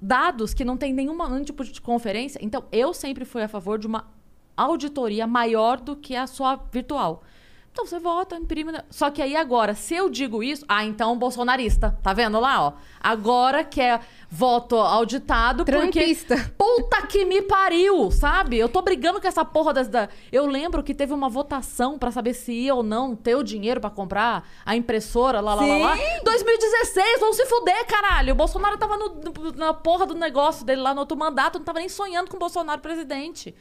Dados 0.01 0.55
que 0.55 0.65
não 0.65 0.77
tem 0.77 0.93
nenhum 0.93 1.43
tipo 1.43 1.65
de 1.65 1.81
conferência. 1.81 2.39
Então, 2.41 2.63
eu 2.71 2.95
sempre 2.95 3.25
fui 3.25 3.43
a 3.43 3.49
favor 3.49 3.77
de 3.77 3.89
uma 3.89 4.09
auditoria 4.57 5.27
maior 5.27 5.81
do 5.81 5.97
que 5.97 6.15
a 6.15 6.29
sua 6.29 6.55
virtual. 6.71 7.25
Então 7.73 7.87
você 7.87 8.01
vota, 8.01 8.35
imprime. 8.37 8.73
né? 8.73 8.83
Só 8.91 9.11
que 9.11 9.23
aí 9.23 9.37
agora, 9.37 9.75
se 9.75 9.95
eu 9.95 10.11
digo 10.11 10.43
isso, 10.43 10.65
ah, 10.69 10.85
então 10.85 11.17
bolsonarista. 11.17 11.97
Tá 12.03 12.13
vendo 12.13 12.41
lá, 12.41 12.67
ó? 12.67 12.73
Agora 13.01 13.63
que 13.63 13.81
é 13.81 14.01
voto 14.29 14.77
auditado 14.77 15.65
Trumpista. 15.65 16.35
porque 16.37 16.51
puta 16.59 17.07
que 17.07 17.25
me 17.25 17.41
pariu, 17.43 18.11
sabe? 18.11 18.59
Eu 18.59 18.69
tô 18.69 18.83
brigando 18.83 19.21
com 19.21 19.27
essa 19.27 19.45
porra 19.45 19.73
das 19.73 19.87
da... 19.89 20.09
Eu 20.33 20.47
lembro 20.47 20.83
que 20.83 20.93
teve 20.93 21.15
uma 21.15 21.29
votação 21.29 21.97
pra 21.97 22.11
saber 22.11 22.35
se 22.35 22.53
ia 22.53 22.75
ou 22.75 22.83
não 22.83 23.15
ter 23.15 23.37
o 23.37 23.43
dinheiro 23.43 23.81
pra 23.81 23.89
comprar 23.89 24.49
a 24.67 24.75
impressora 24.75 25.41
lá 25.41 25.55
lá 25.55 25.65
lá 25.65 25.77
lá. 25.79 25.97
2016, 26.25 27.21
vão 27.21 27.33
se 27.33 27.47
fuder, 27.47 27.87
caralho. 27.87 28.33
O 28.33 28.37
Bolsonaro 28.37 28.77
tava 28.79 28.97
no- 28.97 29.21
na 29.57 29.73
porra 29.73 30.07
do 30.07 30.15
negócio 30.15 30.65
dele 30.67 30.81
lá 30.83 30.93
no 30.93 31.01
outro 31.01 31.17
mandato, 31.17 31.59
não 31.59 31.65
tava 31.65 31.79
nem 31.79 31.89
sonhando 31.89 32.29
com 32.31 32.37
o 32.37 32.41
Bolsonaro 32.41 32.81
presidente. 32.81 33.55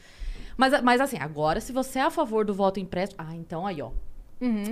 Mas, 0.60 0.82
mas 0.82 1.00
assim, 1.00 1.16
agora, 1.18 1.58
se 1.58 1.72
você 1.72 1.98
é 2.00 2.02
a 2.02 2.10
favor 2.10 2.44
do 2.44 2.52
voto 2.52 2.78
impresso. 2.78 3.14
Ah, 3.16 3.34
então 3.34 3.66
aí, 3.66 3.80
ó. 3.80 3.90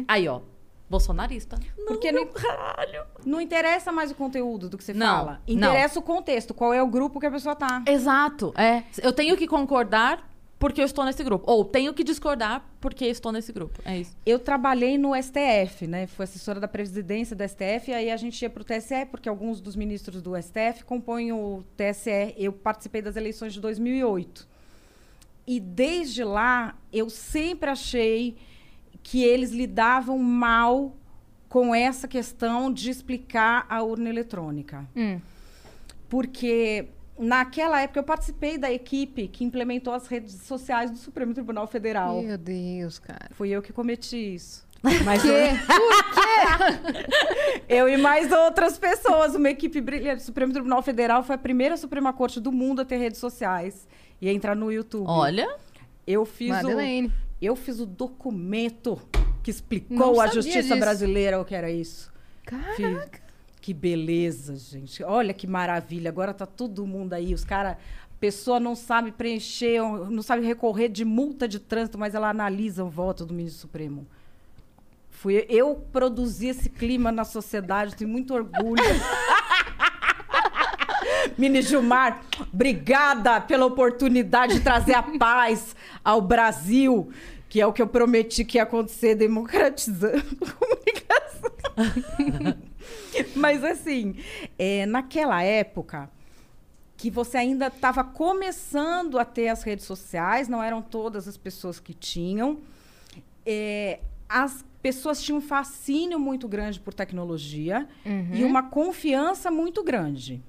Aí, 0.06 0.28
ó. 0.28 0.42
Bolsonarista. 0.90 1.58
Porque 1.86 2.12
não, 2.12 2.24
não-. 2.24 3.06
Não 3.24 3.40
interessa 3.40 3.90
mais 3.90 4.10
o 4.10 4.14
conteúdo 4.14 4.68
do 4.68 4.76
que 4.76 4.84
você 4.84 4.92
Não, 4.92 5.06
fala. 5.06 5.42
não. 5.48 5.54
Interessa 5.54 5.98
o 5.98 6.02
contexto, 6.02 6.52
qual 6.52 6.74
é 6.74 6.82
o 6.82 6.86
grupo 6.86 7.18
que 7.18 7.24
a 7.24 7.30
pessoa 7.30 7.56
tá. 7.56 7.82
Exato, 7.86 8.52
é. 8.54 8.82
Eu 9.02 9.14
tenho 9.14 9.34
que 9.34 9.46
concordar 9.46 10.28
porque 10.58 10.80
eu 10.80 10.84
estou 10.84 11.04
nesse 11.06 11.22
grupo. 11.24 11.50
Ou 11.50 11.64
tenho 11.64 11.94
que 11.94 12.04
discordar 12.04 12.64
porque 12.80 13.06
estou 13.06 13.32
nesse 13.32 13.50
grupo. 13.52 13.80
É 13.84 13.98
isso. 13.98 14.14
Eu 14.26 14.38
trabalhei 14.38 14.98
no 14.98 15.12
STF, 15.14 15.86
né? 15.86 16.06
Fui 16.06 16.24
assessora 16.24 16.58
da 16.60 16.68
presidência 16.68 17.34
do 17.36 17.46
STF, 17.48 17.90
e 17.90 17.94
aí 17.94 18.10
a 18.10 18.16
gente 18.16 18.40
ia 18.42 18.50
pro 18.50 18.64
TSE, 18.64 19.06
porque 19.10 19.28
alguns 19.28 19.60
dos 19.60 19.74
ministros 19.76 20.20
do 20.20 20.34
STF 20.40 20.84
compõem 20.84 21.32
o 21.32 21.62
TSE. 21.76 22.34
Eu 22.36 22.52
participei 22.52 23.00
das 23.00 23.16
eleições 23.16 23.52
de 23.54 23.60
2008. 23.60 24.47
E 25.48 25.58
desde 25.58 26.22
lá, 26.22 26.76
eu 26.92 27.08
sempre 27.08 27.70
achei 27.70 28.36
que 29.02 29.24
eles 29.24 29.50
lidavam 29.50 30.18
mal 30.18 30.94
com 31.48 31.74
essa 31.74 32.06
questão 32.06 32.70
de 32.70 32.90
explicar 32.90 33.64
a 33.66 33.82
urna 33.82 34.10
eletrônica. 34.10 34.86
Hum. 34.94 35.18
Porque 36.06 36.88
naquela 37.18 37.80
época 37.80 37.98
eu 37.98 38.04
participei 38.04 38.58
da 38.58 38.70
equipe 38.70 39.26
que 39.26 39.42
implementou 39.42 39.94
as 39.94 40.06
redes 40.06 40.34
sociais 40.42 40.90
do 40.90 40.98
Supremo 40.98 41.32
Tribunal 41.32 41.66
Federal. 41.66 42.20
Meu 42.20 42.36
Deus, 42.36 42.98
cara. 42.98 43.30
Fui 43.32 43.48
eu 43.48 43.62
que 43.62 43.72
cometi 43.72 44.34
isso. 44.34 44.68
Mas 44.82 45.22
Quê? 45.22 45.48
eu 47.66 47.88
e 47.88 47.96
mais 47.96 48.30
outras 48.30 48.78
pessoas, 48.78 49.34
uma 49.34 49.48
equipe 49.48 49.80
brilhante. 49.80 50.20
O 50.20 50.26
Supremo 50.26 50.52
Tribunal 50.52 50.82
Federal 50.82 51.22
foi 51.22 51.36
a 51.36 51.38
primeira 51.38 51.78
Suprema 51.78 52.12
Corte 52.12 52.38
do 52.38 52.52
mundo 52.52 52.82
a 52.82 52.84
ter 52.84 52.98
redes 52.98 53.18
sociais 53.18 53.88
e 54.20 54.28
entrar 54.28 54.54
no 54.54 54.70
YouTube. 54.70 55.06
Olha. 55.06 55.56
eu 56.06 56.24
fiz 56.24 56.52
o, 56.62 56.68
eu 57.40 57.54
fiz 57.54 57.80
o 57.80 57.86
documento 57.86 59.00
que 59.42 59.50
explicou 59.50 60.16
sabia 60.16 60.32
justiça 60.32 60.62
disso. 60.62 60.76
brasileira 60.76 61.40
o 61.40 61.44
que 61.44 61.54
era 61.54 61.70
isso. 61.70 62.12
Caraca. 62.44 62.74
Fiz. 62.74 63.28
Que 63.60 63.74
beleza, 63.74 64.56
gente. 64.56 65.02
Olha 65.04 65.34
que 65.34 65.46
maravilha. 65.46 66.08
Agora 66.08 66.32
tá 66.32 66.46
todo 66.46 66.86
mundo 66.86 67.12
aí. 67.12 67.34
Os 67.34 67.44
caras. 67.44 67.72
A 67.74 68.18
pessoa 68.18 68.58
não 68.58 68.74
sabe 68.74 69.12
preencher, 69.12 69.80
não 70.10 70.22
sabe 70.22 70.44
recorrer 70.44 70.88
de 70.88 71.04
multa 71.04 71.46
de 71.46 71.60
trânsito, 71.60 71.96
mas 71.96 72.14
ela 72.16 72.28
analisa 72.28 72.82
o 72.82 72.88
voto 72.88 73.24
do 73.24 73.32
ministro 73.32 73.60
Supremo. 73.60 74.06
Fui 75.08 75.46
eu 75.48 75.76
produzi 75.92 76.48
esse 76.48 76.68
clima 76.68 77.12
na 77.12 77.24
sociedade, 77.24 77.94
tenho 77.94 78.10
muito 78.10 78.34
orgulho. 78.34 78.82
Mini 81.38 81.62
Gilmar, 81.62 82.24
obrigada 82.52 83.40
pela 83.40 83.64
oportunidade 83.64 84.54
de 84.54 84.60
trazer 84.60 84.94
a 84.94 85.02
paz 85.16 85.76
ao 86.04 86.20
Brasil, 86.20 87.12
que 87.48 87.60
é 87.60 87.66
o 87.66 87.72
que 87.72 87.80
eu 87.80 87.86
prometi 87.86 88.44
que 88.44 88.58
ia 88.58 88.64
acontecer, 88.64 89.14
democratizando 89.14 90.36
a 90.42 90.52
comunicação. 90.52 91.52
Mas 93.36 93.62
assim, 93.62 94.16
é, 94.58 94.84
naquela 94.86 95.40
época 95.42 96.10
que 96.96 97.08
você 97.08 97.38
ainda 97.38 97.68
estava 97.68 98.02
começando 98.02 99.16
a 99.16 99.24
ter 99.24 99.46
as 99.46 99.62
redes 99.62 99.84
sociais, 99.84 100.48
não 100.48 100.60
eram 100.60 100.82
todas 100.82 101.28
as 101.28 101.36
pessoas 101.36 101.78
que 101.78 101.94
tinham. 101.94 102.58
É, 103.46 104.00
as 104.28 104.64
pessoas 104.82 105.22
tinham 105.22 105.38
um 105.38 105.40
fascínio 105.40 106.18
muito 106.18 106.48
grande 106.48 106.80
por 106.80 106.92
tecnologia 106.92 107.88
e 108.34 108.42
uma 108.42 108.64
confiança 108.64 109.52
muito 109.52 109.84
grande. 109.84 110.42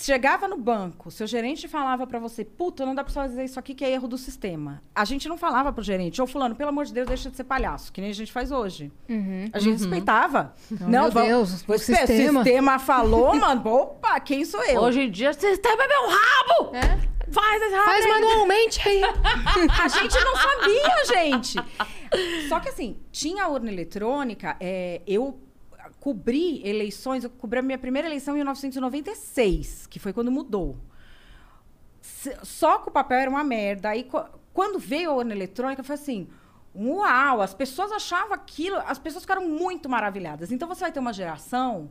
Chegava 0.00 0.46
no 0.46 0.56
banco, 0.56 1.10
seu 1.10 1.26
gerente 1.26 1.66
falava 1.66 2.06
para 2.06 2.20
você, 2.20 2.44
puta, 2.44 2.86
não 2.86 2.94
dá 2.94 3.02
pra 3.02 3.12
fazer 3.12 3.42
isso 3.44 3.58
aqui 3.58 3.74
que 3.74 3.84
é 3.84 3.90
erro 3.90 4.06
do 4.06 4.16
sistema. 4.16 4.80
A 4.94 5.04
gente 5.04 5.28
não 5.28 5.36
falava 5.36 5.72
pro 5.72 5.82
gerente, 5.82 6.22
ô 6.22 6.26
fulano, 6.26 6.54
pelo 6.54 6.68
amor 6.68 6.84
de 6.84 6.92
Deus, 6.94 7.08
deixa 7.08 7.28
de 7.28 7.36
ser 7.36 7.42
palhaço, 7.42 7.92
que 7.92 8.00
nem 8.00 8.10
a 8.10 8.14
gente 8.14 8.30
faz 8.30 8.52
hoje. 8.52 8.92
A 9.52 9.58
gente 9.58 9.78
respeitava. 9.78 10.54
Não, 10.70 10.78
não, 10.88 11.02
meu 11.02 11.10
vamos- 11.10 11.28
Deus, 11.28 11.64
o 11.66 11.78
sistema. 11.78 12.40
O 12.40 12.44
sistema 12.44 12.78
falou, 12.78 13.34
mano, 13.40 13.68
opa, 13.68 14.20
quem 14.20 14.44
sou 14.44 14.62
eu? 14.66 14.82
Hoje 14.82 15.00
em 15.00 15.10
dia, 15.10 15.32
sistema 15.32 15.82
é 15.82 15.88
meu 15.88 16.02
rabo! 16.08 16.76
É? 16.76 17.08
Faz 17.32 17.72
rabo! 17.72 17.84
Faz 17.84 18.04
aí. 18.04 18.10
manualmente 18.12 18.88
aí. 18.88 19.02
A 19.82 19.88
gente 19.88 20.14
não 20.24 20.36
sabia, 20.36 21.04
gente. 21.12 22.48
Só 22.48 22.60
que 22.60 22.68
assim, 22.68 22.98
tinha 23.10 23.44
a 23.44 23.48
urna 23.48 23.70
eletrônica, 23.70 24.56
é, 24.60 25.02
eu 25.08 25.40
cobri 26.00 26.66
eleições, 26.66 27.24
eu 27.24 27.30
cobri 27.30 27.58
a 27.58 27.62
minha 27.62 27.78
primeira 27.78 28.08
eleição 28.08 28.34
em 28.34 28.38
1996, 28.38 29.86
que 29.86 29.98
foi 29.98 30.12
quando 30.12 30.30
mudou. 30.30 30.76
Só 32.42 32.78
que 32.78 32.88
o 32.88 32.92
papel 32.92 33.18
era 33.18 33.30
uma 33.30 33.44
merda. 33.44 33.90
Aí 33.90 34.08
quando 34.52 34.78
veio 34.78 35.10
a 35.10 35.14
urna 35.14 35.34
eletrônica, 35.34 35.82
foi 35.82 35.94
assim. 35.94 36.28
Uau, 36.74 37.40
as 37.40 37.54
pessoas 37.54 37.90
achavam 37.90 38.34
aquilo, 38.34 38.76
as 38.86 38.98
pessoas 38.98 39.24
ficaram 39.24 39.48
muito 39.48 39.88
maravilhadas. 39.88 40.52
Então 40.52 40.68
você 40.68 40.80
vai 40.82 40.92
ter 40.92 41.00
uma 41.00 41.12
geração 41.12 41.90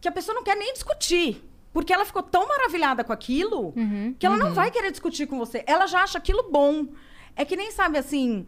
que 0.00 0.08
a 0.08 0.12
pessoa 0.12 0.34
não 0.34 0.42
quer 0.42 0.56
nem 0.56 0.72
discutir. 0.72 1.44
Porque 1.72 1.92
ela 1.92 2.04
ficou 2.04 2.22
tão 2.22 2.48
maravilhada 2.48 3.04
com 3.04 3.12
aquilo 3.12 3.74
que 4.18 4.26
ela 4.26 4.36
não 4.36 4.54
vai 4.54 4.70
querer 4.70 4.90
discutir 4.90 5.26
com 5.26 5.38
você. 5.38 5.62
Ela 5.66 5.86
já 5.86 6.02
acha 6.02 6.18
aquilo 6.18 6.50
bom. 6.50 6.88
É 7.36 7.44
que 7.44 7.54
nem 7.54 7.70
sabe 7.70 7.98
assim, 7.98 8.46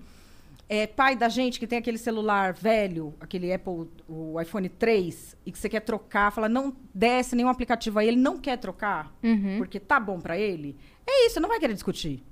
é, 0.73 0.87
pai 0.87 1.17
da 1.17 1.29
gente 1.29 1.59
que 1.59 1.67
tem 1.67 1.79
aquele 1.81 1.99
celular 1.99 2.53
velho, 2.53 3.13
aquele 3.19 3.53
Apple, 3.53 3.91
o 4.09 4.41
iPhone 4.41 4.69
3, 4.69 5.37
e 5.45 5.51
que 5.51 5.59
você 5.59 5.69
quer 5.69 5.81
trocar, 5.81 6.31
fala, 6.31 6.49
não 6.49 6.73
desce 6.95 7.35
nenhum 7.35 7.49
aplicativo 7.49 7.99
aí, 7.99 8.07
ele 8.07 8.17
não 8.17 8.39
quer 8.39 8.57
trocar, 8.57 9.13
porque 9.59 9.81
tá 9.81 9.99
bom 9.99 10.21
pra 10.21 10.39
ele. 10.39 10.77
É 11.05 11.27
isso, 11.27 11.41
não 11.41 11.49
vai 11.49 11.59
querer 11.59 11.75
discutir. 11.75 12.23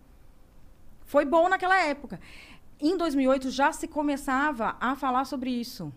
Foi 1.05 1.25
bom 1.25 1.49
naquela 1.49 1.81
época. 1.83 2.21
Em 2.81 2.97
2008 2.97 3.51
já 3.51 3.73
se 3.73 3.89
começava 3.89 4.77
a 4.81 4.95
falar 4.95 5.25
sobre 5.25 5.51
isso. 5.51 5.93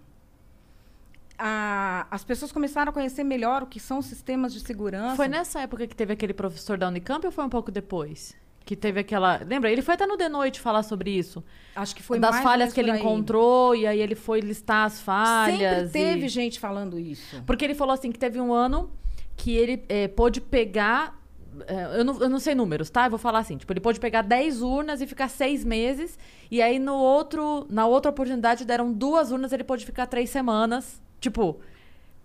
A- 1.38 2.06
as 2.12 2.24
pessoas 2.24 2.52
começaram 2.52 2.90
a 2.92 2.94
conhecer 2.94 3.24
melhor 3.24 3.64
o 3.64 3.68
que 3.68 3.80
são 3.80 4.02
sistemas 4.02 4.54
de 4.54 4.60
segurança. 4.62 5.16
Foi 5.16 5.28
nessa 5.28 5.60
época 5.62 5.88
que 5.88 5.96
teve 5.96 6.14
aquele 6.14 6.34
professor 6.34 6.78
da 6.78 6.88
Unicamp 6.88 7.26
ou 7.26 7.32
foi 7.32 7.44
um 7.46 7.50
pouco 7.50 7.72
depois? 7.72 8.36
Que 8.64 8.76
teve 8.76 9.00
aquela. 9.00 9.42
Lembra? 9.46 9.72
Ele 9.72 9.82
foi 9.82 9.96
até 9.96 10.06
no 10.06 10.16
The 10.16 10.30
Noite 10.30 10.60
falar 10.60 10.84
sobre 10.84 11.10
isso. 11.12 11.44
Acho 11.76 11.96
que 11.96 12.04
foi 12.04 12.20
das 12.20 12.32
mais 12.32 12.44
falhas 12.44 12.72
que 12.74 12.80
ele 12.80 12.92
encontrou, 13.00 13.76
e 13.76 13.88
aí 13.88 14.00
ele 14.00 14.14
foi 14.16 14.40
listar 14.40 14.86
as 14.86 15.02
falhas. 15.02 15.90
Sempre 15.92 15.92
teve 15.92 16.26
e- 16.26 16.30
gente 16.30 16.60
falando 16.60 17.00
isso. 17.00 17.42
Porque 17.46 17.66
ele 17.66 17.74
falou 17.76 17.94
assim 17.94 18.12
que 18.12 18.20
teve 18.20 18.40
um 18.40 18.54
ano 18.54 18.90
que 19.36 19.56
ele 19.56 19.84
eh, 19.90 20.08
pôde 20.10 20.40
pegar. 20.40 21.20
eh, 21.68 22.00
eu, 22.00 22.06
não, 22.06 22.20
eu 22.22 22.30
não 22.30 22.40
sei 22.40 22.54
números, 22.54 22.90
tá? 22.92 23.06
Eu 23.06 23.10
vou 23.10 23.18
falar 23.20 23.40
assim. 23.40 23.58
Tipo, 23.58 23.74
ele 23.74 23.80
pôde 23.80 24.00
pegar 24.00 24.22
10 24.22 24.62
urnas 24.62 25.02
e 25.02 25.08
ficar 25.08 25.28
seis 25.28 25.66
meses. 25.66 26.20
E 26.52 26.62
aí, 26.62 26.78
no 26.78 26.94
outro, 26.96 27.66
na 27.70 27.88
outra 27.88 28.12
oportunidade, 28.12 28.64
deram 28.64 28.94
duas 28.94 29.32
urnas, 29.32 29.52
ele 29.52 29.64
pôde 29.64 29.86
ficar 29.86 30.06
três 30.06 30.30
semanas. 30.30 31.02
Tipo, 31.20 31.60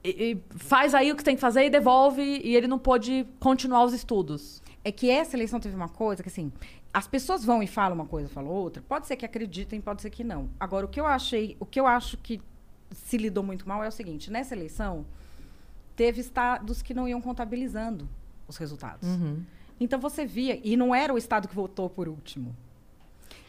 e- 0.05 0.33
e 0.33 0.43
faz 0.59 0.95
aí 0.95 1.11
o 1.11 1.17
que 1.17 1.25
tem 1.25 1.35
que 1.35 1.41
fazer 1.41 1.65
e 1.65 1.71
devolve. 1.71 2.23
E 2.45 2.55
ele 2.55 2.67
não 2.67 2.79
pôde 2.79 3.27
continuar 3.41 3.85
os 3.85 3.95
estudos. 3.95 4.63
É 4.87 4.93
que 4.93 5.11
essa 5.11 5.35
eleição 5.37 5.59
teve 5.59 5.75
uma 5.75 5.89
coisa 5.89 6.23
que, 6.23 6.29
assim, 6.29 6.53
as 6.95 7.09
pessoas 7.09 7.45
vão 7.45 7.61
e 7.61 7.67
falam 7.67 7.97
uma 7.97 8.07
coisa, 8.07 8.29
falam 8.29 8.53
outra. 8.53 8.81
Pode 8.89 9.09
ser 9.09 9.17
que 9.17 9.27
acreditem, 9.27 9.81
pode 9.81 10.01
ser 10.01 10.11
que 10.11 10.23
não. 10.23 10.49
Agora, 10.61 10.87
o 10.87 10.89
que 10.89 11.01
eu 11.01 11.07
achei, 11.07 11.57
o 11.59 11.67
que 11.67 11.81
eu 11.81 11.89
acho 11.89 12.17
que 12.19 12.41
se 12.93 13.17
lidou 13.17 13.43
muito 13.43 13.69
mal 13.69 13.83
é 13.83 13.89
o 13.89 13.91
seguinte: 13.91 14.31
nessa 14.31 14.55
eleição, 14.55 15.05
teve 15.97 16.21
estados 16.21 16.83
que 16.83 16.95
não 16.95 17.09
iam 17.09 17.21
contabilizando 17.21 18.09
os 18.47 18.57
resultados. 18.59 19.09
Então 19.81 19.99
você 19.99 20.25
via, 20.25 20.61
e 20.63 20.77
não 20.77 20.95
era 20.95 21.13
o 21.13 21.19
estado 21.19 21.49
que 21.49 21.55
votou 21.57 21.91
por 21.91 22.09
último. 22.09 22.55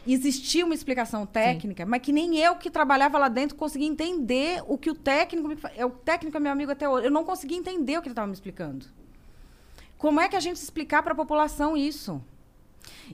Existia 0.08 0.66
uma 0.66 0.74
explicação 0.74 1.24
técnica, 1.24 1.86
mas 1.86 2.02
que 2.02 2.12
nem 2.12 2.40
eu 2.40 2.56
que 2.56 2.72
trabalhava 2.72 3.20
lá 3.20 3.30
dentro 3.30 3.56
conseguia 3.56 3.88
entender 3.88 4.64
o 4.66 4.76
que 4.76 4.90
o 4.90 4.96
técnico 4.96 5.50
é 5.76 5.86
O 5.86 5.92
técnico 5.92 6.36
é 6.36 6.40
meu 6.40 6.52
amigo 6.52 6.72
até 6.72 6.90
hoje. 6.90 7.06
Eu 7.06 7.12
não 7.12 7.24
conseguia 7.24 7.60
entender 7.60 7.96
o 7.96 8.02
que 8.02 8.08
ele 8.08 8.14
estava 8.14 8.26
me 8.26 8.34
explicando. 8.34 8.88
Como 9.98 10.20
é 10.20 10.28
que 10.28 10.36
a 10.36 10.40
gente 10.40 10.58
explicar 10.58 11.02
para 11.04 11.14
a 11.14 11.16
população 11.16 11.76
isso? 11.76 12.22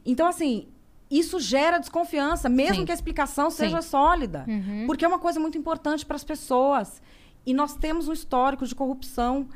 Então, 0.05 0.27
assim, 0.27 0.67
isso 1.09 1.39
gera 1.39 1.77
desconfiança, 1.79 2.49
mesmo 2.49 2.75
Sim. 2.77 2.85
que 2.85 2.91
a 2.91 2.95
explicação 2.95 3.49
Sim. 3.49 3.57
seja 3.57 3.81
sólida. 3.81 4.45
Porque 4.85 5.05
é 5.05 5.07
uma 5.07 5.19
coisa 5.19 5.39
muito 5.39 5.57
importante 5.57 6.05
para 6.05 6.15
as 6.15 6.23
pessoas. 6.23 7.01
E 7.45 7.53
nós 7.53 7.75
temos 7.75 8.07
um 8.07 8.13
histórico 8.13 8.65
de 8.65 8.73
corrupção. 8.73 9.47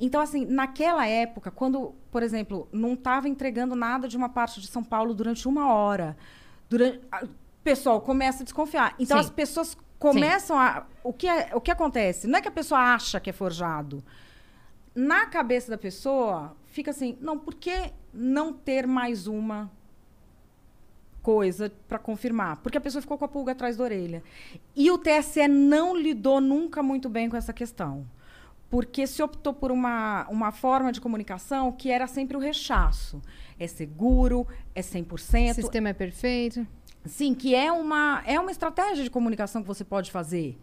Então, 0.00 0.20
assim, 0.20 0.44
naquela 0.46 1.06
época, 1.06 1.50
quando, 1.50 1.92
por 2.10 2.22
exemplo, 2.22 2.68
não 2.72 2.94
estava 2.94 3.28
entregando 3.28 3.74
nada 3.74 4.06
de 4.06 4.16
uma 4.16 4.28
parte 4.28 4.60
de 4.60 4.66
São 4.68 4.82
Paulo 4.82 5.12
durante 5.12 5.48
uma 5.48 5.72
hora, 5.72 6.16
durante, 6.68 7.00
a- 7.10 7.24
o 7.24 7.28
pessoal 7.64 8.00
começa 8.00 8.42
a 8.42 8.44
desconfiar. 8.44 8.94
Então, 8.98 9.16
Sim. 9.18 9.24
as 9.24 9.30
pessoas 9.30 9.76
começam 9.98 10.56
a. 10.58 10.84
O 11.02 11.12
que, 11.12 11.26
é, 11.28 11.50
o 11.52 11.60
que 11.60 11.70
acontece? 11.70 12.26
Não 12.28 12.38
é 12.38 12.42
que 12.42 12.48
a 12.48 12.52
pessoa 12.52 12.80
acha 12.80 13.18
que 13.20 13.28
é 13.30 13.32
forjado. 13.32 14.02
Na 14.94 15.26
cabeça 15.26 15.70
da 15.70 15.78
pessoa, 15.78 16.56
fica 16.72 16.90
assim: 16.90 17.16
não, 17.20 17.38
por 17.38 17.54
que 17.54 17.92
não 18.12 18.52
ter 18.52 18.86
mais 18.86 19.28
uma 19.28 19.70
coisa 21.22 21.72
para 21.86 21.98
confirmar? 21.98 22.56
Porque 22.56 22.78
a 22.78 22.80
pessoa 22.80 23.00
ficou 23.00 23.16
com 23.16 23.24
a 23.24 23.28
pulga 23.28 23.52
atrás 23.52 23.76
da 23.76 23.84
orelha. 23.84 24.22
E 24.74 24.90
o 24.90 24.98
TSE 24.98 25.46
não 25.46 25.96
lidou 25.96 26.40
nunca 26.40 26.82
muito 26.82 27.08
bem 27.08 27.28
com 27.28 27.36
essa 27.36 27.52
questão. 27.52 28.04
Porque 28.68 29.06
se 29.06 29.22
optou 29.22 29.52
por 29.52 29.70
uma, 29.70 30.26
uma 30.30 30.50
forma 30.50 30.90
de 30.90 31.00
comunicação 31.00 31.70
que 31.70 31.90
era 31.90 32.06
sempre 32.06 32.36
o 32.36 32.40
rechaço. 32.40 33.20
É 33.58 33.66
seguro, 33.66 34.46
é 34.74 34.80
100%. 34.80 35.50
O 35.50 35.54
sistema 35.54 35.90
é 35.90 35.92
perfeito. 35.92 36.66
Sim, 37.04 37.34
que 37.34 37.54
é 37.54 37.70
uma, 37.70 38.22
é 38.24 38.40
uma 38.40 38.50
estratégia 38.50 39.04
de 39.04 39.10
comunicação 39.10 39.60
que 39.60 39.68
você 39.68 39.84
pode 39.84 40.10
fazer. 40.10 40.58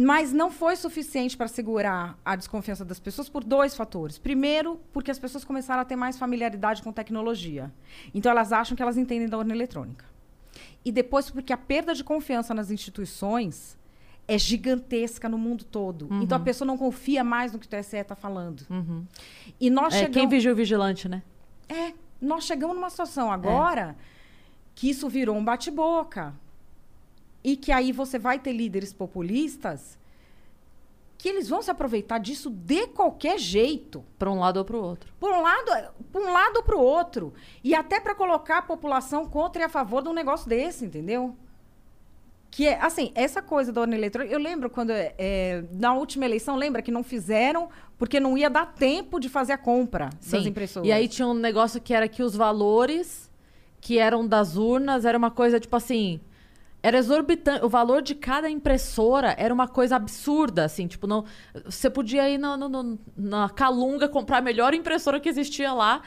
Mas 0.00 0.32
não 0.32 0.48
foi 0.48 0.76
suficiente 0.76 1.36
para 1.36 1.48
segurar 1.48 2.16
a 2.24 2.36
desconfiança 2.36 2.84
das 2.84 3.00
pessoas 3.00 3.28
por 3.28 3.42
dois 3.42 3.74
fatores. 3.74 4.16
Primeiro, 4.16 4.80
porque 4.92 5.10
as 5.10 5.18
pessoas 5.18 5.44
começaram 5.44 5.82
a 5.82 5.84
ter 5.84 5.96
mais 5.96 6.16
familiaridade 6.16 6.82
com 6.84 6.92
tecnologia. 6.92 7.72
Então, 8.14 8.30
elas 8.30 8.52
acham 8.52 8.76
que 8.76 8.82
elas 8.82 8.96
entendem 8.96 9.28
da 9.28 9.36
urna 9.36 9.52
eletrônica. 9.52 10.04
E 10.84 10.92
depois, 10.92 11.28
porque 11.30 11.52
a 11.52 11.56
perda 11.56 11.94
de 11.94 12.04
confiança 12.04 12.54
nas 12.54 12.70
instituições 12.70 13.76
é 14.28 14.38
gigantesca 14.38 15.28
no 15.28 15.36
mundo 15.36 15.64
todo. 15.64 16.06
Então, 16.22 16.36
a 16.36 16.40
pessoa 16.40 16.64
não 16.66 16.78
confia 16.78 17.24
mais 17.24 17.52
no 17.52 17.58
que 17.58 17.66
o 17.66 17.68
TSE 17.68 17.96
está 17.96 18.14
falando. 18.14 18.64
E 19.58 19.68
nós 19.68 19.94
É, 19.94 19.98
chegamos... 19.98 20.14
quem 20.16 20.28
vigia 20.28 20.52
o 20.52 20.54
vigilante, 20.54 21.08
né? 21.08 21.24
É, 21.68 21.92
nós 22.20 22.44
chegamos 22.44 22.76
numa 22.76 22.88
situação 22.90 23.32
agora 23.32 23.96
que 24.76 24.88
isso 24.88 25.08
virou 25.08 25.36
um 25.36 25.44
bate-boca. 25.44 26.34
E 27.48 27.56
que 27.56 27.72
aí 27.72 27.92
você 27.92 28.18
vai 28.18 28.38
ter 28.38 28.52
líderes 28.52 28.92
populistas 28.92 29.98
que 31.16 31.26
eles 31.26 31.48
vão 31.48 31.62
se 31.62 31.70
aproveitar 31.70 32.18
disso 32.18 32.50
de 32.50 32.88
qualquer 32.88 33.38
jeito. 33.38 34.04
Pra 34.18 34.30
um 34.30 34.38
lado 34.38 34.58
ou 34.58 34.66
pro 34.66 34.82
outro. 34.82 35.10
Por 35.18 35.32
um 35.32 35.40
lado, 35.40 35.94
por 36.12 36.20
um 36.20 36.30
lado 36.30 36.58
ou 36.58 36.62
para 36.62 36.76
o 36.76 36.80
outro. 36.80 37.32
E 37.64 37.74
até 37.74 37.98
para 38.00 38.14
colocar 38.14 38.58
a 38.58 38.62
população 38.62 39.24
contra 39.24 39.62
e 39.62 39.64
a 39.64 39.68
favor 39.70 40.02
de 40.02 40.10
um 40.10 40.12
negócio 40.12 40.46
desse, 40.46 40.84
entendeu? 40.84 41.34
Que 42.50 42.68
é, 42.68 42.78
assim, 42.82 43.12
essa 43.14 43.40
coisa 43.40 43.72
da 43.72 43.80
urna 43.80 43.96
eletrônica. 43.96 44.30
Eu 44.30 44.38
lembro 44.38 44.68
quando, 44.68 44.90
é, 44.90 45.64
na 45.72 45.94
última 45.94 46.26
eleição, 46.26 46.54
lembra 46.54 46.82
que 46.82 46.90
não 46.90 47.02
fizeram 47.02 47.70
porque 47.96 48.20
não 48.20 48.36
ia 48.36 48.50
dar 48.50 48.74
tempo 48.74 49.18
de 49.18 49.30
fazer 49.30 49.54
a 49.54 49.58
compra 49.58 50.10
das 50.10 50.42
Sim. 50.42 50.48
impressoras. 50.48 50.86
E 50.86 50.92
aí 50.92 51.08
tinha 51.08 51.26
um 51.26 51.32
negócio 51.32 51.80
que 51.80 51.94
era 51.94 52.06
que 52.08 52.22
os 52.22 52.36
valores 52.36 53.30
que 53.80 53.98
eram 53.98 54.26
das 54.26 54.56
urnas 54.56 55.06
era 55.06 55.16
uma 55.16 55.30
coisa 55.30 55.58
tipo 55.58 55.74
assim. 55.74 56.20
Era 56.82 56.98
exorbitante. 56.98 57.64
O 57.64 57.68
valor 57.68 58.02
de 58.02 58.14
cada 58.14 58.48
impressora 58.48 59.34
era 59.36 59.52
uma 59.52 59.66
coisa 59.66 59.96
absurda, 59.96 60.64
assim. 60.64 60.86
Tipo, 60.86 61.06
não. 61.06 61.24
Você 61.64 61.90
podia 61.90 62.28
ir 62.30 62.38
no- 62.38 62.98
na 63.16 63.48
Calunga 63.48 64.08
comprar 64.08 64.38
a 64.38 64.40
melhor 64.42 64.74
impressora 64.74 65.18
que 65.18 65.28
existia 65.28 65.72
lá, 65.72 66.02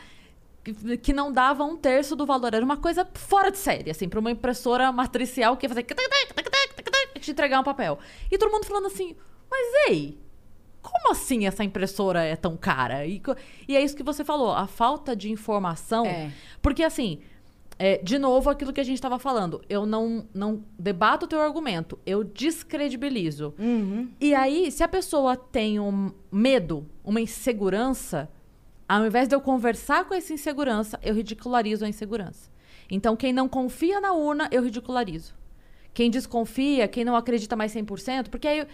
que, 0.63 0.97
que 0.97 1.11
não 1.13 1.31
dava 1.31 1.63
um 1.65 1.75
terço 1.75 2.15
do 2.15 2.25
valor. 2.25 2.53
Era 2.53 2.63
uma 2.63 2.77
coisa 2.77 3.05
fora 3.13 3.51
de 3.51 3.57
série, 3.57 3.91
assim, 3.91 4.07
pra 4.07 4.19
uma 4.19 4.31
impressora 4.31 4.91
matricial 4.91 5.57
que 5.57 5.65
ia 5.65 5.69
fazer. 5.69 5.83
te 7.19 7.31
entregar 7.31 7.59
um 7.59 7.63
papel. 7.63 7.99
E 8.31 8.37
todo 8.37 8.51
mundo 8.51 8.65
falando 8.65 8.87
assim, 8.87 9.15
mas 9.49 9.89
ei, 9.89 10.17
como 10.81 11.11
assim 11.11 11.45
essa 11.45 11.63
impressora 11.63 12.23
é 12.23 12.35
tão 12.35 12.57
cara? 12.57 13.05
E, 13.05 13.21
e 13.67 13.75
é 13.75 13.81
isso 13.81 13.95
que 13.95 14.03
você 14.03 14.23
falou, 14.23 14.51
a 14.53 14.65
falta 14.67 15.15
de 15.15 15.29
informação. 15.29 16.05
É. 16.05 16.31
Porque 16.61 16.81
assim, 16.83 17.21
é, 17.83 17.97
de 17.97 18.19
novo, 18.19 18.49
aquilo 18.49 18.71
que 18.71 18.79
a 18.79 18.83
gente 18.83 18.97
estava 18.97 19.17
falando, 19.17 19.59
eu 19.67 19.85
não, 19.85 20.27
não 20.33 20.63
debato 20.77 21.25
o 21.25 21.27
teu 21.27 21.41
argumento, 21.41 21.97
eu 22.05 22.23
descredibilizo. 22.23 23.53
E 24.19 24.35
aí, 24.35 24.71
se 24.71 24.83
a 24.83 24.87
pessoa 24.87 25.35
tem 25.35 25.79
um 25.79 26.11
medo, 26.31 26.85
uma 27.03 27.19
insegurança, 27.19 28.29
ao 28.87 29.05
invés 29.05 29.27
de 29.27 29.35
eu 29.35 29.41
conversar 29.41 30.05
com 30.05 30.13
essa 30.13 30.31
insegurança, 30.33 30.99
eu 31.01 31.13
ridicularizo 31.15 31.83
a 31.85 31.89
insegurança. 31.89 32.49
Então, 32.89 33.15
quem 33.15 33.33
não 33.33 33.47
confia 33.49 33.99
na 33.99 34.13
urna, 34.13 34.47
eu 34.51 34.61
ridicularizo. 34.63 35.33
Quem 35.93 36.09
desconfia, 36.11 36.87
quem 36.87 37.03
não 37.03 37.15
acredita 37.15 37.55
mais 37.55 37.71
100%, 37.73 38.29
porque 38.29 38.47
aí 38.47 38.67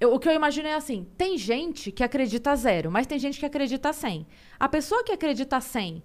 eu- 0.00 0.14
o 0.14 0.18
que 0.18 0.28
eu 0.28 0.32
imagino 0.32 0.66
é 0.68 0.74
assim: 0.74 1.06
tem 1.16 1.36
gente 1.36 1.92
que 1.92 2.02
acredita 2.02 2.54
zero, 2.56 2.90
mas 2.90 3.06
tem 3.06 3.18
gente 3.18 3.38
que 3.38 3.46
acredita 3.46 3.92
100. 3.92 4.26
A 4.58 4.68
pessoa 4.68 5.04
que 5.04 5.12
acredita 5.12 5.60
100, 5.60 6.02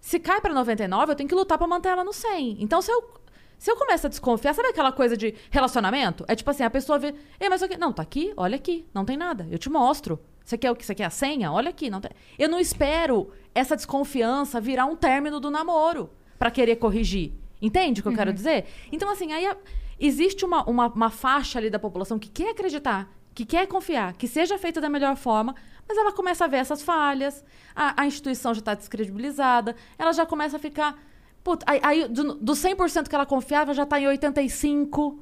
se 0.00 0.18
cai 0.18 0.40
pra 0.40 0.52
99, 0.54 1.12
eu 1.12 1.16
tenho 1.16 1.28
que 1.28 1.34
lutar 1.34 1.58
pra 1.58 1.66
manter 1.66 1.90
ela 1.90 2.02
no 2.04 2.12
100. 2.12 2.56
Então, 2.60 2.80
se 2.80 2.90
eu, 2.90 3.10
se 3.58 3.70
eu 3.70 3.76
começo 3.76 4.06
a 4.06 4.10
desconfiar, 4.10 4.54
sabe 4.54 4.68
aquela 4.68 4.90
coisa 4.92 5.16
de 5.16 5.34
relacionamento? 5.50 6.24
É 6.26 6.34
tipo 6.34 6.50
assim: 6.50 6.62
a 6.62 6.70
pessoa 6.70 6.98
vê, 6.98 7.14
Ei, 7.38 7.48
mas 7.48 7.62
o 7.62 7.68
que? 7.68 7.76
Não, 7.76 7.92
tá 7.92 8.02
aqui, 8.02 8.32
olha 8.36 8.56
aqui, 8.56 8.86
não 8.94 9.04
tem 9.04 9.16
nada, 9.16 9.46
eu 9.50 9.58
te 9.58 9.68
mostro. 9.70 10.18
Você 10.44 10.56
quer 10.58 10.70
o 10.70 10.74
que? 10.74 10.84
Você 10.84 10.94
quer 10.94 11.04
a 11.04 11.10
senha? 11.10 11.52
Olha 11.52 11.68
aqui. 11.70 11.88
Não 11.90 12.00
tem... 12.00 12.10
Eu 12.38 12.48
não 12.48 12.58
espero 12.58 13.30
essa 13.54 13.76
desconfiança 13.76 14.60
virar 14.60 14.84
um 14.86 14.96
término 14.96 15.38
do 15.38 15.48
namoro 15.50 16.10
pra 16.38 16.50
querer 16.50 16.76
corrigir. 16.76 17.32
Entende 17.62 18.00
o 18.00 18.02
que 18.02 18.08
eu 18.08 18.14
quero 18.14 18.32
dizer? 18.32 18.64
Então, 18.90 19.08
assim, 19.10 19.32
aí 19.32 19.46
a- 19.46 19.56
existe 20.00 20.44
uma, 20.44 20.64
uma, 20.68 20.86
uma 20.88 21.10
faixa 21.10 21.58
ali 21.58 21.70
da 21.70 21.78
população 21.78 22.18
que 22.18 22.28
quer 22.28 22.50
acreditar, 22.50 23.08
que 23.34 23.44
quer 23.44 23.66
confiar, 23.68 24.14
que 24.14 24.26
seja 24.26 24.58
feita 24.58 24.80
da 24.80 24.88
melhor 24.88 25.14
forma, 25.14 25.54
mas 25.90 25.98
ela 25.98 26.12
começa 26.12 26.44
a 26.44 26.48
ver 26.48 26.58
essas 26.58 26.82
falhas, 26.82 27.44
a, 27.74 28.00
a 28.02 28.06
instituição 28.06 28.54
já 28.54 28.60
está 28.60 28.74
descredibilizada, 28.74 29.74
ela 29.98 30.12
já 30.12 30.24
começa 30.24 30.56
a 30.56 30.60
ficar. 30.60 30.96
Puta, 31.42 31.66
aí, 31.68 31.80
aí 31.82 32.08
do, 32.08 32.34
do 32.34 32.52
100% 32.52 33.08
que 33.08 33.14
ela 33.14 33.26
confiava 33.26 33.74
já 33.74 33.82
está 33.82 33.98
em 33.98 34.04
85%. 34.04 35.18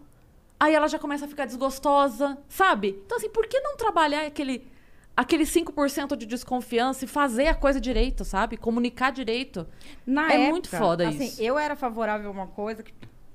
Aí 0.61 0.75
ela 0.75 0.87
já 0.87 0.99
começa 0.99 1.25
a 1.25 1.29
ficar 1.29 1.47
desgostosa, 1.47 2.37
sabe? 2.51 3.01
Então, 3.07 3.17
assim, 3.17 3.31
por 3.31 3.47
que 3.47 3.59
não 3.61 3.79
trabalhar 3.79 4.27
aquele, 4.27 4.71
aquele 5.17 5.45
5% 5.45 6.15
de 6.15 6.27
desconfiança 6.27 7.07
e 7.07 7.09
fazer 7.09 7.47
a 7.47 7.55
coisa 7.55 7.81
direito, 7.81 8.27
sabe? 8.27 8.59
Comunicar 8.59 9.11
direito. 9.11 9.67
Na 10.05 10.31
É 10.31 10.35
época, 10.35 10.51
muito 10.51 10.69
foda 10.69 11.09
assim, 11.09 11.25
isso. 11.25 11.41
Eu 11.43 11.59
era 11.59 11.75
favorável 11.77 12.29
a 12.29 12.33
uma 12.33 12.47
coisa 12.49 12.83
que 12.83 12.93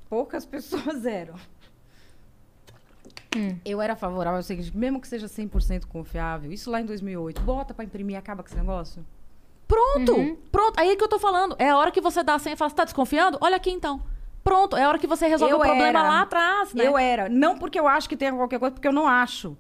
poucas 0.08 0.46
pessoas 0.46 1.04
eram. 1.04 1.34
Eu 3.66 3.82
era 3.82 3.96
favorável 3.96 4.38
ao 4.38 4.44
seguinte, 4.44 4.76
mesmo 4.76 5.00
que 5.02 5.08
seja 5.08 5.28
100% 5.28 5.86
confiável, 5.86 6.52
isso 6.52 6.70
lá 6.70 6.82
em 6.82 6.86
2008, 6.86 7.42
bota 7.42 7.74
pra 7.74 7.84
imprimir 7.86 8.16
e 8.16 8.18
acaba 8.18 8.44
com 8.44 8.50
esse 8.50 8.58
negócio. 8.58 9.06
Pronto! 9.68 10.38
Pronto, 10.52 10.80
aí 10.80 10.96
que 10.96 11.04
eu 11.04 11.08
tô 11.08 11.18
falando. 11.20 11.56
É 11.58 11.70
a 11.70 11.78
hora 11.78 11.92
que 11.92 12.02
você 12.02 12.22
dá 12.24 12.36
a 12.36 12.40
senha 12.40 12.54
e 12.54 12.58
fala, 12.58 12.70
você 12.70 12.76
tá 12.76 12.84
desconfiando? 12.84 13.38
Olha 13.42 13.56
aqui 13.56 13.72
então. 13.72 14.02
Pronto, 14.44 14.76
é 14.76 14.84
a 14.84 14.90
hora 14.90 15.00
que 15.00 15.08
você 15.08 15.26
resolve 15.26 15.54
Eu 15.54 15.58
o 15.58 15.62
problema 15.62 16.00
era. 16.00 16.04
lá 16.04 16.22
atrás, 16.22 16.74
né? 16.74 16.86
Eu 16.86 16.98
era. 16.98 17.30
Não 17.30 17.58
porque 17.58 17.80
eu 17.80 17.88
acho 17.88 18.10
que 18.10 18.18
tenha 18.18 18.34
qualquer 18.34 18.60
coisa, 18.60 18.74
porque 18.74 18.88
eu 18.88 18.92
não 18.94 19.08
acho. 19.08 19.58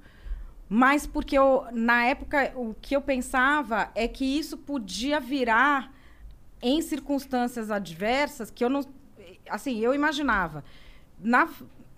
Mas 0.67 1.07
porque 1.07 1.37
eu, 1.37 1.65
na 1.71 2.03
época, 2.05 2.51
o 2.55 2.75
que 2.81 2.95
eu 2.95 3.01
pensava 3.01 3.89
é 3.95 4.07
que 4.07 4.25
isso 4.25 4.57
podia 4.57 5.19
virar 5.19 5.91
em 6.61 6.81
circunstâncias 6.81 7.71
adversas 7.71 8.49
que 8.51 8.63
eu 8.63 8.69
não. 8.69 8.81
Assim, 9.49 9.79
eu 9.79 9.93
imaginava. 9.93 10.63
Na, 11.19 11.47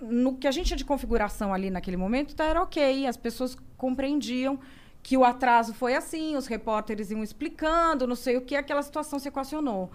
no 0.01 0.35
que 0.37 0.47
a 0.47 0.51
gente 0.51 0.67
tinha 0.67 0.77
de 0.77 0.85
configuração 0.85 1.53
ali 1.53 1.69
naquele 1.69 1.97
momento, 1.97 2.35
tá, 2.35 2.45
era 2.45 2.61
ok. 2.61 3.07
As 3.07 3.17
pessoas 3.17 3.57
compreendiam 3.77 4.59
que 5.01 5.15
o 5.15 5.23
atraso 5.23 5.73
foi 5.73 5.95
assim, 5.95 6.35
os 6.35 6.47
repórteres 6.47 7.11
iam 7.11 7.23
explicando, 7.23 8.07
não 8.07 8.15
sei 8.15 8.37
o 8.37 8.41
que, 8.41 8.55
aquela 8.55 8.81
situação 8.81 9.19
se 9.19 9.27
equacionou. 9.27 9.91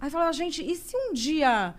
Aí 0.00 0.10
falava, 0.10 0.32
gente, 0.32 0.64
e 0.64 0.74
se 0.74 0.96
um 0.96 1.12
dia, 1.12 1.74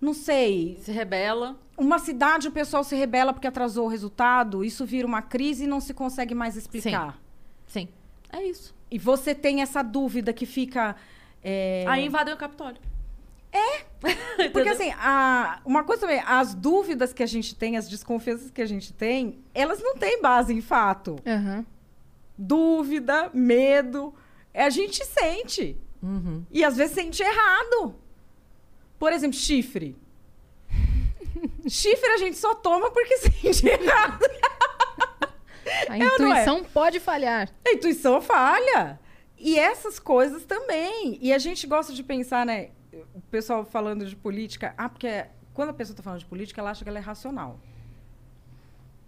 não 0.00 0.12
sei, 0.12 0.76
Se 0.80 0.90
rebela. 0.90 1.56
uma 1.78 1.98
cidade 1.98 2.48
o 2.48 2.50
pessoal 2.52 2.82
se 2.82 2.96
rebela 2.96 3.32
porque 3.32 3.46
atrasou 3.46 3.84
o 3.86 3.88
resultado, 3.88 4.64
isso 4.64 4.84
vira 4.84 5.06
uma 5.06 5.22
crise 5.22 5.64
e 5.64 5.66
não 5.66 5.80
se 5.80 5.94
consegue 5.94 6.34
mais 6.34 6.56
explicar. 6.56 7.18
Sim. 7.66 7.88
É 8.32 8.42
isso. 8.42 8.74
E 8.90 8.98
você 8.98 9.34
tem 9.34 9.62
essa 9.62 9.82
dúvida 9.82 10.32
que 10.32 10.46
fica. 10.46 10.96
é, 11.44 11.84
Aí 11.86 12.04
invadem 12.06 12.34
o 12.34 12.36
Capitólio. 12.36 12.80
Porque 14.52 14.68
assim, 14.68 14.92
a- 14.98 15.60
uma 15.64 15.84
coisa 15.84 16.02
também, 16.02 16.22
as 16.26 16.54
dúvidas 16.54 17.12
que 17.12 17.22
a 17.22 17.26
gente 17.26 17.54
tem, 17.54 17.76
as 17.76 17.88
desconfianças 17.88 18.50
que 18.50 18.62
a 18.62 18.66
gente 18.66 18.92
tem, 18.92 19.40
elas 19.54 19.82
não 19.82 19.96
têm 19.96 20.20
base 20.20 20.52
em 20.52 20.60
fato. 20.60 21.16
Aham. 21.26 21.64
Dúvida, 22.38 23.30
medo, 23.32 24.14
é, 24.52 24.64
a 24.64 24.70
gente 24.70 25.04
sente. 25.04 25.76
E 26.50 26.62
às 26.64 26.76
vezes 26.76 26.94
sente 26.94 27.22
errado. 27.22 27.96
Por 28.98 29.12
exemplo, 29.12 29.36
chifre. 29.36 29.96
chifre 31.68 32.10
a 32.10 32.16
gente 32.18 32.36
só 32.36 32.54
toma 32.54 32.90
porque 32.90 33.16
sente 33.18 33.66
errado. 33.66 34.24
A 35.88 35.98
é? 35.98 36.02
intuição 36.04 36.64
pode 36.64 37.00
falhar. 37.00 37.50
A 37.66 37.72
intuição 37.72 38.20
falha. 38.20 39.00
E 39.38 39.58
essas 39.58 39.98
coisas 39.98 40.44
também. 40.44 41.18
E 41.20 41.32
a 41.32 41.38
gente 41.38 41.66
gosta 41.66 41.92
de 41.92 42.02
pensar, 42.02 42.46
né? 42.46 42.70
O 43.14 43.20
pessoal 43.30 43.64
falando 43.64 44.06
de 44.06 44.16
política. 44.16 44.74
Ah, 44.76 44.88
porque 44.88 45.26
quando 45.54 45.70
a 45.70 45.74
pessoa 45.74 45.94
está 45.94 46.02
falando 46.02 46.20
de 46.20 46.26
política, 46.26 46.60
ela 46.60 46.70
acha 46.70 46.84
que 46.84 46.88
ela 46.88 46.98
é 46.98 47.02
racional. 47.02 47.58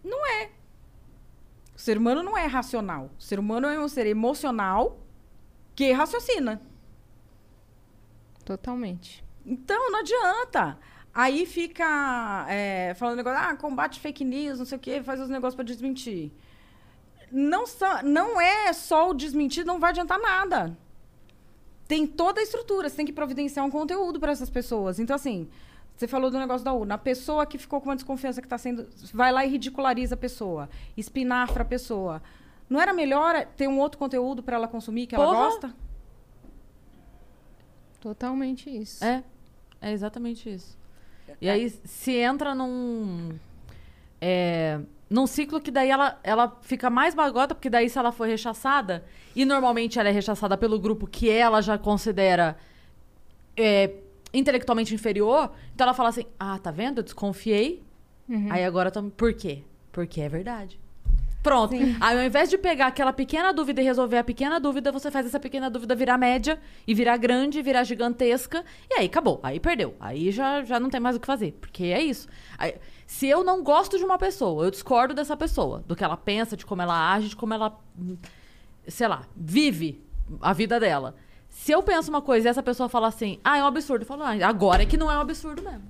Não 0.03 0.27
é. 0.27 0.51
O 1.77 1.79
ser 1.79 1.99
humano 1.99 2.23
não 2.23 2.37
é 2.37 2.47
racional. 2.47 3.11
O 3.19 3.23
ser 3.23 3.39
humano 3.39 3.67
é 3.69 3.79
um 3.79 3.89
ser 3.89 4.07
emocional 4.07 4.99
que 5.75 5.93
raciocina. 5.93 6.61
Totalmente. 8.45 9.25
Então, 9.45 9.91
não 9.91 10.01
adianta. 10.01 10.79
Aí 11.15 11.47
fica 11.47 12.47
é, 12.49 12.95
falando 12.95 13.17
negócio, 13.17 13.39
ah, 13.39 13.57
combate 13.57 14.01
fake 14.01 14.25
news, 14.25 14.59
não 14.59 14.67
sei 14.67 14.79
o 14.79 14.81
quê, 14.81 15.03
faz 15.03 15.21
os 15.21 15.29
negócios 15.29 15.55
para 15.55 15.65
desmentir. 15.65 16.33
Não, 17.31 17.67
só, 17.67 18.03
não 18.03 18.41
é 18.41 18.73
só 18.73 19.11
o 19.11 19.15
desmentir, 19.15 19.65
não 19.65 19.79
vai 19.79 19.91
adiantar 19.91 20.19
nada. 20.19 20.77
Tem 21.89 22.07
toda 22.07 22.39
a 22.41 22.43
estrutura, 22.43 22.89
você 22.89 22.97
tem 22.97 23.07
que 23.07 23.13
providenciar 23.13 23.65
um 23.65 23.71
conteúdo 23.71 24.21
para 24.21 24.31
essas 24.31 24.51
pessoas. 24.51 24.99
Então, 24.99 25.17
assim, 25.17 25.49
você 25.97 26.07
falou 26.07 26.31
do 26.31 26.39
negócio 26.39 26.65
da 26.65 26.73
urna. 26.73 26.95
A 26.95 26.99
pessoa 26.99 27.47
que 27.47 27.57
ficou 27.59 27.81
com 27.81 27.89
uma 27.89 27.97
desconfiança 27.97 28.41
que 28.41 28.47
está 28.47 28.59
sendo. 28.59 28.87
Vai 29.13 29.33
lá 29.33 29.45
e 29.45 29.49
ridiculariza 29.49 30.15
a 30.15 30.19
pessoa, 30.19 30.69
espinafra 30.97 31.63
a 31.63 31.67
pessoa. 31.67 32.23
Não 32.69 32.79
era 32.79 32.93
melhor 32.93 33.47
ter 33.57 33.67
um 33.67 33.79
outro 33.79 33.99
conteúdo 33.99 34.43
para 34.43 34.57
ela 34.57 34.69
consumir 34.69 35.07
que 35.07 35.15
ela 35.15 35.25
Porra! 35.25 35.39
gosta? 35.39 35.75
Totalmente 38.01 38.71
isso. 38.71 39.03
É, 39.03 39.25
é 39.81 39.91
exatamente 39.91 40.49
isso. 40.49 40.79
E 41.41 41.49
aí 41.49 41.71
se 41.71 42.13
entra 42.13 42.55
num. 42.55 43.37
É, 44.21 44.81
num 45.11 45.27
ciclo 45.27 45.61
que 45.61 45.71
daí 45.71 45.91
ela, 45.91 46.19
ela 46.23 46.59
fica 46.63 46.91
mais 46.91 47.15
magota, 47.15 47.55
porque 47.55 47.71
daí 47.71 47.89
se 47.89 47.99
ela 47.99 48.13
for 48.13 48.27
rechaçada, 48.27 49.05
e 49.35 49.45
normalmente 49.45 49.99
ela 49.99 50.09
é 50.09 50.13
rechaçada 50.13 50.57
pelo 50.57 50.79
grupo 50.79 51.07
que 51.07 51.31
ela 51.31 51.61
já 51.61 51.79
considera 51.79 52.57
é, 53.57 53.95
intelectualmente 54.33 54.95
inferior, 54.95 55.51
então 55.75 55.87
ela 55.87 55.95
fala 55.95 56.11
assim: 56.11 56.25
ah, 56.39 56.59
tá 56.59 56.71
vendo? 56.71 56.99
Eu 56.99 57.05
desconfiei. 57.05 57.83
Aí 58.51 58.65
agora 58.65 58.91
tô... 58.91 59.03
Por 59.05 59.33
quê? 59.33 59.63
Porque 59.91 60.21
é 60.21 60.29
verdade. 60.29 60.79
Pronto. 61.43 61.75
Aí 62.01 62.19
ao 62.19 62.23
invés 62.23 62.51
de 62.51 62.59
pegar 62.59 62.89
aquela 62.89 63.13
pequena 63.13 63.53
dúvida 63.53 63.81
e 63.81 63.85
resolver 63.85 64.19
a 64.19 64.25
pequena 64.25 64.61
dúvida, 64.61 64.93
você 64.93 65.11
faz 65.11 65.25
essa 65.25 65.41
pequena 65.41 65.71
dúvida 65.71 65.95
virar 65.95 66.19
média 66.19 66.61
e 66.87 66.93
virar 66.93 67.17
grande, 67.17 67.63
virar 67.63 67.85
gigantesca, 67.85 68.65
e 68.91 68.95
aí 68.99 69.07
acabou. 69.07 69.41
Aí 69.43 69.59
perdeu. 69.59 69.95
Aí 69.99 70.31
já, 70.31 70.63
já 70.63 70.79
não 70.79 70.91
tem 70.91 71.01
mais 71.01 71.17
o 71.17 71.21
que 71.21 71.27
fazer. 71.27 71.53
Porque 71.61 71.85
é 71.85 72.03
isso. 72.03 72.29
Aí, 72.59 72.75
se 73.09 73.27
eu 73.27 73.43
não 73.43 73.63
gosto 73.63 73.97
de 73.97 74.05
uma 74.05 74.19
pessoa, 74.19 74.67
eu 74.67 74.71
discordo 74.71 75.15
dessa 75.15 75.35
pessoa, 75.35 75.83
do 75.89 75.97
que 75.97 76.05
ela 76.05 76.15
pensa, 76.15 76.55
de 76.55 76.67
como 76.67 76.83
ela 76.83 77.15
age, 77.15 77.31
de 77.31 77.37
como 77.37 77.55
ela, 77.55 77.81
sei 78.87 79.09
lá, 79.09 79.27
vive 79.35 80.05
a 80.43 80.53
vida 80.53 80.79
dela. 80.79 81.15
Se 81.49 81.73
eu 81.73 81.83
penso 81.83 82.11
uma 82.11 82.21
coisa 82.21 82.47
e 82.47 82.51
essa 82.51 82.63
pessoa 82.63 82.87
fala 82.87 83.09
assim, 83.09 83.41
ah, 83.43 83.57
é 83.57 83.65
um 83.65 83.67
absurdo, 83.67 84.03
eu 84.03 84.07
falo, 84.07 84.25
ah, 84.25 84.47
agora 84.47 84.83
é 84.83 84.87
que 84.87 84.99
não 84.99 85.11
é 85.11 85.17
um 85.17 85.23
absurdo 85.23 85.63
mesmo. 85.63 85.89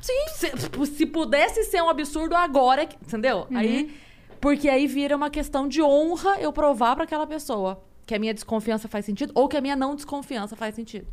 Sim. 0.00 0.26
Se, 0.30 0.86
se 0.86 1.06
pudesse 1.06 1.62
ser 1.62 1.82
um 1.82 1.88
absurdo, 1.88 2.34
agora 2.34 2.82
é 2.82 2.86
que. 2.86 2.96
Entendeu? 2.96 3.46
Aí. 3.54 3.96
Porque 4.40 4.68
aí 4.68 4.88
vira 4.88 5.16
uma 5.16 5.30
questão 5.30 5.68
de 5.68 5.80
honra 5.80 6.40
eu 6.40 6.52
provar 6.52 6.96
pra 6.96 7.04
aquela 7.04 7.28
pessoa 7.28 7.80
que 8.04 8.12
a 8.12 8.18
minha 8.18 8.34
desconfiança 8.34 8.88
faz 8.88 9.04
sentido 9.04 9.30
ou 9.36 9.46
que 9.46 9.56
a 9.56 9.60
minha 9.60 9.76
não 9.76 9.94
desconfiança 9.94 10.56
faz 10.56 10.74
sentido. 10.74 11.06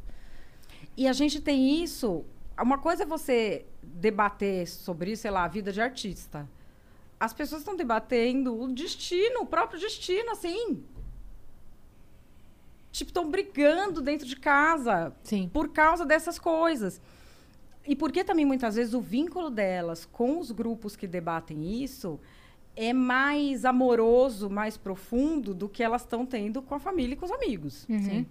E 0.97 1.07
a 1.07 1.13
gente 1.13 1.39
tem 1.39 1.83
isso. 1.83 2.25
Uma 2.59 2.79
coisa 2.79 3.03
é 3.03 3.05
você 3.05 3.67
debater 3.97 4.67
sobre, 4.67 5.15
sei 5.15 5.31
lá, 5.31 5.43
a 5.43 5.47
vida 5.47 5.71
de 5.71 5.81
artista. 5.81 6.47
As 7.19 7.33
pessoas 7.33 7.61
estão 7.61 7.75
debatendo 7.75 8.59
o 8.59 8.71
destino, 8.71 9.41
o 9.41 9.45
próprio 9.45 9.79
destino, 9.79 10.31
assim. 10.31 10.83
Tipo, 12.91 13.09
estão 13.09 13.29
brigando 13.29 14.01
dentro 14.01 14.27
de 14.27 14.35
casa 14.35 15.13
Sim. 15.23 15.49
por 15.51 15.69
causa 15.69 16.05
dessas 16.05 16.37
coisas. 16.37 17.01
E 17.85 17.95
porque 17.95 18.23
também 18.23 18.45
muitas 18.45 18.75
vezes 18.75 18.93
o 18.93 19.01
vínculo 19.01 19.49
delas 19.49 20.05
com 20.05 20.39
os 20.39 20.51
grupos 20.51 20.95
que 20.95 21.07
debatem 21.07 21.81
isso 21.83 22.19
é 22.75 22.93
mais 22.93 23.65
amoroso, 23.65 24.49
mais 24.49 24.77
profundo 24.77 25.53
do 25.53 25.67
que 25.67 25.81
elas 25.81 26.03
estão 26.03 26.25
tendo 26.25 26.61
com 26.61 26.75
a 26.75 26.79
família 26.79 27.13
e 27.13 27.17
com 27.17 27.25
os 27.25 27.31
amigos. 27.31 27.87
Uhum. 27.89 28.25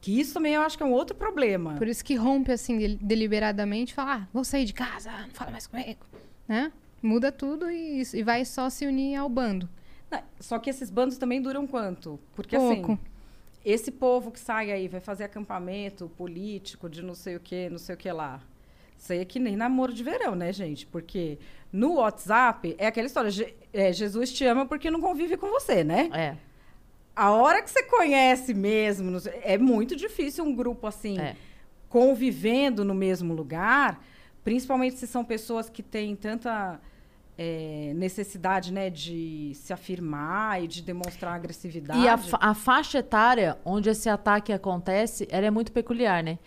Que 0.00 0.18
isso 0.20 0.32
também 0.34 0.54
eu 0.54 0.60
acho 0.62 0.76
que 0.76 0.82
é 0.82 0.86
um 0.86 0.92
outro 0.92 1.16
problema. 1.16 1.74
Por 1.74 1.88
isso 1.88 2.04
que 2.04 2.14
rompe 2.14 2.52
assim 2.52 2.78
del- 2.78 2.98
deliberadamente, 3.00 3.92
fala, 3.94 4.14
ah, 4.14 4.28
vou 4.32 4.44
sair 4.44 4.64
de 4.64 4.72
casa, 4.72 5.10
não 5.10 5.30
fala 5.30 5.50
mais 5.50 5.66
comigo, 5.66 6.00
né? 6.46 6.72
Muda 7.02 7.30
tudo 7.32 7.70
e, 7.70 8.02
e 8.14 8.22
vai 8.22 8.44
só 8.44 8.70
se 8.70 8.86
unir 8.86 9.16
ao 9.16 9.28
bando. 9.28 9.68
Não, 10.10 10.20
Só 10.40 10.58
que 10.58 10.70
esses 10.70 10.88
bandos 10.90 11.18
também 11.18 11.42
duram 11.42 11.66
quanto? 11.66 12.18
Porque 12.34 12.56
Pouco. 12.56 12.92
assim, 12.92 12.98
esse 13.64 13.90
povo 13.90 14.30
que 14.30 14.38
sai 14.40 14.70
aí, 14.70 14.88
vai 14.88 15.00
fazer 15.00 15.24
acampamento 15.24 16.08
político 16.16 16.88
de 16.88 17.02
não 17.02 17.14
sei 17.14 17.36
o 17.36 17.40
que, 17.40 17.68
não 17.68 17.78
sei 17.78 17.94
o 17.94 17.98
que 17.98 18.10
lá. 18.10 18.40
Isso 18.96 19.12
aí 19.12 19.18
é 19.20 19.24
que 19.24 19.38
nem 19.38 19.54
namoro 19.56 19.92
de 19.92 20.02
verão, 20.02 20.34
né, 20.34 20.52
gente? 20.52 20.86
Porque 20.86 21.38
no 21.72 21.94
WhatsApp 21.96 22.74
é 22.78 22.86
aquela 22.86 23.06
história, 23.06 23.30
Je- 23.30 23.54
é, 23.72 23.92
Jesus 23.92 24.32
te 24.32 24.44
ama 24.44 24.64
porque 24.66 24.90
não 24.90 25.00
convive 25.00 25.36
com 25.36 25.48
você, 25.50 25.84
né? 25.84 26.08
É. 26.12 26.36
A 27.18 27.30
hora 27.32 27.62
que 27.62 27.70
você 27.70 27.82
conhece 27.82 28.54
mesmo, 28.54 29.18
é 29.42 29.58
muito 29.58 29.96
difícil 29.96 30.44
um 30.44 30.54
grupo 30.54 30.86
assim, 30.86 31.18
É. 31.18 31.34
convivendo 31.88 32.84
no 32.84 32.94
mesmo 32.94 33.34
lugar, 33.34 34.00
principalmente 34.44 34.96
se 34.98 35.06
são 35.06 35.24
pessoas 35.24 35.68
que 35.68 35.82
têm 35.82 36.14
tanta 36.14 36.80
é, 37.40 37.92
necessidade, 37.94 38.72
né, 38.72 38.90
de 38.90 39.52
se 39.54 39.72
afirmar 39.72 40.62
e 40.62 40.66
de 40.66 40.82
demonstrar 40.82 41.34
agressividade. 41.34 42.00
E 42.00 42.08
a, 42.08 42.18
fa- 42.18 42.38
a 42.40 42.52
faixa 42.52 42.98
etária 42.98 43.56
onde 43.64 43.88
esse 43.88 44.08
ataque 44.08 44.52
acontece, 44.52 45.26
ela 45.30 45.46
é 45.46 45.50
muito 45.50 45.70
peculiar, 45.70 46.22
né? 46.22 46.38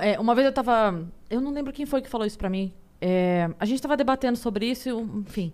É, 0.00 0.20
uma 0.20 0.34
vez 0.36 0.46
eu 0.46 0.52
tava. 0.52 1.04
Eu 1.28 1.40
não 1.40 1.50
lembro 1.50 1.72
quem 1.72 1.84
foi 1.84 2.00
que 2.00 2.08
falou 2.08 2.24
isso 2.24 2.38
pra 2.38 2.48
mim. 2.48 2.72
É, 3.00 3.50
a 3.58 3.64
gente 3.64 3.82
tava 3.82 3.96
debatendo 3.96 4.36
sobre 4.38 4.66
isso, 4.70 4.88
enfim. 5.26 5.52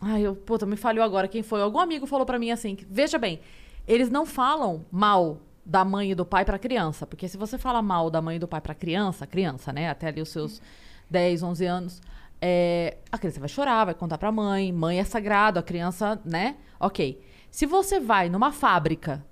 Ai, 0.00 0.22
eu, 0.22 0.34
puta, 0.36 0.66
me 0.66 0.76
falhou 0.76 1.04
agora 1.04 1.28
quem 1.28 1.42
foi. 1.42 1.60
Algum 1.62 1.78
amigo 1.78 2.06
falou 2.06 2.26
pra 2.26 2.38
mim 2.38 2.50
assim: 2.50 2.76
veja 2.88 3.18
bem, 3.18 3.40
eles 3.86 4.10
não 4.10 4.26
falam 4.26 4.84
mal 4.90 5.40
da 5.64 5.84
mãe 5.84 6.12
e 6.12 6.14
do 6.14 6.24
pai 6.24 6.44
pra 6.44 6.58
criança. 6.58 7.06
Porque 7.06 7.26
se 7.28 7.36
você 7.36 7.58
fala 7.58 7.82
mal 7.82 8.10
da 8.10 8.20
mãe 8.22 8.36
e 8.36 8.38
do 8.38 8.46
pai 8.46 8.60
pra 8.60 8.74
criança, 8.74 9.26
criança, 9.26 9.72
né? 9.72 9.88
Até 9.88 10.08
ali 10.08 10.20
os 10.20 10.28
seus 10.28 10.60
10, 11.10 11.42
11 11.42 11.64
anos. 11.66 12.02
é, 12.40 12.98
a 13.10 13.18
criança 13.18 13.40
vai 13.40 13.48
chorar, 13.48 13.86
vai 13.86 13.94
contar 13.94 14.18
pra 14.18 14.30
mãe, 14.30 14.70
mãe 14.72 15.00
é 15.00 15.04
sagrado, 15.04 15.58
a 15.58 15.62
criança, 15.62 16.20
né? 16.24 16.56
Ok. 16.78 17.20
Se 17.50 17.64
você 17.64 17.98
vai 17.98 18.28
numa 18.28 18.52
fábrica 18.52 19.24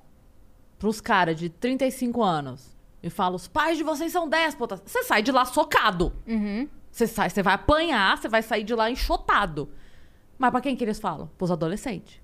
pros 0.79 1.01
caras 1.01 1.37
de 1.37 1.49
35 1.51 2.23
anos 2.23 2.75
e 3.03 3.11
fala, 3.11 3.37
os 3.37 3.47
pais 3.47 3.77
de 3.77 3.85
vocês 3.85 4.11
são 4.11 4.29
déspotas, 4.29 4.83
você 4.85 5.03
sai 5.03 5.23
de 5.23 5.31
lá 5.31 5.45
socado. 5.45 6.13
Uhum. 6.27 6.67
Você 6.91 7.07
sai, 7.07 7.29
você 7.29 7.43
vai 7.43 7.55
apanhar, 7.55 8.17
você 8.17 8.29
vai 8.29 8.43
sair 8.43 8.65
de 8.65 8.75
lá 8.75 8.91
enxotado. 8.91 9.69
Mas 10.39 10.51
pra 10.51 10.61
quem 10.61 10.77
que 10.77 10.85
eles 10.85 10.99
falam? 10.99 11.29
Pros 11.39 11.51
adolescentes. 11.51 12.21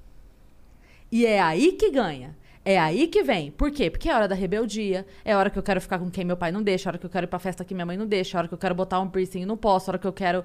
E 1.11 1.27
é 1.27 1.41
aí 1.41 1.73
que 1.73 1.91
ganha. 1.91 2.37
É 2.65 2.79
aí 2.79 3.07
que 3.07 3.23
vem. 3.23 3.51
Por 3.51 3.71
quê? 3.71 3.91
Porque 3.91 4.09
é 4.09 4.15
hora 4.15 4.29
da 4.29 4.35
rebeldia, 4.35 5.07
é 5.25 5.35
hora 5.35 5.49
que 5.49 5.59
eu 5.59 5.63
quero 5.63 5.81
ficar 5.81 5.99
com 5.99 6.11
quem 6.11 6.25
meu 6.25 6.37
pai 6.37 6.53
não 6.53 6.63
deixa, 6.63 6.89
é 6.89 6.91
hora 6.91 6.99
que 6.99 7.07
eu 7.07 7.11
quero 7.11 7.25
ir 7.25 7.29
pra 7.29 7.39
festa 7.39 7.65
que 7.65 7.75
minha 7.75 7.87
mãe 7.87 7.97
não 7.97 8.07
deixa, 8.07 8.37
é 8.37 8.39
hora 8.39 8.49
que 8.49 8.55
eu 8.55 8.59
quero 8.59 8.75
botar 8.75 9.01
um 9.01 9.09
piercing 9.09 9.41
e 9.41 9.47
não 9.47 9.57
posso, 9.57 9.89
é 9.89 9.93
hora 9.93 9.99
que 9.99 10.07
eu 10.07 10.13
quero 10.13 10.45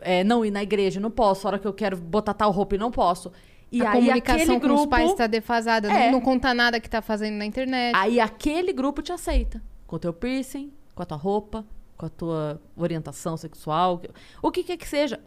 é, 0.00 0.22
não 0.22 0.44
ir 0.44 0.50
na 0.52 0.62
igreja 0.62 1.00
e 1.00 1.02
não 1.02 1.10
posso, 1.10 1.46
é 1.46 1.48
hora 1.48 1.58
que 1.58 1.66
eu 1.66 1.72
quero 1.72 1.96
botar 1.96 2.32
tal 2.32 2.50
roupa 2.52 2.76
e 2.76 2.78
não 2.78 2.90
posso. 2.90 3.32
E 3.70 3.82
a 3.82 3.90
aí 3.90 4.00
comunicação 4.00 4.42
aquele 4.42 4.60
com 4.60 4.66
grupo... 4.66 4.82
os 4.82 4.86
pais 4.86 5.10
está 5.10 5.26
defasada, 5.26 5.92
É. 5.92 6.06
não, 6.06 6.12
não 6.12 6.20
conta 6.20 6.54
nada 6.54 6.80
que 6.80 6.88
tá 6.88 7.02
fazendo 7.02 7.34
na 7.34 7.44
internet. 7.44 7.94
Aí 7.94 8.20
aquele 8.20 8.72
grupo 8.72 9.02
te 9.02 9.12
aceita. 9.12 9.60
Com 9.86 9.96
o 9.96 9.98
teu 9.98 10.12
piercing, 10.12 10.72
com 10.94 11.02
a 11.02 11.06
tua 11.06 11.18
roupa, 11.18 11.66
com 11.96 12.06
a 12.06 12.08
tua 12.08 12.62
orientação 12.76 13.36
sexual, 13.36 14.00
o 14.40 14.50
que 14.50 14.62
quer 14.62 14.76
que 14.76 14.88
seja. 14.88 15.20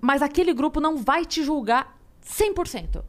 Mas 0.00 0.22
aquele 0.22 0.52
grupo 0.54 0.80
não 0.80 0.96
vai 0.96 1.24
te 1.24 1.42
julgar 1.42 1.98
100%. 2.24 3.02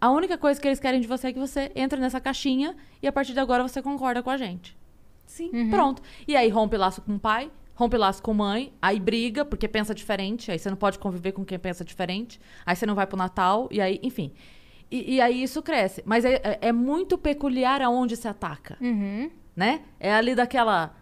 A 0.00 0.10
única 0.10 0.36
coisa 0.38 0.60
que 0.60 0.68
eles 0.68 0.78
querem 0.78 1.00
de 1.00 1.06
você 1.06 1.28
é 1.28 1.32
que 1.32 1.38
você 1.38 1.72
entre 1.74 1.98
nessa 2.00 2.20
caixinha 2.20 2.76
e 3.02 3.06
a 3.08 3.12
partir 3.12 3.32
de 3.32 3.40
agora 3.40 3.62
você 3.66 3.80
concorda 3.82 4.22
com 4.22 4.30
a 4.30 4.36
gente. 4.36 4.76
Sim. 5.26 5.70
Pronto. 5.70 6.02
E 6.28 6.36
aí 6.36 6.48
rompe 6.48 6.76
laço 6.76 7.00
com 7.02 7.16
o 7.16 7.18
pai, 7.18 7.50
rompe 7.74 7.96
laço 7.96 8.22
com 8.22 8.32
mãe, 8.34 8.72
aí 8.80 9.00
briga 9.00 9.44
porque 9.44 9.66
pensa 9.66 9.94
diferente, 9.94 10.50
aí 10.52 10.58
você 10.58 10.68
não 10.70 10.76
pode 10.76 10.98
conviver 10.98 11.32
com 11.32 11.44
quem 11.44 11.58
pensa 11.58 11.84
diferente, 11.84 12.40
aí 12.64 12.76
você 12.76 12.86
não 12.86 12.94
vai 12.94 13.06
pro 13.06 13.16
Natal, 13.16 13.68
e 13.70 13.80
aí, 13.80 13.98
enfim. 14.02 14.32
E, 14.90 15.16
e 15.16 15.20
aí 15.20 15.42
isso 15.42 15.60
cresce. 15.62 16.02
Mas 16.06 16.24
é, 16.24 16.34
é- 16.44 16.58
é 16.68 16.72
muito 16.72 17.18
peculiar 17.18 17.82
aonde 17.82 18.16
se 18.16 18.28
ataca 18.28 18.76
Uhum. 18.80 19.30
né? 19.56 19.80
É 19.98 20.12
ali 20.14 20.34
daquela 20.34 20.94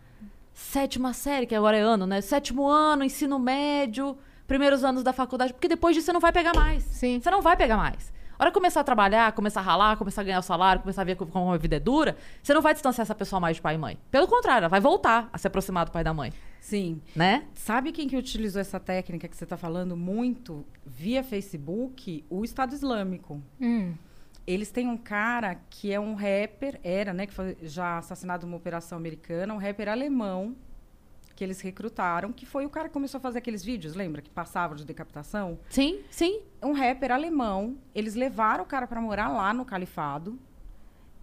sétima 0.53 1.13
série, 1.13 1.47
que 1.47 1.55
agora 1.55 1.77
é 1.77 1.81
ano, 1.81 2.07
né? 2.07 2.21
Sétimo 2.21 2.67
ano, 2.67 3.05
ensino 3.05 3.39
médio, 3.39 4.17
primeiros 4.47 4.85
anos 4.85 5.03
da 5.03 5.13
faculdade, 5.13 5.53
porque 5.53 5.69
depois 5.69 5.95
disso 5.95 6.07
você 6.07 6.13
não 6.13 6.21
vai 6.21 6.33
pegar 6.33 6.55
mais. 6.55 6.83
Sim. 6.85 7.21
Você 7.21 7.31
não 7.31 7.41
vai 7.43 7.57
pegar 7.57 7.77
mais. 7.77 8.13
A 8.37 8.43
hora 8.43 8.51
que 8.51 8.55
começar 8.55 8.81
a 8.81 8.85
trabalhar, 8.85 9.31
começar 9.33 9.61
a 9.61 9.63
ralar, 9.63 9.97
começar 9.97 10.21
a 10.23 10.25
ganhar 10.25 10.39
o 10.41 10.43
salário, 10.43 10.83
começar 10.83 11.03
a 11.03 11.05
ver 11.05 11.15
co- 11.15 11.25
como 11.25 11.53
a 11.53 11.57
vida 11.57 11.77
é 11.77 11.81
dura, 11.81 12.17
você 12.43 12.53
não 12.53 12.61
vai 12.61 12.73
distanciar 12.75 13.05
essa 13.05 13.15
pessoa 13.15 13.39
mais 13.39 13.57
de 13.57 13.63
pai 13.63 13.77
e 13.77 13.79
mãe. 13.79 13.97
Pelo 14.11 14.27
contrário, 14.27 14.63
ela 14.63 14.69
vai 14.69 14.81
voltar 14.81 15.29
a 15.33 15.39
se 15.39 15.47
aproximar 15.47 15.85
do 15.85 15.93
pai 15.93 16.01
e 16.01 16.05
da 16.05 16.13
mãe, 16.13 16.33
Sim. 16.61 17.01
né? 17.15 17.45
Sabe 17.55 17.93
quem 17.93 18.09
que 18.09 18.17
utilizou 18.17 18.61
essa 18.61 18.81
técnica 18.81 19.29
que 19.29 19.37
você 19.37 19.45
está 19.45 19.57
falando 19.57 19.97
muito 19.97 20.67
via 20.85 21.23
Facebook? 21.23 22.25
O 22.29 22.45
Estado 22.45 22.75
Islâmico. 22.75 23.41
Hum. 23.61 23.95
Eles 24.47 24.71
têm 24.71 24.89
um 24.89 24.97
cara 24.97 25.55
que 25.71 25.93
é 25.93 25.99
um 26.01 26.15
rapper, 26.15 26.79
era, 26.83 27.15
né, 27.15 27.27
que 27.27 27.33
foi 27.33 27.57
já 27.63 27.99
assassinado 27.99 28.47
numa 28.47 28.57
operação 28.57 28.99
americana, 28.99 29.55
um 29.55 29.59
rapper 29.59 29.89
alemão 29.89 30.57
que 31.35 31.43
eles 31.43 31.61
recrutaram, 31.61 32.33
que 32.33 32.47
foi 32.47 32.65
o 32.65 32.71
cara 32.71 32.89
que 32.89 32.95
começou 32.95 33.19
a 33.19 33.21
fazer 33.21 33.39
aqueles 33.39 33.65
vídeos, 33.65 33.95
lembra? 33.95 34.23
Que 34.23 34.31
passavam 34.31 34.77
de 34.77 34.85
decapitação. 34.85 35.59
Sim, 35.69 36.01
sim. 36.11 36.43
Um 36.63 36.73
rapper 36.73 37.11
alemão. 37.13 37.77
Eles 37.95 38.15
levaram 38.15 38.65
o 38.65 38.67
cara 38.67 38.87
para 38.87 39.01
morar 39.01 39.29
lá 39.29 39.53
no 39.53 39.65
Califado. 39.65 40.39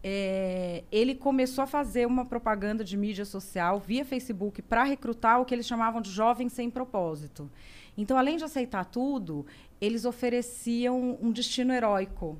É, 0.04 0.84
ele 0.92 1.14
começou 1.14 1.64
a 1.64 1.68
fazer 1.68 2.08
uma 2.08 2.26
propaganda 2.26 2.84
de 2.84 2.98
mídia 2.98 3.24
social 3.24 3.80
via 3.80 4.04
Facebook 4.04 4.62
para 4.62 4.84
recrutar 4.84 5.40
o 5.40 5.46
que 5.46 5.54
eles 5.54 5.68
chamavam 5.68 6.02
de 6.02 6.10
jovens 6.10 6.54
sem 6.54 6.70
propósito. 6.70 7.50
Então, 7.96 8.18
além 8.18 8.38
de 8.38 8.44
aceitar 8.44 8.86
tudo, 8.86 9.46
eles 9.80 10.06
ofereciam 10.06 11.18
um 11.22 11.32
destino 11.32 11.72
heróico. 11.72 12.38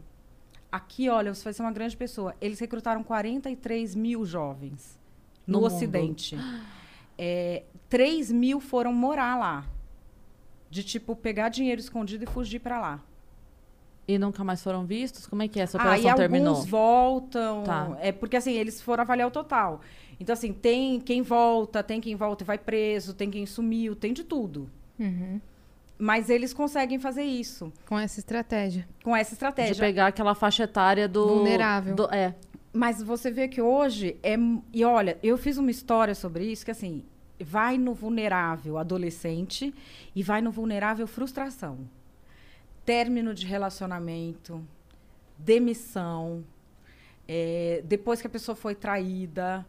Aqui, 0.72 1.10
olha, 1.10 1.34
você 1.34 1.44
vai 1.44 1.54
ser 1.54 1.62
uma 1.62 1.72
grande 1.72 1.96
pessoa. 1.96 2.36
Eles 2.42 2.60
recrutaram 2.60 3.04
43 3.04 3.94
mil 3.94 4.26
jovens 4.26 4.98
no, 5.46 5.60
No 5.60 5.66
Ocidente. 5.68 6.36
É, 7.24 7.64
3 7.88 8.32
mil 8.32 8.60
foram 8.60 8.92
morar 8.92 9.38
lá. 9.38 9.66
De, 10.70 10.84
tipo, 10.84 11.16
pegar 11.16 11.50
dinheiro 11.50 11.80
escondido 11.80 12.24
e 12.24 12.28
fugir 12.28 12.60
para 12.60 12.80
lá. 12.80 13.00
E 14.08 14.18
nunca 14.18 14.44
mais 14.44 14.64
foram 14.64 14.86
vistos? 14.86 15.28
Como 15.28 15.44
é 15.44 15.48
que 15.48 15.60
é? 15.60 15.64
Essa 15.64 15.78
Ah, 15.78 15.82
operação 15.82 16.04
e 16.06 16.10
alguns 16.10 16.20
terminou? 16.20 16.56
voltam. 16.64 17.64
Tá. 17.64 17.98
É 18.02 18.12
porque 18.12 18.36
assim, 18.38 18.54
eles 18.54 18.82
foram 18.82 19.04
avaliar 19.04 19.28
o 19.28 19.32
total. 19.32 19.82
Então, 20.20 20.34
assim, 20.34 20.52
tem 20.54 21.00
quem 21.00 21.22
volta, 21.22 21.84
tem 21.84 22.00
quem 22.02 22.16
volta 22.16 22.44
e 22.44 22.48
vai 22.48 22.58
preso, 22.58 23.14
tem 23.14 23.30
quem 23.30 23.46
sumiu, 23.46 23.96
tem 23.96 24.14
de 24.14 24.24
tudo. 24.24 24.70
Uhum. 25.00 25.40
Mas 25.98 26.30
eles 26.30 26.54
conseguem 26.54 26.98
fazer 26.98 27.24
isso 27.24 27.72
Com 27.86 27.98
essa 28.00 28.20
estratégia. 28.20 28.88
com 29.04 29.16
essa 29.16 29.30
De 29.32 29.36
estratégia. 29.36 29.76
pegar 29.76 30.08
aquela 30.08 30.34
faixa 30.34 30.64
etária 30.64 31.08
do... 31.08 31.28
Vulnerável. 31.28 31.96
do- 31.96 32.12
é. 32.14 32.34
Mas 32.74 33.04
você 33.04 33.30
vê 33.30 33.48
que 33.48 33.62
hoje 33.62 34.18
é. 34.24 34.36
E 34.74 34.84
olha, 34.86 35.18
eu 35.22 35.38
fiz 35.38 35.58
uma 35.58 35.70
história 35.70 36.16
sobre 36.16 36.46
isso 36.46 36.64
que 36.66 36.72
assim, 36.72 37.04
vai 37.44 37.78
no 37.78 37.94
vulnerável 37.94 38.78
adolescente 38.78 39.74
e 40.16 40.24
vai 40.24 40.42
no 40.42 40.52
vulnerável 40.52 41.08
frustração. 41.08 41.80
Término 42.86 43.34
de 43.34 43.46
relacionamento, 43.46 44.66
demissão, 45.38 46.44
é, 47.28 47.82
depois 47.86 48.22
que 48.22 48.28
a 48.28 48.30
pessoa 48.30 48.56
foi 48.56 48.76
traída, 48.76 49.66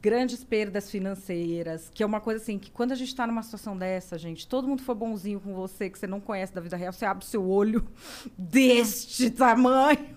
grandes 0.00 0.44
perdas 0.44 0.90
financeiras, 0.90 1.90
que 1.92 2.02
é 2.02 2.06
uma 2.06 2.20
coisa 2.20 2.42
assim, 2.42 2.58
que 2.58 2.70
quando 2.70 2.92
a 2.92 2.94
gente 2.94 3.08
está 3.08 3.26
numa 3.26 3.42
situação 3.42 3.76
dessa, 3.76 4.18
gente, 4.18 4.46
todo 4.46 4.68
mundo 4.68 4.82
foi 4.82 4.94
bonzinho 4.94 5.40
com 5.40 5.54
você, 5.54 5.90
que 5.90 5.98
você 5.98 6.06
não 6.06 6.20
conhece 6.20 6.54
da 6.54 6.60
vida 6.60 6.76
real, 6.76 6.92
você 6.92 7.04
abre 7.04 7.24
o 7.24 7.26
seu 7.26 7.46
olho 7.48 7.86
deste 8.36 9.30
tamanho. 9.30 10.16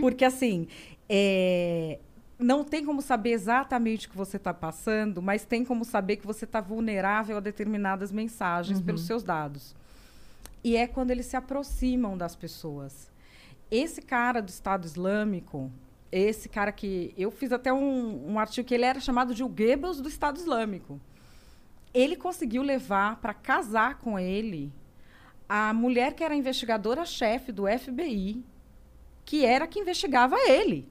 Porque 0.00 0.24
assim, 0.24 0.68
é, 1.08 1.98
não 2.42 2.64
tem 2.64 2.84
como 2.84 3.00
saber 3.00 3.30
exatamente 3.30 4.06
o 4.06 4.10
que 4.10 4.16
você 4.16 4.36
está 4.36 4.52
passando, 4.52 5.22
mas 5.22 5.44
tem 5.44 5.64
como 5.64 5.84
saber 5.84 6.16
que 6.16 6.26
você 6.26 6.44
está 6.44 6.60
vulnerável 6.60 7.36
a 7.36 7.40
determinadas 7.40 8.10
mensagens 8.10 8.80
pelos 8.80 9.06
seus 9.06 9.22
dados. 9.22 9.74
E 10.64 10.76
é 10.76 10.86
quando 10.86 11.10
eles 11.10 11.26
se 11.26 11.36
aproximam 11.36 12.16
das 12.16 12.36
pessoas. 12.36 13.10
Esse 13.70 14.02
cara 14.02 14.40
do 14.40 14.48
Estado 14.48 14.84
Islâmico, 14.84 15.70
esse 16.10 16.48
cara 16.48 16.70
que. 16.70 17.12
Eu 17.16 17.30
fiz 17.30 17.52
até 17.52 17.72
um, 17.72 18.32
um 18.32 18.38
artigo 18.38 18.68
que 18.68 18.74
ele 18.74 18.84
era 18.84 19.00
chamado 19.00 19.34
de 19.34 19.42
o 19.42 19.48
Goebbels 19.48 20.00
do 20.00 20.08
Estado 20.08 20.36
Islâmico. 20.36 21.00
Ele 21.92 22.16
conseguiu 22.16 22.62
levar 22.62 23.16
para 23.16 23.34
casar 23.34 23.98
com 23.98 24.18
ele 24.18 24.72
a 25.48 25.72
mulher 25.74 26.14
que 26.14 26.24
era 26.24 26.34
investigadora-chefe 26.34 27.52
do 27.52 27.64
FBI, 27.66 28.42
que 29.24 29.44
era 29.44 29.66
que 29.66 29.78
investigava 29.78 30.36
ele. 30.48 30.88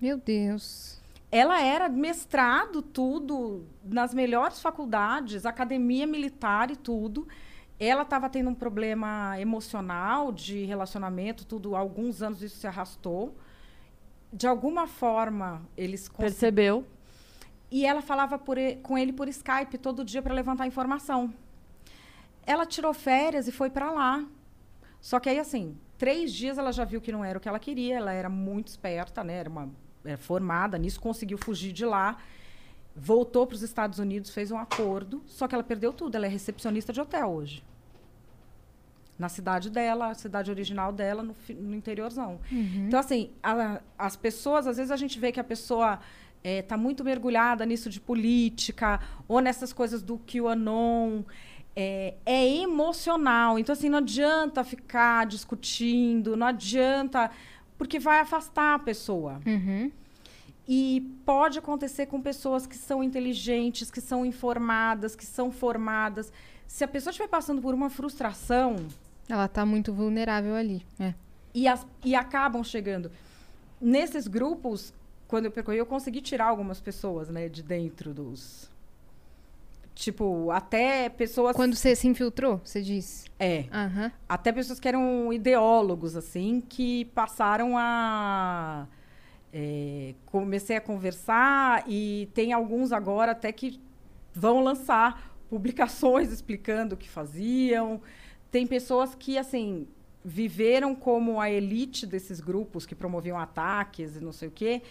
Meu 0.00 0.18
Deus. 0.18 1.00
Ela 1.30 1.60
era 1.60 1.88
mestrado, 1.88 2.80
tudo, 2.82 3.66
nas 3.82 4.14
melhores 4.14 4.60
faculdades, 4.60 5.44
academia 5.44 6.06
militar 6.06 6.70
e 6.70 6.76
tudo. 6.76 7.26
Ela 7.78 8.02
estava 8.02 8.28
tendo 8.30 8.50
um 8.50 8.54
problema 8.54 9.38
emocional 9.38 10.32
de 10.32 10.64
relacionamento, 10.64 11.44
tudo. 11.44 11.74
Alguns 11.74 12.22
anos 12.22 12.42
isso 12.42 12.56
se 12.56 12.66
arrastou. 12.66 13.36
De 14.32 14.46
alguma 14.46 14.86
forma, 14.86 15.62
eles 15.76 16.08
Percebeu. 16.08 16.86
e 17.70 17.84
ela 17.84 18.00
falava 18.02 18.38
por 18.38 18.56
com 18.82 18.96
ele 18.96 19.12
por 19.12 19.28
Skype 19.28 19.78
todo 19.78 20.04
dia 20.04 20.22
para 20.22 20.34
levantar 20.34 20.66
informação. 20.66 21.32
Ela 22.46 22.64
tirou 22.64 22.94
férias 22.94 23.48
e 23.48 23.52
foi 23.52 23.68
para 23.68 23.90
lá. 23.90 24.24
Só 25.00 25.18
que 25.20 25.28
aí, 25.28 25.38
assim, 25.38 25.76
três 25.98 26.32
dias 26.32 26.58
ela 26.58 26.72
já 26.72 26.84
viu 26.84 27.00
que 27.00 27.12
não 27.12 27.24
era 27.24 27.38
o 27.38 27.40
que 27.40 27.48
ela 27.48 27.58
queria. 27.58 27.96
Ela 27.96 28.12
era 28.12 28.28
muito 28.28 28.68
esperta, 28.68 29.22
né? 29.24 29.34
Era 29.34 29.50
uma 29.50 29.68
era 30.06 30.18
formada 30.18 30.78
nisso, 30.78 31.00
conseguiu 31.00 31.38
fugir 31.38 31.72
de 31.72 31.84
lá. 31.84 32.18
Voltou 32.94 33.46
para 33.46 33.54
os 33.56 33.62
Estados 33.62 33.98
Unidos, 33.98 34.30
fez 34.30 34.50
um 34.50 34.58
acordo. 34.58 35.22
Só 35.26 35.46
que 35.46 35.54
ela 35.54 35.64
perdeu 35.64 35.92
tudo. 35.92 36.14
Ela 36.16 36.26
é 36.26 36.28
recepcionista 36.28 36.92
de 36.92 37.00
hotel 37.00 37.28
hoje. 37.30 37.62
Na 39.18 39.28
cidade 39.30 39.70
dela, 39.70 40.10
a 40.10 40.14
cidade 40.14 40.50
original 40.50 40.92
dela, 40.92 41.22
no, 41.22 41.34
no 41.60 41.74
interiorzão. 41.74 42.38
Então, 42.86 43.00
assim, 43.00 43.30
a- 43.42 43.80
as 43.98 44.14
pessoas, 44.14 44.66
às 44.66 44.76
vezes 44.76 44.90
a 44.90 44.96
gente 44.96 45.18
vê 45.18 45.32
que 45.32 45.40
a 45.40 45.44
pessoa 45.44 45.98
está 46.44 46.76
muito 46.76 47.02
mergulhada 47.02 47.64
nisso 47.66 47.88
de 47.90 47.98
política, 48.00 49.00
ou 49.26 49.40
nessas 49.40 49.72
coisas 49.72 50.02
do 50.02 50.18
QAnon. 50.18 51.22
É, 51.74 52.14
é 52.24 52.46
emocional. 52.62 53.58
Então, 53.58 53.72
assim, 53.72 53.88
não 53.88 53.98
adianta 53.98 54.62
ficar 54.64 55.26
discutindo, 55.26 56.36
não 56.36 56.46
adianta. 56.46 57.30
Porque 57.78 57.98
vai 57.98 58.20
afastar 58.20 58.74
a 58.74 58.78
pessoa. 58.78 59.40
Uhum. 59.46 59.90
E 60.68 61.00
pode 61.24 61.58
acontecer 61.58 62.06
com 62.06 62.20
pessoas 62.20 62.66
que 62.66 62.76
são 62.76 63.02
inteligentes, 63.02 63.90
que 63.90 64.00
são 64.00 64.24
informadas, 64.26 65.14
que 65.14 65.24
são 65.24 65.50
formadas. 65.52 66.32
Se 66.66 66.82
a 66.82 66.88
pessoa 66.88 67.10
estiver 67.10 67.28
passando 67.28 67.62
por 67.62 67.72
uma 67.74 67.88
frustração, 67.88 68.76
Ela 69.28 69.46
tá 69.48 69.64
muito 69.66 69.92
vulnerável 69.92 70.54
ali. 70.54 70.84
É. 70.98 71.14
e, 71.54 71.68
as- 71.68 71.86
e 72.04 72.14
acabam 72.14 72.62
chegando. 72.64 73.10
Nesses 73.80 74.26
grupos, 74.26 74.92
quando 75.28 75.44
eu 75.46 75.50
percorri, 75.50 75.78
eu 75.78 75.86
consegui 75.86 76.20
tirar 76.20 76.46
algumas 76.46 76.80
pessoas, 76.80 77.28
né, 77.28 77.48
de 77.48 77.62
dentro 77.62 78.12
dos. 78.14 78.68
Tipo, 79.96 80.50
até 80.50 81.08
pessoas. 81.08 81.56
Quando 81.56 81.74
você 81.74 81.96
se 81.96 82.06
infiltrou, 82.06 82.60
você 82.62 82.82
disse. 82.82 83.30
É. 83.38 83.64
Aham. 83.72 84.12
Até 84.28 84.52
pessoas 84.52 84.78
que 84.78 84.86
eram 84.86 85.32
ideólogos, 85.32 86.14
assim, 86.14 86.60
que 86.60 87.06
passaram 87.06 87.78
a. 87.78 88.86
é, 89.50 90.14
comecei 90.26 90.76
a 90.76 90.82
conversar 90.82 91.82
e 91.88 92.28
tem 92.34 92.52
alguns 92.52 92.92
agora 92.92 93.32
até 93.32 93.50
que 93.50 93.80
vão 94.34 94.60
lançar 94.60 95.34
publicações 95.48 96.28
explicando 96.30 96.94
o 96.94 96.98
que 96.98 97.08
faziam. 97.08 98.02
Tem 98.50 98.66
pessoas 98.66 99.14
que, 99.14 99.38
assim, 99.38 99.88
viveram 100.22 100.94
como 100.94 101.40
a 101.40 101.50
elite 101.50 102.06
desses 102.06 102.38
grupos 102.38 102.84
que 102.84 102.94
promoviam 102.94 103.38
ataques 103.38 104.16
e 104.16 104.20
não 104.20 104.32
sei 104.32 104.48
o 104.48 104.50
quê, 104.50 104.82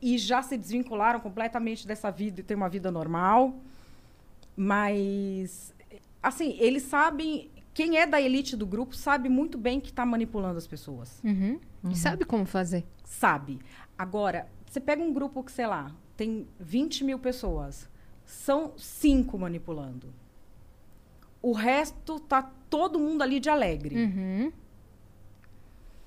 e 0.00 0.16
já 0.16 0.40
se 0.40 0.56
desvincularam 0.56 1.20
completamente 1.20 1.86
dessa 1.86 2.10
vida 2.10 2.40
e 2.40 2.42
têm 2.42 2.56
uma 2.56 2.70
vida 2.70 2.90
normal. 2.90 3.54
Mas, 4.60 5.72
assim, 6.20 6.56
eles 6.58 6.82
sabem. 6.82 7.48
Quem 7.72 7.96
é 7.96 8.04
da 8.04 8.20
elite 8.20 8.56
do 8.56 8.66
grupo 8.66 8.92
sabe 8.92 9.28
muito 9.28 9.56
bem 9.56 9.78
que 9.80 9.90
está 9.90 10.04
manipulando 10.04 10.58
as 10.58 10.66
pessoas. 10.66 11.22
Uhum. 11.22 11.60
E 11.88 11.94
sabe 11.94 12.24
como 12.24 12.44
fazer. 12.44 12.84
Sabe. 13.04 13.60
Agora, 13.96 14.48
você 14.66 14.80
pega 14.80 15.00
um 15.00 15.12
grupo 15.12 15.44
que, 15.44 15.52
sei 15.52 15.68
lá, 15.68 15.94
tem 16.16 16.48
20 16.58 17.04
mil 17.04 17.20
pessoas. 17.20 17.88
São 18.24 18.72
cinco 18.76 19.38
manipulando. 19.38 20.12
O 21.40 21.52
resto 21.52 22.18
tá 22.18 22.42
todo 22.68 22.98
mundo 22.98 23.22
ali 23.22 23.38
de 23.38 23.48
alegre. 23.48 23.94
Uhum. 23.94 24.52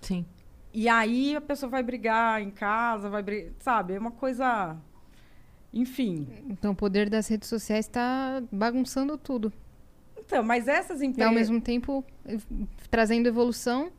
Sim. 0.01 0.25
E 0.73 0.89
aí 0.89 1.37
a 1.37 1.41
pessoa 1.41 1.69
vai 1.69 1.83
brigar 1.83 2.41
em 2.41 2.51
casa, 2.51 3.09
vai 3.09 3.23
brigar. 3.23 3.53
Sabe? 3.59 3.93
É 3.93 3.99
uma 3.99 4.11
coisa. 4.11 4.75
Enfim. 5.73 6.27
Então 6.49 6.71
o 6.71 6.75
poder 6.75 7.09
das 7.09 7.27
redes 7.27 7.47
sociais 7.47 7.87
tá 7.87 8.41
bagunçando 8.51 9.17
tudo. 9.17 9.51
Então, 10.17 10.43
mas 10.43 10.67
essas 10.67 11.01
E 11.01 11.05
ao 11.05 11.09
empresas. 11.09 11.33
mesmo 11.33 11.61
tempo 11.61 12.03
trazendo 12.89 13.27
evolução. 13.27 13.91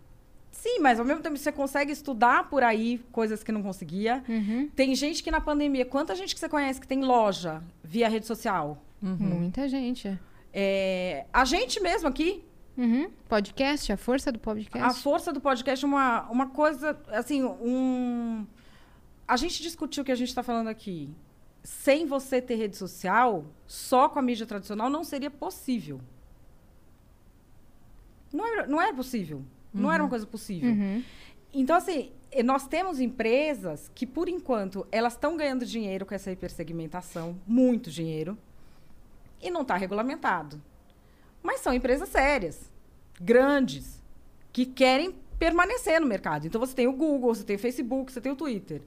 Sim, 0.51 0.81
mas 0.81 0.99
ao 1.01 1.05
mesmo 1.07 1.23
tempo 1.23 1.36
você 1.36 1.51
consegue 1.51 1.93
estudar 1.93 2.49
por 2.51 2.62
aí 2.62 3.01
coisas 3.11 3.43
que 3.43 3.51
não 3.51 3.62
conseguia. 3.62 4.23
Uhum. 4.28 4.69
Tem 4.77 4.94
gente 4.94 5.23
que 5.23 5.31
na 5.31 5.40
pandemia, 5.40 5.85
quanta 5.86 6.15
gente 6.15 6.35
que 6.35 6.40
você 6.40 6.49
conhece 6.49 6.81
que 6.81 6.86
tem 6.86 7.01
loja 7.03 7.62
via 7.82 8.09
rede 8.09 8.27
social? 8.27 8.82
Muita 9.01 9.66
gente. 9.69 10.09
É. 10.09 10.19
É, 10.55 11.27
a 11.32 11.44
gente 11.44 11.81
mesmo 11.81 12.09
aqui, 12.09 12.44
Uhum. 12.77 13.11
Podcast, 13.28 13.93
a 13.93 13.97
força 13.99 14.32
do 14.32 14.39
podcast. 14.39 14.89
a 14.89 14.94
força 14.94 15.31
do 15.32 15.40
podcast 15.43 15.85
é 15.85 15.89
uma, 15.89 16.23
uma 16.31 16.47
coisa, 16.49 16.99
assim, 17.09 17.43
um... 17.44 18.47
A 19.28 19.36
gente 19.36 19.62
discutiu 19.62 20.03
o 20.03 20.07
que 20.07 20.12
a 20.12 20.15
gente 20.15 20.28
está 20.28 20.43
falando 20.43 20.69
aqui. 20.69 21.11
Sem 21.62 22.06
você 22.06 22.40
ter 22.40 22.56
rede 22.56 22.76
social, 22.76 23.44
só 23.66 24.09
com 24.09 24.18
a 24.18 24.22
mídia 24.22 24.47
tradicional, 24.47 24.90
não 24.90 25.05
seria 25.05 25.30
possível. 25.30 26.01
Não 28.32 28.47
era, 28.47 28.66
não 28.66 28.80
era 28.80 28.93
possível. 28.94 29.44
Não 29.72 29.90
era 29.90 30.02
uma 30.02 30.09
coisa 30.09 30.26
possível. 30.26 30.70
Uhum. 30.70 31.02
Então, 31.52 31.76
assim, 31.76 32.12
nós 32.44 32.66
temos 32.66 33.01
empresas 33.01 33.90
que, 33.94 34.06
por 34.06 34.28
enquanto, 34.28 34.86
elas 34.90 35.14
estão 35.14 35.36
ganhando 35.36 35.64
dinheiro 35.64 36.05
com 36.05 36.14
essa 36.14 36.30
hipersegmentação, 36.30 37.39
muito 37.47 37.90
dinheiro, 37.90 38.36
e 39.40 39.51
não 39.51 39.62
está 39.62 39.76
regulamentado. 39.76 40.60
Mas 41.43 41.60
são 41.60 41.72
empresas 41.72 42.09
sérias, 42.09 42.70
grandes, 43.20 44.01
que 44.52 44.64
querem 44.66 45.14
permanecer 45.39 46.01
no 46.01 46.06
mercado. 46.06 46.47
Então, 46.47 46.60
você 46.60 46.74
tem 46.74 46.86
o 46.86 46.93
Google, 46.93 47.34
você 47.34 47.44
tem 47.44 47.56
o 47.56 47.59
Facebook, 47.59 48.12
você 48.12 48.20
tem 48.20 48.32
o 48.32 48.36
Twitter. 48.36 48.82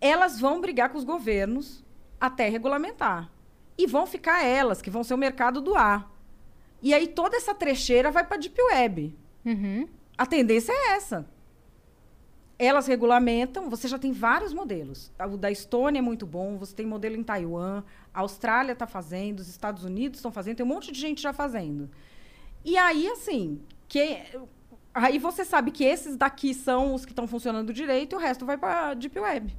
Elas 0.00 0.38
vão 0.38 0.60
brigar 0.60 0.90
com 0.90 0.98
os 0.98 1.04
governos 1.04 1.84
até 2.20 2.48
regulamentar. 2.48 3.30
E 3.76 3.86
vão 3.86 4.06
ficar 4.06 4.44
elas, 4.44 4.82
que 4.82 4.90
vão 4.90 5.04
ser 5.04 5.14
o 5.14 5.18
mercado 5.18 5.60
do 5.60 5.74
ar. 5.74 6.10
E 6.82 6.94
aí 6.94 7.06
toda 7.06 7.36
essa 7.36 7.54
trecheira 7.54 8.10
vai 8.10 8.24
para 8.24 8.36
a 8.36 8.40
Deep 8.40 8.60
Web. 8.60 9.16
Uhum. 9.44 9.88
A 10.16 10.26
tendência 10.26 10.72
é 10.72 10.96
essa. 10.96 11.26
Elas 12.58 12.88
regulamentam, 12.88 13.70
você 13.70 13.86
já 13.86 13.98
tem 13.98 14.12
vários 14.12 14.52
modelos. 14.52 15.12
O 15.32 15.36
da 15.36 15.48
Estônia 15.48 16.00
é 16.00 16.02
muito 16.02 16.26
bom, 16.26 16.58
você 16.58 16.74
tem 16.74 16.84
modelo 16.84 17.14
em 17.14 17.22
Taiwan, 17.22 17.84
a 18.12 18.20
Austrália 18.20 18.72
está 18.72 18.86
fazendo, 18.86 19.38
os 19.38 19.48
Estados 19.48 19.84
Unidos 19.84 20.18
estão 20.18 20.32
fazendo, 20.32 20.56
tem 20.56 20.66
um 20.66 20.68
monte 20.68 20.90
de 20.90 20.98
gente 20.98 21.22
já 21.22 21.32
fazendo. 21.32 21.88
E 22.64 22.76
aí, 22.76 23.06
assim, 23.08 23.60
que, 23.86 24.20
aí 24.92 25.20
você 25.20 25.44
sabe 25.44 25.70
que 25.70 25.84
esses 25.84 26.16
daqui 26.16 26.52
são 26.52 26.94
os 26.94 27.04
que 27.04 27.12
estão 27.12 27.28
funcionando 27.28 27.72
direito 27.72 28.14
e 28.14 28.16
o 28.16 28.18
resto 28.18 28.44
vai 28.44 28.58
para 28.58 28.94
Deep 28.94 29.16
Web. 29.18 29.56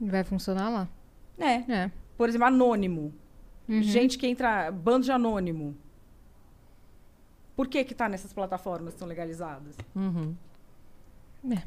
Vai 0.00 0.24
funcionar 0.24 0.70
lá. 0.70 0.88
É. 1.38 1.54
É. 1.72 1.90
Por 2.16 2.28
exemplo, 2.28 2.46
anônimo. 2.46 3.12
Gente 3.68 4.18
que 4.18 4.26
entra, 4.26 4.70
bando 4.70 5.04
de 5.06 5.12
anônimo. 5.12 5.74
Por 7.56 7.68
que 7.68 7.84
que 7.84 7.94
tá 7.94 8.08
nessas 8.08 8.32
plataformas 8.32 8.94
que 8.94 8.98
são 8.98 9.08
legalizadas? 9.08 9.76
Uhum. 9.94 10.34
É. 11.50 11.62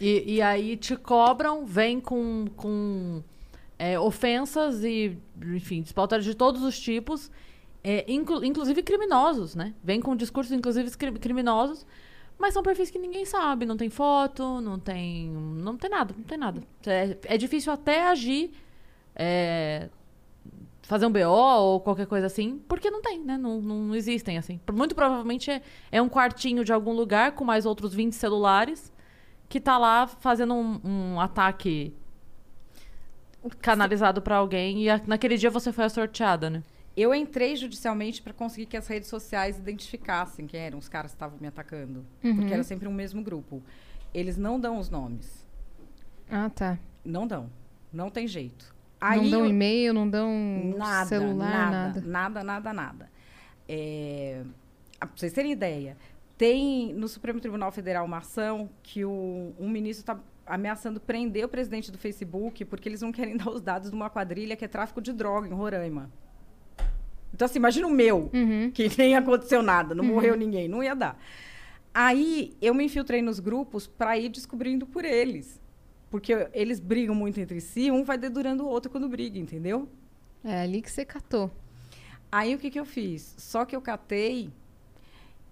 E, 0.00 0.34
e 0.34 0.42
aí 0.42 0.76
te 0.76 0.96
cobram, 0.96 1.64
vem 1.64 2.00
com, 2.00 2.46
com 2.56 3.22
é, 3.78 3.98
ofensas 3.98 4.82
e, 4.82 5.16
enfim, 5.54 5.82
despautas 5.82 6.24
de 6.24 6.34
todos 6.34 6.62
os 6.62 6.78
tipos, 6.78 7.30
é, 7.82 8.10
inclu- 8.12 8.44
inclusive 8.44 8.82
criminosos, 8.82 9.54
né? 9.54 9.72
Vem 9.82 10.00
com 10.00 10.16
discursos, 10.16 10.52
inclusive, 10.52 10.90
cri- 10.96 11.12
criminosos, 11.18 11.86
mas 12.38 12.52
são 12.54 12.62
perfis 12.62 12.90
que 12.90 12.98
ninguém 12.98 13.24
sabe, 13.24 13.66
não 13.66 13.76
tem 13.76 13.88
foto, 13.88 14.60
não 14.60 14.78
tem. 14.78 15.28
não 15.30 15.76
tem 15.76 15.90
nada, 15.90 16.14
não 16.16 16.24
tem 16.24 16.38
nada. 16.38 16.62
É, 16.86 17.16
é 17.24 17.38
difícil 17.38 17.72
até 17.72 18.08
agir, 18.08 18.52
é, 19.14 19.88
fazer 20.82 21.06
um 21.06 21.12
BO 21.12 21.20
ou 21.28 21.80
qualquer 21.80 22.06
coisa 22.06 22.26
assim, 22.26 22.58
porque 22.68 22.90
não 22.90 23.00
tem, 23.02 23.20
né? 23.22 23.36
Não, 23.38 23.60
não 23.60 23.94
existem, 23.94 24.36
assim. 24.38 24.60
Muito 24.72 24.94
provavelmente 24.94 25.50
é, 25.50 25.62
é 25.90 26.02
um 26.02 26.08
quartinho 26.08 26.64
de 26.64 26.72
algum 26.72 26.92
lugar 26.92 27.32
com 27.32 27.44
mais 27.44 27.64
outros 27.66 27.94
20 27.94 28.12
celulares 28.14 28.92
que 29.48 29.60
tá 29.60 29.78
lá 29.78 30.06
fazendo 30.06 30.54
um, 30.54 30.80
um 30.84 31.20
ataque 31.20 31.94
canalizado 33.60 34.22
pra 34.22 34.36
alguém 34.36 34.82
e 34.82 34.90
a- 34.90 35.00
naquele 35.06 35.36
dia 35.36 35.50
você 35.50 35.70
foi 35.72 35.84
a 35.84 35.88
sorteada, 35.88 36.48
né? 36.48 36.62
Eu 36.96 37.12
entrei 37.14 37.56
judicialmente 37.56 38.22
para 38.22 38.32
conseguir 38.32 38.66
que 38.66 38.76
as 38.76 38.86
redes 38.86 39.08
sociais 39.08 39.58
identificassem 39.58 40.46
quem 40.46 40.60
eram 40.60 40.78
os 40.78 40.88
caras 40.88 41.10
que 41.10 41.16
estavam 41.16 41.36
me 41.40 41.46
atacando. 41.48 42.06
Porque 42.36 42.54
era 42.54 42.62
sempre 42.62 42.86
um 42.86 42.92
mesmo 42.92 43.20
grupo. 43.22 43.62
Eles 44.14 44.36
não 44.36 44.60
dão 44.60 44.78
os 44.78 44.88
nomes. 44.88 45.44
Ah, 46.30 46.48
tá. 46.48 46.78
Não 47.04 47.26
dão. 47.26 47.50
Não 47.92 48.10
tem 48.10 48.28
jeito. 48.28 48.73
Não 49.16 49.30
dão 49.30 49.46
e-mail, 49.46 49.92
não 49.94 50.08
dão 50.08 50.30
nada, 50.76 51.06
celular, 51.06 51.70
nada, 51.70 52.00
nada. 52.00 52.00
nada, 52.06 52.44
nada, 52.44 52.72
nada. 52.72 53.10
É, 53.68 54.42
ah, 55.00 55.06
pra 55.06 55.16
vocês 55.16 55.32
terem 55.32 55.52
ideia, 55.52 55.96
tem 56.36 56.92
no 56.94 57.08
Supremo 57.08 57.40
Tribunal 57.40 57.70
Federal 57.72 58.04
uma 58.04 58.18
ação 58.18 58.68
que 58.82 59.04
o, 59.04 59.52
um 59.58 59.68
ministro 59.68 60.02
está 60.02 60.18
ameaçando 60.46 61.00
prender 61.00 61.44
o 61.44 61.48
presidente 61.48 61.90
do 61.90 61.96
Facebook 61.98 62.64
porque 62.66 62.88
eles 62.88 63.00
não 63.00 63.10
querem 63.12 63.36
dar 63.38 63.48
os 63.48 63.60
dados 63.60 63.90
de 63.90 63.96
uma 63.96 64.10
quadrilha 64.10 64.56
que 64.56 64.64
é 64.64 64.68
tráfico 64.68 65.00
de 65.00 65.12
droga 65.12 65.48
em 65.48 65.52
Roraima. 65.52 66.10
Então, 67.32 67.46
assim, 67.46 67.58
imagina 67.58 67.86
o 67.86 67.90
meu, 67.90 68.30
Uhum. 68.32 68.70
que 68.72 68.88
nem 68.96 69.16
aconteceu 69.16 69.60
nada, 69.62 69.94
não 69.94 70.04
morreu 70.04 70.36
ninguém, 70.36 70.68
não 70.68 70.82
ia 70.82 70.94
dar. 70.94 71.18
Aí 71.92 72.56
eu 72.60 72.74
me 72.74 72.84
infiltrei 72.84 73.22
nos 73.22 73.40
grupos 73.40 73.86
para 73.86 74.16
ir 74.18 74.28
descobrindo 74.28 74.86
por 74.86 75.04
eles. 75.04 75.60
Porque 76.14 76.32
eles 76.52 76.78
brigam 76.78 77.12
muito 77.12 77.40
entre 77.40 77.60
si, 77.60 77.90
um 77.90 78.04
vai 78.04 78.16
dedurando 78.16 78.62
o 78.62 78.68
outro 78.68 78.88
quando 78.88 79.08
briga, 79.08 79.36
entendeu? 79.36 79.88
É 80.44 80.60
ali 80.62 80.80
que 80.80 80.88
você 80.88 81.04
catou. 81.04 81.50
Aí 82.30 82.54
o 82.54 82.58
que, 82.60 82.70
que 82.70 82.78
eu 82.78 82.84
fiz? 82.84 83.34
Só 83.36 83.64
que 83.64 83.74
eu 83.74 83.82
catei 83.82 84.52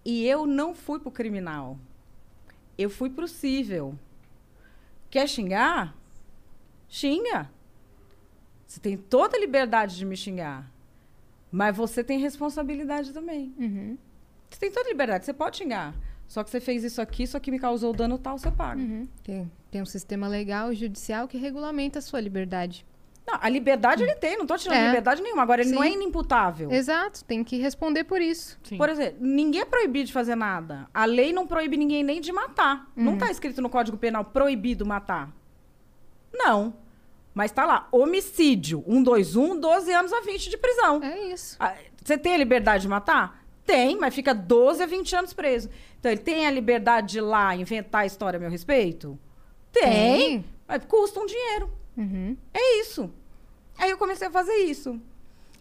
e 0.04 0.24
eu 0.24 0.46
não 0.46 0.72
fui 0.72 1.00
pro 1.00 1.10
criminal. 1.10 1.76
Eu 2.78 2.88
fui 2.88 3.10
pro 3.10 3.26
cível. 3.26 3.98
Quer 5.10 5.28
xingar? 5.28 5.96
Xinga. 6.88 7.50
Você 8.64 8.78
tem 8.78 8.96
toda 8.96 9.36
a 9.36 9.40
liberdade 9.40 9.96
de 9.96 10.04
me 10.04 10.16
xingar. 10.16 10.70
Mas 11.50 11.76
você 11.76 12.04
tem 12.04 12.20
responsabilidade 12.20 13.12
também. 13.12 13.52
Uhum. 13.58 13.98
Você 14.48 14.60
tem 14.60 14.70
toda 14.70 14.88
a 14.88 14.92
liberdade, 14.92 15.24
você 15.24 15.32
pode 15.32 15.56
xingar. 15.56 15.92
Só 16.32 16.42
que 16.42 16.48
você 16.48 16.60
fez 16.60 16.82
isso 16.82 16.98
aqui, 16.98 17.24
isso 17.24 17.36
aqui 17.36 17.50
me 17.50 17.58
causou 17.58 17.92
dano 17.92 18.16
tal, 18.16 18.38
você 18.38 18.50
paga. 18.50 18.80
Uhum. 18.80 19.06
Tem, 19.22 19.52
tem 19.70 19.82
um 19.82 19.84
sistema 19.84 20.26
legal 20.26 20.72
e 20.72 20.74
judicial 20.76 21.28
que 21.28 21.36
regulamenta 21.36 21.98
a 21.98 22.02
sua 22.02 22.22
liberdade. 22.22 22.86
Não, 23.26 23.38
a 23.38 23.50
liberdade 23.50 24.02
ele 24.02 24.14
tem, 24.14 24.38
não 24.38 24.46
tô 24.46 24.56
tirando 24.56 24.78
É. 24.78 24.86
liberdade 24.86 25.20
nenhuma. 25.20 25.42
Agora, 25.42 25.60
ele 25.60 25.72
não 25.72 25.84
é 25.84 25.88
Sim. 25.88 25.96
inimputável. 25.96 26.72
Exato, 26.72 27.22
tem 27.26 27.44
que 27.44 27.58
responder 27.58 28.04
por 28.04 28.22
isso. 28.22 28.58
Sim. 28.62 28.78
Por 28.78 28.88
exemplo, 28.88 29.18
ninguém 29.20 29.60
é 29.60 29.64
proibido 29.66 30.06
de 30.06 30.12
fazer 30.14 30.34
nada. 30.34 30.88
A 30.94 31.04
lei 31.04 31.34
não 31.34 31.46
proíbe 31.46 31.76
ninguém 31.76 32.02
nem 32.02 32.18
de 32.18 32.32
matar. 32.32 32.90
Não 32.96 33.12
está 33.12 33.30
escrito 33.30 33.60
no 33.60 33.68
Código 33.68 33.98
Penal 33.98 34.24
proibido 34.24 34.86
matar. 34.86 35.30
Não. 36.32 36.72
Mas 37.34 37.50
está 37.50 37.66
lá, 37.66 37.88
homicídio, 37.92 38.82
121, 38.88 39.60
12 39.60 39.92
anos 39.92 40.12
a 40.14 40.22
20 40.22 40.48
de 40.48 40.56
prisão. 40.56 41.02
É 41.02 41.24
isso. 41.30 41.58
Ah, 41.60 41.74
Você 42.02 42.16
tem 42.16 42.32
a 42.34 42.38
liberdade 42.38 42.82
de 42.84 42.88
matar? 42.88 43.42
Tem, 43.64 43.96
mas 43.98 44.14
fica 44.14 44.34
12 44.34 44.82
a 44.82 44.86
20 44.86 45.14
anos 45.14 45.32
preso. 45.32 45.70
Então, 46.02 46.10
ele 46.10 46.20
tem 46.20 46.48
a 46.48 46.50
liberdade 46.50 47.12
de 47.12 47.18
ir 47.18 47.20
lá 47.20 47.54
inventar 47.54 48.00
a 48.00 48.06
história 48.06 48.36
a 48.36 48.40
meu 48.40 48.50
respeito? 48.50 49.16
Tem. 49.70 50.44
Mas 50.66 50.84
custa 50.84 51.20
um 51.20 51.26
dinheiro. 51.26 51.70
Uhum. 51.96 52.36
É 52.52 52.80
isso. 52.80 53.08
Aí 53.78 53.88
eu 53.88 53.96
comecei 53.96 54.26
a 54.26 54.30
fazer 54.32 54.52
isso. 54.64 55.00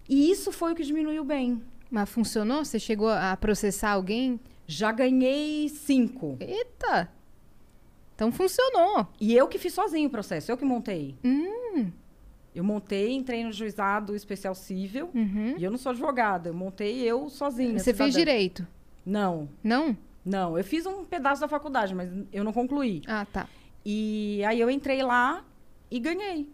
E 0.10 0.32
isso 0.32 0.52
foi 0.52 0.74
o 0.74 0.76
que 0.76 0.82
diminuiu 0.82 1.24
bem. 1.24 1.62
Mas 1.92 2.10
funcionou? 2.10 2.66
Você 2.66 2.80
chegou 2.80 3.08
a 3.10 3.38
processar 3.38 3.92
alguém? 3.92 4.40
Já 4.66 4.92
ganhei 4.92 5.70
cinco. 5.70 6.38
Eita! 6.40 7.08
Então 8.16 8.32
funcionou. 8.32 9.08
E 9.20 9.36
eu 9.36 9.48
que 9.48 9.60
fiz 9.60 9.76
sozinho 9.76 10.08
o 10.08 10.12
processo, 10.12 10.52
eu 10.52 10.58
que 10.58 10.66
montei. 10.66 11.16
Hum. 11.24 11.92
Eu 12.56 12.64
montei, 12.64 13.12
entrei 13.12 13.44
no 13.44 13.52
juizado 13.52 14.16
especial 14.16 14.56
civil. 14.56 15.12
Uhum. 15.14 15.54
E 15.56 15.64
eu 15.64 15.70
não 15.70 15.78
sou 15.78 15.92
advogada, 15.92 16.50
eu 16.50 16.54
montei 16.56 17.00
eu 17.04 17.30
sozinha. 17.30 17.78
Você 17.78 17.94
fez 17.94 18.14
cidadã. 18.14 18.20
direito? 18.20 18.68
Não, 19.06 19.48
Não? 19.64 19.96
Não. 20.26 20.58
Eu 20.58 20.64
fiz 20.64 20.86
um 20.86 21.04
pedaço 21.06 21.42
da 21.42 21.48
faculdade, 21.48 21.94
mas 21.94 22.10
eu 22.32 22.44
não 22.44 22.54
concluí. 22.54 23.02
Ah, 23.08 23.26
tá. 23.26 23.48
E 23.86 24.44
aí 24.46 24.60
eu 24.60 24.70
entrei 24.70 25.02
lá 25.02 25.44
e 25.90 26.00
ganhei. 26.00 26.50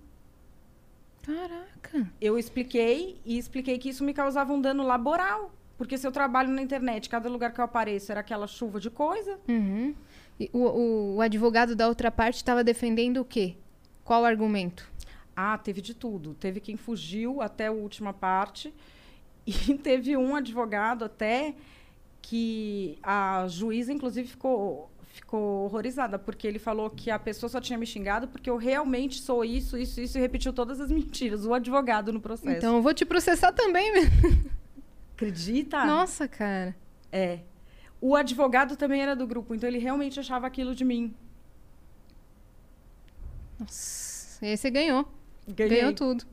Caraca. 1.22 2.10
Eu 2.22 2.40
expliquei 2.40 3.20
e 3.26 3.38
expliquei 3.38 3.78
que 3.78 3.90
isso 3.90 4.04
me 4.04 4.14
causava 4.14 4.54
um 4.54 4.62
dano 4.62 4.84
laboral. 4.84 5.52
Porque 5.78 5.98
se 5.98 6.08
eu 6.08 6.12
trabalho 6.12 6.50
na 6.50 6.62
internet, 6.62 7.08
cada 7.08 7.30
lugar 7.30 7.54
que 7.54 7.60
eu 7.60 7.66
apareço 7.66 8.12
era 8.12 8.22
aquela 8.22 8.48
chuva 8.48 8.80
de 8.80 8.90
coisa. 8.90 9.38
Uhum. 9.48 9.94
E 10.40 10.50
o, 10.52 10.60
o, 10.60 11.16
o 11.18 11.22
advogado 11.22 11.76
da 11.76 11.88
outra 11.88 12.10
parte 12.10 12.38
estava 12.38 12.64
defendendo 12.64 13.18
o 13.18 13.26
quê? 13.26 13.56
Qual 14.04 14.24
o 14.24 14.26
argumento? 14.26 14.90
Ah, 15.36 15.58
teve 15.58 15.82
de 15.82 15.94
tudo. 15.94 16.34
Teve 16.34 16.60
quem 16.60 16.76
fugiu 16.76 17.42
até 17.42 17.68
a 17.68 17.72
última 17.72 18.14
parte. 18.14 18.74
E 19.48 19.78
teve 19.78 20.18
um 20.18 20.36
advogado 20.36 21.06
até 21.06 21.56
que 22.28 23.00
a 23.02 23.46
juíza, 23.48 23.94
inclusive, 23.94 24.28
ficou, 24.28 24.92
ficou 25.14 25.64
horrorizada, 25.64 26.20
porque 26.20 26.46
ele 26.46 26.60
falou 26.60 26.90
que 26.90 27.10
a 27.10 27.18
pessoa 27.18 27.50
só 27.50 27.62
tinha 27.62 27.80
me 27.80 27.86
xingado 27.86 28.28
porque 28.28 28.50
eu 28.50 28.58
realmente 28.58 29.22
sou 29.22 29.46
isso, 29.46 29.78
isso, 29.78 30.02
isso, 30.02 30.18
e 30.18 30.22
repetiu 30.22 30.52
todas 30.52 30.82
as 30.82 30.92
mentiras. 30.92 31.46
O 31.46 31.54
advogado 31.54 32.12
no 32.12 32.20
processo. 32.20 32.58
Então 32.58 32.76
eu 32.76 32.82
vou 32.82 32.94
te 32.94 33.06
processar 33.06 33.54
também. 33.54 33.90
Acredita? 35.16 35.86
Nossa, 35.86 36.28
cara. 36.28 36.76
É. 37.14 37.40
O 38.02 38.14
advogado 38.14 38.76
também 38.76 39.02
era 39.02 39.16
do 39.16 39.26
grupo, 39.26 39.56
então 39.56 39.70
ele 39.70 39.80
realmente 39.80 40.20
achava 40.20 40.46
aquilo 40.46 40.76
de 40.76 40.84
mim. 40.84 41.16
Nossa. 43.58 44.46
E 44.46 44.50
aí 44.50 44.58
você 44.58 44.70
ganhou. 44.70 45.08
Ganhei. 45.48 45.78
Ganhou 45.80 45.94
tudo. 45.94 46.26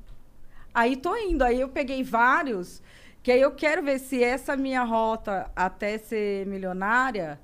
Aí 0.75 0.97
tô 0.97 1.17
indo, 1.17 1.45
aí 1.45 1.61
eu 1.61 1.69
peguei 1.69 2.03
vários, 2.03 2.83
que 3.25 3.33
aí 3.33 3.41
eu 3.41 3.53
quero 3.53 3.83
ver 3.83 3.99
se 3.99 4.23
essa 4.23 4.55
minha 4.55 4.85
rota 4.85 5.51
até 5.57 5.97
ser 5.97 6.47
milionária, 6.47 7.41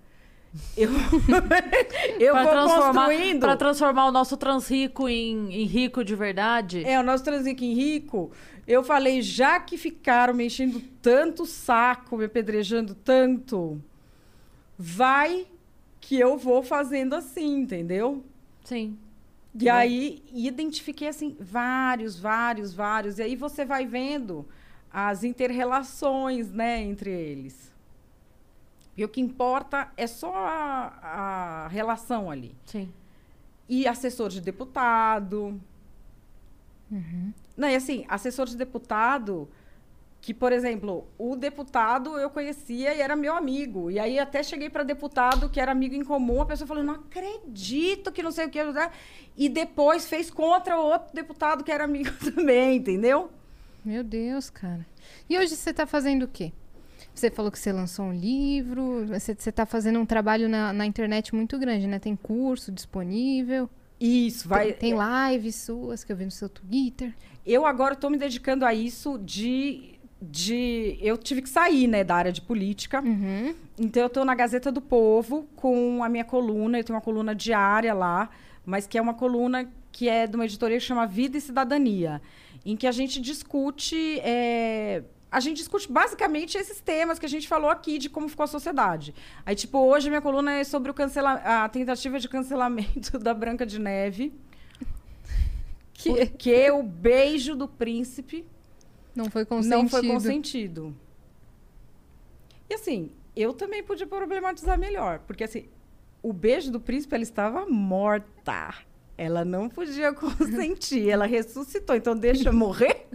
eu, 0.77 0.91
eu 2.21 2.33
Pra 2.35 2.43
vou 2.43 2.53
transformar, 2.53 3.07
construindo. 3.07 3.41
pra 3.41 3.57
transformar 3.57 4.07
o 4.07 4.13
nosso 4.13 4.37
transrico 4.37 5.09
em, 5.09 5.51
em 5.55 5.65
rico 5.65 6.05
de 6.05 6.15
verdade. 6.15 6.85
É, 6.85 7.01
o 7.01 7.03
nosso 7.03 7.25
transique 7.25 7.65
em 7.65 7.73
rico, 7.73 8.31
eu 8.67 8.83
falei, 8.85 9.23
já 9.23 9.59
que 9.59 9.79
ficaram 9.79 10.35
me 10.35 10.45
enchendo 10.45 10.83
tanto 11.01 11.45
o 11.45 11.47
saco, 11.47 12.19
me 12.19 12.27
apedrejando 12.27 12.95
tanto, 12.95 13.83
vai 14.77 15.47
que 15.99 16.21
eu 16.21 16.37
vou 16.37 16.63
fazendo 16.63 17.15
assim, 17.15 17.57
entendeu? 17.61 18.23
Sim. 18.65 18.99
E 19.59 19.67
aí 19.67 20.23
identifiquei 20.31 21.09
assim 21.09 21.35
vários, 21.41 22.19
vários, 22.21 22.75
vários. 22.75 23.19
E 23.19 23.23
aí 23.23 23.35
você 23.35 23.65
vai 23.65 23.87
vendo 23.87 24.47
as 24.93 25.25
interrelações, 25.25 26.51
né, 26.51 26.81
entre 26.81 27.11
eles. 27.11 27.73
E 28.97 29.05
o 29.05 29.09
que 29.09 29.21
importa 29.21 29.91
é 29.97 30.07
só 30.07 30.33
a, 30.35 31.65
a 31.65 31.69
relação 31.69 32.31
ali. 32.31 32.55
Sim. 32.67 32.93
E 33.69 33.87
assessor 33.87 34.29
de 34.29 34.41
deputado. 34.41 35.61
Não, 37.57 37.69
e 37.69 37.77
assim, 37.77 38.05
assessor 38.09 38.47
de 38.47 38.57
deputado, 38.57 39.49
que, 40.21 40.35
por 40.35 40.53
exemplo, 40.53 41.07
o 41.17 41.37
deputado 41.37 42.19
eu 42.19 42.29
conhecia 42.29 42.93
e 42.95 43.01
era 43.01 43.15
meu 43.15 43.35
amigo. 43.35 43.91
E 43.91 43.99
aí 43.99 44.19
até 44.19 44.43
cheguei 44.43 44.69
para 44.69 44.83
deputado 44.83 45.49
que 45.49 45.61
era 45.61 45.73
amigo 45.73 45.95
em 45.95 46.05
comum, 46.05 46.43
a 46.43 46.47
pessoa 46.47 46.67
falou: 46.67 46.83
não 46.83 46.95
acredito 46.95 48.11
que 48.13 48.23
não 48.23 48.33
sei 48.33 48.47
o 48.47 48.51
que. 48.51 48.63
né?" 48.65 48.91
E 49.37 49.49
depois 49.49 50.09
fez 50.09 50.31
contra 50.31 50.77
o 50.79 50.85
outro 50.85 51.15
deputado 51.15 51.63
que 51.63 51.71
era 51.71 51.85
amigo 51.85 52.11
também, 52.35 52.77
entendeu? 52.77 53.31
Meu 53.85 54.05
Deus, 54.05 54.51
cara. 54.51 54.87
E 55.29 55.39
hoje 55.39 55.57
você 55.57 55.73
tá 55.73 55.87
fazendo 55.87 56.25
o 56.25 56.29
quê? 56.29 56.53
Você 57.15 57.31
falou 57.31 57.51
que 57.51 57.59
você 57.59 57.73
lançou 57.73 58.07
um 58.07 58.15
livro, 58.15 59.07
você, 59.07 59.35
você 59.35 59.51
tá 59.51 59.67
fazendo 59.67 59.99
um 59.99 60.07
trabalho 60.07 60.49
na, 60.49 60.73
na 60.73 60.87
internet 60.87 61.35
muito 61.35 61.59
grande, 61.59 61.87
né? 61.87 61.99
Tem 61.99 62.15
curso 62.15 62.71
disponível, 62.71 63.69
Isso, 64.01 64.49
vai. 64.49 64.73
tem, 64.73 64.93
tem 64.93 65.33
lives 65.33 65.57
suas 65.57 66.05
que 66.05 66.13
eu 66.13 66.17
vi 66.17 66.25
no 66.25 66.31
seu 66.31 66.49
Twitter. 66.49 67.15
Eu 67.45 67.67
agora 67.67 67.95
estou 67.95 68.11
me 68.11 68.17
dedicando 68.17 68.65
a 68.65 68.73
isso 68.73 69.19
de, 69.19 69.99
de. 70.21 70.99
Eu 71.01 71.17
tive 71.17 71.43
que 71.43 71.49
sair, 71.49 71.87
né, 71.87 72.05
da 72.05 72.15
área 72.15 72.33
de 72.33 72.41
política. 72.41 73.01
Uhum. 73.01 73.55
Então 73.79 74.03
eu 74.03 74.07
estou 74.07 74.25
na 74.25 74.35
Gazeta 74.35 74.71
do 74.71 74.81
Povo 74.81 75.49
com 75.57 76.05
a 76.05 76.09
minha 76.09 76.25
coluna. 76.25 76.79
Eu 76.79 76.85
tenho 76.85 76.97
uma 76.97 77.03
coluna 77.03 77.35
diária 77.35 77.93
lá, 77.93 78.31
mas 78.65 78.87
que 78.87 78.99
é 78.99 79.03
uma 79.03 79.15
coluna 79.15 79.69
que 79.93 80.09
é 80.09 80.27
de 80.27 80.37
uma 80.37 80.45
editoria 80.45 80.79
que 80.79 80.85
chama 80.85 81.07
Vida 81.07 81.37
e 81.37 81.41
Cidadania, 81.41 82.23
em 82.65 82.77
que 82.77 82.87
a 82.87 82.93
gente 82.93 83.21
discute. 83.21 84.21
é, 84.21 85.03
a 85.31 85.39
gente 85.39 85.59
discute 85.59 85.91
basicamente 85.91 86.59
esses 86.59 86.81
temas 86.81 87.19
que 87.19 87.25
a 87.25 87.29
gente 87.29 87.47
falou 87.47 87.71
aqui 87.71 87.99
de 87.99 88.11
como 88.11 88.29
ficou 88.29 88.45
a 88.45 88.49
sociedade. 88.49 89.15
Aí, 89.47 89.55
tipo, 89.55 89.79
hoje 89.79 90.09
minha 90.09 90.21
coluna 90.21 90.55
é 90.55 90.65
sobre 90.65 90.91
o 90.91 90.95
cancela 90.95 91.35
a 91.35 91.69
tentativa 91.69 92.19
de 92.19 92.29
cancelamento 92.29 93.17
da 93.21 93.33
Branca 93.33 93.65
de 93.65 93.79
Neve. 93.79 94.35
Que 95.93 96.27
Porque 96.27 96.71
o 96.71 96.83
beijo 96.83 97.55
do 97.55 97.69
príncipe 97.69 98.45
não 99.15 99.31
foi 99.31 99.45
consentido. 99.45 99.77
não 99.83 99.89
foi 99.89 100.07
consentido. 100.07 100.97
E 102.69 102.75
assim, 102.75 103.11
eu 103.37 103.53
também 103.53 103.83
podia 103.83 104.07
problematizar 104.07 104.79
melhor, 104.79 105.21
porque 105.21 105.45
assim, 105.45 105.69
o 106.23 106.33
beijo 106.33 106.71
do 106.73 106.81
príncipe 106.81 107.15
ela 107.15 107.23
estava 107.23 107.67
morta. 107.67 108.75
Ela 109.21 109.45
não 109.45 109.69
podia 109.69 110.13
consentir, 110.15 111.11
ela 111.11 111.27
ressuscitou. 111.27 111.95
Então 111.95 112.17
deixa 112.17 112.49
eu 112.49 112.55
morrer? 112.55 113.07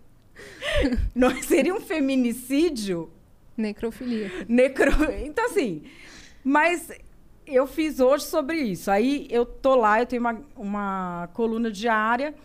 Não 1.16 1.32
seria 1.42 1.74
um 1.74 1.82
feminicídio? 1.82 3.10
Necrofilia. 3.58 4.30
Necro... 4.48 4.92
Então, 5.24 5.46
assim, 5.46 5.82
mas 6.44 6.92
eu 7.48 7.66
fiz 7.66 8.00
hoje 8.00 8.26
sobre 8.26 8.58
isso. 8.58 8.92
Aí 8.92 9.28
eu 9.32 9.46
tô 9.48 9.74
lá, 9.76 10.00
eu 10.00 10.06
tenho 10.06 10.22
uma, 10.22 10.42
uma 10.56 11.30
coluna 11.34 11.72
diária. 11.72 12.36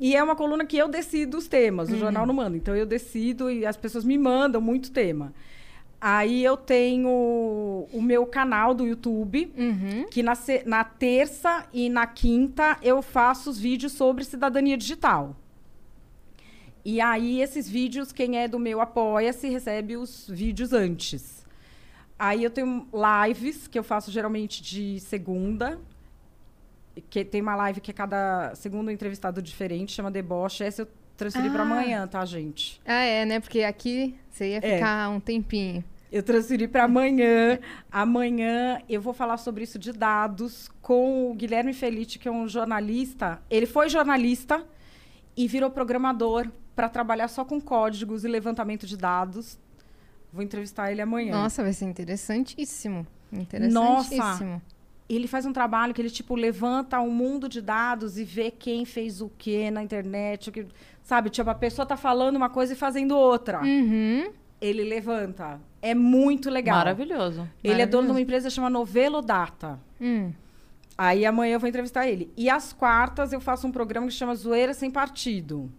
E 0.00 0.16
é 0.16 0.22
uma 0.22 0.34
coluna 0.34 0.64
que 0.64 0.78
eu 0.78 0.88
decido 0.88 1.36
os 1.36 1.46
temas, 1.46 1.90
o 1.90 1.96
jornal 1.96 2.26
não 2.26 2.34
manda. 2.34 2.56
Então 2.56 2.74
eu 2.74 2.86
decido 2.86 3.50
e 3.50 3.64
as 3.66 3.76
pessoas 3.76 4.02
me 4.02 4.18
mandam 4.18 4.60
muito 4.60 4.90
tema. 4.90 5.32
Aí 6.00 6.42
eu 6.42 6.56
tenho 6.56 7.10
o 7.92 8.00
meu 8.00 8.24
canal 8.24 8.72
do 8.72 8.86
YouTube, 8.86 9.52
Uhum. 9.56 10.06
que 10.10 10.22
na, 10.22 10.32
na 10.64 10.82
terça 10.82 11.66
e 11.74 11.90
na 11.90 12.06
quinta 12.06 12.78
eu 12.82 13.02
faço 13.02 13.50
os 13.50 13.58
vídeos 13.58 13.92
sobre 13.92 14.24
cidadania 14.24 14.78
digital. 14.78 15.36
E 16.82 16.98
aí, 17.02 17.42
esses 17.42 17.68
vídeos, 17.68 18.10
quem 18.12 18.38
é 18.38 18.48
do 18.48 18.58
meu 18.58 18.80
Apoia-se 18.80 19.48
recebe 19.50 19.98
os 19.98 20.26
vídeos 20.30 20.72
antes. 20.72 21.44
Aí 22.18 22.42
eu 22.42 22.50
tenho 22.50 22.86
lives 23.28 23.68
que 23.68 23.78
eu 23.78 23.84
faço 23.84 24.10
geralmente 24.10 24.62
de 24.62 24.98
segunda. 25.00 25.78
Que 27.10 27.22
tem 27.24 27.42
uma 27.42 27.54
live 27.54 27.80
que 27.82 27.90
é 27.90 27.94
cada 27.94 28.54
segundo 28.54 28.88
um 28.88 28.90
entrevistado 28.90 29.42
diferente, 29.42 29.92
chama 29.92 30.10
Deboche. 30.10 30.64
Essa 30.64 30.82
eu 30.82 30.88
transferi 31.16 31.50
para 31.50 31.60
Ah. 31.60 31.66
amanhã, 31.66 32.06
tá, 32.06 32.24
gente? 32.24 32.80
Ah, 32.86 33.02
é, 33.02 33.24
né? 33.26 33.40
Porque 33.40 33.62
aqui 33.62 34.14
você 34.30 34.50
ia 34.52 34.58
É. 34.62 34.74
ficar 34.76 35.10
um 35.10 35.20
tempinho. 35.20 35.84
Eu 36.10 36.22
transferi 36.22 36.66
para 36.66 36.84
amanhã. 36.84 37.58
Amanhã 37.90 38.80
eu 38.88 39.00
vou 39.00 39.12
falar 39.12 39.36
sobre 39.36 39.64
isso 39.64 39.78
de 39.78 39.92
dados 39.92 40.68
com 40.82 41.30
o 41.30 41.34
Guilherme 41.34 41.72
Felite, 41.72 42.18
que 42.18 42.26
é 42.26 42.30
um 42.30 42.48
jornalista. 42.48 43.40
Ele 43.48 43.66
foi 43.66 43.88
jornalista 43.88 44.64
e 45.36 45.46
virou 45.46 45.70
programador 45.70 46.48
para 46.74 46.88
trabalhar 46.88 47.28
só 47.28 47.44
com 47.44 47.60
códigos 47.60 48.24
e 48.24 48.28
levantamento 48.28 48.86
de 48.86 48.96
dados. 48.96 49.58
Vou 50.32 50.42
entrevistar 50.42 50.90
ele 50.90 51.00
amanhã. 51.00 51.32
Nossa, 51.32 51.62
vai 51.62 51.72
ser 51.72 51.84
interessantíssimo. 51.84 53.06
Interessantíssimo. 53.32 54.60
Ele 55.08 55.26
faz 55.26 55.44
um 55.44 55.52
trabalho 55.52 55.92
que 55.92 56.00
ele 56.00 56.10
tipo 56.10 56.36
levanta 56.36 57.00
um 57.00 57.10
mundo 57.10 57.48
de 57.48 57.60
dados 57.60 58.16
e 58.16 58.24
vê 58.24 58.50
quem 58.50 58.84
fez 58.84 59.20
o 59.20 59.28
que 59.28 59.70
na 59.70 59.82
internet, 59.82 60.48
o 60.48 60.52
que, 60.52 60.66
sabe? 61.02 61.30
Tipo 61.30 61.50
a 61.50 61.54
pessoa 61.54 61.84
tá 61.84 61.96
falando 61.96 62.36
uma 62.36 62.48
coisa 62.48 62.74
e 62.74 62.76
fazendo 62.76 63.16
outra. 63.16 63.60
Uhum. 63.60 64.32
Ele 64.60 64.84
levanta. 64.84 65.60
É 65.82 65.94
muito 65.94 66.50
legal. 66.50 66.76
Maravilhoso. 66.76 67.48
Ele 67.64 67.80
é 67.80 67.86
dono 67.86 68.02
de 68.02 68.08
Maravilhoso. 68.08 68.10
uma 68.12 68.20
empresa 68.20 68.48
que 68.48 68.54
chama 68.54 68.68
Novelo 68.70 69.22
Data. 69.22 69.80
Hum. 70.00 70.32
Aí 70.98 71.24
amanhã 71.24 71.54
eu 71.54 71.60
vou 71.60 71.68
entrevistar 71.68 72.06
ele. 72.06 72.30
E 72.36 72.50
às 72.50 72.72
quartas 72.72 73.32
eu 73.32 73.40
faço 73.40 73.66
um 73.66 73.72
programa 73.72 74.06
que 74.06 74.12
chama 74.12 74.34
Zoeira 74.34 74.74
Sem 74.74 74.90
Partido. 74.90 75.70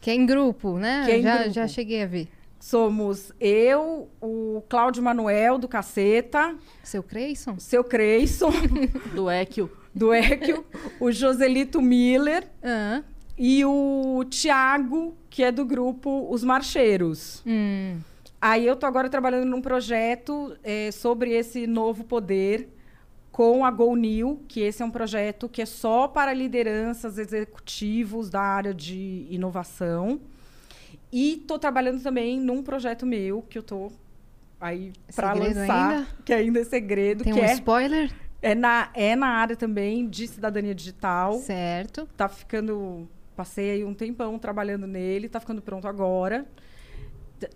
Que 0.00 0.10
é 0.10 0.14
em 0.14 0.24
grupo, 0.24 0.78
né? 0.78 1.04
Que 1.04 1.10
é 1.12 1.18
em 1.18 1.22
já, 1.22 1.36
grupo. 1.36 1.50
já 1.52 1.68
cheguei 1.68 2.02
a 2.02 2.06
ver. 2.06 2.28
Somos 2.58 3.32
eu, 3.40 4.08
o 4.20 4.62
Cláudio 4.68 5.02
Manuel, 5.02 5.58
do 5.58 5.66
Caceta, 5.68 6.54
Seu 6.82 7.02
Creyson? 7.02 7.52
o 7.52 7.60
seu 7.60 7.82
Creyson, 7.84 8.50
Do 9.14 9.30
Equio. 9.30 9.70
do 9.94 10.14
Equio, 10.14 10.64
o 11.00 11.10
Joselito 11.10 11.80
Miller 11.82 12.46
Ah. 12.62 13.02
e 13.36 13.64
o 13.64 14.24
Tiago, 14.28 15.14
que 15.30 15.42
é 15.42 15.50
do 15.50 15.64
grupo 15.64 16.26
Os 16.30 16.44
Marcheiros. 16.44 17.42
Hum. 17.46 17.98
Aí 18.40 18.66
eu 18.66 18.74
tô 18.74 18.86
agora 18.86 19.08
trabalhando 19.10 19.44
num 19.46 19.60
projeto 19.60 20.56
eh, 20.64 20.90
sobre 20.92 21.32
esse 21.32 21.66
novo 21.66 22.04
poder 22.04 22.68
com 23.30 23.64
a 23.64 23.70
Go 23.70 23.94
New, 23.94 24.42
que 24.48 24.60
esse 24.60 24.82
é 24.82 24.84
um 24.84 24.90
projeto 24.90 25.48
que 25.48 25.60
é 25.62 25.66
só 25.66 26.08
para 26.08 26.32
lideranças 26.32 27.18
executivos 27.18 28.30
da 28.30 28.40
área 28.40 28.72
de 28.74 29.26
inovação. 29.30 30.20
E 31.12 31.36
tô 31.46 31.58
trabalhando 31.58 32.02
também 32.02 32.40
num 32.40 32.62
projeto 32.62 33.04
meu 33.04 33.42
que 33.42 33.58
eu 33.58 33.62
tô 33.62 33.92
aí 34.60 34.92
para 35.14 35.34
Segredo 35.34 35.58
lançar, 35.58 35.90
ainda? 35.90 36.06
que 36.24 36.32
ainda 36.32 36.60
é 36.60 36.64
segredo, 36.64 37.24
Tem 37.24 37.32
que 37.34 37.40
um 37.40 37.44
é, 37.44 37.52
spoiler? 37.54 38.10
é, 38.40 38.54
na, 38.54 38.90
é 38.94 39.14
na 39.16 39.28
área 39.28 39.56
também 39.56 40.08
de 40.08 40.26
cidadania 40.26 40.74
digital 40.74 41.34
Certo. 41.34 42.08
tá 42.16 42.28
ficando. 42.28 43.08
Passei 43.36 43.70
aí 43.70 43.84
um 43.84 43.94
tempão 43.94 44.38
trabalhando 44.38 44.86
nele, 44.86 45.28
tá 45.28 45.40
ficando 45.40 45.62
pronto 45.62 45.88
agora. 45.88 46.46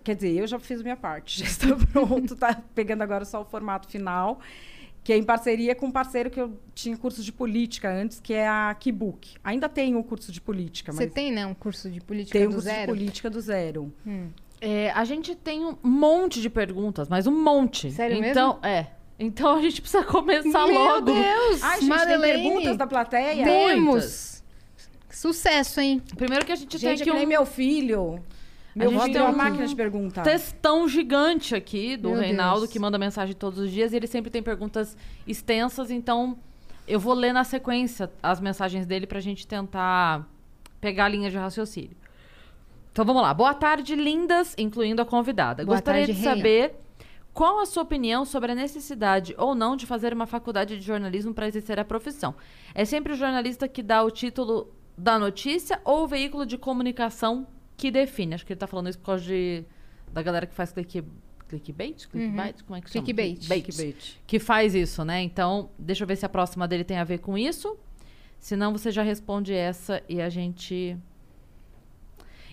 Quer 0.03 0.15
dizer, 0.15 0.37
eu 0.37 0.47
já 0.47 0.59
fiz 0.59 0.79
a 0.79 0.83
minha 0.83 0.97
parte, 0.97 1.39
já 1.43 1.45
está 1.45 1.67
pronto, 1.91 2.35
tá 2.35 2.61
pegando 2.73 3.01
agora 3.01 3.25
só 3.25 3.41
o 3.41 3.45
formato 3.45 3.87
final, 3.87 4.39
que 5.03 5.13
é 5.13 5.17
em 5.17 5.23
parceria 5.23 5.75
com 5.75 5.87
um 5.87 5.91
parceiro 5.91 6.29
que 6.29 6.39
eu 6.39 6.59
tinha 6.73 6.97
curso 6.97 7.23
de 7.23 7.31
política 7.31 7.89
antes, 7.91 8.19
que 8.19 8.33
é 8.33 8.47
a 8.47 8.75
Keybook. 8.79 9.35
Ainda 9.43 9.69
tem 9.69 9.95
o 9.95 10.03
curso 10.03 10.31
de 10.31 10.41
política, 10.41 10.91
Você 10.91 11.07
tem, 11.07 11.31
né, 11.31 11.45
um 11.45 11.53
curso 11.53 11.89
de 11.89 12.01
política 12.01 12.37
tem 12.37 12.47
um 12.47 12.51
do 12.51 12.55
curso 12.55 12.69
zero? 12.69 12.91
de 12.93 12.99
política 12.99 13.29
do 13.29 13.41
zero. 13.41 13.93
É, 14.61 14.91
a 14.91 15.03
gente 15.03 15.35
tem 15.35 15.63
um 15.63 15.77
monte 15.83 16.41
de 16.41 16.49
perguntas, 16.49 17.07
mas 17.07 17.27
um 17.27 17.43
monte. 17.43 17.91
Sério 17.91 18.23
então, 18.23 18.59
é. 18.63 18.87
Então 19.17 19.57
a 19.57 19.61
gente 19.61 19.81
precisa 19.81 20.03
começar 20.03 20.67
Meu 20.67 20.73
logo. 20.73 21.13
Deus! 21.13 21.63
Ai, 21.63 21.79
gente, 21.79 21.89
Madeleine, 21.89 22.21
tem 22.21 22.43
perguntas 22.43 22.77
da 22.77 22.87
plateia? 22.87 23.43
Temos! 23.43 24.43
Sucesso, 25.09 25.79
hein? 25.79 26.01
Primeiro 26.17 26.45
que 26.45 26.51
a 26.51 26.55
gente, 26.55 26.73
Gente, 26.73 26.81
tem 26.81 26.89
é 26.89 26.93
aqui 26.93 27.03
que 27.03 27.11
um 27.11 27.25
meu 27.25 27.45
filho. 27.45 28.21
Meu 28.75 28.89
gente 28.91 29.01
filho 29.03 29.13
tem 29.13 29.21
é 29.21 29.25
uma 29.25 29.33
um 29.33 29.37
máquina 29.37 29.65
de 29.65 29.75
perguntar. 29.75 30.21
textão 30.23 30.87
gigante 30.87 31.55
aqui 31.55 31.95
do 31.95 32.09
Meu 32.09 32.19
Reinaldo, 32.19 32.61
Deus. 32.61 32.71
que 32.73 32.77
manda 32.77 32.97
mensagem 32.97 33.33
todos 33.33 33.57
os 33.57 33.71
dias, 33.71 33.93
e 33.93 33.95
ele 33.95 34.07
sempre 34.07 34.29
tem 34.29 34.43
perguntas 34.43 34.97
extensas, 35.25 35.89
então 35.89 36.37
eu 36.85 36.99
vou 36.99 37.13
ler 37.13 37.33
na 37.33 37.45
sequência 37.45 38.11
as 38.21 38.41
mensagens 38.41 38.85
dele 38.85 39.07
pra 39.07 39.21
gente 39.21 39.47
tentar 39.47 40.27
pegar 40.81 41.05
a 41.05 41.09
linha 41.09 41.31
de 41.31 41.37
raciocínio. 41.37 41.95
Então 42.91 43.05
vamos 43.05 43.21
lá. 43.21 43.33
Boa 43.33 43.53
tarde, 43.53 43.95
lindas, 43.95 44.53
incluindo 44.57 45.01
a 45.01 45.05
convidada. 45.05 45.65
Boa 45.65 45.77
Gostaria 45.77 46.05
tarde, 46.05 46.13
de 46.19 46.23
saber 46.23 46.75
qual 47.33 47.59
a 47.59 47.65
sua 47.65 47.83
opinião 47.83 48.23
sobre 48.23 48.51
a 48.51 48.55
necessidade 48.55 49.35
ou 49.37 49.55
não 49.55 49.75
de 49.75 49.85
fazer 49.85 50.13
uma 50.13 50.25
faculdade 50.25 50.77
de 50.77 50.81
jornalismo 50.85 51.33
para 51.33 51.47
exercer 51.47 51.79
a 51.79 51.85
profissão. 51.85 52.35
É 52.73 52.85
sempre 52.85 53.13
o 53.13 53.15
jornalista 53.15 53.67
que 53.67 53.83
dá 53.83 54.03
o 54.03 54.11
título 54.11 54.73
da 54.97 55.19
notícia 55.19 55.81
ou 55.83 56.03
o 56.03 56.07
veículo 56.07 56.45
de 56.45 56.57
comunicação 56.57 57.47
que 57.77 57.91
define? 57.91 58.35
Acho 58.35 58.45
que 58.45 58.53
ele 58.53 58.59
tá 58.59 58.67
falando 58.67 58.89
isso 58.89 58.99
por 58.99 59.05
causa 59.05 59.23
de, 59.23 59.63
da 60.11 60.21
galera 60.21 60.45
que 60.45 60.53
faz 60.53 60.71
clique, 60.71 61.03
Clickbait? 61.47 62.07
Clickbait? 62.07 62.63
Como 62.63 62.77
é 62.77 62.81
que 62.81 62.89
chama? 62.89 63.05
Clickbait. 63.05 63.45
Clickbait. 63.45 64.21
Que 64.25 64.39
faz 64.39 64.73
isso, 64.73 65.03
né? 65.05 65.21
Então, 65.21 65.69
deixa 65.77 66.03
eu 66.03 66.07
ver 66.07 66.15
se 66.15 66.25
a 66.25 66.29
próxima 66.29 66.67
dele 66.67 66.83
tem 66.83 66.97
a 66.97 67.03
ver 67.03 67.19
com 67.19 67.37
isso. 67.37 67.77
Senão 68.39 68.71
você 68.71 68.91
já 68.91 69.03
responde 69.03 69.53
essa 69.53 70.03
e 70.07 70.21
a 70.21 70.29
gente. 70.29 70.97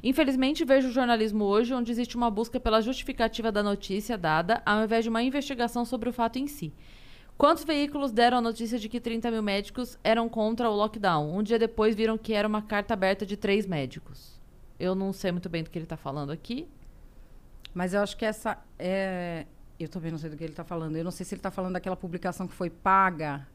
Infelizmente, 0.02 0.64
vejo 0.64 0.88
o 0.88 0.92
jornalismo 0.92 1.44
hoje 1.44 1.72
onde 1.72 1.92
existe 1.92 2.16
uma 2.16 2.30
busca 2.30 2.58
pela 2.58 2.80
justificativa 2.80 3.52
da 3.52 3.62
notícia 3.62 4.18
dada, 4.18 4.60
ao 4.66 4.82
invés 4.82 5.04
de 5.04 5.10
uma 5.10 5.22
investigação 5.22 5.84
sobre 5.84 6.08
o 6.08 6.12
fato 6.12 6.38
em 6.38 6.46
si. 6.46 6.72
Quantos 7.38 7.64
veículos 7.64 8.12
deram 8.12 8.38
a 8.38 8.40
notícia 8.40 8.78
de 8.78 8.88
que 8.88 9.00
30 9.00 9.30
mil 9.30 9.42
médicos 9.42 9.98
eram 10.02 10.28
contra 10.28 10.68
o 10.68 10.74
lockdown? 10.74 11.36
Um 11.36 11.42
dia 11.42 11.58
depois 11.58 11.94
viram 11.94 12.18
que 12.18 12.32
era 12.32 12.46
uma 12.46 12.62
carta 12.62 12.94
aberta 12.94 13.24
de 13.24 13.36
três 13.36 13.66
médicos. 13.66 14.31
Eu 14.82 14.96
não 14.96 15.12
sei 15.12 15.30
muito 15.30 15.48
bem 15.48 15.62
do 15.62 15.70
que 15.70 15.78
ele 15.78 15.84
está 15.84 15.96
falando 15.96 16.32
aqui. 16.32 16.66
Mas 17.72 17.94
eu 17.94 18.02
acho 18.02 18.16
que 18.16 18.24
essa 18.24 18.58
é. 18.76 19.46
Eu 19.78 19.88
também 19.88 20.10
não 20.10 20.18
sei 20.18 20.28
do 20.28 20.36
que 20.36 20.42
ele 20.42 20.52
está 20.52 20.64
falando. 20.64 20.96
Eu 20.96 21.04
não 21.04 21.12
sei 21.12 21.24
se 21.24 21.36
ele 21.36 21.38
está 21.38 21.52
falando 21.52 21.74
daquela 21.74 21.94
publicação 21.94 22.48
que 22.48 22.54
foi 22.54 22.68
paga, 22.68 23.46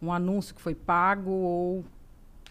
um 0.00 0.12
anúncio 0.12 0.54
que 0.54 0.62
foi 0.62 0.76
pago, 0.76 1.32
ou 1.32 1.84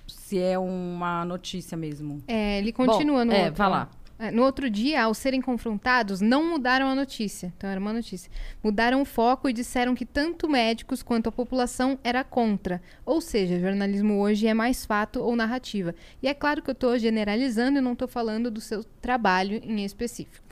se 0.06 0.38
é 0.38 0.60
uma 0.60 1.24
notícia 1.24 1.78
mesmo. 1.78 2.22
É, 2.28 2.58
ele 2.58 2.74
continua 2.74 3.24
no 3.24 3.32
é, 3.32 3.46
outro. 3.46 3.56
vai 3.56 3.68
ó. 3.68 3.70
lá. 3.70 3.90
É, 4.22 4.30
No 4.30 4.44
outro 4.44 4.70
dia, 4.70 5.04
ao 5.04 5.16
serem 5.16 5.42
confrontados, 5.42 6.22
não 6.22 6.48
mudaram 6.48 6.88
a 6.88 6.94
notícia. 6.94 7.52
Então, 7.58 7.68
era 7.68 7.80
uma 7.80 7.92
notícia. 7.92 8.32
Mudaram 8.64 9.02
o 9.02 9.06
foco 9.06 9.50
e 9.50 9.54
disseram 9.54 9.96
que 9.96 10.06
tanto 10.06 10.48
médicos 10.48 11.02
quanto 11.02 11.28
a 11.28 11.32
população 11.32 11.98
era 12.04 12.24
contra. 12.24 12.80
Ou 13.04 13.20
seja, 13.20 13.60
jornalismo 13.60 14.22
hoje 14.22 14.46
é 14.46 14.54
mais 14.54 14.86
fato 14.86 15.20
ou 15.22 15.36
narrativa. 15.36 15.96
E 16.22 16.28
é 16.28 16.36
claro 16.36 16.62
que 16.62 16.70
eu 16.70 16.74
estou 16.74 17.00
generalizando 17.00 17.80
e 17.80 17.82
não 17.82 17.94
estou 17.94 18.08
falando 18.08 18.52
do 18.52 18.62
seu 18.62 18.84
trabalho 19.02 19.60
em 19.64 19.84
específico. 19.84 20.46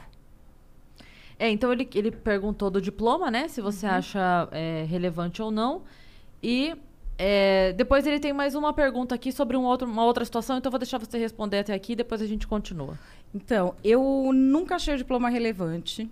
É, 1.37 1.47
então 1.47 1.71
ele, 1.71 1.87
ele 1.93 2.09
perguntou 2.09 2.71
do 2.71 2.81
diploma, 2.81 3.29
né? 3.29 3.47
Se 3.47 3.61
você 3.61 3.85
acha 3.85 4.49
é, 4.51 4.83
relevante 4.89 5.43
ou 5.43 5.51
não. 5.51 5.83
E 6.41 6.75
é, 7.21 7.73
depois 7.73 8.07
ele 8.07 8.17
tem 8.17 8.31
mais 8.31 8.55
uma 8.55 8.71
pergunta 8.71 9.13
aqui 9.13 9.29
sobre 9.29 9.57
um 9.57 9.63
outro, 9.63 9.85
uma 9.85 10.05
outra 10.05 10.23
situação, 10.23 10.57
então 10.57 10.69
eu 10.69 10.71
vou 10.71 10.79
deixar 10.79 10.97
você 10.97 11.17
responder 11.17 11.59
até 11.59 11.73
aqui 11.73 11.91
e 11.91 11.95
depois 11.97 12.21
a 12.21 12.25
gente 12.25 12.47
continua. 12.47 12.97
Então, 13.33 13.75
eu 13.83 14.31
nunca 14.33 14.75
achei 14.75 14.95
o 14.95 14.97
diploma 14.97 15.29
relevante, 15.29 16.09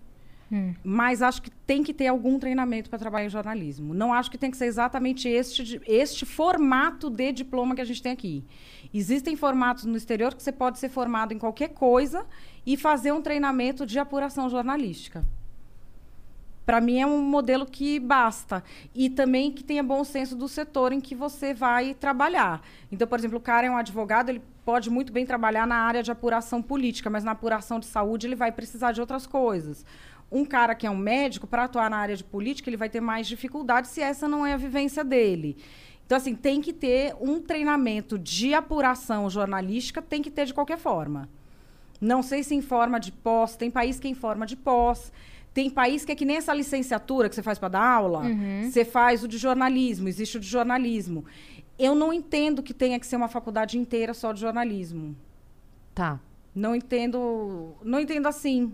mas 0.84 1.22
acho 1.22 1.41
que 1.41 1.49
tem 1.49 1.84
que 1.84 1.94
ter 1.94 2.07
algum 2.07 2.39
treinamento 2.39 2.89
para 2.89 2.98
trabalhar 2.98 3.26
em 3.26 3.30
jornalismo. 3.30 3.94
Não 3.94 4.14
acho 4.14 4.31
que 4.31 4.38
tem 4.38 4.49
que 4.49 4.57
ser 4.57 4.65
exatamente 4.65 5.27
este, 5.27 5.81
este 5.85 6.26
formato 6.26 7.10
de 7.10 7.31
diploma 7.34 7.76
que 7.76 7.81
a 7.81 7.85
gente 7.85 8.02
tem 8.02 8.14
aqui. 8.14 8.45
Existem 8.94 9.35
formatos 9.35 9.84
no 9.84 9.98
exterior 9.98 10.34
que 10.34 10.41
você 10.41 10.52
pode 10.52 10.80
ser 10.80 10.89
formado 10.89 11.34
em 11.34 11.38
qualquer 11.38 11.69
coisa 11.69 12.26
e 12.65 12.77
fazer 12.77 13.11
um 13.11 13.22
treinamento 13.22 13.85
de 13.85 13.99
apuração 13.99 14.49
jornalística. 14.49 15.26
Para 16.68 16.81
mim 16.81 16.99
é 16.99 17.07
um 17.07 17.22
modelo 17.22 17.65
que 17.65 17.98
basta. 17.98 18.61
E 18.94 19.10
também 19.10 19.49
que 19.49 19.64
tenha 19.64 19.81
bom 19.81 20.03
senso 20.03 20.35
do 20.35 20.49
setor 20.49 20.91
em 20.91 20.99
que 20.99 21.15
você 21.15 21.53
vai 21.53 21.94
trabalhar. 21.94 22.61
Então, 22.91 23.07
por 23.07 23.18
exemplo, 23.18 23.38
o 23.38 23.41
cara 23.41 23.68
é 23.68 23.72
um 23.72 23.77
advogado, 23.77 24.27
ele 24.27 24.41
pode 24.65 24.89
muito 24.89 25.14
bem 25.14 25.26
trabalhar 25.26 25.65
na 25.65 25.77
área 25.77 26.03
de 26.03 26.11
apuração 26.11 26.61
política, 26.61 27.10
mas 27.10 27.23
na 27.23 27.31
apuração 27.31 27.80
de 27.80 27.85
saúde 27.85 28.27
ele 28.27 28.35
vai 28.35 28.52
precisar 28.52 28.91
de 28.91 28.99
outras 28.99 29.26
coisas. 29.26 29.85
Um 30.30 30.44
cara 30.44 30.76
que 30.76 30.85
é 30.85 30.91
um 30.91 30.98
médico, 30.98 31.48
para 31.48 31.64
atuar 31.64 31.89
na 31.89 31.95
área 31.95 32.18
de 32.18 32.23
política, 32.26 32.69
ele 32.69 32.76
vai 32.76 32.89
ter 32.89 32.99
mais 32.99 33.27
dificuldade 33.27 33.88
se 33.88 34.02
essa 34.02 34.27
não 34.27 34.45
é 34.45 34.52
a 34.52 34.57
vivência 34.57 35.06
dele. 35.06 35.56
Então, 36.06 36.18
assim, 36.18 36.35
tem 36.35 36.60
que 36.60 36.73
ter 36.73 37.15
um 37.22 37.39
treinamento 37.39 38.19
de 38.19 38.53
apuração 38.53 39.30
jornalística, 39.30 40.02
tem 40.02 40.22
que 40.22 40.30
ter 40.30 40.45
de 40.45 40.53
qualquer 40.53 40.77
forma. 40.77 41.30
Não 42.02 42.22
sei 42.22 42.44
se 42.44 42.53
em 42.53 42.61
forma 42.61 42.99
de 42.99 43.14
pós, 43.14 43.56
tem 43.56 43.72
país 43.72 44.02
que 44.02 44.07
é 44.10 44.11
em 44.11 44.14
forma 44.14 44.45
de 44.45 44.57
pós, 44.57 45.14
tem 45.58 45.72
país 45.72 46.06
que 46.06 46.12
é 46.12 46.16
que 46.16 46.24
nem 46.24 46.38
essa 46.38 46.54
licenciatura 46.54 47.28
que 47.28 47.34
você 47.34 47.42
faz 47.42 47.58
para 47.58 47.70
dar 47.70 47.82
aula, 47.84 48.22
você 48.70 48.86
faz 48.86 49.24
o 49.24 49.28
de 49.28 49.40
jornalismo, 49.40 50.08
existe 50.08 50.38
o 50.38 50.40
de 50.40 50.46
jornalismo. 50.46 51.26
Eu 51.80 51.96
não 51.96 52.14
entendo 52.14 52.62
que 52.62 52.76
tenha 52.76 53.00
que 53.00 53.08
ser 53.08 53.16
uma 53.16 53.28
faculdade 53.28 53.76
inteira 53.76 54.14
só 54.14 54.32
de 54.32 54.40
jornalismo. 54.40 55.16
Tá, 55.96 56.20
Não 56.54 56.76
entendo, 56.76 57.74
não 57.84 58.00
entendo 58.00 58.28
assim. 58.28 58.72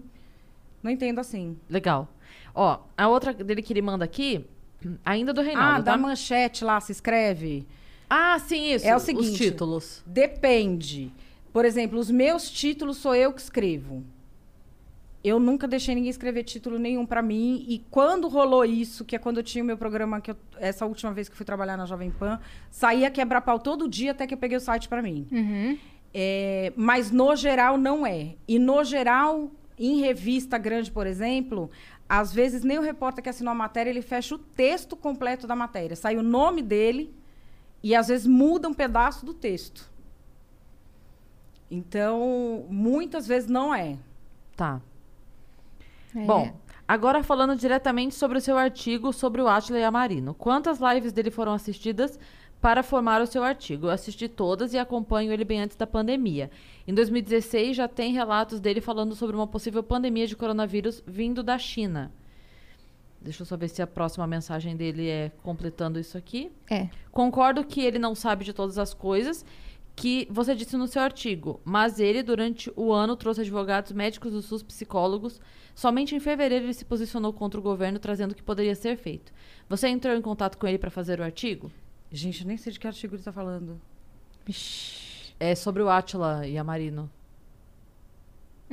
Não 0.83 0.91
entendo 0.91 1.19
assim. 1.19 1.57
legal. 1.69 2.09
Ó, 2.53 2.79
a 2.97 3.07
outra 3.07 3.33
dele 3.33 3.61
que 3.61 3.71
ele 3.71 3.81
manda 3.81 4.03
aqui, 4.03 4.45
ainda 5.05 5.31
do 5.31 5.41
Reinaldo, 5.41 5.79
ah, 5.79 5.83
tá? 5.83 5.91
da 5.91 5.97
manchete 5.97 6.65
lá 6.65 6.81
se 6.81 6.91
escreve. 6.91 7.65
Ah, 8.09 8.37
sim, 8.39 8.73
isso. 8.73 8.85
É 8.85 8.93
o 8.93 8.97
Os 8.97 9.03
seguinte. 9.03 9.37
títulos. 9.37 10.03
Depende. 10.05 11.13
Por 11.53 11.63
exemplo, 11.63 11.97
os 11.97 12.11
meus 12.11 12.51
títulos 12.51 12.97
sou 12.97 13.15
eu 13.15 13.31
que 13.31 13.39
escrevo. 13.39 14.03
Eu 15.23 15.39
nunca 15.39 15.65
deixei 15.67 15.95
ninguém 15.95 16.09
escrever 16.09 16.43
título 16.43 16.77
nenhum 16.77 17.05
para 17.05 17.21
mim. 17.21 17.63
E 17.67 17.79
quando 17.89 18.27
rolou 18.27 18.65
isso, 18.65 19.05
que 19.05 19.15
é 19.15 19.19
quando 19.19 19.37
eu 19.37 19.43
tinha 19.43 19.63
o 19.63 19.67
meu 19.67 19.77
programa, 19.77 20.19
que 20.19 20.31
eu- 20.31 20.35
essa 20.57 20.85
última 20.85 21.13
vez 21.13 21.29
que 21.29 21.33
eu 21.33 21.37
fui 21.37 21.45
trabalhar 21.45 21.77
na 21.77 21.85
Jovem 21.85 22.11
Pan, 22.11 22.39
saía 22.69 23.09
quebrar 23.09 23.39
pau 23.41 23.57
todo 23.57 23.87
dia 23.87 24.11
até 24.11 24.27
que 24.27 24.33
eu 24.33 24.37
peguei 24.37 24.57
o 24.57 24.61
site 24.61 24.89
para 24.89 25.01
mim. 25.01 25.25
É, 26.13 26.73
mas 26.75 27.09
no 27.09 27.35
geral 27.37 27.77
não 27.77 28.05
é. 28.05 28.35
E 28.47 28.59
no 28.59 28.83
geral, 28.83 29.49
em 29.79 30.01
revista 30.01 30.57
grande, 30.57 30.91
por 30.91 31.07
exemplo, 31.07 31.71
às 32.07 32.33
vezes 32.33 32.61
nem 32.63 32.77
o 32.77 32.81
repórter 32.81 33.23
que 33.23 33.29
assinou 33.29 33.51
a 33.53 33.55
matéria, 33.55 33.89
ele 33.89 34.01
fecha 34.01 34.35
o 34.35 34.37
texto 34.37 34.95
completo 34.95 35.47
da 35.47 35.55
matéria. 35.55 35.95
Sai 35.95 36.17
o 36.17 36.21
nome 36.21 36.61
dele 36.61 37.15
e 37.81 37.95
às 37.95 38.09
vezes 38.09 38.27
muda 38.27 38.67
um 38.67 38.73
pedaço 38.73 39.25
do 39.25 39.33
texto. 39.33 39.89
Então, 41.71 42.65
muitas 42.69 43.25
vezes 43.25 43.49
não 43.49 43.73
é. 43.73 43.97
Tá. 44.55 44.81
É. 46.15 46.25
Bom, 46.25 46.53
agora 46.87 47.23
falando 47.23 47.55
diretamente 47.55 48.15
sobre 48.15 48.37
o 48.37 48.41
seu 48.41 48.57
artigo 48.57 49.11
sobre 49.11 49.41
o 49.41 49.47
Átila 49.47 49.79
Yamarino. 49.79 50.33
Quantas 50.33 50.79
lives 50.79 51.11
dele 51.11 51.31
foram 51.31 51.53
assistidas 51.53 52.19
para 52.61 52.83
formar 52.83 53.21
o 53.21 53.27
seu 53.27 53.43
artigo? 53.43 53.87
Eu 53.87 53.91
assisti 53.91 54.27
todas 54.27 54.73
e 54.73 54.77
acompanho 54.77 55.31
ele 55.31 55.43
bem 55.43 55.61
antes 55.61 55.75
da 55.75 55.87
pandemia. 55.87 56.49
Em 56.87 56.93
2016 56.93 57.75
já 57.75 57.87
tem 57.87 58.13
relatos 58.13 58.59
dele 58.59 58.81
falando 58.81 59.15
sobre 59.15 59.35
uma 59.35 59.47
possível 59.47 59.83
pandemia 59.83 60.27
de 60.27 60.35
coronavírus 60.35 61.03
vindo 61.05 61.41
da 61.41 61.57
China. 61.57 62.11
Deixa 63.23 63.41
eu 63.41 63.45
só 63.45 63.55
ver 63.55 63.69
se 63.69 63.81
a 63.81 63.87
próxima 63.87 64.27
mensagem 64.27 64.75
dele 64.75 65.07
é 65.07 65.31
completando 65.41 65.97
isso 65.97 66.17
aqui. 66.17 66.51
É. 66.69 66.89
Concordo 67.09 67.63
que 67.63 67.79
ele 67.79 67.97
não 67.97 68.13
sabe 68.13 68.43
de 68.43 68.51
todas 68.51 68.77
as 68.77 68.93
coisas 68.93 69.45
que 69.95 70.27
você 70.29 70.55
disse 70.55 70.75
no 70.75 70.87
seu 70.87 71.01
artigo, 71.01 71.61
mas 71.63 71.99
ele, 71.99 72.23
durante 72.23 72.71
o 72.75 72.91
ano, 72.91 73.15
trouxe 73.15 73.41
advogados, 73.41 73.91
médicos 73.91 74.31
do 74.31 74.41
SUS, 74.41 74.63
psicólogos. 74.63 75.39
Somente 75.75 76.15
em 76.15 76.19
fevereiro 76.19 76.65
ele 76.65 76.73
se 76.73 76.85
posicionou 76.85 77.31
contra 77.31 77.59
o 77.59 77.63
governo, 77.63 77.99
trazendo 77.99 78.31
o 78.31 78.35
que 78.35 78.43
poderia 78.43 78.75
ser 78.75 78.97
feito. 78.97 79.31
Você 79.69 79.87
entrou 79.87 80.15
em 80.15 80.21
contato 80.21 80.57
com 80.57 80.67
ele 80.67 80.77
para 80.77 80.89
fazer 80.89 81.19
o 81.19 81.23
artigo? 81.23 81.71
Gente, 82.11 82.41
eu 82.41 82.47
nem 82.47 82.57
sei 82.57 82.73
de 82.73 82.79
que 82.79 82.87
artigo 82.87 83.13
ele 83.15 83.21
está 83.21 83.31
falando. 83.31 83.79
É 85.39 85.55
sobre 85.55 85.81
o 85.81 85.89
Átila 85.89 86.45
Yamarino. 86.45 87.09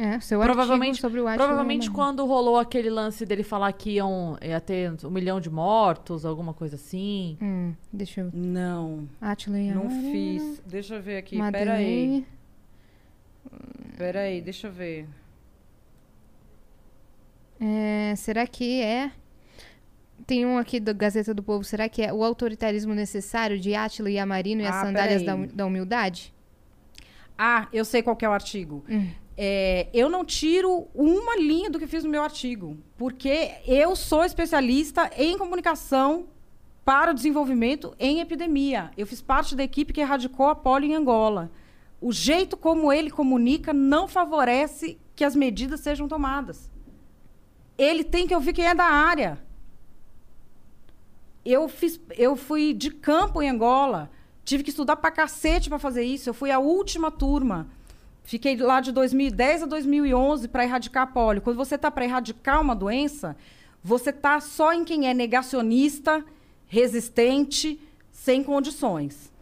É, 0.03 0.19
seu 0.21 0.41
Provavelmente, 0.41 0.93
artigo 0.93 1.01
sobre 1.09 1.21
o 1.21 1.27
Átila 1.27 1.45
provavelmente 1.47 1.83
Yamarino. 1.89 1.95
quando 1.95 2.25
rolou 2.25 2.57
aquele 2.59 2.89
lance 2.89 3.27
dele 3.27 3.43
falar 3.43 3.71
que 3.75 3.91
iam, 3.97 4.39
ia 4.41 4.59
ter 4.59 4.91
um 5.05 5.11
milhão 5.11 5.39
de 5.39 5.51
mortos, 5.51 6.25
alguma 6.25 6.55
coisa 6.55 6.77
assim. 6.77 7.37
Hum, 7.43 7.75
deixa 7.93 8.23
eu... 8.23 8.31
Não, 8.33 9.07
Átila 9.21 9.59
não 9.59 9.91
fiz. 9.91 10.63
Deixa 10.65 10.95
eu 10.95 11.03
ver 11.03 11.19
aqui. 11.19 11.37
Pera 11.37 11.45
Madeleine. 11.45 12.27
aí. 13.53 13.97
Pera 13.99 14.21
aí, 14.21 14.41
deixa 14.41 14.69
eu 14.69 14.73
ver. 14.73 15.07
É, 17.61 18.15
será 18.17 18.47
que 18.47 18.81
é... 18.83 19.11
Tem 20.27 20.47
um 20.47 20.57
aqui 20.59 20.79
da 20.81 20.93
Gazeta 20.93 21.35
do 21.35 21.43
Povo. 21.43 21.65
Será 21.65 21.89
que 21.89 22.01
é 22.03 22.13
o 22.13 22.23
autoritarismo 22.25 22.95
necessário 22.95 23.59
de 23.59 23.75
Átila 23.75 24.11
Yamarino 24.11 24.63
e 24.63 24.67
as 24.67 24.77
Ah, 24.77 24.81
sandálias 24.87 25.23
da, 25.23 25.35
peraí. 25.35 25.51
hum- 25.51 25.55
da 25.57 25.67
humildade? 25.67 26.33
Ah, 27.37 27.69
eu 27.73 27.85
sei 27.85 28.03
qual 28.03 28.15
que 28.17 28.25
é 28.25 28.29
o 28.29 28.33
artigo. 28.33 28.85
É, 29.43 29.89
eu 29.95 30.11
não 30.11 30.23
tiro 30.23 30.87
uma 30.95 31.35
linha 31.35 31.71
do 31.71 31.79
que 31.79 31.87
fiz 31.87 32.05
no 32.05 32.11
meu 32.11 32.23
artigo, 32.23 32.77
porque 32.99 33.53
eu 33.67 33.97
sou 33.97 34.23
especialista 34.23 35.11
em 35.17 35.39
comunicação 35.39 36.27
para 36.85 37.11
o 37.11 37.15
desenvolvimento 37.15 37.95
em 37.99 38.21
epidemia. 38.21 38.91
Eu 38.99 39.07
fiz 39.07 39.23
parte 39.23 39.57
da 39.57 39.65
equipe 39.65 39.95
que 39.95 40.01
erradicou 40.03 40.49
a 40.49 40.55
polio 40.55 40.91
em 40.91 40.95
Angola. 40.95 41.51
O 42.03 42.13
jeito 42.13 42.55
como 42.55 42.93
ele 42.93 43.11
comunica 43.11 43.73
não 43.73 44.07
favorece 44.07 44.99
que 45.17 45.25
as 45.25 45.35
medidas 45.35 45.81
sejam 45.81 46.07
tomadas. 46.07 46.71
Ele 47.79 48.05
tem 48.05 48.27
que 48.27 48.35
ouvir 48.35 48.53
quem 48.53 48.67
é 48.67 48.75
da 48.75 48.85
área. 48.85 49.43
Eu, 51.43 51.67
fiz, 51.67 51.99
eu 52.11 52.37
fui 52.37 52.75
de 52.75 52.91
campo 52.91 53.41
em 53.41 53.49
Angola, 53.49 54.11
tive 54.45 54.63
que 54.63 54.69
estudar 54.69 54.97
pra 54.97 55.11
cacete 55.11 55.71
para 55.71 55.79
fazer 55.79 56.03
isso. 56.03 56.29
Eu 56.29 56.35
fui 56.35 56.51
a 56.51 56.59
última 56.59 57.11
turma. 57.11 57.80
Fiquei 58.31 58.57
lá 58.57 58.81
de 58.81 58.93
2010 58.93 59.65
a 59.65 59.67
2011 59.67 60.47
para 60.47 60.63
erradicar 60.63 61.03
a 61.03 61.07
polio. 61.09 61.43
Quando 61.43 61.57
você 61.57 61.75
está 61.75 61.91
para 61.91 62.05
erradicar 62.05 62.61
uma 62.61 62.77
doença, 62.77 63.37
você 63.83 64.11
está 64.11 64.39
só 64.39 64.73
em 64.73 64.85
quem 64.85 65.09
é 65.09 65.13
negacionista, 65.13 66.25
resistente, 66.69 67.81
sem 68.13 68.45
condições. 68.45 69.33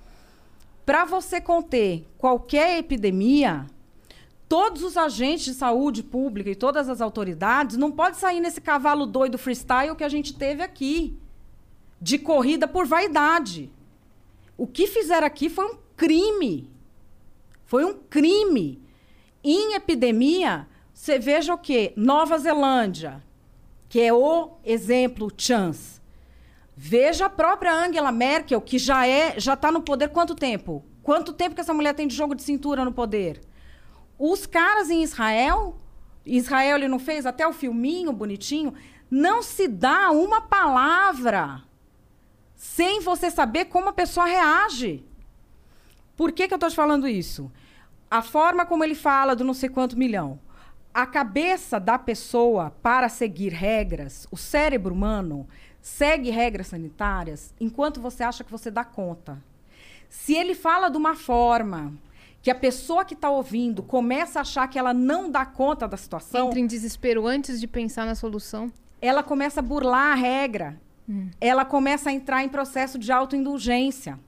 Para 0.87 1.05
você 1.05 1.39
conter 1.39 2.07
qualquer 2.17 2.79
epidemia, 2.79 3.67
todos 4.49 4.83
os 4.83 4.97
agentes 4.97 5.45
de 5.45 5.53
saúde 5.53 6.03
pública 6.03 6.49
e 6.49 6.55
todas 6.55 6.89
as 6.89 7.03
autoridades 7.03 7.77
não 7.77 7.93
podem 7.93 8.19
sair 8.19 8.41
nesse 8.41 8.63
cavalo 8.63 9.05
doido 9.05 9.37
freestyle 9.37 9.97
que 9.97 10.05
a 10.05 10.09
gente 10.09 10.33
teve 10.33 10.63
aqui, 10.63 11.15
de 12.01 12.19
corrida 12.19 12.67
por 12.67 12.87
vaidade. 12.87 13.71
O 14.57 14.67
que 14.67 14.87
fizeram 14.87 15.27
aqui 15.27 15.51
foi 15.51 15.67
um 15.67 15.77
crime. 15.95 16.78
Foi 17.69 17.85
um 17.85 17.93
crime. 17.93 18.83
Em 19.45 19.75
epidemia, 19.75 20.67
você 20.91 21.19
veja 21.19 21.53
o 21.53 21.59
quê? 21.59 21.93
Nova 21.97 22.39
Zelândia, 22.39 23.23
que 23.91 24.01
é 24.01 24.11
o 24.11 24.53
exemplo 24.65 25.31
chance. 25.37 26.01
Veja 26.75 27.27
a 27.27 27.31
própria 27.31 27.75
Angela 27.75 28.11
Merkel, 28.11 28.59
que 28.63 28.79
já 28.79 29.07
é, 29.07 29.39
já 29.39 29.53
está 29.53 29.71
no 29.71 29.83
poder 29.83 30.09
quanto 30.09 30.35
tempo? 30.35 30.83
Quanto 31.03 31.35
tempo 31.35 31.55
que 31.55 31.61
essa 31.61 31.75
mulher 31.75 31.95
tem 31.95 32.09
de 32.09 32.17
jogo 32.17 32.35
de 32.35 32.43
cintura 32.43 32.87
no 32.87 32.93
poder? 32.93 33.43
Os 34.19 34.47
caras 34.47 34.89
em 34.89 35.03
Israel, 35.03 35.79
Israel 36.25 36.79
ele 36.79 36.89
não 36.89 36.99
fez 36.99 37.27
até 37.27 37.47
o 37.47 37.53
filminho 37.53 38.15
bonitinho, 38.15 38.73
não 39.11 39.43
se 39.43 39.69
dá 39.69 40.11
uma 40.11 40.41
palavra 40.41 41.63
sem 42.55 43.03
você 43.03 43.31
saber 43.31 43.67
como 43.67 43.91
a 43.91 43.93
pessoa 43.93 44.25
reage. 44.25 45.07
Por 46.19 46.33
que, 46.33 46.49
que 46.49 46.53
eu 46.53 46.57
estou 46.57 46.69
te 46.69 46.75
falando 46.75 47.07
isso? 47.07 47.49
A 48.11 48.23
forma 48.23 48.67
como 48.67 48.83
ele 48.83 48.97
fala 48.97 49.37
do 49.37 49.45
não 49.45 49.55
sei 49.55 49.69
quanto 49.69 49.97
milhão. 49.97 50.41
A 50.93 51.07
cabeça 51.07 51.79
da 51.79 51.97
pessoa 51.97 52.73
para 52.83 53.09
seguir 53.09 53.53
regras, 53.53 54.27
o 54.29 54.37
cérebro 54.37 54.93
humano 54.93 55.47
segue 55.81 56.29
regras 56.31 56.67
sanitárias 56.67 57.55
enquanto 57.61 58.01
você 58.01 58.25
acha 58.25 58.43
que 58.43 58.51
você 58.51 58.69
dá 58.69 58.83
conta. 58.83 59.39
Se 60.09 60.35
ele 60.35 60.57
fala 60.57 60.89
de 60.89 60.97
uma 60.97 61.15
forma 61.15 61.93
que 62.43 62.51
a 62.51 62.55
pessoa 62.55 63.05
que 63.05 63.15
está 63.15 63.31
ouvindo 63.31 63.81
começa 63.81 64.41
a 64.41 64.43
achar 64.43 64.67
que 64.67 64.77
ela 64.79 64.93
não 64.93 65.31
dá 65.31 65.47
conta 65.47 65.87
da 65.87 65.97
situação, 65.97 66.49
Entra 66.49 66.59
em 66.59 66.67
desespero 66.67 67.29
antes 67.29 67.61
de 67.61 67.69
pensar 67.69 68.05
na 68.07 68.17
solução. 68.17 68.73
ela 69.01 69.23
começa 69.23 69.61
a 69.61 69.63
burlar 69.63 70.13
a 70.13 70.15
regra. 70.17 70.81
Ela 71.41 71.65
começa 71.65 72.11
a 72.11 72.13
entrar 72.13 72.43
em 72.43 72.49
processo 72.49 72.99
de 72.99 73.11
autoindulgência. 73.13 74.19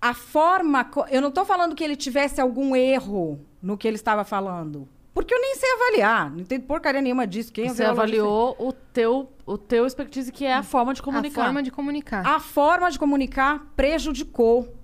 A 0.00 0.14
forma. 0.14 0.88
Eu 1.10 1.20
não 1.20 1.28
estou 1.28 1.44
falando 1.44 1.74
que 1.74 1.84
ele 1.84 1.96
tivesse 1.96 2.40
algum 2.40 2.74
erro 2.74 3.40
no 3.62 3.76
que 3.76 3.86
ele 3.86 3.96
estava 3.96 4.24
falando. 4.24 4.88
Porque 5.12 5.34
eu 5.34 5.40
nem 5.40 5.54
sei 5.56 5.70
avaliar. 5.72 6.30
Não 6.30 6.40
entendo 6.40 6.62
porcaria 6.62 7.02
nenhuma 7.02 7.26
disso. 7.26 7.52
Quem 7.52 7.66
é 7.66 7.68
Você 7.68 7.84
avaliou 7.84 8.56
o 8.58 8.72
teu, 8.72 9.30
o 9.44 9.58
teu 9.58 9.86
expertise, 9.86 10.32
que 10.32 10.44
é 10.44 10.54
a 10.54 10.62
forma 10.62 10.94
de 10.94 11.02
comunicar. 11.02 11.42
A 11.42 11.44
forma 11.44 11.62
de 11.62 11.70
comunicar. 11.70 12.26
A 12.26 12.40
forma 12.40 12.90
de 12.90 12.98
comunicar 12.98 13.66
prejudicou, 13.76 14.74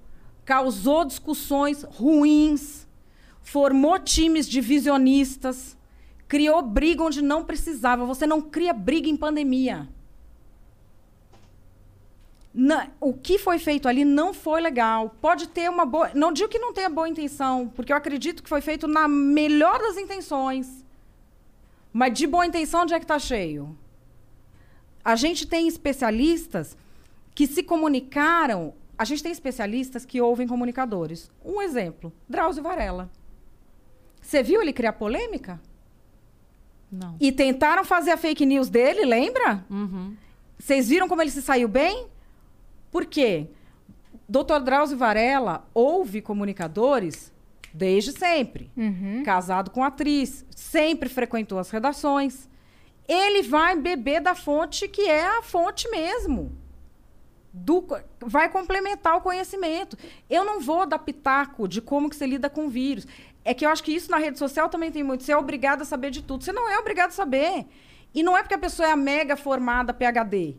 causou 0.44 1.04
discussões 1.04 1.84
ruins, 1.84 2.86
formou 3.40 3.98
times 3.98 4.48
divisionistas, 4.48 5.76
criou 6.26 6.60
briga 6.60 7.02
onde 7.02 7.22
não 7.22 7.44
precisava. 7.44 8.04
Você 8.04 8.26
não 8.26 8.42
cria 8.42 8.72
briga 8.72 9.08
em 9.08 9.16
pandemia. 9.16 9.88
O 12.98 13.12
que 13.12 13.38
foi 13.38 13.58
feito 13.58 13.86
ali 13.86 14.02
não 14.04 14.32
foi 14.32 14.62
legal. 14.62 15.14
Pode 15.20 15.48
ter 15.48 15.68
uma 15.68 15.84
boa. 15.84 16.10
Não 16.14 16.32
digo 16.32 16.48
que 16.48 16.58
não 16.58 16.72
tenha 16.72 16.88
boa 16.88 17.08
intenção, 17.08 17.68
porque 17.68 17.92
eu 17.92 17.96
acredito 17.96 18.42
que 18.42 18.48
foi 18.48 18.62
feito 18.62 18.88
na 18.88 19.06
melhor 19.06 19.78
das 19.78 19.98
intenções. 19.98 20.84
Mas 21.92 22.14
de 22.14 22.26
boa 22.26 22.46
intenção, 22.46 22.82
onde 22.82 22.94
é 22.94 22.98
que 22.98 23.04
está 23.04 23.18
cheio? 23.18 23.76
A 25.04 25.14
gente 25.16 25.46
tem 25.46 25.68
especialistas 25.68 26.76
que 27.34 27.46
se 27.46 27.62
comunicaram. 27.62 28.72
A 28.96 29.04
gente 29.04 29.22
tem 29.22 29.32
especialistas 29.32 30.06
que 30.06 30.20
ouvem 30.20 30.48
comunicadores. 30.48 31.30
Um 31.44 31.60
exemplo: 31.60 32.10
Drauzio 32.26 32.62
Varela. 32.62 33.10
Você 34.22 34.42
viu 34.42 34.62
ele 34.62 34.72
criar 34.72 34.94
polêmica? 34.94 35.60
Não. 36.90 37.16
E 37.20 37.30
tentaram 37.30 37.84
fazer 37.84 38.12
a 38.12 38.16
fake 38.16 38.46
news 38.46 38.70
dele, 38.70 39.04
lembra? 39.04 39.64
Uhum. 39.68 40.16
Vocês 40.58 40.88
viram 40.88 41.06
como 41.06 41.20
ele 41.20 41.30
se 41.30 41.42
saiu 41.42 41.68
bem? 41.68 42.08
Por 42.96 43.04
quê? 43.04 43.48
Dr. 44.26 44.58
Drauzio 44.64 44.96
Varela 44.96 45.68
ouve 45.74 46.22
comunicadores 46.22 47.30
desde 47.74 48.10
sempre. 48.10 48.70
Uhum. 48.74 49.22
Casado 49.22 49.70
com 49.70 49.84
atriz, 49.84 50.46
sempre 50.48 51.10
frequentou 51.10 51.58
as 51.58 51.68
redações. 51.68 52.48
Ele 53.06 53.42
vai 53.42 53.76
beber 53.76 54.22
da 54.22 54.34
fonte 54.34 54.88
que 54.88 55.02
é 55.02 55.26
a 55.26 55.42
fonte 55.42 55.90
mesmo. 55.90 56.56
Do 57.52 57.86
vai 58.18 58.48
complementar 58.48 59.18
o 59.18 59.20
conhecimento. 59.20 59.98
Eu 60.30 60.42
não 60.46 60.62
vou 60.62 60.86
dar 60.86 60.98
pitaco 60.98 61.68
de 61.68 61.82
como 61.82 62.08
que 62.08 62.16
você 62.16 62.26
lida 62.26 62.48
com 62.48 62.66
vírus. 62.66 63.06
É 63.44 63.52
que 63.52 63.66
eu 63.66 63.68
acho 63.68 63.84
que 63.84 63.92
isso 63.92 64.10
na 64.10 64.16
rede 64.16 64.38
social 64.38 64.70
também 64.70 64.90
tem 64.90 65.02
muito. 65.02 65.22
Você 65.22 65.32
é 65.32 65.36
obrigado 65.36 65.82
a 65.82 65.84
saber 65.84 66.10
de 66.10 66.22
tudo. 66.22 66.44
Você 66.44 66.50
não 66.50 66.66
é 66.66 66.78
obrigado 66.78 67.10
a 67.10 67.12
saber. 67.12 67.66
E 68.14 68.22
não 68.22 68.34
é 68.34 68.40
porque 68.40 68.54
a 68.54 68.58
pessoa 68.58 68.88
é 68.88 68.92
a 68.92 68.96
mega 68.96 69.36
formada 69.36 69.92
PhD. 69.92 70.56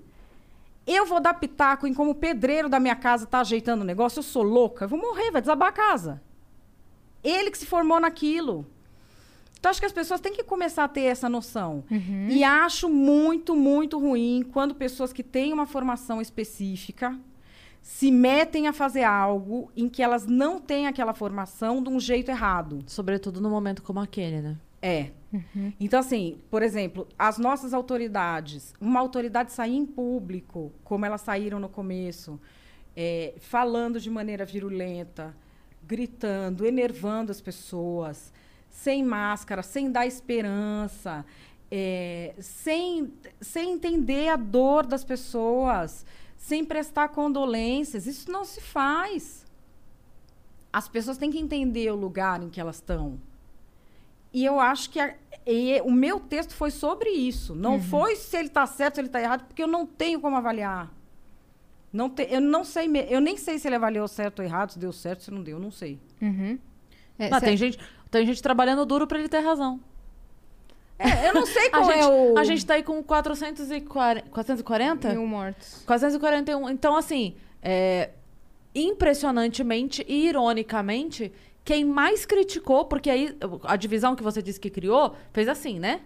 Eu 0.88 1.06
vou 1.06 1.20
dar 1.20 1.34
pitaco 1.34 1.86
em 1.86 1.94
como 1.94 2.12
o 2.12 2.16
pedreiro 2.16 2.70
da 2.70 2.80
minha 2.80 2.96
casa 2.96 3.26
está 3.26 3.42
ajeitando 3.42 3.82
o 3.82 3.86
negócio. 3.86 4.20
Eu 4.20 4.24
sou 4.24 4.42
louca. 4.42 4.86
Eu 4.86 4.90
vou 4.90 5.00
morrer, 5.00 5.32
vai 5.32 5.42
desabar 5.42 5.68
a 5.68 5.72
casa. 5.74 6.22
Ele 7.22 7.52
que 7.52 7.58
se 7.58 7.66
formou 7.66 8.00
naquilo. 8.00 8.66
Então, 9.60 9.70
acho 9.70 9.80
que 9.82 9.86
as 9.86 9.92
pessoas 9.92 10.22
têm 10.22 10.32
que 10.34 10.44
começar 10.44 10.86
a 10.86 10.88
ter 10.88 11.02
essa 11.02 11.28
noção. 11.28 11.84
E 12.30 12.44
acho 12.44 12.88
muito, 12.88 13.56
muito 13.56 14.00
ruim 14.00 14.48
quando 14.54 14.74
pessoas 14.74 15.12
que 15.12 15.24
têm 15.24 15.52
uma 15.52 15.66
formação 15.66 16.22
específica 16.22 17.18
se 17.82 18.12
metem 18.12 18.68
a 18.68 18.74
fazer 18.74 19.04
algo 19.04 19.72
em 19.76 19.90
que 19.90 20.04
elas 20.04 20.26
não 20.26 20.60
têm 20.60 20.88
aquela 20.88 21.14
formação 21.14 21.82
de 21.82 21.90
um 21.90 22.00
jeito 22.00 22.30
errado. 22.30 22.84
Sobretudo 22.86 23.42
num 23.42 23.50
momento 23.50 23.82
como 23.82 24.00
aquele, 24.00 24.42
né? 24.42 24.58
É. 24.82 25.12
Então, 25.80 26.00
assim, 26.00 26.40
por 26.50 26.62
exemplo, 26.62 27.08
as 27.18 27.38
nossas 27.38 27.74
autoridades, 27.74 28.74
uma 28.80 29.00
autoridade 29.00 29.52
sair 29.52 29.76
em 29.76 29.86
público, 29.86 30.72
como 30.84 31.06
elas 31.06 31.22
saíram 31.22 31.60
no 31.60 31.68
começo, 31.68 32.40
é, 32.96 33.34
falando 33.40 34.00
de 34.00 34.10
maneira 34.10 34.46
virulenta, 34.46 35.36
gritando, 35.86 36.66
enervando 36.66 37.32
as 37.32 37.42
pessoas, 37.42 38.34
sem 38.70 39.04
máscara, 39.04 39.62
sem 39.62 39.92
dar 39.92 40.06
esperança, 40.06 41.26
é, 41.70 42.34
sem, 42.40 43.12
sem 43.42 43.74
entender 43.74 44.30
a 44.30 44.36
dor 44.36 44.86
das 44.86 45.04
pessoas, 45.04 46.06
sem 46.38 46.64
prestar 46.64 47.10
condolências. 47.10 48.08
Isso 48.08 48.32
não 48.32 48.46
se 48.46 48.62
faz. 48.62 49.46
As 50.72 50.88
pessoas 50.88 51.18
têm 51.18 51.32
que 51.32 51.40
entender 51.40 51.92
o 51.92 51.96
lugar 51.96 52.42
em 52.42 52.50
que 52.50 52.62
elas 52.62 52.78
estão. 52.78 53.20
E 54.38 54.46
eu 54.46 54.60
acho 54.60 54.90
que 54.92 55.00
a- 55.00 55.16
e 55.46 55.82
o 55.82 55.92
meu 55.92 56.20
texto 56.20 56.54
foi 56.54 56.70
sobre 56.72 57.10
isso. 57.10 57.56
Não 57.56 57.82
foi 57.82 58.16
se 58.16 58.36
ele 58.38 58.48
está 58.50 58.66
certo, 58.68 58.96
se 58.96 59.02
ele 59.02 59.08
está 59.08 59.20
errado, 59.22 59.46
porque 59.46 59.64
eu 59.64 59.68
não 59.68 59.86
tenho 59.86 60.20
como 60.20 60.36
avaliar. 60.36 60.92
Não 61.92 62.10
te, 62.10 62.28
eu 62.30 62.42
não 62.42 62.64
sei, 62.64 62.88
eu 63.10 63.20
nem 63.22 63.36
sei 63.38 63.58
se 63.58 63.68
ele 63.68 63.76
avaliou 63.76 64.08
certo 64.08 64.40
ou 64.40 64.46
errado, 64.46 64.72
se 64.74 64.80
deu 64.80 64.92
certo, 64.92 65.24
se 65.24 65.32
não 65.32 65.42
deu, 65.42 65.58
não 65.58 65.72
sei. 65.72 65.98
Uhum. 66.22 66.60
É, 67.18 67.30
Não, 67.30 67.40
cê- 67.40 67.46
tem, 67.46 67.58
gente, 67.58 67.80
tem 68.12 68.26
gente 68.26 68.44
trabalhando 68.44 68.86
duro 68.86 69.08
pra 69.08 69.18
ele 69.18 69.30
ter 69.30 69.40
razão. 69.40 69.80
É, 71.00 71.30
eu 71.30 71.34
não 71.34 71.46
sei 71.46 71.68
A 71.72 71.72
qual 71.72 71.86
gente, 71.86 72.00
é 72.04 72.08
o 72.08 72.38
a 72.38 72.44
gente 72.44 72.66
tá 72.66 72.74
aí 72.76 72.84
com 72.84 73.02
440. 73.02 74.30
440? 74.30 75.10
Mil 75.14 75.26
mortos. 75.26 75.82
441. 75.88 76.70
Então, 76.70 76.96
assim, 76.96 77.36
é, 77.62 78.10
impressionantemente 78.76 80.06
e 80.08 80.28
ironicamente, 80.28 81.32
quem 81.68 81.84
mais 81.84 82.26
criticou, 82.26 82.86
porque 82.86 83.10
aí 83.10 83.38
a 83.64 83.76
divisão 83.76 84.16
que 84.16 84.24
você 84.24 84.42
disse 84.42 84.58
que 84.58 84.70
criou, 84.70 85.14
fez 85.34 85.50
assim, 85.50 85.78
né? 85.80 86.00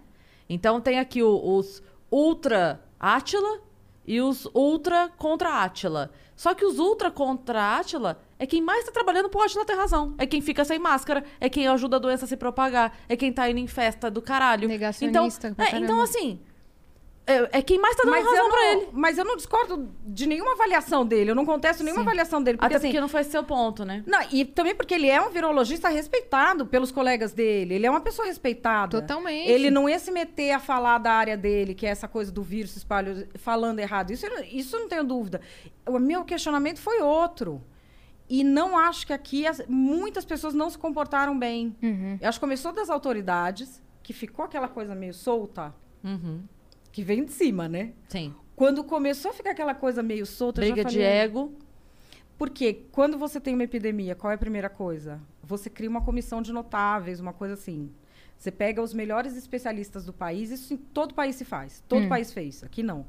Então 0.49 0.81
tem 0.81 0.97
aqui 0.97 1.21
o- 1.21 1.55
os 1.57 1.83
ultra 2.11 2.83
Átila 2.99 3.61
e 4.07 4.19
os 4.19 4.47
ultra 4.55 5.09
contra 5.19 5.49
Átila. 5.63 6.09
Só 6.35 6.55
que 6.55 6.65
os 6.65 6.79
ultra 6.79 7.11
contra 7.11 7.77
Átila 7.77 8.19
é 8.39 8.47
quem 8.47 8.59
mais 8.59 8.83
tá 8.85 8.91
trabalhando 8.91 9.29
pro 9.29 9.39
Átila 9.41 9.63
ter 9.63 9.75
razão. 9.75 10.15
É 10.17 10.25
quem 10.25 10.41
fica 10.41 10.65
sem 10.65 10.79
máscara, 10.79 11.23
é 11.39 11.47
quem 11.47 11.67
ajuda 11.67 11.97
a 11.97 11.99
doença 11.99 12.25
a 12.25 12.27
se 12.27 12.35
propagar, 12.35 12.97
é 13.07 13.15
quem 13.15 13.31
tá 13.31 13.47
indo 13.47 13.59
em 13.59 13.67
festa 13.67 14.09
do 14.09 14.19
caralho. 14.19 14.67
Negacionista 14.67 15.47
Então, 15.47 15.63
é, 15.63 15.69
então 15.83 16.01
assim, 16.01 16.39
é, 17.27 17.60
é 17.60 17.61
quem 17.61 17.80
mais 17.80 17.95
tá 17.95 18.03
dando 18.03 18.11
mas 18.11 18.26
razão 18.26 18.43
eu, 18.45 18.49
pra 18.52 18.60
não, 18.60 18.72
ele. 18.81 18.88
mas 18.93 19.18
eu 19.18 19.23
não 19.26 19.35
discordo 19.38 19.89
de 20.06 20.26
nenhuma 20.26 20.53
avaliação 20.53 21.06
dele. 21.06 21.31
Eu 21.31 21.35
não 21.35 21.45
contesto 21.45 21.84
nenhuma 21.84 22.02
avaliação 22.02 22.41
dele. 22.41 22.57
Porque, 22.57 22.65
Até 22.65 22.76
assim, 22.77 22.88
porque 22.88 22.99
não 22.99 23.07
foi 23.07 23.23
seu 23.23 23.43
ponto, 23.43 23.85
né? 23.85 24.03
Não, 24.07 24.19
e 24.31 24.43
também 24.43 24.76
porque 24.76 24.93
ele 24.95 25.07
é 25.07 25.22
um 25.22 25.30
virologista 25.30 25.88
respeitado 25.88 26.65
pelos 26.65 26.91
colegas 26.91 27.31
dele. 27.31 27.76
Ele 27.76 27.85
é 27.85 27.89
uma 27.89 28.02
pessoa 28.02 28.27
respeitada. 28.27 28.99
Totalmente. 29.02 29.49
Ele 29.49 29.69
não 29.69 29.88
ia 29.88 29.99
se 29.99 30.11
meter 30.11 30.52
a 30.52 30.60
falar 30.60 30.98
da 30.98 31.11
área 31.14 31.38
dele, 31.38 31.73
que 31.76 31.85
é 31.85 31.89
essa 31.89 32.07
coisa 32.07 32.31
do 32.31 32.41
vírus 32.41 32.72
se 32.72 32.80
espalha 32.80 33.27
falando 33.35 33.80
errado. 33.80 34.11
Isso, 34.11 34.26
eu 34.26 34.35
não- 34.38 34.43
isso 34.43 34.76
eu 34.76 34.80
não 34.81 34.88
tenho 34.89 35.03
dúvida. 35.03 35.39
O 35.88 35.99
meu 35.99 36.26
questionamento 36.26 36.80
foi 36.80 37.02
outro. 37.02 37.61
E 38.27 38.43
não 38.43 38.77
acho 38.77 39.06
que 39.06 39.14
aqui 39.14 39.45
as- 39.45 39.61
muitas 39.68 40.26
pessoas 40.26 40.53
não 40.53 40.69
se 40.69 40.77
comportaram 40.77 41.38
bem. 41.38 41.76
Uhum. 41.84 42.18
Eu 42.22 42.30
acho 42.30 42.39
que 42.39 42.43
começou 42.45 42.72
das 42.72 42.89
autoridades, 42.89 43.81
que 44.02 44.11
ficou 44.14 44.45
aquela 44.45 44.68
coisa 44.69 44.95
meio 44.95 45.14
solta, 45.14 45.73
Uhum. 46.03 46.41
Que 46.91 47.03
vem 47.03 47.23
de 47.26 47.31
cima, 47.31 47.68
né? 47.69 47.93
Sim. 48.09 48.34
Quando 48.55 48.84
começou 48.84 49.31
a 49.31 49.34
ficar 49.34 49.51
aquela 49.51 49.73
coisa 49.73 50.03
meio 50.03 50.26
solta, 50.26 50.61
eu 50.61 50.68
já 50.68 50.73
Briga 50.73 50.89
de 50.89 50.95
falei, 50.97 51.07
ego. 51.09 51.53
Porque 52.38 52.73
quando 52.91 53.18
você 53.18 53.39
tem 53.39 53.53
uma 53.53 53.63
epidemia, 53.63 54.15
qual 54.15 54.31
é 54.31 54.35
a 54.35 54.38
primeira 54.38 54.69
coisa? 54.69 55.19
Você 55.43 55.69
cria 55.69 55.89
uma 55.89 56.01
comissão 56.01 56.41
de 56.41 56.51
notáveis, 56.51 57.19
uma 57.19 57.34
coisa 57.34 57.53
assim. 57.53 57.91
Você 58.38 58.49
pega 58.51 58.81
os 58.81 58.93
melhores 58.93 59.35
especialistas 59.38 60.05
do 60.05 60.13
país, 60.13 60.49
isso 60.49 60.73
em 60.73 60.77
todo 60.77 61.13
país 61.13 61.35
se 61.35 61.45
faz. 61.45 61.84
Todo 61.88 62.03
país 62.09 62.34
fez, 62.34 62.63
aqui 62.63 62.81
não. 62.81 63.05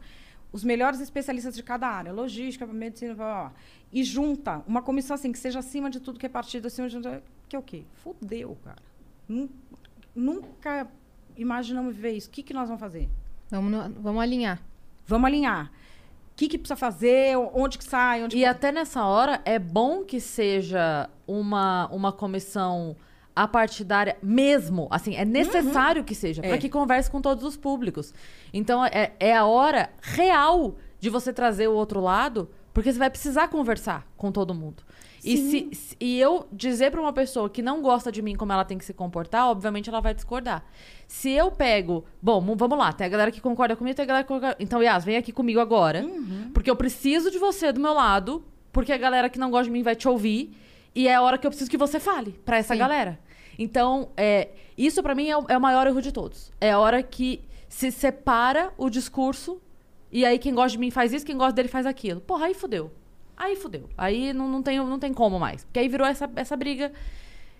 Os 0.52 0.62
melhores 0.62 1.00
especialistas 1.00 1.54
de 1.56 1.62
cada 1.62 1.88
área, 1.88 2.12
logística, 2.12 2.66
medicina, 2.66 3.14
blá, 3.14 3.24
blá, 3.24 3.42
blá, 3.44 3.52
e 3.90 4.04
junta 4.04 4.62
uma 4.66 4.82
comissão 4.82 5.14
assim 5.14 5.32
que 5.32 5.38
seja 5.38 5.60
acima 5.60 5.88
de 5.88 5.98
tudo 6.00 6.18
que 6.20 6.26
é 6.26 6.28
partido, 6.28 6.66
acima 6.66 6.88
de 6.88 6.96
tudo, 6.96 7.22
que 7.48 7.56
é 7.56 7.58
o 7.58 7.62
quê? 7.62 7.84
Fudeu, 7.94 8.56
cara. 8.62 8.82
Nun- 9.26 9.48
Nunca 10.14 10.86
imaginamos 11.36 11.96
ver 11.96 12.12
isso. 12.12 12.28
O 12.28 12.30
que, 12.32 12.42
que 12.42 12.52
nós 12.52 12.68
vamos 12.68 12.80
fazer? 12.80 13.08
Vamos, 13.52 13.70
no- 13.70 13.94
vamos 14.02 14.22
alinhar. 14.22 14.58
Vamos 15.06 15.26
alinhar. 15.28 15.66
O 15.66 16.34
que, 16.34 16.48
que 16.48 16.56
precisa 16.58 16.74
fazer? 16.76 17.36
Onde 17.54 17.76
que 17.78 17.84
sai? 17.84 18.24
Onde 18.24 18.34
E 18.36 18.40
que... 18.40 18.44
até 18.46 18.72
nessa 18.72 19.04
hora 19.04 19.40
é 19.44 19.58
bom 19.58 20.02
que 20.02 20.18
seja 20.18 21.08
uma, 21.26 21.86
uma 21.92 22.10
comissão 22.10 22.96
apartidária 23.36 24.16
mesmo. 24.22 24.88
Assim, 24.90 25.14
é 25.14 25.24
necessário 25.24 26.02
que 26.02 26.14
seja, 26.14 26.40
É. 26.44 26.48
para 26.48 26.58
que 26.58 26.68
converse 26.68 27.10
com 27.10 27.20
todos 27.20 27.44
os 27.44 27.56
públicos. 27.56 28.12
Então, 28.52 28.84
é, 28.84 29.12
é 29.20 29.36
a 29.36 29.44
hora 29.44 29.90
real 30.00 30.76
de 30.98 31.10
você 31.10 31.32
trazer 31.32 31.68
o 31.68 31.74
outro 31.74 32.00
lado, 32.00 32.48
porque 32.72 32.90
você 32.92 32.98
vai 32.98 33.10
precisar 33.10 33.48
conversar 33.48 34.06
com 34.16 34.32
todo 34.32 34.54
mundo. 34.54 34.82
E, 35.24 35.36
se, 35.36 35.68
se- 35.72 35.96
e 36.00 36.18
eu 36.20 36.46
dizer 36.52 36.90
pra 36.90 37.00
uma 37.00 37.12
pessoa 37.12 37.48
que 37.48 37.62
não 37.62 37.80
gosta 37.80 38.10
de 38.10 38.20
mim 38.20 38.34
como 38.34 38.52
ela 38.52 38.64
tem 38.64 38.76
que 38.76 38.84
se 38.84 38.92
comportar, 38.92 39.48
obviamente 39.48 39.88
ela 39.88 40.00
vai 40.00 40.12
discordar. 40.14 40.64
Se 41.06 41.30
eu 41.30 41.50
pego. 41.52 42.04
Bom, 42.20 42.40
vamos 42.56 42.76
lá, 42.76 42.92
tem 42.92 43.06
a 43.06 43.10
galera 43.10 43.30
que 43.30 43.40
concorda 43.40 43.76
comigo, 43.76 43.94
tem 43.94 44.02
a 44.02 44.06
galera 44.06 44.24
que 44.24 44.32
concorda. 44.32 44.56
Então, 44.58 44.82
Yas, 44.82 45.04
vem 45.04 45.16
aqui 45.16 45.30
comigo 45.32 45.60
agora. 45.60 46.04
Porque 46.52 46.68
eu 46.70 46.74
preciso 46.76 47.30
de 47.30 47.38
você 47.38 47.70
do 47.72 47.80
meu 47.80 47.92
lado, 47.92 48.44
porque 48.72 48.92
a 48.92 48.96
galera 48.98 49.28
que 49.28 49.38
não 49.38 49.50
gosta 49.50 49.64
de 49.66 49.70
mim 49.70 49.82
vai 49.82 49.94
te 49.94 50.08
ouvir. 50.08 50.56
E 50.94 51.06
é 51.06 51.14
a 51.14 51.22
hora 51.22 51.38
que 51.38 51.46
eu 51.46 51.50
preciso 51.50 51.70
que 51.70 51.76
você 51.78 52.00
fale 52.00 52.32
pra 52.44 52.56
essa 52.58 52.74
Sim. 52.74 52.80
galera. 52.80 53.18
Então, 53.58 54.10
é, 54.16 54.48
isso 54.76 55.02
pra 55.02 55.14
mim 55.14 55.28
é 55.28 55.36
o, 55.36 55.44
é 55.48 55.56
o 55.56 55.60
maior 55.60 55.86
erro 55.86 56.02
de 56.02 56.10
todos. 56.10 56.50
É 56.60 56.72
a 56.72 56.78
hora 56.78 57.02
que 57.02 57.40
se 57.68 57.90
separa 57.92 58.72
o 58.76 58.90
discurso 58.90 59.60
e 60.10 60.24
aí 60.26 60.38
quem 60.38 60.52
gosta 60.54 60.70
de 60.72 60.78
mim 60.78 60.90
faz 60.90 61.12
isso, 61.12 61.24
quem 61.24 61.36
gosta 61.36 61.52
dele 61.52 61.68
faz 61.68 61.86
aquilo. 61.86 62.20
Porra, 62.20 62.46
aí 62.46 62.54
fudeu. 62.54 62.90
Aí 63.42 63.56
fudeu. 63.56 63.88
Aí 63.98 64.32
não, 64.32 64.48
não, 64.48 64.62
tem, 64.62 64.78
não 64.78 65.00
tem 65.00 65.12
como 65.12 65.36
mais. 65.36 65.64
Porque 65.64 65.80
aí 65.80 65.88
virou 65.88 66.06
essa, 66.06 66.30
essa 66.36 66.56
briga. 66.56 66.92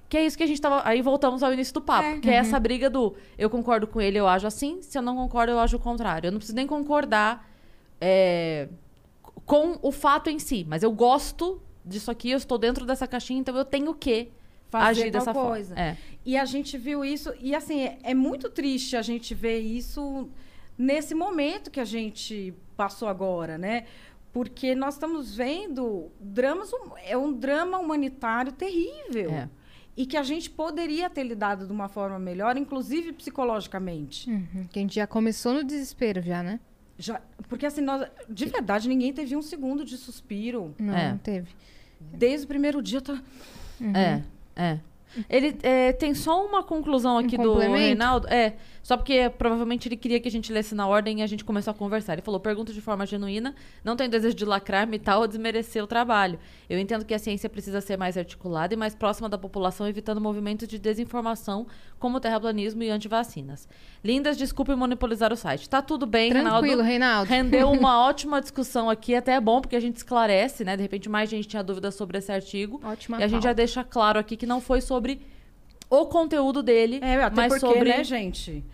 Que 0.09 0.17
é 0.17 0.25
isso 0.25 0.37
que 0.37 0.45
a 0.45 0.47
gente 0.47 0.61
tava. 0.61 0.81
Aí 0.85 1.03
voltamos 1.03 1.43
ao 1.43 1.53
início 1.53 1.75
do 1.75 1.81
papo. 1.81 2.07
É. 2.07 2.21
Que 2.21 2.31
é 2.31 2.35
essa 2.35 2.61
briga 2.61 2.89
do 2.89 3.17
eu 3.37 3.51
concordo 3.51 3.89
com 3.89 4.01
ele, 4.01 4.17
eu 4.17 4.29
ajo 4.29 4.47
assim. 4.47 4.81
Se 4.81 4.97
eu 4.97 5.03
não 5.03 5.17
concordo, 5.17 5.51
eu 5.51 5.59
ajo 5.59 5.77
o 5.77 5.81
contrário. 5.81 6.29
Eu 6.29 6.31
não 6.31 6.39
preciso 6.39 6.55
nem 6.55 6.69
concordar 6.69 7.51
é, 8.01 8.69
com 9.45 9.77
o 9.83 9.91
fato 9.91 10.31
em 10.31 10.39
si. 10.39 10.65
Mas 10.69 10.85
eu 10.85 10.93
gosto 10.93 11.61
disso 11.85 12.13
aqui, 12.13 12.31
eu 12.31 12.39
estou 12.39 12.59
dentro 12.59 12.87
dessa 12.87 13.09
caixinha, 13.09 13.41
então 13.41 13.57
eu 13.57 13.65
tenho 13.65 13.93
que 13.93 14.31
Fazer 14.71 15.03
agir 15.03 15.11
dessa 15.11 15.35
coisa. 15.35 15.75
forma. 15.75 15.91
É. 15.91 15.97
E 16.25 16.37
a 16.37 16.45
gente 16.45 16.79
viu 16.79 17.05
isso, 17.05 17.35
e 17.41 17.57
assim, 17.57 17.81
é, 17.81 17.99
é 18.05 18.15
muito 18.15 18.49
triste 18.49 18.97
a 18.97 19.03
gente 19.03 19.35
ver 19.35 19.59
isso 19.59 20.31
nesse 20.79 21.13
momento 21.13 21.73
que 21.73 21.81
a 21.81 21.85
gente 21.85 22.55
passou 22.77 23.09
agora, 23.09 23.59
né? 23.59 23.85
Porque 24.33 24.75
nós 24.75 24.95
estamos 24.95 25.35
vendo 25.37 26.11
dramas, 26.19 26.73
hum- 26.73 26.93
é 27.05 27.17
um 27.17 27.33
drama 27.33 27.79
humanitário 27.79 28.51
terrível. 28.53 29.31
É. 29.31 29.49
E 29.95 30.07
que 30.07 30.17
a 30.17 30.23
gente 30.23 30.49
poderia 30.49 31.11
ter 31.11 31.23
lidado 31.23 31.67
de 31.67 31.73
uma 31.73 31.87
forma 31.87 32.19
melhor, 32.19 32.57
inclusive 32.57 33.13
psicologicamente. 33.13 34.31
Uhum, 34.31 34.67
Que 34.71 34.79
a 34.79 34.83
gente 34.83 34.95
já 34.95 35.07
começou 35.07 35.53
no 35.53 35.63
desespero, 35.63 36.23
já, 36.23 36.43
né? 36.43 36.59
Já, 36.99 37.21
porque 37.49 37.67
assim, 37.67 37.83
nós, 37.83 38.09
de 38.29 38.47
verdade, 38.47 38.89
ninguém 38.89 39.13
teve 39.13 39.37
um 39.37 39.43
segundo 39.43 39.85
de 39.85 39.99
suspiro. 39.99 40.75
Não, 40.79 40.95
É. 40.97 41.11
não 41.11 41.19
teve. 41.19 41.51
Desde 42.01 42.45
o 42.47 42.49
primeiro 42.49 42.81
dia, 42.83 43.01
tá... 43.03 43.21
É, 43.95 44.23
é. 44.57 44.81
Ele 45.29 45.59
é, 45.63 45.93
tem 45.93 46.15
só 46.15 46.47
uma 46.47 46.63
conclusão 46.63 47.19
aqui 47.19 47.37
do 47.37 47.43
complemento? 47.51 47.77
Reinaldo. 47.79 48.29
É, 48.29 48.57
só 48.83 48.97
porque 48.97 49.31
provavelmente 49.39 49.89
ele 49.89 49.97
queria 49.97 50.19
que 50.19 50.29
a 50.29 50.31
gente 50.31 50.53
lesse 50.53 50.75
na 50.75 50.87
ordem 50.87 51.21
e 51.21 51.23
a 51.23 51.27
gente 51.27 51.45
começou 51.45 51.71
a 51.71 51.75
conversar. 51.75 52.15
Ele 52.15 52.23
falou: 52.23 52.41
pergunta 52.41 52.73
de 52.73 52.81
forma 52.81 53.07
genuína, 53.07 53.55
não 53.85 53.95
tenho 53.95 54.11
desejo 54.11 54.35
de 54.35 54.45
lacrar, 54.45 54.87
me 54.87 54.99
tal 54.99 55.21
ou 55.21 55.29
desmerecer 55.29 55.83
o 55.83 55.87
trabalho. 55.87 56.39
Eu 56.69 56.79
entendo 56.79 57.05
que 57.05 57.15
a 57.15 57.19
ciência 57.19 57.49
precisa 57.49 57.81
ser 57.81 57.97
mais 57.97 58.17
articulada 58.17 58.75
e 58.75 58.77
mais 58.77 58.95
próxima 58.95 59.29
da 59.29 59.39
população, 59.39 59.89
evitando 59.89 60.21
movimentos 60.21 60.67
de 60.67 60.79
desinformação 60.79 61.67
como 61.99 62.19
terraplanismo 62.19 62.83
e 62.83 62.91
antivacinas. 62.91 63.69
Lindas, 64.05 64.37
desculpe 64.37 64.75
monopolizar 64.75 65.33
o 65.33 65.37
site. 65.37 65.69
Tá 65.69 65.81
tudo 65.81 66.05
bem, 66.05 66.31
Tranquilo, 66.31 66.83
Reinaldo. 66.83 67.29
Rendeu 67.29 67.71
uma 67.73 68.05
ótima 68.05 68.41
discussão 68.41 68.91
aqui, 68.91 69.15
até 69.15 69.35
é 69.35 69.41
bom, 69.41 69.61
porque 69.61 69.77
a 69.77 69.81
gente 69.81 69.97
esclarece, 69.97 70.65
né? 70.65 70.77
De 70.77 70.83
repente 70.83 71.09
mais 71.09 71.31
gente 71.31 71.47
tinha 71.47 71.63
dúvida 71.63 71.91
sobre 71.91 72.19
esse 72.19 72.33
artigo. 72.33 72.81
Ótima 72.85 73.21
E 73.21 73.23
a 73.23 73.29
gente 73.29 73.43
já 73.43 73.51
pauta. 73.51 73.55
deixa 73.55 73.85
claro 73.85 74.19
aqui 74.19 74.37
que 74.37 74.47
não 74.47 74.61
foi 74.61 74.81
sobre 74.81 75.21
o 76.01 76.07
conteúdo 76.07 76.63
dele, 76.63 77.01
É, 77.03 77.23
até 77.23 77.37
mas 77.37 77.53
porque, 77.53 77.61
sobre... 77.61 77.91
né, 77.91 78.03
gente? 78.03 78.65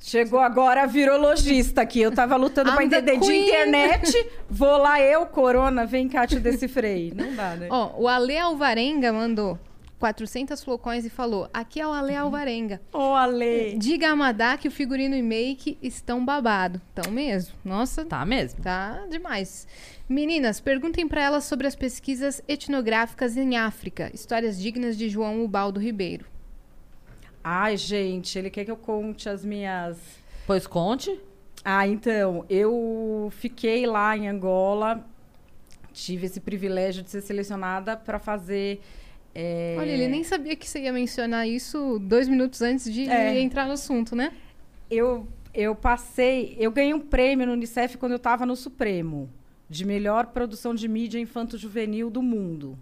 Chegou 0.00 0.40
agora 0.40 0.84
a 0.84 0.86
virologista 0.86 1.82
aqui. 1.82 2.00
Eu 2.00 2.10
tava 2.10 2.36
lutando 2.36 2.74
the 2.74 2.82
entender 2.82 3.18
de 3.18 3.34
internet. 3.34 4.30
Vou 4.48 4.78
lá 4.78 4.98
eu, 5.00 5.26
Corona, 5.26 5.84
vem 5.84 6.08
cá 6.08 6.26
te 6.26 6.40
decifrei. 6.40 7.12
Não 7.14 7.34
dá, 7.34 7.54
né? 7.54 7.68
Ó, 7.70 7.92
o 7.98 8.08
Ale 8.08 8.38
Alvarenga 8.38 9.12
mandou 9.12 9.58
400 9.98 10.64
flocões 10.64 11.04
e 11.04 11.10
falou: 11.10 11.48
Aqui 11.52 11.80
é 11.80 11.86
o 11.86 11.92
Ale 11.92 12.16
Alvarenga. 12.16 12.80
Ô, 12.92 13.14
Ale. 13.14 13.76
Diga 13.78 14.10
a 14.10 14.16
Madá 14.16 14.56
que 14.56 14.68
o 14.68 14.70
figurino 14.70 15.14
e 15.14 15.22
make 15.22 15.76
estão 15.82 16.24
babado. 16.24 16.80
Estão 16.88 17.12
mesmo. 17.12 17.54
Nossa, 17.62 18.06
Tá 18.06 18.24
mesmo. 18.24 18.62
Tá 18.62 19.04
demais. 19.10 19.66
Meninas, 20.08 20.60
perguntem 20.60 21.06
pra 21.06 21.22
elas 21.22 21.44
sobre 21.44 21.66
as 21.66 21.74
pesquisas 21.74 22.42
etnográficas 22.48 23.36
em 23.36 23.56
África, 23.56 24.10
histórias 24.14 24.58
dignas 24.58 24.96
de 24.96 25.08
João 25.08 25.44
Ubaldo 25.44 25.78
Ribeiro. 25.80 26.26
Ai, 27.46 27.76
gente, 27.76 28.38
ele 28.38 28.48
quer 28.48 28.64
que 28.64 28.70
eu 28.70 28.76
conte 28.76 29.28
as 29.28 29.44
minhas... 29.44 29.98
Pois 30.46 30.66
conte. 30.66 31.20
Ah, 31.62 31.86
então, 31.86 32.44
eu 32.48 33.30
fiquei 33.36 33.86
lá 33.86 34.16
em 34.16 34.26
Angola. 34.28 35.04
Tive 35.92 36.26
esse 36.26 36.40
privilégio 36.40 37.02
de 37.02 37.10
ser 37.10 37.20
selecionada 37.20 37.96
para 37.96 38.18
fazer... 38.18 38.80
é, 39.34 39.76
Olha, 39.78 39.90
ele 39.90 40.08
nem 40.08 40.24
sabia 40.24 40.56
que 40.56 40.68
você 40.68 40.80
ia 40.80 40.92
mencionar 40.92 41.46
isso 41.46 41.98
dois 42.00 42.26
minutos 42.28 42.62
antes 42.62 42.90
de 42.92 43.08
É. 43.08 43.38
entrar 43.40 43.66
no 43.66 43.72
assunto, 43.72 44.16
né? 44.16 44.32
eu, 44.90 45.26
eu 45.52 45.74
passei, 45.74 46.56
eu 46.58 46.70
ganhei 46.70 46.94
um 46.94 47.00
prêmio 47.00 47.46
no 47.46 47.52
Unicef 47.52 47.96
quando 47.98 48.12
eu 48.12 48.16
estava 48.16 48.44
no 48.46 48.54
Supremo, 48.56 49.28
de 49.68 49.84
melhor 49.84 50.26
produção 50.26 50.74
de 50.74 50.86
mídia 50.88 51.18
infanto-juvenil 51.18 52.10
do 52.10 52.22
mundo. 52.22 52.78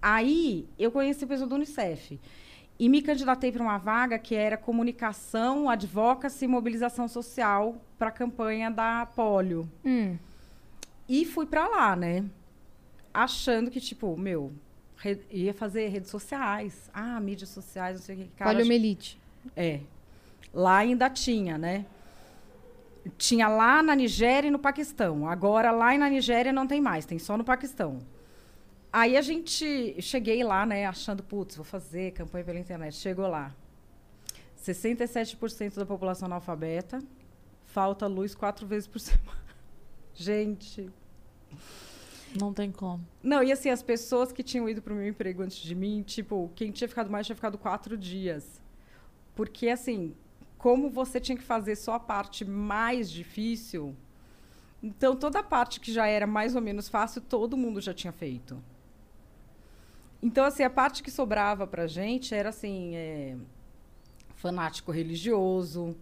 Aí 0.00 0.66
eu 0.78 0.90
conheci 0.90 1.24
o 1.24 1.26
pessoal 1.28 1.48
do 1.48 1.54
Unicef 1.56 2.18
e 2.78 2.88
me 2.88 3.00
candidatei 3.02 3.50
para 3.50 3.62
uma 3.62 3.78
vaga 3.78 4.18
que 4.18 4.34
era 4.34 4.56
comunicação, 4.56 5.68
advocacy 5.70 6.44
e 6.44 6.48
mobilização 6.48 7.08
social 7.08 7.76
para 7.98 8.08
a 8.08 8.12
campanha 8.12 8.70
da 8.70 9.06
polio. 9.06 9.68
Hum, 9.84 10.16
E 11.08 11.24
fui 11.24 11.46
para 11.46 11.66
lá, 11.68 11.96
né? 11.96 12.24
Achando 13.14 13.70
que, 13.70 13.80
tipo, 13.80 14.16
meu, 14.16 14.52
re- 14.98 15.20
ia 15.30 15.54
fazer 15.54 15.88
redes 15.88 16.10
sociais. 16.10 16.90
Ah, 16.92 17.18
mídias 17.20 17.48
sociais, 17.50 17.96
não 17.98 18.02
sei 18.04 18.14
o 18.16 18.18
que. 18.18 18.24
Cara, 18.36 18.50
poliomielite. 18.50 19.18
é. 19.56 19.80
Lá 20.52 20.78
ainda 20.78 21.08
tinha, 21.10 21.56
né? 21.58 21.84
Tinha 23.16 23.46
lá 23.46 23.82
na 23.82 23.94
Nigéria 23.94 24.48
e 24.48 24.50
no 24.50 24.58
Paquistão. 24.58 25.28
Agora 25.28 25.70
lá 25.70 25.96
na 25.96 26.08
Nigéria 26.10 26.52
não 26.52 26.66
tem 26.66 26.80
mais, 26.80 27.04
tem 27.06 27.18
só 27.18 27.36
no 27.36 27.44
Paquistão. 27.44 28.00
Aí 28.98 29.14
a 29.14 29.20
gente 29.20 30.00
cheguei 30.00 30.42
lá, 30.42 30.64
né, 30.64 30.86
achando, 30.86 31.22
putz, 31.22 31.54
vou 31.54 31.66
fazer 31.66 32.12
campanha 32.12 32.46
pela 32.46 32.58
internet. 32.58 32.94
Chegou 32.96 33.28
lá. 33.28 33.54
67% 34.58 35.74
da 35.74 35.84
população 35.84 36.24
analfabeta, 36.24 37.02
falta 37.66 38.06
luz 38.06 38.34
quatro 38.34 38.66
vezes 38.66 38.88
por 38.88 38.98
semana. 39.00 39.44
Gente, 40.14 40.90
Não 42.40 42.54
tem 42.54 42.72
como. 42.72 43.06
não, 43.22 43.42
e 43.42 43.52
assim, 43.52 43.68
as 43.68 43.82
pessoas 43.82 44.32
que 44.32 44.42
tinham 44.42 44.66
ido 44.66 44.80
para 44.80 44.94
o 44.94 44.96
meu 44.96 45.06
emprego 45.06 45.42
antes 45.42 45.58
de 45.58 45.74
mim, 45.74 46.02
tipo, 46.02 46.50
quem 46.54 46.70
tinha 46.70 46.88
ficado 46.88 47.10
mais 47.10 47.26
tinha 47.26 47.36
ficado 47.36 47.58
quatro 47.58 47.98
dias. 47.98 48.62
Porque, 49.34 49.68
assim, 49.68 50.14
como 50.56 50.88
você 50.88 51.20
tinha 51.20 51.36
que 51.36 51.44
fazer 51.44 51.76
só 51.76 51.96
a 51.96 52.00
parte 52.00 52.46
mais 52.46 53.10
difícil, 53.10 53.94
então 54.82 55.14
toda 55.14 55.40
a 55.40 55.42
parte 55.42 55.80
que 55.80 55.92
já 55.92 56.06
era 56.06 56.26
mais 56.26 56.56
ou 56.56 56.62
menos 56.62 56.88
fácil, 56.88 57.20
todo 57.20 57.58
mundo 57.58 57.78
já 57.78 57.92
tinha 57.92 58.10
feito. 58.10 58.58
Então, 60.22 60.44
assim, 60.44 60.62
a 60.62 60.70
parte 60.70 61.02
que 61.02 61.10
sobrava 61.10 61.66
pra 61.66 61.86
gente 61.86 62.34
era, 62.34 62.48
assim, 62.48 62.96
é, 62.96 63.36
fanático 64.36 64.90
religioso, 64.90 65.96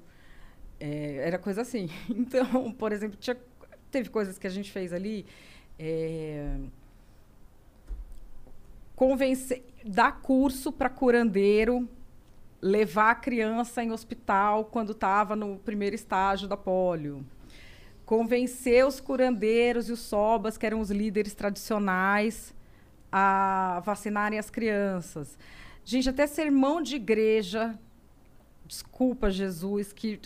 é, 0.78 1.16
era 1.26 1.38
coisa 1.38 1.62
assim. 1.62 1.88
Então, 2.08 2.72
por 2.72 2.92
exemplo, 2.92 3.16
tinha, 3.18 3.36
teve 3.90 4.08
coisas 4.08 4.38
que 4.38 4.46
a 4.46 4.50
gente 4.50 4.70
fez 4.70 4.92
ali, 4.92 5.26
é, 5.78 6.56
convencer, 8.94 9.64
dar 9.84 10.20
curso 10.20 10.72
para 10.72 10.88
curandeiro, 10.88 11.88
levar 12.60 13.10
a 13.10 13.14
criança 13.14 13.82
em 13.82 13.90
hospital 13.90 14.64
quando 14.66 14.92
estava 14.92 15.36
no 15.36 15.58
primeiro 15.58 15.94
estágio 15.94 16.48
da 16.48 16.56
polio. 16.56 17.24
Convencer 18.06 18.86
os 18.86 19.00
curandeiros 19.00 19.88
e 19.88 19.92
os 19.92 20.00
sobas, 20.00 20.56
que 20.56 20.66
eram 20.66 20.80
os 20.80 20.90
líderes 20.90 21.34
tradicionais, 21.34 22.54
a 23.16 23.80
vacinarem 23.84 24.40
as 24.40 24.50
crianças. 24.50 25.38
Gente, 25.84 26.08
até 26.08 26.26
sermão 26.26 26.82
de 26.82 26.96
igreja, 26.96 27.78
desculpa, 28.66 29.30
Jesus, 29.30 29.92
que, 29.92 30.18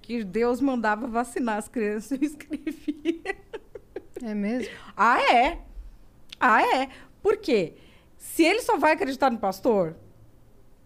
que 0.00 0.22
Deus 0.22 0.60
mandava 0.60 1.08
vacinar 1.08 1.56
as 1.58 1.66
crianças, 1.66 2.12
eu 2.12 2.22
escrevia. 2.22 3.36
É 4.22 4.34
mesmo? 4.34 4.72
Ah, 4.96 5.20
é? 5.20 5.62
Ah, 6.38 6.62
é? 6.62 6.90
Por 7.20 7.38
quê? 7.38 7.74
Se 8.16 8.44
ele 8.44 8.60
só 8.62 8.78
vai 8.78 8.92
acreditar 8.92 9.28
no 9.28 9.38
pastor, 9.38 9.96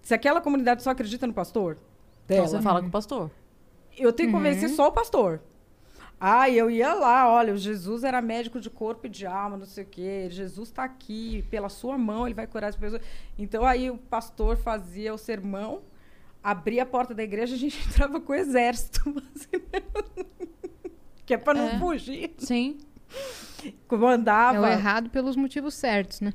se 0.01 0.15
aquela 0.15 0.41
comunidade 0.41 0.83
só 0.83 0.89
acredita 0.89 1.27
no 1.27 1.35
pastor, 1.35 1.77
Então 2.25 2.37
dela, 2.37 2.49
você 2.49 2.63
fala 2.63 2.81
com 2.81 2.89
o 2.89 2.91
pastor. 2.91 3.31
eu 3.99 4.11
tenho 4.11 4.31
que 4.31 4.35
convencer 4.35 4.71
só 4.71 4.89
o 4.89 4.93
pastor. 4.93 5.43
Ah, 6.19 6.49
eu 6.49 6.71
ia 6.71 6.95
lá, 6.95 7.31
olha, 7.31 7.53
o 7.53 7.59
Jesus 7.59 8.03
era 8.03 8.23
médico 8.23 8.59
de 8.59 8.71
corpo 8.71 9.07
e 9.07 9.11
de 9.11 9.27
alma, 9.27 9.59
não 9.59 9.67
sei 9.67 9.85
o 9.85 9.87
quê. 9.87 10.29
Jesus 10.31 10.69
está 10.69 10.85
aqui, 10.85 11.43
pela 11.51 11.69
sua 11.69 11.99
mão 11.99 12.27
ele 12.27 12.35
vai 12.35 12.47
curar 12.47 12.69
as 12.69 12.77
pessoas. 12.77 13.03
Então 13.39 13.65
aí 13.67 13.91
o 13.91 13.99
pastor 13.99 14.57
fazia 14.57 15.13
o 15.13 15.19
sermão, 15.19 15.83
abria 16.43 16.85
a 16.85 16.87
porta 16.87 17.15
da 17.15 17.23
igreja, 17.23 17.55
a 17.55 17.59
gente 17.59 17.79
entrava 17.87 18.19
com 18.21 18.33
o 18.33 18.35
exército. 18.35 19.03
que 21.27 21.35
é 21.35 21.39
para 21.39 21.59
não 21.59 21.69
É. 21.69 21.79
fugir. 21.79 22.33
Sim. 22.39 22.79
É 23.65 23.73
Comandava. 23.87 24.61
o 24.63 24.67
errado 24.67 25.11
pelos 25.11 25.37
motivos 25.37 25.75
certos, 25.75 26.21
né? 26.21 26.33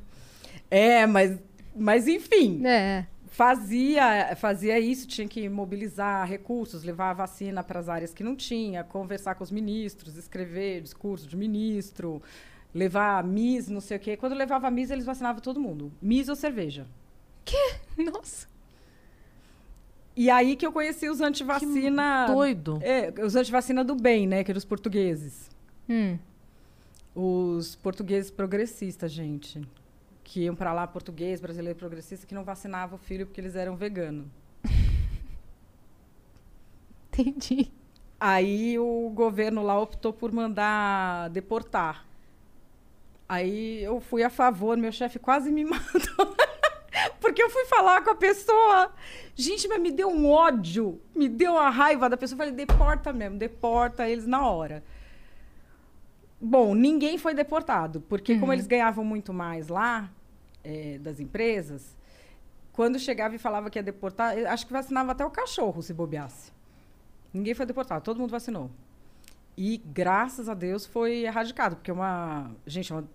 É, 0.70 1.06
mas, 1.06 1.38
mas 1.74 2.06
enfim, 2.08 2.62
É. 2.64 3.06
fazia, 3.32 4.36
fazia 4.36 4.78
isso, 4.78 5.08
tinha 5.08 5.26
que 5.26 5.48
mobilizar 5.48 6.28
recursos, 6.28 6.84
levar 6.84 7.10
a 7.10 7.14
vacina 7.14 7.64
para 7.64 7.80
as 7.80 7.88
áreas 7.88 8.12
que 8.12 8.22
não 8.22 8.36
tinha, 8.36 8.84
conversar 8.84 9.34
com 9.34 9.42
os 9.42 9.50
ministros, 9.50 10.16
escrever 10.16 10.82
discurso 10.82 11.26
de 11.26 11.34
ministro, 11.34 12.22
levar 12.74 13.24
MIS, 13.24 13.68
não 13.68 13.80
sei 13.80 13.96
o 13.96 14.00
quê. 14.00 14.16
Quando 14.18 14.34
levava 14.34 14.70
MIS, 14.70 14.90
eles 14.90 15.06
vacinavam 15.06 15.40
todo 15.40 15.58
mundo. 15.58 15.90
MIS 16.00 16.28
ou 16.28 16.36
cerveja. 16.36 16.86
Nossa. 17.96 18.46
E 20.14 20.28
aí 20.28 20.54
que 20.54 20.66
eu 20.66 20.72
conheci 20.72 21.08
os 21.08 21.22
antivacina... 21.22 22.26
Doido. 22.26 22.78
É, 22.82 23.14
os 23.24 23.34
antivacina 23.34 23.82
do 23.82 23.94
bem, 23.94 24.26
né? 24.26 24.44
Que 24.44 24.50
eram 24.50 24.58
os 24.58 24.64
portugueses. 24.66 25.50
Hum. 25.88 26.18
Os 27.14 27.76
portugueses 27.76 28.30
progressistas, 28.30 29.10
gente. 29.10 29.66
Que 30.24 30.42
iam 30.44 30.54
para 30.54 30.72
lá, 30.72 30.86
português, 30.86 31.40
brasileiro 31.40 31.78
progressista, 31.78 32.26
que 32.26 32.34
não 32.34 32.44
vacinava 32.44 32.94
o 32.94 32.98
filho 32.98 33.26
porque 33.26 33.40
eles 33.40 33.54
eram 33.54 33.76
veganos. 33.76 34.26
Entendi. 37.12 37.70
Aí 38.18 38.78
o 38.78 39.10
governo 39.14 39.62
lá 39.62 39.78
optou 39.78 40.12
por 40.12 40.30
mandar 40.30 41.28
deportar. 41.30 42.06
Aí 43.28 43.82
eu 43.82 44.00
fui 44.00 44.22
a 44.22 44.30
favor, 44.30 44.76
meu 44.76 44.92
chefe 44.92 45.18
quase 45.18 45.50
me 45.50 45.64
matou. 45.66 46.36
Porque 47.20 47.42
eu 47.42 47.50
fui 47.50 47.64
falar 47.64 48.02
com 48.02 48.10
a 48.10 48.14
pessoa. 48.14 48.92
Gente, 49.34 49.66
mas 49.66 49.80
me 49.80 49.90
deu 49.90 50.08
um 50.08 50.30
ódio, 50.30 51.00
me 51.14 51.28
deu 51.28 51.52
uma 51.52 51.70
raiva 51.70 52.08
da 52.08 52.16
pessoa. 52.16 52.36
Eu 52.36 52.38
falei, 52.38 52.52
deporta 52.52 53.12
mesmo, 53.12 53.38
deporta 53.38 54.08
eles 54.08 54.26
na 54.26 54.46
hora. 54.46 54.84
Bom, 56.44 56.74
ninguém 56.74 57.16
foi 57.18 57.34
deportado, 57.34 58.00
porque 58.00 58.36
como 58.36 58.52
eles 58.52 58.66
ganhavam 58.66 59.04
muito 59.04 59.32
mais 59.32 59.68
lá, 59.68 60.10
eh, 60.64 60.98
das 61.00 61.20
empresas, 61.20 61.96
quando 62.72 62.98
chegava 62.98 63.36
e 63.36 63.38
falava 63.38 63.70
que 63.70 63.78
ia 63.78 63.82
deportar, 63.82 64.36
eu 64.36 64.48
acho 64.48 64.66
que 64.66 64.72
vacinava 64.72 65.12
até 65.12 65.24
o 65.24 65.30
cachorro 65.30 65.80
se 65.82 65.94
bobeasse. 65.94 66.50
Ninguém 67.32 67.54
foi 67.54 67.64
deportado, 67.64 68.04
todo 68.04 68.18
mundo 68.18 68.30
vacinou. 68.30 68.70
E 69.56 69.80
graças 69.86 70.48
a 70.48 70.54
Deus 70.54 70.84
foi 70.84 71.18
erradicado, 71.24 71.76
porque 71.76 71.92
é 71.92 71.94
uma, 71.94 72.50
gente, 72.66 72.92
é 72.92 72.96
uma, 72.96 73.08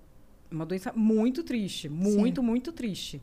uma 0.50 0.66
doença 0.66 0.94
muito 0.96 1.44
triste, 1.44 1.90
muito, 1.90 2.42
muito 2.42 2.72
triste. 2.72 3.22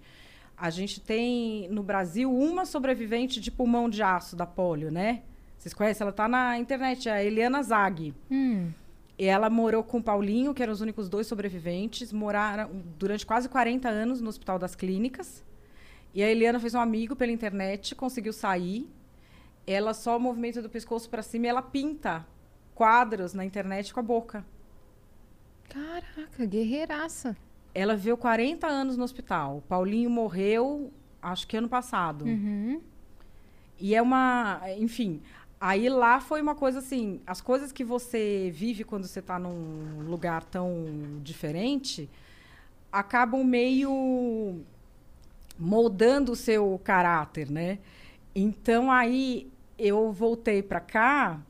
A 0.54 0.68
gente 0.68 1.00
tem 1.00 1.66
no 1.70 1.82
Brasil 1.82 2.30
uma 2.30 2.66
sobrevivente 2.66 3.40
de 3.40 3.50
pulmão 3.50 3.88
de 3.88 4.02
aço 4.02 4.36
da 4.36 4.44
polio, 4.44 4.90
né? 4.90 5.22
Vocês 5.56 5.72
conhecem? 5.72 6.04
Ela 6.04 6.12
tá 6.12 6.28
na 6.28 6.58
internet, 6.58 7.08
é 7.08 7.12
a 7.12 7.24
Eliana 7.24 7.62
Zag. 7.62 8.14
Hum. 8.30 8.70
Ela 9.18 9.48
morou 9.48 9.84
com 9.84 9.98
o 9.98 10.02
Paulinho, 10.02 10.52
que 10.52 10.62
eram 10.62 10.72
os 10.72 10.80
únicos 10.80 11.08
dois 11.08 11.26
sobreviventes, 11.26 12.12
moraram 12.12 12.82
durante 12.98 13.24
quase 13.24 13.48
40 13.48 13.88
anos 13.88 14.20
no 14.20 14.28
Hospital 14.28 14.58
das 14.58 14.74
Clínicas. 14.74 15.44
E 16.12 16.22
a 16.22 16.30
Eliana 16.30 16.58
fez 16.58 16.74
um 16.74 16.80
amigo 16.80 17.14
pela 17.14 17.32
internet, 17.32 17.94
conseguiu 17.94 18.32
sair. 18.32 18.88
Ela 19.66 19.94
só 19.94 20.18
movimenta 20.18 20.60
do 20.60 20.68
pescoço 20.68 21.08
para 21.08 21.22
cima 21.22 21.46
e 21.46 21.48
ela 21.48 21.62
pinta 21.62 22.26
quadros 22.74 23.34
na 23.34 23.44
internet 23.44 23.94
com 23.94 24.00
a 24.00 24.02
boca. 24.02 24.44
Caraca, 25.68 26.44
guerreiraça. 26.44 27.36
Ela 27.74 27.96
viveu 27.96 28.16
40 28.16 28.66
anos 28.66 28.96
no 28.96 29.04
hospital. 29.04 29.62
Paulinho 29.68 30.10
morreu, 30.10 30.92
acho 31.22 31.46
que 31.46 31.56
ano 31.56 31.68
passado. 31.68 32.24
Uhum. 32.24 32.80
E 33.78 33.94
é 33.94 34.02
uma. 34.02 34.60
Enfim. 34.78 35.20
Aí 35.66 35.88
lá 35.88 36.20
foi 36.20 36.42
uma 36.42 36.54
coisa 36.54 36.80
assim: 36.80 37.22
as 37.26 37.40
coisas 37.40 37.72
que 37.72 37.82
você 37.82 38.52
vive 38.54 38.84
quando 38.84 39.06
você 39.06 39.20
está 39.20 39.38
num 39.38 40.02
lugar 40.02 40.44
tão 40.44 40.84
diferente 41.22 42.06
acabam 42.92 43.42
meio 43.42 44.60
moldando 45.58 46.32
o 46.32 46.36
seu 46.36 46.78
caráter, 46.84 47.50
né? 47.50 47.78
Então 48.34 48.92
aí 48.92 49.50
eu 49.78 50.12
voltei 50.12 50.62
para 50.62 50.80
cá 50.80 51.40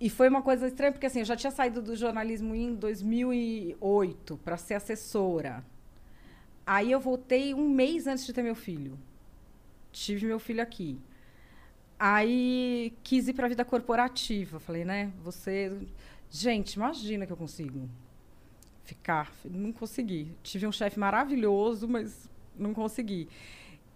e 0.00 0.08
foi 0.08 0.28
uma 0.28 0.40
coisa 0.40 0.68
estranha, 0.68 0.92
porque 0.92 1.06
assim, 1.06 1.18
eu 1.18 1.24
já 1.24 1.34
tinha 1.34 1.50
saído 1.50 1.82
do 1.82 1.96
jornalismo 1.96 2.54
em 2.54 2.76
2008 2.76 4.38
para 4.44 4.56
ser 4.56 4.74
assessora. 4.74 5.64
Aí 6.64 6.92
eu 6.92 7.00
voltei 7.00 7.54
um 7.54 7.68
mês 7.68 8.06
antes 8.06 8.24
de 8.24 8.32
ter 8.32 8.44
meu 8.44 8.54
filho. 8.54 8.96
Tive 9.90 10.26
meu 10.26 10.38
filho 10.38 10.62
aqui. 10.62 10.96
Aí 12.02 12.94
quis 13.04 13.28
ir 13.28 13.34
para 13.34 13.44
a 13.44 13.48
vida 13.50 13.62
corporativa. 13.62 14.58
Falei, 14.58 14.86
né? 14.86 15.12
Você. 15.22 15.70
Gente, 16.30 16.74
imagina 16.74 17.26
que 17.26 17.32
eu 17.32 17.36
consigo 17.36 17.86
ficar. 18.84 19.30
Não 19.44 19.70
consegui. 19.70 20.32
Tive 20.42 20.66
um 20.66 20.72
chefe 20.72 20.98
maravilhoso, 20.98 21.86
mas 21.86 22.26
não 22.58 22.72
consegui. 22.72 23.28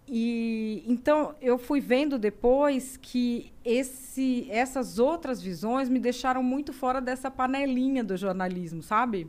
E 0.07 0.83
então 0.85 1.33
eu 1.41 1.57
fui 1.57 1.81
vendo 1.81 2.19
depois 2.19 2.95
que 2.95 3.51
esse, 3.63 4.47
essas 4.51 4.99
outras 4.99 5.41
visões 5.41 5.89
me 5.89 5.97
deixaram 5.97 6.43
muito 6.43 6.71
fora 6.71 7.01
dessa 7.01 7.31
panelinha 7.31 8.03
do 8.03 8.15
jornalismo, 8.15 8.83
sabe? 8.83 9.27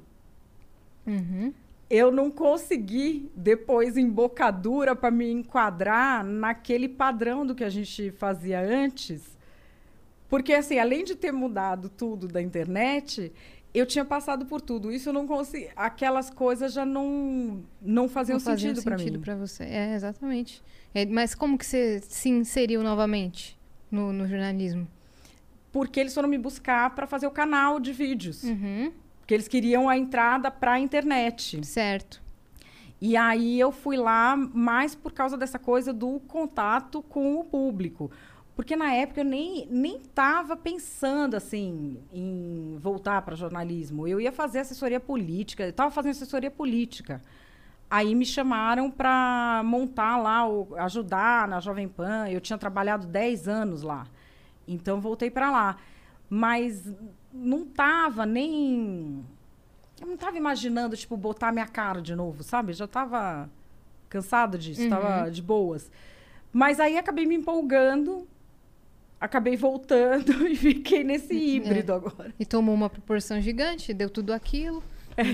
Uhum. 1.06 1.54
Eu 1.88 2.10
não 2.10 2.30
consegui 2.30 3.30
depois 3.36 3.96
embocadura 3.96 4.94
para 4.96 5.10
me 5.10 5.30
enquadrar 5.30 6.24
naquele 6.24 6.88
padrão 6.88 7.46
do 7.46 7.54
que 7.54 7.62
a 7.64 7.68
gente 7.70 8.10
fazia 8.12 8.60
antes. 8.60 9.36
Porque 10.28 10.52
assim, 10.52 10.78
além 10.78 11.04
de 11.04 11.14
ter 11.14 11.32
mudado 11.32 11.88
tudo 11.88 12.26
da 12.26 12.42
internet, 12.42 13.32
eu 13.72 13.86
tinha 13.86 14.04
passado 14.04 14.46
por 14.46 14.60
tudo. 14.60 14.90
Isso 14.90 15.10
eu 15.10 15.12
não 15.12 15.26
consegui, 15.26 15.68
aquelas 15.76 16.28
coisas 16.30 16.72
já 16.72 16.84
não 16.84 17.62
não 17.80 18.08
faziam 18.08 18.36
Não 18.38 18.44
fazia 18.44 18.70
sentido 18.74 18.82
para 18.84 18.96
mim. 18.96 19.20
pra 19.20 19.36
você. 19.36 19.62
É, 19.64 19.94
exatamente. 19.94 20.62
É, 20.92 21.06
mas 21.06 21.34
como 21.34 21.56
que 21.56 21.64
você 21.64 22.00
se 22.00 22.28
inseriu 22.28 22.82
novamente 22.82 23.56
no, 23.90 24.12
no 24.12 24.26
jornalismo? 24.26 24.88
Porque 25.70 26.00
eles 26.00 26.14
foram 26.14 26.28
me 26.28 26.38
buscar 26.38 26.94
para 26.94 27.06
fazer 27.06 27.26
o 27.26 27.30
canal 27.30 27.78
de 27.78 27.92
vídeos, 27.92 28.42
Uhum. 28.44 28.90
Porque 29.26 29.34
eles 29.34 29.48
queriam 29.48 29.88
a 29.88 29.98
entrada 29.98 30.52
para 30.52 30.74
a 30.74 30.78
internet. 30.78 31.66
Certo. 31.66 32.22
E 33.00 33.16
aí 33.16 33.58
eu 33.58 33.72
fui 33.72 33.96
lá 33.96 34.36
mais 34.36 34.94
por 34.94 35.12
causa 35.12 35.36
dessa 35.36 35.58
coisa 35.58 35.92
do 35.92 36.20
contato 36.28 37.02
com 37.02 37.40
o 37.40 37.42
público. 37.42 38.08
Porque 38.54 38.76
na 38.76 38.92
época 38.92 39.22
eu 39.22 39.24
nem 39.24 39.66
nem 39.68 39.96
estava 39.96 40.56
pensando 40.56 41.34
assim 41.34 41.98
em 42.12 42.76
voltar 42.78 43.20
para 43.22 43.34
jornalismo. 43.34 44.06
Eu 44.06 44.20
ia 44.20 44.30
fazer 44.30 44.60
assessoria 44.60 45.00
política, 45.00 45.64
eu 45.64 45.70
estava 45.70 45.90
fazendo 45.90 46.12
assessoria 46.12 46.50
política. 46.50 47.20
Aí 47.90 48.14
me 48.14 48.24
chamaram 48.24 48.88
para 48.92 49.60
montar 49.64 50.18
lá, 50.18 50.48
o, 50.48 50.68
ajudar 50.76 51.48
na 51.48 51.58
Jovem 51.58 51.88
Pan. 51.88 52.28
Eu 52.28 52.40
tinha 52.40 52.56
trabalhado 52.56 53.08
10 53.08 53.48
anos 53.48 53.82
lá. 53.82 54.06
Então 54.68 55.00
voltei 55.00 55.32
para 55.32 55.50
lá. 55.50 55.76
Mas 56.30 56.88
não 57.36 57.62
estava 57.62 58.24
nem 58.26 59.24
eu 60.00 60.06
não 60.06 60.14
estava 60.14 60.36
imaginando, 60.36 60.96
tipo, 60.96 61.16
botar 61.16 61.52
minha 61.52 61.66
cara 61.66 62.02
de 62.02 62.14
novo, 62.14 62.42
sabe? 62.42 62.72
Já 62.72 62.84
estava 62.84 63.48
cansada 64.08 64.58
disso, 64.58 64.82
estava 64.82 65.30
de 65.30 65.40
boas. 65.40 65.90
Mas 66.52 66.78
aí 66.78 66.98
acabei 66.98 67.26
me 67.26 67.34
empolgando, 67.34 68.26
acabei 69.20 69.56
voltando 69.56 70.46
e 70.48 70.54
fiquei 70.54 71.02
nesse 71.02 71.34
híbrido 71.34 71.94
agora. 71.94 72.34
E 72.38 72.44
tomou 72.44 72.74
uma 72.74 72.90
proporção 72.90 73.40
gigante, 73.40 73.94
deu 73.94 74.10
tudo 74.10 74.32
aquilo. 74.32 74.82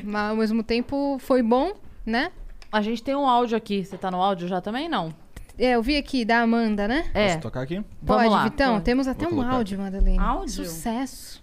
Mas 0.05 0.31
ao 0.31 0.37
mesmo 0.37 0.63
tempo 0.63 1.19
foi 1.19 1.43
bom, 1.43 1.73
né? 2.07 2.31
A 2.71 2.81
gente 2.81 3.03
tem 3.03 3.17
um 3.17 3.27
áudio 3.27 3.57
aqui. 3.57 3.85
Você 3.85 3.99
tá 3.99 4.11
no 4.13 4.23
áudio 4.23 4.47
já 4.47 4.61
também? 4.61 4.89
Não. 4.89 5.13
É, 5.59 5.73
eu 5.73 5.83
vi 5.83 5.97
aqui 5.97 6.25
da 6.25 6.39
Amanda, 6.41 6.87
né? 6.87 7.11
É. 7.13 7.29
Posso 7.29 7.41
tocar 7.41 7.63
aqui? 7.63 7.75
Pode, 7.81 8.23
Vamos 8.23 8.33
lá. 8.33 8.45
Vitão? 8.45 8.75
Pode. 8.75 8.85
Temos 8.85 9.09
até 9.09 9.27
Vou 9.27 9.41
um 9.41 9.43
áudio, 9.43 9.79
Madalena. 9.79 10.23
Áudio? 10.23 10.65
Sucesso. 10.65 11.42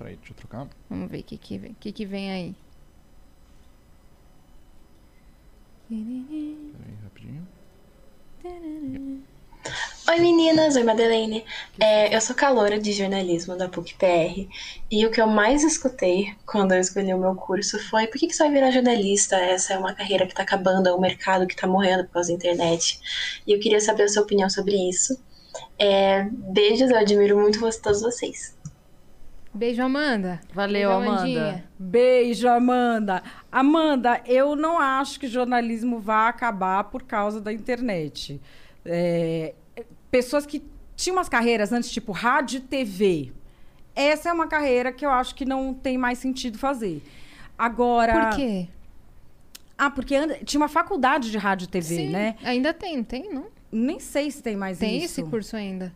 Peraí, 0.00 0.16
deixa 0.16 0.32
eu 0.32 0.36
trocar. 0.36 0.66
Vamos 0.88 1.10
ver 1.10 1.20
o 1.20 1.22
que, 1.22 1.36
que, 1.36 1.58
vem- 1.58 1.74
que, 1.74 1.92
que 1.92 2.06
vem 2.06 2.32
aí. 2.32 2.54
Peraí, 5.86 6.94
rapidinho. 7.04 7.46
Oi 10.08 10.18
meninas, 10.20 10.74
oi 10.76 10.84
Madeleine. 10.84 11.44
É, 11.78 12.16
eu 12.16 12.20
sou 12.22 12.34
caloura 12.34 12.80
de 12.80 12.92
jornalismo 12.92 13.58
da 13.58 13.68
PUC-PR 13.68 14.48
e 14.90 15.04
o 15.04 15.10
que 15.10 15.20
eu 15.20 15.26
mais 15.26 15.62
escutei 15.64 16.34
quando 16.46 16.72
eu 16.72 16.80
escolhi 16.80 17.12
o 17.12 17.18
meu 17.18 17.34
curso 17.34 17.78
foi 17.90 18.06
por 18.06 18.18
que, 18.18 18.26
que 18.26 18.32
você 18.32 18.44
vai 18.44 18.52
virar 18.54 18.70
jornalista? 18.70 19.36
Essa 19.36 19.74
é 19.74 19.78
uma 19.78 19.94
carreira 19.94 20.26
que 20.26 20.34
tá 20.34 20.44
acabando, 20.44 20.88
é 20.88 20.94
um 20.94 21.00
mercado 21.00 21.46
que 21.46 21.54
tá 21.54 21.66
morrendo 21.66 22.04
por 22.06 22.14
causa 22.14 22.30
da 22.30 22.36
internet. 22.36 22.98
E 23.46 23.52
eu 23.52 23.60
queria 23.60 23.82
saber 23.82 24.04
a 24.04 24.08
sua 24.08 24.22
opinião 24.22 24.48
sobre 24.48 24.76
isso. 24.88 25.14
É, 25.78 26.22
beijos, 26.54 26.88
eu 26.88 26.96
admiro 26.96 27.38
muito 27.38 27.60
todos 27.82 28.00
vocês. 28.00 28.58
Beijo, 29.52 29.82
Amanda. 29.82 30.40
Valeu, 30.54 30.88
Beijo, 30.90 31.02
Amanda. 31.02 31.20
Amandinha. 31.22 31.64
Beijo, 31.78 32.48
Amanda. 32.48 33.22
Amanda, 33.50 34.20
eu 34.26 34.54
não 34.54 34.78
acho 34.78 35.18
que 35.18 35.26
jornalismo 35.26 35.98
vá 35.98 36.28
acabar 36.28 36.84
por 36.84 37.02
causa 37.02 37.40
da 37.40 37.52
internet. 37.52 38.40
É, 38.84 39.54
pessoas 40.10 40.46
que 40.46 40.62
tinham 40.96 41.16
umas 41.16 41.28
carreiras 41.28 41.72
antes, 41.72 41.90
tipo 41.90 42.12
rádio 42.12 42.58
e 42.58 42.60
TV. 42.60 43.32
Essa 43.94 44.28
é 44.28 44.32
uma 44.32 44.46
carreira 44.46 44.92
que 44.92 45.04
eu 45.04 45.10
acho 45.10 45.34
que 45.34 45.44
não 45.44 45.74
tem 45.74 45.98
mais 45.98 46.18
sentido 46.18 46.56
fazer. 46.56 47.02
Agora. 47.58 48.28
Por 48.28 48.36
quê? 48.36 48.68
Ah, 49.76 49.90
porque 49.90 50.14
anda- 50.14 50.38
tinha 50.44 50.60
uma 50.60 50.68
faculdade 50.68 51.30
de 51.30 51.38
rádio 51.38 51.64
e 51.64 51.68
TV, 51.68 51.96
Sim, 51.96 52.08
né? 52.10 52.36
Ainda 52.44 52.72
tem, 52.72 52.98
não 52.98 53.04
tem, 53.04 53.32
não? 53.32 53.46
Nem 53.72 53.98
sei 53.98 54.30
se 54.30 54.42
tem 54.42 54.56
mais 54.56 54.78
Tem 54.78 54.96
isso. 54.98 55.20
esse 55.20 55.22
curso 55.24 55.56
ainda. 55.56 55.92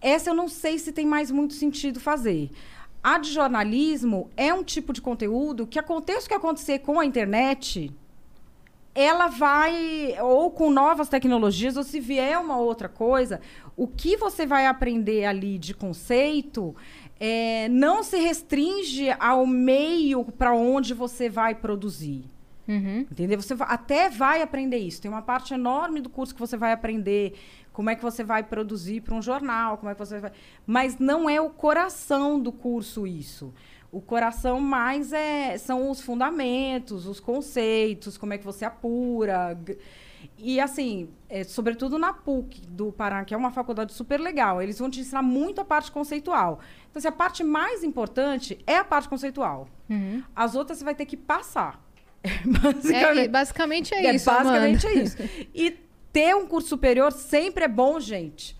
Essa 0.00 0.30
eu 0.30 0.34
não 0.34 0.48
sei 0.48 0.78
se 0.78 0.92
tem 0.92 1.06
mais 1.06 1.30
muito 1.30 1.54
sentido 1.54 1.98
fazer. 1.98 2.50
A 3.04 3.18
de 3.18 3.30
jornalismo 3.30 4.30
é 4.34 4.54
um 4.54 4.64
tipo 4.64 4.90
de 4.90 5.02
conteúdo 5.02 5.66
que 5.66 5.78
aconteça 5.78 6.24
o 6.24 6.28
que 6.28 6.34
acontecer 6.34 6.78
com 6.78 6.98
a 6.98 7.04
internet, 7.04 7.92
ela 8.94 9.28
vai, 9.28 10.16
ou 10.22 10.50
com 10.50 10.70
novas 10.70 11.10
tecnologias, 11.10 11.76
ou 11.76 11.82
se 11.82 12.00
vier 12.00 12.38
uma 12.40 12.56
outra 12.56 12.88
coisa, 12.88 13.42
o 13.76 13.86
que 13.86 14.16
você 14.16 14.46
vai 14.46 14.66
aprender 14.66 15.26
ali 15.26 15.58
de 15.58 15.74
conceito 15.74 16.74
é, 17.20 17.68
não 17.68 18.02
se 18.02 18.16
restringe 18.16 19.10
ao 19.20 19.46
meio 19.46 20.24
para 20.24 20.54
onde 20.54 20.94
você 20.94 21.28
vai 21.28 21.54
produzir. 21.54 22.24
Uhum. 22.66 23.00
Entendeu? 23.00 23.40
Você 23.40 23.54
até 23.60 24.08
vai 24.08 24.40
aprender 24.40 24.78
isso. 24.78 25.02
Tem 25.02 25.10
uma 25.10 25.20
parte 25.20 25.52
enorme 25.52 26.00
do 26.00 26.08
curso 26.08 26.34
que 26.34 26.40
você 26.40 26.56
vai 26.56 26.72
aprender 26.72 27.34
como 27.74 27.90
é 27.90 27.96
que 27.96 28.02
você 28.02 28.22
vai 28.22 28.44
produzir 28.44 29.00
para 29.00 29.14
um 29.14 29.20
jornal, 29.20 29.76
como 29.76 29.90
é 29.90 29.94
que 29.94 29.98
você 29.98 30.20
vai. 30.20 30.30
Mas 30.64 30.96
não 30.98 31.28
é 31.28 31.40
o 31.40 31.50
coração 31.50 32.40
do 32.40 32.52
curso 32.52 33.04
isso. 33.04 33.52
O 33.90 34.00
coração 34.00 34.60
mais 34.60 35.12
é 35.12 35.58
são 35.58 35.90
os 35.90 36.00
fundamentos, 36.00 37.04
os 37.04 37.18
conceitos, 37.18 38.16
como 38.16 38.32
é 38.32 38.38
que 38.38 38.44
você 38.44 38.64
apura. 38.64 39.58
E 40.38 40.60
assim, 40.60 41.08
é, 41.28 41.42
sobretudo 41.42 41.98
na 41.98 42.12
PUC 42.12 42.60
do 42.68 42.92
Pará, 42.92 43.24
que 43.24 43.34
é 43.34 43.36
uma 43.36 43.50
faculdade 43.50 43.92
super 43.92 44.20
legal, 44.20 44.62
eles 44.62 44.78
vão 44.78 44.88
te 44.88 45.00
ensinar 45.00 45.22
muito 45.22 45.60
a 45.60 45.64
parte 45.64 45.90
conceitual. 45.90 46.60
Então, 46.88 47.00
assim, 47.00 47.08
a 47.08 47.12
parte 47.12 47.42
mais 47.42 47.82
importante 47.82 48.56
é 48.68 48.76
a 48.76 48.84
parte 48.84 49.08
conceitual. 49.08 49.68
Uhum. 49.90 50.22
As 50.34 50.54
outras 50.54 50.78
você 50.78 50.84
vai 50.84 50.94
ter 50.94 51.06
que 51.06 51.16
passar. 51.16 51.82
É, 52.90 53.28
basicamente 53.28 53.94
é, 53.94 54.06
É, 54.06 54.14
isso, 54.14 54.30
basicamente 54.30 54.86
Amanda. 54.86 55.00
é 55.00 55.02
isso. 55.02 55.16
E 55.54 55.83
ter 56.14 56.34
um 56.36 56.46
curso 56.46 56.68
superior 56.68 57.12
sempre 57.12 57.64
é 57.64 57.68
bom, 57.68 57.98
gente. 57.98 58.56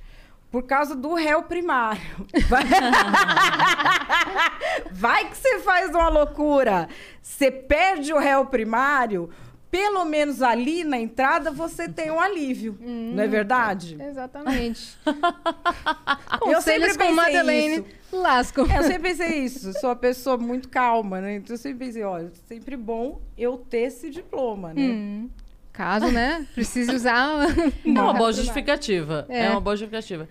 Por 0.51 0.65
causa 0.65 0.95
do 0.95 1.15
réu 1.15 1.45
primário. 1.45 2.03
Vai, 2.49 2.65
Vai 4.93 5.31
que 5.31 5.37
você 5.37 5.61
faz 5.61 5.91
uma 5.91 6.09
loucura. 6.09 6.89
Você 7.23 7.51
perde 7.51 8.13
o 8.13 8.19
réu 8.19 8.47
primário, 8.47 9.31
pelo 9.71 10.05
menos 10.05 10.43
ali 10.43 10.85
na 10.85 10.99
entrada 10.99 11.51
você 11.51 11.89
tem 11.89 12.11
um 12.11 12.21
alívio. 12.21 12.77
não 12.81 13.23
é 13.23 13.29
verdade? 13.29 13.97
Exatamente. 14.01 14.99
Eu 16.47 16.61
sempre 16.61 16.93
com 16.93 16.99
pensei 16.99 17.15
Madeleine 17.15 17.77
isso. 17.77 18.17
Lasco. 18.17 18.61
É, 18.61 18.79
eu 18.79 18.83
sempre 18.83 19.11
pensei 19.11 19.45
isso. 19.45 19.73
Sou 19.81 19.91
uma 19.91 19.97
pessoa 19.97 20.37
muito 20.37 20.69
calma, 20.69 21.21
né? 21.21 21.37
Então 21.37 21.55
eu 21.55 21.59
sempre 21.59 21.87
pensei, 21.87 22.05
olha, 22.05 22.31
sempre 22.47 22.77
bom 22.77 23.21
eu 23.37 23.57
ter 23.57 23.79
esse 23.79 24.11
diploma, 24.11 24.75
né? 24.75 24.83
Hum. 24.83 25.31
Caso, 25.75 26.11
né? 26.11 26.47
Precise 26.55 26.95
usar. 26.95 27.47
É 27.85 27.91
uma 28.01 28.15
boa 28.15 28.33
justificativa. 28.33 29.27
É. 29.29 29.45
É, 29.47 29.51
uma 29.51 29.61
boa 29.61 29.77
justificativa. 29.77 30.27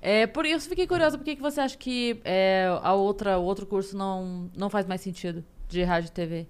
É, 0.00 0.26
por 0.26 0.46
isso, 0.46 0.68
fiquei 0.68 0.86
curiosa, 0.86 1.18
por 1.18 1.24
que 1.24 1.34
que 1.36 1.42
você 1.42 1.60
acha 1.60 1.76
que 1.76 2.20
é, 2.24 2.66
a 2.82 2.92
outra, 2.94 3.38
o 3.38 3.42
outro 3.44 3.66
curso 3.66 3.96
não, 3.96 4.50
não 4.56 4.70
faz 4.70 4.86
mais 4.86 5.00
sentido 5.00 5.44
de 5.68 5.82
rádio 5.82 6.08
e 6.08 6.12
TV? 6.12 6.46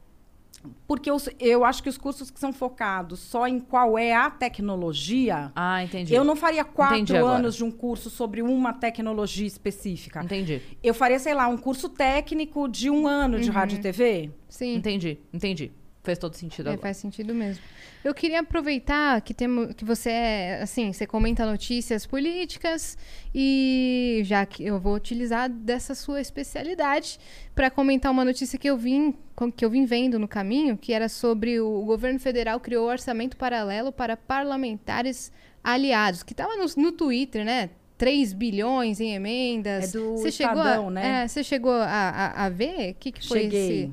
Porque 0.87 1.11
eu, 1.11 1.16
eu 1.39 1.65
acho 1.65 1.83
que 1.83 1.89
os 1.89 1.97
cursos 1.99 2.31
que 2.31 2.41
são 2.41 2.51
focados 2.53 3.21
só 3.21 3.47
em 3.47 3.61
qual 3.61 3.99
é 3.99 4.15
a 4.15 4.31
tecnologia, 4.31 5.53
Ah, 5.55 5.85
entendi. 5.85 6.15
eu 6.15 6.25
não 6.25 6.35
faria 6.35 6.65
quatro 6.65 6.97
Entendi 6.97 7.16
agora. 7.16 7.37
anos 7.37 7.55
de 7.55 7.62
um 7.65 7.71
curso 7.71 8.09
sobre 8.11 8.41
uma 8.43 8.73
tecnologia 8.73 9.47
específica. 9.47 10.23
Entendi. 10.25 10.61
Eu 10.83 10.95
faria, 10.95 11.19
sei 11.19 11.35
lá, 11.35 11.47
um 11.49 11.57
curso 11.59 11.89
técnico 11.89 12.66
de 12.69 12.89
um 12.91 13.07
ano 13.07 13.37
Uhum. 13.37 13.43
de 13.43 13.51
rádio 13.51 13.79
e 13.79 13.81
TV. 13.81 14.31
Sim. 14.49 14.75
Entendi, 14.77 15.19
entendi. 15.33 15.71
Fez 16.05 16.18
todo 16.18 16.35
sentido 16.35 16.66
É, 16.68 16.72
agora. 16.72 16.82
faz 16.82 16.98
sentido 16.98 17.35
mesmo. 17.35 17.64
Eu 18.05 18.12
queria 18.12 18.40
aproveitar 18.40 19.20
que 19.22 19.32
temos 19.32 19.74
que 19.74 19.85
você 19.86 20.10
é, 20.10 20.60
assim, 20.62 20.93
você 20.93 21.06
comenta 21.06 21.47
notícias 21.47 22.05
políticas 22.05 22.97
e 23.35 24.20
já 24.24 24.44
que 24.44 24.62
eu 24.62 24.78
vou 24.78 24.94
utilizar 24.94 25.48
dessa 25.48 25.94
sua 25.94 26.20
especialidade 26.20 27.18
para 27.55 27.70
comentar 27.70 28.12
uma 28.12 28.22
notícia 28.24 28.59
que 28.59 28.68
eu 28.68 28.76
vim 28.76 29.14
que 29.56 29.64
eu 29.64 29.70
vim 29.70 29.85
vendo 29.86 30.18
no 30.18 30.28
caminho, 30.28 30.76
que 30.76 30.93
era 30.93 31.09
sobre 31.09 31.59
o 31.59 31.82
governo 31.85 32.20
federal 32.20 32.60
criou 32.60 32.86
orçamento 32.86 33.36
paralelo 33.36 33.90
para 33.90 34.16
parlamentares 34.16 35.32
aliados, 35.62 36.22
que 36.22 36.32
estava 36.35 36.55
no, 36.56 36.66
no 36.76 36.93
Twitter, 36.93 37.44
né? 37.44 37.70
3 37.97 38.32
bilhões 38.35 39.01
em 39.01 39.14
emendas. 39.14 39.94
É 39.94 39.98
do 39.98 40.18
Você 40.18 40.31
chegou 40.31 40.56
Estadão, 40.62 40.89
a, 40.89 40.90
né? 40.90 41.22
é, 41.24 41.28
você 41.28 41.43
chegou 41.43 41.72
a, 41.72 41.86
a, 41.86 42.44
a 42.44 42.48
ver? 42.51 42.90
O 42.90 42.94
que, 42.97 43.10
que 43.12 43.26
foi 43.26 43.43
Cheguei. 43.44 43.85
esse, 43.85 43.93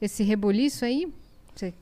esse 0.00 0.22
reboliço 0.22 0.84
aí? 0.84 1.06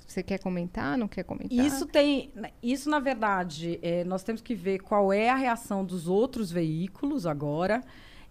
Você, 0.07 0.23
quer 0.23 0.39
comentar? 0.39 0.99
Não 0.99 1.07
quer 1.07 1.23
comentar? 1.23 1.65
Isso 1.65 1.87
tem. 1.87 2.33
Isso, 2.63 2.91
na 2.91 2.99
verdade, 2.99 3.79
é, 3.83 4.03
nós 4.05 4.23
temos 4.23 4.43
que 4.43 4.55
ver 4.55 4.81
qual 4.81 5.13
é 5.13 5.31
a 5.31 5.37
reação 5.37 5.85
dos 5.85 6.09
outros 6.09 6.51
veículos 6.51 7.27
agora. 7.27 7.83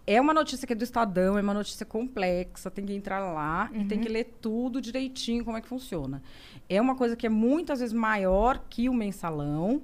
É 0.05 0.21
uma 0.21 0.33
notícia 0.33 0.65
que 0.65 0.71
é 0.71 0.75
do 0.75 0.85
Estadão, 0.85 1.37
é 1.37 1.41
uma 1.41 1.53
notícia 1.53 1.85
complexa, 1.85 2.71
tem 2.71 2.85
que 2.85 2.93
entrar 2.93 3.19
lá 3.19 3.69
e 3.73 3.83
tem 3.83 3.99
que 3.99 4.07
ler 4.07 4.37
tudo 4.41 4.79
direitinho 4.79 5.43
como 5.43 5.57
é 5.57 5.61
que 5.61 5.67
funciona. 5.67 6.23
É 6.69 6.79
uma 6.79 6.95
coisa 6.95 7.13
que 7.13 7.25
é 7.25 7.29
muitas 7.29 7.81
vezes 7.81 7.93
maior 7.93 8.63
que 8.69 8.87
o 8.87 8.93
mensalão. 8.93 9.81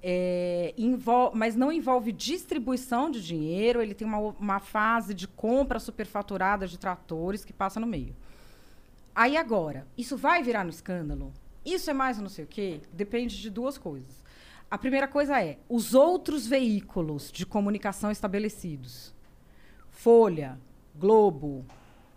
é, 0.00 0.72
mas 1.32 1.56
não 1.56 1.72
envolve 1.72 2.12
distribuição 2.12 3.10
de 3.10 3.24
dinheiro, 3.24 3.82
ele 3.82 3.92
tem 3.94 4.06
uma, 4.06 4.18
uma 4.18 4.60
fase 4.60 5.12
de 5.12 5.26
compra 5.26 5.80
superfaturada 5.80 6.68
de 6.68 6.78
tratores 6.78 7.44
que 7.44 7.52
passa 7.52 7.80
no 7.80 7.88
meio. 7.88 8.14
Aí 9.14 9.36
agora, 9.36 9.86
isso 9.96 10.16
vai 10.16 10.42
virar 10.42 10.64
no 10.64 10.70
escândalo? 10.70 11.32
Isso 11.64 11.88
é 11.90 11.94
mais 11.94 12.18
não 12.18 12.28
sei 12.28 12.44
o 12.44 12.48
quê? 12.48 12.80
Depende 12.92 13.40
de 13.40 13.48
duas 13.48 13.78
coisas. 13.78 14.22
A 14.70 14.76
primeira 14.76 15.06
coisa 15.06 15.40
é 15.42 15.58
os 15.68 15.94
outros 15.94 16.46
veículos 16.46 17.30
de 17.30 17.46
comunicação 17.46 18.10
estabelecidos. 18.10 19.14
Folha, 19.90 20.58
Globo, 20.96 21.64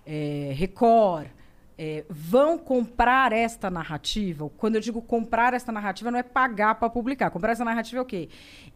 eh, 0.05 0.53
Record, 0.55 1.27
eh, 1.77 2.03
vão 2.09 2.57
comprar 2.57 3.31
esta 3.31 3.69
narrativa. 3.69 4.49
Quando 4.57 4.75
eu 4.75 4.81
digo 4.81 5.01
comprar 5.01 5.53
esta 5.53 5.71
narrativa, 5.71 6.09
não 6.09 6.17
é 6.19 6.23
pagar 6.23 6.75
para 6.75 6.89
publicar. 6.89 7.29
Comprar 7.29 7.51
essa 7.51 7.63
narrativa 7.65 7.99
é 7.99 8.01
o 8.01 8.05
quê? 8.05 8.29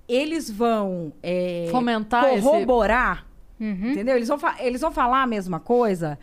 Eles 0.08 0.50
vão 0.50 1.12
eh, 1.24 1.68
Fomentar 1.72 2.32
esse- 2.34 2.44
corroborar, 2.44 3.26
Uhum. 3.60 3.92
entendeu? 3.92 4.16
Eles 4.16 4.28
vão, 4.28 4.38
eles 4.60 4.82
vão 4.82 4.92
falar 4.92 5.24
a 5.24 5.28
mesma 5.28 5.60
coisa, 5.60 6.20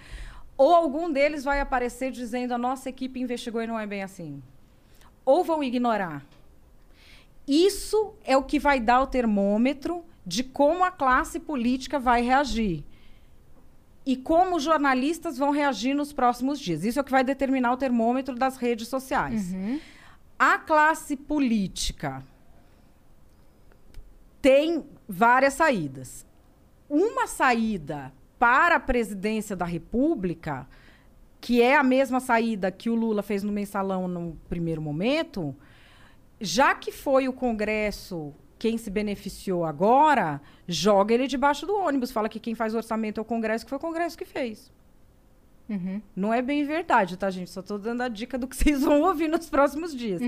ou 0.58 0.74
algum 0.74 1.10
deles 1.10 1.44
vai 1.44 1.60
aparecer 1.60 2.10
dizendo 2.10 2.52
a 2.52 2.58
nossa 2.58 2.88
equipe 2.88 3.20
investigou 3.20 3.62
e 3.62 3.66
não 3.66 3.78
é 3.78 3.86
bem 3.86 4.02
assim. 4.02 4.42
Ou 5.24 5.44
vão 5.44 5.62
ignorar. 5.62 6.26
Isso 7.46 8.12
é 8.24 8.36
o 8.36 8.42
que 8.42 8.58
vai 8.58 8.80
dar 8.80 9.00
o 9.00 9.06
termômetro 9.06 10.04
de 10.26 10.42
como 10.42 10.84
a 10.84 10.90
classe 10.90 11.38
política 11.38 11.98
vai 11.98 12.22
reagir. 12.22 12.84
E 14.04 14.16
como 14.16 14.56
os 14.56 14.62
jornalistas 14.62 15.38
vão 15.38 15.50
reagir 15.50 15.94
nos 15.94 16.12
próximos 16.12 16.58
dias. 16.58 16.84
Isso 16.84 16.98
é 16.98 17.02
o 17.02 17.04
que 17.04 17.10
vai 17.12 17.22
determinar 17.22 17.72
o 17.72 17.76
termômetro 17.76 18.34
das 18.34 18.56
redes 18.56 18.88
sociais. 18.88 19.54
A 20.38 20.58
classe 20.58 21.14
política 21.16 22.22
tem 24.42 24.84
várias 25.08 25.54
saídas. 25.54 26.26
Uma 26.88 27.26
saída 27.26 28.12
para 28.38 28.76
a 28.76 28.80
presidência 28.80 29.56
da 29.56 29.64
República, 29.64 30.68
que 31.40 31.62
é 31.62 31.76
a 31.76 31.82
mesma 31.82 32.20
saída 32.20 32.70
que 32.70 32.90
o 32.90 32.94
Lula 32.94 33.22
fez 33.22 33.42
no 33.42 33.52
mensalão 33.52 34.06
no 34.08 34.36
primeiro 34.48 34.82
momento, 34.82 35.54
já 36.40 36.74
que 36.74 36.92
foi 36.92 37.28
o 37.28 37.32
Congresso 37.32 38.34
quem 38.58 38.76
se 38.76 38.90
beneficiou 38.90 39.64
agora, 39.64 40.40
joga 40.66 41.14
ele 41.14 41.28
debaixo 41.28 41.64
do 41.64 41.76
ônibus. 41.76 42.10
Fala 42.10 42.28
que 42.28 42.40
quem 42.40 42.54
faz 42.54 42.74
o 42.74 42.76
orçamento 42.76 43.18
é 43.18 43.22
o 43.22 43.24
Congresso, 43.24 43.64
que 43.64 43.70
foi 43.70 43.78
o 43.78 43.80
Congresso 43.80 44.18
que 44.18 44.24
fez. 44.24 44.72
Não 46.16 46.32
é 46.32 46.40
bem 46.40 46.64
verdade, 46.64 47.16
tá, 47.16 47.28
gente? 47.30 47.50
Só 47.50 47.60
tô 47.60 47.76
dando 47.76 48.00
a 48.02 48.08
dica 48.08 48.38
do 48.38 48.46
que 48.48 48.56
vocês 48.56 48.82
vão 48.82 49.02
ouvir 49.02 49.28
nos 49.28 49.50
próximos 49.50 49.94
dias. 49.94 50.20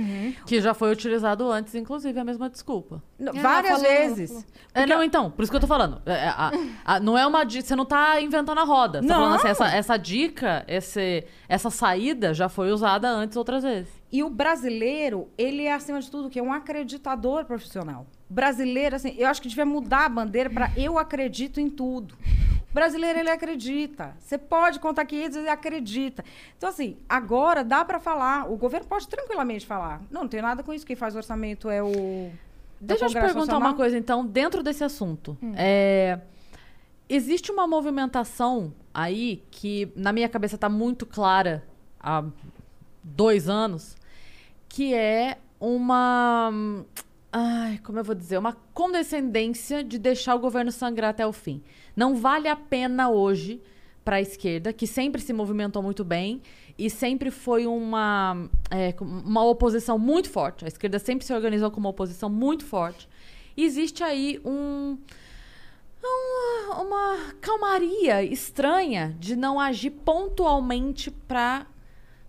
Que 0.46 0.60
já 0.60 0.74
foi 0.74 0.92
utilizado 0.92 1.50
antes, 1.50 1.74
inclusive, 1.74 2.18
a 2.18 2.24
mesma 2.24 2.50
desculpa. 2.50 3.02
Não, 3.18 3.32
Ah, 3.36 3.40
várias 3.42 3.80
falou, 3.80 3.88
vezes. 3.88 4.30
falou. 4.30 4.44
É, 4.74 4.86
não, 4.86 5.02
então, 5.02 5.30
por 5.30 5.42
isso 5.42 5.50
que 5.50 5.56
eu 5.56 5.60
tô 5.60 5.66
falando. 5.66 6.02
É, 6.04 6.12
é, 6.12 6.28
a- 6.28 6.50
a- 6.84 7.00
não 7.00 7.16
é 7.16 7.26
uma 7.26 7.44
dica. 7.44 7.64
Você 7.66 7.74
não 7.76 7.86
tá 7.86 8.20
inventando 8.20 8.58
a 8.58 8.64
roda. 8.64 9.00
Você 9.00 9.08
tá 9.08 9.14
Não. 9.14 9.20
falando 9.22 9.36
assim, 9.36 9.48
essa, 9.48 9.68
essa 9.68 9.96
dica, 9.96 10.64
esse, 10.68 11.24
essa 11.48 11.70
saída 11.70 12.34
já 12.34 12.48
foi 12.48 12.70
usada 12.72 13.08
antes 13.08 13.36
outras 13.36 13.62
vezes. 13.62 13.88
E 14.12 14.22
o 14.24 14.28
brasileiro, 14.30 15.28
ele 15.38 15.64
é, 15.64 15.72
acima 15.72 16.00
de 16.00 16.10
tudo, 16.10 16.26
o 16.26 16.30
quê? 16.30 16.40
Um 16.42 16.52
acreditador 16.52 17.44
profissional. 17.44 18.06
Brasileiro, 18.28 18.96
assim, 18.96 19.14
eu 19.16 19.28
acho 19.28 19.40
que 19.40 19.48
devia 19.48 19.64
mudar 19.64 20.06
a 20.06 20.08
bandeira 20.08 20.50
para 20.50 20.70
eu 20.76 20.98
acredito 20.98 21.60
em 21.60 21.70
tudo. 21.70 22.14
O 22.70 22.74
brasileiro, 22.74 23.18
ele 23.18 23.30
acredita. 23.30 24.14
Você 24.20 24.38
pode 24.38 24.78
contar 24.78 25.04
500 25.04 25.36
ele 25.36 25.48
acredita. 25.48 26.24
Então, 26.56 26.68
assim, 26.68 26.96
agora 27.08 27.64
dá 27.64 27.84
para 27.84 27.98
falar. 27.98 28.50
O 28.50 28.56
governo 28.56 28.86
pode 28.86 29.08
tranquilamente 29.08 29.66
falar. 29.66 30.00
Não, 30.10 30.22
não 30.22 30.28
tem 30.28 30.40
nada 30.40 30.62
com 30.62 30.72
isso. 30.72 30.86
Quem 30.86 30.96
faz 30.96 31.16
orçamento 31.16 31.68
é 31.68 31.82
o. 31.82 31.90
é 31.90 32.32
Deixa 32.80 33.04
eu 33.04 33.08
te 33.08 33.14
perguntar 33.14 33.40
Nacional. 33.40 33.60
uma 33.70 33.74
coisa, 33.74 33.98
então, 33.98 34.24
dentro 34.24 34.62
desse 34.62 34.84
assunto. 34.84 35.36
Hum. 35.42 35.52
É, 35.56 36.20
existe 37.08 37.50
uma 37.50 37.66
movimentação 37.66 38.72
aí 38.94 39.42
que, 39.50 39.92
na 39.96 40.12
minha 40.12 40.28
cabeça, 40.28 40.56
tá 40.56 40.68
muito 40.68 41.04
clara 41.04 41.64
há 41.98 42.24
dois 43.02 43.48
anos, 43.48 43.96
que 44.68 44.94
é 44.94 45.38
uma. 45.58 46.50
Ai, 47.32 47.78
como 47.84 47.98
eu 47.98 48.04
vou 48.04 48.14
dizer? 48.14 48.38
Uma 48.38 48.56
condescendência 48.74 49.84
de 49.84 49.98
deixar 49.98 50.34
o 50.34 50.38
governo 50.38 50.72
sangrar 50.72 51.10
até 51.10 51.26
o 51.26 51.32
fim. 51.32 51.62
Não 52.00 52.16
vale 52.16 52.48
a 52.48 52.56
pena 52.56 53.10
hoje 53.10 53.60
para 54.02 54.16
a 54.16 54.20
esquerda, 54.22 54.72
que 54.72 54.86
sempre 54.86 55.20
se 55.20 55.34
movimentou 55.34 55.82
muito 55.82 56.02
bem 56.02 56.40
e 56.78 56.88
sempre 56.88 57.30
foi 57.30 57.66
uma, 57.66 58.48
é, 58.70 58.94
uma 59.02 59.44
oposição 59.44 59.98
muito 59.98 60.30
forte. 60.30 60.64
A 60.64 60.68
esquerda 60.68 60.98
sempre 60.98 61.26
se 61.26 61.34
organizou 61.34 61.70
como 61.70 61.86
uma 61.86 61.90
oposição 61.90 62.30
muito 62.30 62.64
forte. 62.64 63.06
E 63.54 63.66
existe 63.66 64.02
aí 64.02 64.40
um, 64.46 64.96
uma, 66.02 66.80
uma 66.80 67.34
calmaria 67.38 68.24
estranha 68.24 69.14
de 69.20 69.36
não 69.36 69.60
agir 69.60 69.90
pontualmente 69.90 71.10
para 71.10 71.66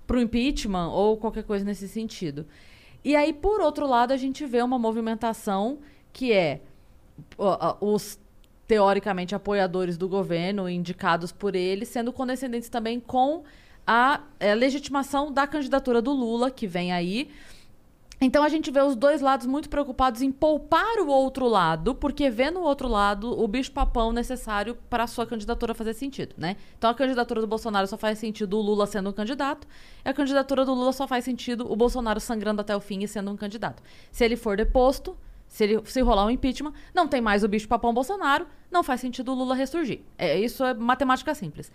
o 0.10 0.20
impeachment 0.20 0.90
ou 0.90 1.16
qualquer 1.16 1.46
coisa 1.46 1.64
nesse 1.64 1.88
sentido. 1.88 2.46
E 3.06 3.16
aí, 3.16 3.32
por 3.32 3.62
outro 3.62 3.88
lado, 3.88 4.12
a 4.12 4.18
gente 4.18 4.46
vê 4.46 4.62
uma 4.62 4.78
movimentação 4.78 5.80
que 6.12 6.34
é 6.34 6.60
os 7.80 8.20
teoricamente 8.72 9.36
apoiadores 9.36 9.98
do 9.98 10.08
governo, 10.08 10.70
indicados 10.70 11.34
por 11.34 11.58
ele, 11.58 11.86
sendo 11.86 12.14
condescendentes 12.14 12.70
também 12.70 13.02
com 13.02 13.44
a 13.86 14.22
eh, 14.40 14.56
legitimação 14.56 15.30
da 15.30 15.46
candidatura 15.46 16.02
do 16.02 16.14
Lula, 16.14 16.50
que 16.50 16.66
vem 16.66 16.94
aí. 16.94 17.30
Então 18.22 18.46
a 18.46 18.48
gente 18.48 18.72
vê 18.72 18.82
os 18.82 18.96
dois 18.96 19.20
lados 19.20 19.46
muito 19.46 19.68
preocupados 19.68 20.22
em 20.22 20.32
poupar 20.32 21.00
o 21.00 21.08
outro 21.08 21.50
lado, 21.50 21.94
porque 21.94 22.30
vê 22.30 22.50
no 22.50 22.62
outro 22.62 22.88
lado 22.88 23.38
o 23.38 23.46
bicho-papão 23.46 24.14
necessário 24.14 24.78
para 24.90 25.04
a 25.04 25.08
sua 25.08 25.26
candidatura 25.26 25.74
fazer 25.74 25.94
sentido, 25.94 26.34
né? 26.38 26.56
Então 26.78 26.90
a 26.90 26.94
candidatura 26.94 27.42
do 27.42 27.48
Bolsonaro 27.48 27.88
só 27.88 27.98
faz 27.98 28.20
sentido 28.20 28.58
o 28.58 28.62
Lula 28.62 28.88
sendo 28.88 29.10
um 29.10 29.14
candidato, 29.14 29.68
e 30.06 30.08
a 30.08 30.14
candidatura 30.14 30.64
do 30.64 30.74
Lula 30.74 30.94
só 30.94 31.06
faz 31.06 31.26
sentido 31.26 31.70
o 31.70 31.76
Bolsonaro 31.76 32.22
sangrando 32.22 32.62
até 32.62 32.74
o 32.74 32.80
fim 32.80 33.04
e 33.04 33.08
sendo 33.08 33.32
um 33.32 33.36
candidato. 33.36 33.84
Se 34.14 34.24
ele 34.24 34.38
for 34.38 34.56
deposto, 34.56 35.18
se, 35.52 35.66
ele, 35.66 35.82
se 35.84 36.00
rolar 36.00 36.26
um 36.26 36.30
impeachment, 36.30 36.74
não 36.96 37.10
tem 37.10 37.20
mais 37.20 37.44
o 37.44 37.48
bicho-papão 37.48 37.94
Bolsonaro, 37.94 38.48
não 38.72 38.82
faz 38.82 39.02
sentido 39.02 39.34
o 39.34 39.36
Lula 39.36 39.54
ressurgir. 39.54 40.00
É, 40.18 40.40
isso 40.40 40.64
é 40.64 40.74
matemática 40.74 41.36
simples. 41.36 41.70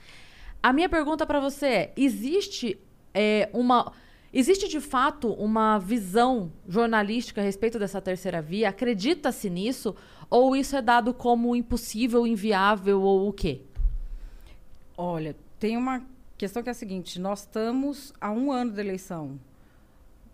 A 0.63 0.73
minha 0.73 0.89
pergunta 0.89 1.27
para 1.27 1.39
você 1.39 1.67
é: 1.67 1.93
existe 1.95 2.81
é, 3.13 3.51
uma. 3.53 3.93
Existe 4.33 4.67
de 4.67 4.81
fato 4.81 5.31
uma 5.35 5.79
visão 5.79 6.51
jornalística 6.67 7.43
a 7.43 7.45
respeito 7.45 7.79
dessa 7.79 8.01
terceira 8.01 8.41
via? 8.41 8.71
Acredita-se 8.71 9.51
nisso? 9.51 9.95
Ou 10.31 10.57
isso 10.57 10.75
é 10.75 10.81
dado 10.81 11.13
como 11.13 11.55
impossível, 11.55 12.27
inviável 12.27 13.03
ou 13.03 13.29
o 13.29 13.33
quê? 13.33 13.61
Olha, 14.97 15.37
tem 15.59 15.77
uma 15.77 16.03
questão 16.39 16.63
que 16.63 16.71
é 16.71 16.73
a 16.73 16.75
seguinte: 16.75 17.21
nós 17.21 17.41
estamos 17.41 18.15
a 18.19 18.31
um 18.31 18.51
ano 18.51 18.73
da 18.73 18.81
eleição. 18.81 19.39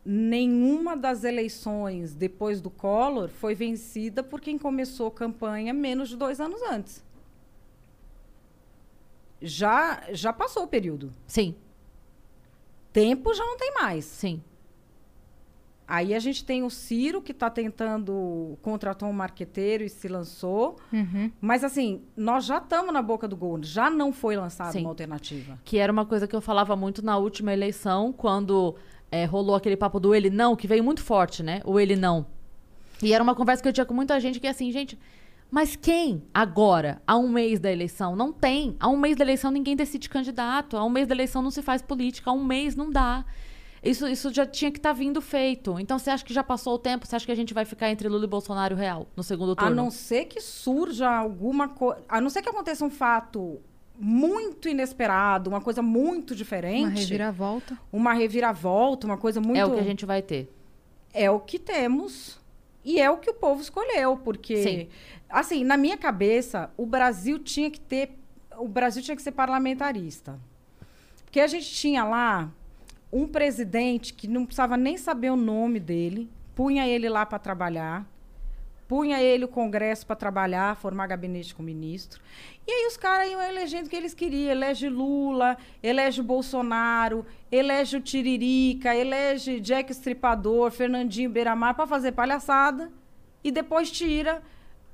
Nenhuma 0.04 0.96
das 0.96 1.22
eleições 1.22 2.14
depois 2.14 2.60
do 2.60 2.70
Collor 2.70 3.28
foi 3.28 3.54
vencida 3.54 4.22
por 4.22 4.40
quem 4.40 4.58
começou 4.58 5.10
campanha 5.10 5.72
menos 5.72 6.08
de 6.08 6.16
dois 6.16 6.40
anos 6.40 6.60
antes. 6.62 7.04
Já, 9.40 10.02
já 10.12 10.32
passou 10.32 10.64
o 10.64 10.68
período. 10.68 11.12
Sim, 11.26 11.54
Tempo 12.92 13.32
já 13.32 13.44
não 13.44 13.56
tem 13.56 13.72
mais. 13.74 14.04
sim. 14.04 14.42
Aí 15.86 16.14
a 16.14 16.18
gente 16.18 16.42
tem 16.42 16.62
o 16.62 16.70
Ciro, 16.70 17.20
que 17.20 17.32
está 17.32 17.50
tentando 17.50 18.56
contratar 18.62 19.06
um 19.06 19.12
marqueteiro 19.12 19.84
e 19.84 19.90
se 19.90 20.08
lançou. 20.08 20.76
Uhum. 20.90 21.30
Mas, 21.38 21.62
assim, 21.62 22.02
nós 22.16 22.46
já 22.46 22.56
estamos 22.58 22.94
na 22.94 23.02
boca 23.02 23.28
do 23.28 23.36
gol. 23.36 23.62
Já 23.62 23.90
não 23.90 24.10
foi 24.10 24.34
lançada 24.34 24.78
uma 24.78 24.88
alternativa. 24.88 25.60
Que 25.64 25.76
era 25.76 25.92
uma 25.92 26.06
coisa 26.06 26.26
que 26.26 26.34
eu 26.34 26.40
falava 26.40 26.74
muito 26.76 27.04
na 27.04 27.18
última 27.18 27.52
eleição, 27.52 28.10
quando 28.10 28.74
é, 29.12 29.26
rolou 29.26 29.54
aquele 29.54 29.76
papo 29.76 30.00
do 30.00 30.14
ele 30.14 30.30
não, 30.30 30.56
que 30.56 30.66
veio 30.66 30.82
muito 30.82 31.02
forte, 31.02 31.42
né? 31.42 31.60
O 31.64 31.78
ele 31.78 31.94
não. 31.94 32.26
E 33.02 33.12
era 33.12 33.22
uma 33.22 33.34
conversa 33.34 33.62
que 33.62 33.68
eu 33.68 33.72
tinha 33.72 33.84
com 33.84 33.94
muita 33.94 34.18
gente 34.18 34.40
que 34.40 34.46
é 34.46 34.50
assim, 34.50 34.72
gente, 34.72 34.98
mas 35.50 35.76
quem 35.76 36.22
agora, 36.32 37.02
há 37.06 37.16
um 37.18 37.28
mês 37.28 37.60
da 37.60 37.70
eleição? 37.70 38.16
Não 38.16 38.32
tem. 38.32 38.74
Há 38.80 38.88
um 38.88 38.96
mês 38.96 39.16
da 39.16 39.22
eleição 39.22 39.50
ninguém 39.50 39.76
decide 39.76 40.08
candidato. 40.08 40.78
Há 40.78 40.84
um 40.84 40.88
mês 40.88 41.06
da 41.06 41.14
eleição 41.14 41.42
não 41.42 41.50
se 41.50 41.60
faz 41.60 41.82
política. 41.82 42.30
Há 42.30 42.32
um 42.32 42.42
mês 42.42 42.74
não 42.74 42.90
dá. 42.90 43.22
Isso, 43.82 44.08
isso 44.08 44.32
já 44.32 44.46
tinha 44.46 44.70
que 44.70 44.78
estar 44.78 44.94
vindo 44.94 45.20
feito. 45.20 45.78
Então 45.78 45.98
você 45.98 46.08
acha 46.08 46.24
que 46.24 46.32
já 46.32 46.42
passou 46.42 46.76
o 46.76 46.78
tempo? 46.78 47.06
Você 47.06 47.16
acha 47.16 47.26
que 47.26 47.32
a 47.32 47.34
gente 47.34 47.52
vai 47.52 47.66
ficar 47.66 47.90
entre 47.90 48.08
Lula 48.08 48.24
e 48.24 48.28
Bolsonaro 48.28 48.74
real 48.74 49.06
no 49.14 49.22
segundo 49.22 49.52
A 49.52 49.56
turno? 49.56 49.76
não 49.76 49.90
ser 49.90 50.24
que 50.24 50.40
surja 50.40 51.10
alguma 51.10 51.68
coisa. 51.68 52.00
A 52.08 52.18
não 52.18 52.30
ser 52.30 52.40
que 52.40 52.48
aconteça 52.48 52.82
um 52.82 52.90
fato 52.90 53.60
muito 54.04 54.68
inesperado, 54.68 55.48
uma 55.48 55.60
coisa 55.60 55.80
muito 55.80 56.34
diferente. 56.34 56.88
Uma 56.88 56.98
reviravolta. 56.98 57.78
uma 57.92 58.12
reviravolta, 58.12 59.06
uma 59.06 59.16
coisa 59.16 59.40
muito. 59.40 59.58
É 59.58 59.64
o 59.64 59.74
que 59.74 59.78
a 59.78 59.84
gente 59.84 60.04
vai 60.04 60.20
ter. 60.20 60.52
É 61.14 61.30
o 61.30 61.38
que 61.38 61.56
temos 61.56 62.40
e 62.84 63.00
é 63.00 63.08
o 63.08 63.18
que 63.18 63.30
o 63.30 63.34
povo 63.34 63.62
escolheu, 63.62 64.16
porque 64.16 64.62
Sim. 64.62 64.88
assim, 65.28 65.62
na 65.62 65.76
minha 65.76 65.96
cabeça, 65.96 66.68
o 66.76 66.84
Brasil 66.84 67.38
tinha 67.38 67.70
que 67.70 67.78
ter 67.78 68.18
o 68.58 68.66
Brasil 68.66 69.02
tinha 69.02 69.16
que 69.16 69.22
ser 69.22 69.32
parlamentarista. 69.32 70.38
Porque 71.24 71.38
a 71.38 71.46
gente 71.46 71.70
tinha 71.70 72.04
lá 72.04 72.50
um 73.12 73.26
presidente 73.28 74.12
que 74.12 74.26
não 74.26 74.44
precisava 74.44 74.76
nem 74.76 74.96
saber 74.96 75.30
o 75.30 75.36
nome 75.36 75.78
dele, 75.78 76.28
punha 76.54 76.86
ele 76.86 77.08
lá 77.08 77.24
para 77.24 77.38
trabalhar, 77.38 78.06
punha 78.92 79.22
ele 79.22 79.46
o 79.46 79.48
Congresso 79.48 80.06
para 80.06 80.14
trabalhar, 80.14 80.76
formar 80.76 81.06
gabinete 81.06 81.54
com 81.54 81.62
ministro. 81.62 82.20
E 82.66 82.70
aí 82.70 82.86
os 82.86 82.94
caras 82.94 83.26
iam 83.30 83.40
elegendo 83.40 83.86
o 83.86 83.88
que 83.88 83.96
eles 83.96 84.12
queriam. 84.12 84.50
Elege 84.50 84.86
Lula, 84.90 85.56
elege 85.82 86.20
o 86.20 86.24
Bolsonaro, 86.24 87.24
elege 87.50 87.96
o 87.96 88.02
Tiririca, 88.02 88.94
elege 88.94 89.60
Jack 89.60 89.90
Estripador, 89.90 90.70
Fernandinho 90.70 91.30
Beiramar 91.30 91.74
para 91.74 91.86
fazer 91.86 92.12
palhaçada. 92.12 92.92
E 93.42 93.50
depois 93.50 93.90
tira. 93.90 94.42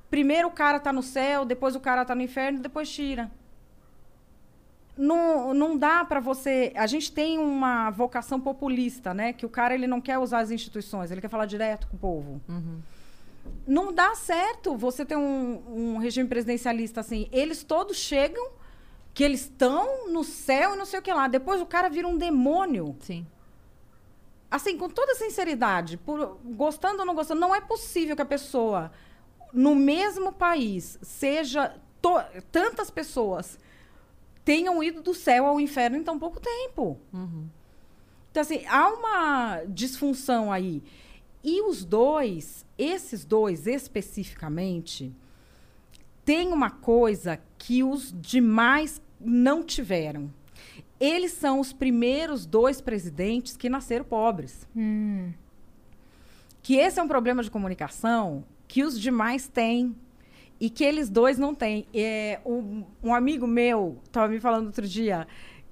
Primeiro 0.09 0.47
o 0.47 0.51
cara 0.51 0.79
tá 0.79 0.93
no 0.93 1.03
céu, 1.03 1.43
depois 1.43 1.75
o 1.75 1.81
cara 1.81 2.05
tá 2.05 2.15
no 2.15 2.21
inferno, 2.21 2.59
depois 2.59 2.89
tira. 2.89 3.29
Não, 4.97 5.53
não 5.53 5.77
dá 5.77 6.05
para 6.05 6.21
você. 6.21 6.71
A 6.73 6.87
gente 6.87 7.11
tem 7.11 7.37
uma 7.37 7.89
vocação 7.89 8.39
populista, 8.39 9.13
né? 9.13 9.33
Que 9.33 9.45
o 9.45 9.49
cara 9.49 9.73
ele 9.75 9.87
não 9.87 9.99
quer 9.99 10.17
usar 10.17 10.39
as 10.39 10.51
instituições, 10.51 11.11
ele 11.11 11.19
quer 11.19 11.27
falar 11.27 11.45
direto 11.45 11.85
com 11.87 11.97
o 11.97 11.99
povo. 11.99 12.41
Não 13.67 13.93
dá 13.93 14.15
certo 14.15 14.75
você 14.75 15.05
ter 15.05 15.15
um, 15.15 15.93
um 15.95 15.97
regime 15.97 16.27
presidencialista 16.27 17.01
assim. 17.01 17.27
Eles 17.31 17.63
todos 17.63 17.97
chegam, 17.97 18.49
que 19.13 19.23
eles 19.23 19.41
estão 19.41 20.07
no 20.09 20.23
céu 20.23 20.73
e 20.73 20.77
não 20.77 20.85
sei 20.85 20.99
o 20.99 21.01
que 21.03 21.13
lá. 21.13 21.27
Depois 21.27 21.61
o 21.61 21.65
cara 21.65 21.89
vira 21.89 22.07
um 22.07 22.17
demônio. 22.17 22.95
Sim. 23.01 23.25
Assim, 24.49 24.77
com 24.77 24.89
toda 24.89 25.13
sinceridade, 25.13 25.97
por, 25.97 26.39
gostando 26.43 26.99
ou 27.01 27.05
não 27.05 27.13
gostando, 27.13 27.39
não 27.39 27.53
é 27.53 27.61
possível 27.61 28.15
que 28.15 28.21
a 28.21 28.25
pessoa, 28.25 28.91
no 29.53 29.75
mesmo 29.75 30.31
país, 30.31 30.97
seja. 31.03 31.75
to- 32.01 32.23
tantas 32.51 32.89
pessoas 32.89 33.59
tenham 34.43 34.81
ido 34.81 35.01
do 35.03 35.13
céu 35.13 35.45
ao 35.45 35.59
inferno 35.59 35.97
em 35.97 36.03
tão 36.03 36.17
pouco 36.17 36.39
tempo. 36.39 36.97
Então, 38.31 38.41
assim, 38.41 38.65
há 38.67 38.87
uma 38.89 39.61
disfunção 39.67 40.51
aí. 40.51 40.81
E 41.43 41.61
os 41.61 41.85
dois, 41.85 42.65
esses 42.77 43.23
dois 43.23 43.65
especificamente, 43.65 45.13
tem 46.25 46.51
uma 46.51 46.69
coisa 46.69 47.39
que 47.57 47.83
os 47.83 48.13
demais 48.19 49.01
não 49.19 49.63
tiveram. 49.63 50.31
Eles 50.99 51.31
são 51.31 51.59
os 51.59 51.71
primeiros 51.71 52.45
dois 52.45 52.81
presidentes 52.81 53.55
que 53.55 53.69
nasceram 53.69 54.05
pobres. 54.05 54.67
Que 56.61 56.75
esse 56.75 56.99
é 56.99 57.03
um 57.03 57.07
problema 57.07 57.41
de 57.41 57.49
comunicação 57.49 58.43
que 58.67 58.83
os 58.83 58.99
demais 58.99 59.47
têm 59.47 59.95
e 60.59 60.69
que 60.69 60.83
eles 60.83 61.09
dois 61.09 61.37
não 61.37 61.55
têm. 61.55 61.87
É, 61.93 62.39
um, 62.45 62.83
um 63.01 63.13
amigo 63.13 63.47
meu 63.47 63.97
estava 64.05 64.27
me 64.27 64.39
falando 64.39 64.67
outro 64.67 64.87
dia 64.87 65.25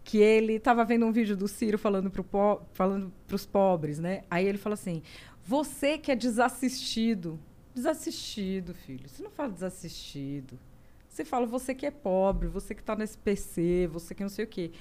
que 0.04 0.18
ele 0.18 0.58
tava 0.58 0.86
vendo 0.86 1.06
um 1.06 1.12
vídeo 1.12 1.36
do 1.36 1.50
Ciro 1.50 1.78
falando 1.78 2.10
pro 2.10 2.24
po 2.24 2.62
falando 2.72 3.12
pros 3.28 3.46
pobres, 3.46 4.00
né? 4.00 4.22
Aí 4.32 4.48
ele 4.48 4.58
fala 4.58 4.74
assim: 4.74 5.04
"Você 5.48 5.98
que 5.98 6.12
é 6.12 6.16
desassistido, 6.16 7.40
desassistido, 7.74 8.74
filho. 8.74 9.08
Você 9.08 9.24
não 9.24 9.32
fala 9.32 9.50
desassistido. 9.50 10.60
Você 11.08 11.24
fala 11.24 11.46
você 11.46 11.74
que 11.74 11.86
é 11.86 11.92
pobre, 11.92 12.48
você 12.48 12.76
que 12.76 12.84
tá 12.84 12.96
no 12.96 13.04
SPC, 13.04 13.88
você 13.88 14.14
que 14.14 14.24
não 14.24 14.30
sei 14.30 14.46
o 14.46 14.48
quê. 14.48 14.72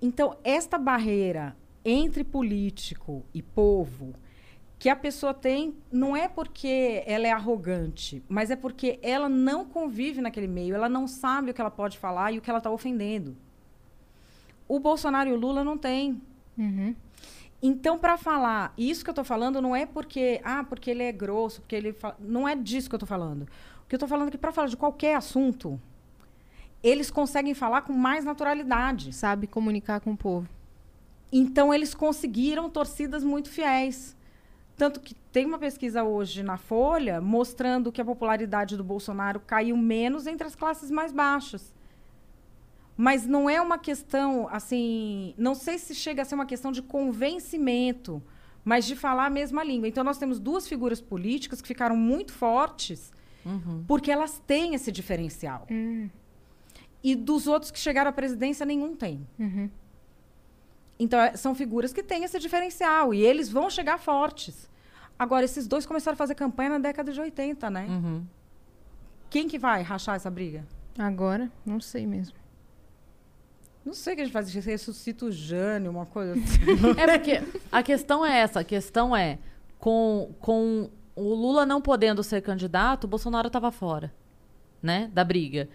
Então, 0.00 0.36
esta 0.44 0.78
barreira 0.78 1.56
entre 1.84 2.22
político 2.22 3.24
e 3.34 3.42
povo 3.42 4.14
que 4.78 4.88
a 4.88 4.96
pessoa 4.96 5.34
tem 5.34 5.74
não 5.90 6.16
é 6.16 6.28
porque 6.28 7.02
ela 7.04 7.26
é 7.26 7.32
arrogante, 7.32 8.22
mas 8.28 8.50
é 8.50 8.56
porque 8.56 8.98
ela 9.02 9.28
não 9.28 9.64
convive 9.64 10.20
naquele 10.20 10.46
meio, 10.46 10.74
ela 10.74 10.88
não 10.88 11.08
sabe 11.08 11.50
o 11.50 11.54
que 11.54 11.60
ela 11.60 11.70
pode 11.70 11.98
falar 11.98 12.32
e 12.32 12.38
o 12.38 12.40
que 12.40 12.48
ela 12.48 12.58
está 12.58 12.70
ofendendo. 12.70 13.36
O 14.68 14.78
Bolsonaro 14.78 15.30
e 15.30 15.32
o 15.32 15.36
Lula 15.36 15.64
não 15.64 15.76
têm. 15.76 16.20
Uhum. 16.56 16.94
Então, 17.62 17.98
para 17.98 18.16
falar, 18.16 18.72
isso 18.76 19.02
que 19.02 19.10
eu 19.10 19.12
estou 19.12 19.24
falando 19.24 19.62
não 19.62 19.74
é 19.74 19.86
porque, 19.86 20.40
ah, 20.44 20.64
porque 20.64 20.90
ele 20.90 21.02
é 21.02 21.12
grosso, 21.12 21.60
porque 21.62 21.74
ele 21.74 21.92
fala, 21.92 22.16
não 22.20 22.46
é 22.46 22.54
disso 22.54 22.88
que 22.88 22.94
eu 22.94 22.98
estou 22.98 23.08
falando. 23.08 23.42
O 23.42 23.88
que 23.88 23.94
eu 23.94 23.96
estou 23.96 24.08
falando 24.08 24.28
é 24.28 24.30
que 24.30 24.38
para 24.38 24.52
falar 24.52 24.68
de 24.68 24.76
qualquer 24.76 25.14
assunto, 25.14 25.80
eles 26.82 27.10
conseguem 27.10 27.54
falar 27.54 27.82
com 27.82 27.92
mais 27.92 28.24
naturalidade. 28.24 29.12
Sabe 29.12 29.46
comunicar 29.46 30.00
com 30.00 30.12
o 30.12 30.16
povo. 30.16 30.48
Então, 31.32 31.72
eles 31.72 31.94
conseguiram 31.94 32.68
torcidas 32.68 33.24
muito 33.24 33.48
fiéis. 33.48 34.16
Tanto 34.76 35.00
que 35.00 35.14
tem 35.32 35.46
uma 35.46 35.58
pesquisa 35.58 36.04
hoje 36.04 36.42
na 36.42 36.58
Folha 36.58 37.20
mostrando 37.20 37.90
que 37.90 38.00
a 38.00 38.04
popularidade 38.04 38.76
do 38.76 38.84
Bolsonaro 38.84 39.40
caiu 39.40 39.76
menos 39.76 40.26
entre 40.26 40.46
as 40.46 40.54
classes 40.54 40.90
mais 40.90 41.12
baixas. 41.12 41.74
Mas 42.96 43.26
não 43.26 43.48
é 43.48 43.60
uma 43.60 43.78
questão, 43.78 44.48
assim, 44.50 45.34
não 45.36 45.54
sei 45.54 45.78
se 45.78 45.94
chega 45.94 46.22
a 46.22 46.24
ser 46.24 46.34
uma 46.34 46.46
questão 46.46 46.72
de 46.72 46.80
convencimento, 46.82 48.22
mas 48.64 48.84
de 48.86 48.96
falar 48.96 49.26
a 49.26 49.30
mesma 49.30 49.62
língua. 49.62 49.86
Então, 49.86 50.02
nós 50.02 50.18
temos 50.18 50.40
duas 50.40 50.66
figuras 50.66 51.00
políticas 51.00 51.60
que 51.60 51.68
ficaram 51.68 51.96
muito 51.96 52.32
fortes 52.32 53.12
porque 53.86 54.10
elas 54.10 54.42
têm 54.46 54.74
esse 54.74 54.90
diferencial. 54.90 55.66
E 57.04 57.14
dos 57.14 57.46
outros 57.46 57.70
que 57.70 57.78
chegaram 57.78 58.08
à 58.10 58.12
presidência, 58.12 58.66
nenhum 58.66 58.96
tem. 58.96 59.24
Uhum. 59.38 59.70
Então, 60.98 61.20
é- 61.20 61.36
são 61.36 61.54
figuras 61.54 61.92
que 61.92 62.02
têm 62.02 62.24
esse 62.24 62.38
diferencial 62.40 63.12
e 63.14 63.20
eles 63.20 63.48
vão 63.48 63.68
chegar 63.70 63.98
fortes. 63.98 64.68
Agora, 65.18 65.44
esses 65.44 65.66
dois 65.68 65.86
começaram 65.86 66.14
a 66.14 66.16
fazer 66.16 66.34
campanha 66.34 66.70
na 66.70 66.78
década 66.78 67.12
de 67.12 67.20
80, 67.20 67.70
né? 67.70 67.86
Uhum. 67.88 68.24
Quem 69.30 69.46
que 69.46 69.58
vai 69.58 69.82
rachar 69.82 70.16
essa 70.16 70.30
briga? 70.30 70.66
Agora, 70.98 71.52
não 71.64 71.80
sei 71.80 72.06
mesmo. 72.06 72.34
Não 73.86 73.94
sei 73.94 74.14
o 74.14 74.16
que 74.16 74.22
a 74.22 74.24
gente 74.24 74.32
faz, 74.32 74.52
ressuscita 74.52 75.26
o 75.26 75.30
Jânio, 75.30 75.92
uma 75.92 76.04
coisa 76.04 76.32
assim. 76.42 77.00
É 77.00 77.18
porque 77.18 77.40
a 77.70 77.84
questão 77.84 78.26
é 78.26 78.40
essa, 78.40 78.58
a 78.58 78.64
questão 78.64 79.16
é 79.16 79.38
com, 79.78 80.34
com 80.40 80.90
o 81.14 81.32
Lula 81.32 81.64
não 81.64 81.80
podendo 81.80 82.20
ser 82.24 82.42
candidato, 82.42 83.04
o 83.04 83.08
Bolsonaro 83.08 83.46
estava 83.46 83.70
fora, 83.70 84.12
né, 84.82 85.08
da 85.14 85.22
briga. 85.22 85.68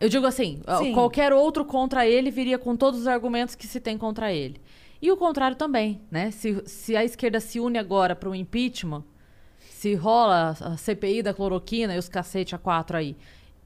Eu 0.00 0.08
digo 0.08 0.24
assim, 0.24 0.62
Sim. 0.78 0.94
qualquer 0.94 1.30
outro 1.34 1.62
contra 1.62 2.06
ele 2.06 2.30
viria 2.30 2.58
com 2.58 2.74
todos 2.74 3.00
os 3.00 3.06
argumentos 3.06 3.54
que 3.54 3.66
se 3.66 3.80
tem 3.80 3.98
contra 3.98 4.32
ele. 4.32 4.62
E 5.02 5.12
o 5.12 5.16
contrário 5.16 5.56
também, 5.56 6.00
né? 6.10 6.30
Se, 6.30 6.62
se 6.66 6.96
a 6.96 7.04
esquerda 7.04 7.38
se 7.38 7.60
une 7.60 7.78
agora 7.78 8.16
para 8.16 8.30
o 8.30 8.34
impeachment, 8.34 9.04
se 9.58 9.94
rola 9.94 10.56
a 10.60 10.76
CPI 10.76 11.22
da 11.22 11.34
cloroquina 11.34 11.94
e 11.94 11.98
os 11.98 12.08
cacete 12.08 12.54
a 12.54 12.58
quatro 12.58 12.96
aí, 12.96 13.14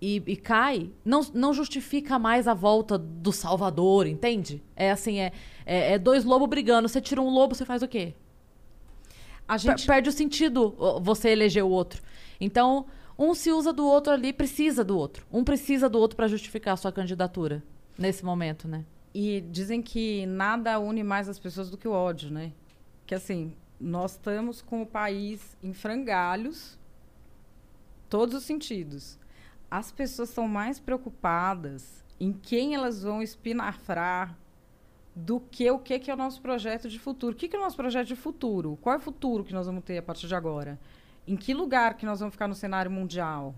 e, 0.02 0.20
e 0.26 0.36
cai, 0.36 0.90
não, 1.04 1.20
não 1.32 1.54
justifica 1.54 2.18
mais 2.18 2.48
a 2.48 2.54
volta 2.54 2.98
do 2.98 3.30
Salvador, 3.30 4.08
entende? 4.08 4.60
É 4.74 4.90
assim, 4.90 5.20
é, 5.20 5.32
é, 5.64 5.92
é 5.92 5.98
dois 5.98 6.24
lobos 6.24 6.48
brigando. 6.48 6.88
Você 6.88 7.00
tira 7.00 7.22
um 7.22 7.30
lobo, 7.30 7.54
você 7.54 7.64
faz 7.64 7.82
o 7.82 7.88
quê? 7.88 8.12
A 9.46 9.56
gente 9.56 9.86
perde 9.86 10.08
o 10.08 10.12
sentido 10.12 10.74
você 11.00 11.28
eleger 11.28 11.62
o 11.62 11.68
outro. 11.68 12.02
Então, 12.40 12.86
um 13.16 13.32
se 13.32 13.52
usa 13.52 13.72
do 13.72 13.86
outro 13.86 14.12
ali, 14.12 14.32
precisa 14.32 14.82
do 14.82 14.98
outro. 14.98 15.24
Um 15.32 15.44
precisa 15.44 15.88
do 15.88 16.00
outro 16.00 16.16
para 16.16 16.26
justificar 16.26 16.74
a 16.74 16.76
sua 16.76 16.90
candidatura 16.90 17.62
nesse 17.96 18.24
momento, 18.24 18.66
né? 18.66 18.84
E 19.14 19.40
dizem 19.52 19.80
que 19.80 20.26
nada 20.26 20.80
une 20.80 21.04
mais 21.04 21.28
as 21.28 21.38
pessoas 21.38 21.70
do 21.70 21.78
que 21.78 21.86
o 21.86 21.92
ódio, 21.92 22.28
né? 22.28 22.50
Que 23.06 23.14
assim, 23.14 23.54
nós 23.78 24.12
estamos 24.12 24.62
com 24.62 24.82
o 24.82 24.86
país 24.86 25.56
em 25.62 25.72
frangalhos, 25.72 26.76
todos 28.10 28.34
os 28.34 28.42
sentidos. 28.42 29.21
As 29.72 29.90
pessoas 29.90 30.28
estão 30.28 30.46
mais 30.46 30.78
preocupadas 30.78 32.04
em 32.20 32.30
quem 32.30 32.74
elas 32.74 33.02
vão 33.02 33.22
espinafrar 33.22 34.36
do 35.16 35.40
que 35.40 35.70
o 35.70 35.78
que, 35.78 35.98
que 35.98 36.10
é 36.10 36.14
o 36.14 36.16
nosso 36.16 36.42
projeto 36.42 36.90
de 36.90 36.98
futuro. 36.98 37.32
O 37.32 37.36
que, 37.38 37.48
que 37.48 37.56
é 37.56 37.58
o 37.58 37.62
nosso 37.62 37.76
projeto 37.76 38.08
de 38.08 38.14
futuro? 38.14 38.78
Qual 38.82 38.94
é 38.94 38.98
o 38.98 39.00
futuro 39.00 39.42
que 39.42 39.54
nós 39.54 39.64
vamos 39.64 39.82
ter 39.82 39.96
a 39.96 40.02
partir 40.02 40.28
de 40.28 40.34
agora? 40.34 40.78
Em 41.26 41.38
que 41.38 41.54
lugar 41.54 41.94
que 41.94 42.04
nós 42.04 42.20
vamos 42.20 42.34
ficar 42.34 42.46
no 42.46 42.54
cenário 42.54 42.90
mundial? 42.90 43.54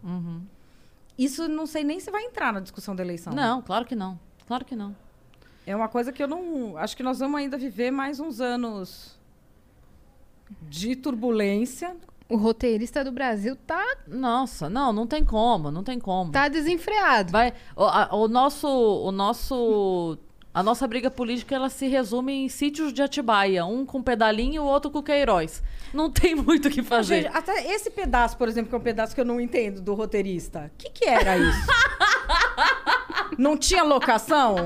Isso 1.19 1.49
não 1.49 1.67
sei 1.67 1.83
nem 1.83 1.99
se 1.99 2.13
vai 2.13 2.23
entrar 2.23 2.53
na 2.53 2.61
discussão 2.61 2.95
da 2.95 3.03
eleição. 3.03 3.33
Não, 3.33 3.61
claro 3.61 3.85
que 3.85 3.97
não. 3.97 4.17
Claro 4.47 4.65
que 4.65 4.77
não. 4.77 4.95
É 5.67 5.75
uma 5.75 5.89
coisa 5.89 6.13
que 6.13 6.23
eu 6.23 6.29
não. 6.29 6.77
Acho 6.77 6.97
que 6.97 7.03
nós 7.03 7.19
vamos 7.19 7.41
ainda 7.41 7.59
viver 7.59 7.91
mais 7.91 8.21
uns 8.21 8.41
anos 8.41 9.19
de 10.63 10.95
turbulência. 10.95 11.97
O 12.29 12.37
roteirista 12.37 13.05
do 13.05 13.13
Brasil 13.13 13.55
tá, 13.67 13.85
Nossa, 14.09 14.69
não, 14.71 14.93
não 14.93 15.07
tem 15.07 15.23
como, 15.25 15.71
não 15.71 15.85
tem 15.85 15.99
como. 15.99 16.33
tá 16.33 16.49
desenfreado. 16.49 17.31
Vai, 17.31 17.53
o, 17.77 17.85
a- 17.85 18.09
o 18.15 18.27
nosso, 18.29 18.67
o 18.67 19.13
nosso, 19.13 20.17
a 20.53 20.63
nossa 20.63 20.89
briga 20.89 21.11
política 21.11 21.55
ela 21.55 21.69
se 21.69 21.87
resume 21.87 22.33
em 22.33 22.49
sítios 22.49 22.93
de 22.95 23.03
Atibaia, 23.03 23.67
um 23.67 23.85
com 23.85 24.03
pedalinho 24.03 24.55
e 24.55 24.59
o 24.59 24.65
outro 24.65 24.91
com 24.91 25.03
Queiroz. 25.03 25.63
Não 25.93 26.11
tem 26.11 26.35
muito 26.35 26.69
o 26.69 26.71
que 26.71 26.83
fazer. 26.83 27.25
Gente, 27.25 27.37
até 27.37 27.71
esse 27.73 27.91
pedaço, 27.91 28.37
por 28.39 28.49
exemplo, 28.49 28.71
que 28.71 28.75
é 28.75 28.79
um 28.79 28.83
pedaço 28.83 29.15
que 29.15 29.21
eu 29.21 29.25
não 29.25 29.39
entendo 29.41 29.81
do 29.83 29.93
roteirista. 29.95 30.73
O 30.75 30.79
que, 30.79 30.91
que 30.91 31.05
era 31.05 31.37
isso? 31.37 31.67
não 33.39 33.57
tinha 33.57 33.83
locação? 33.85 34.57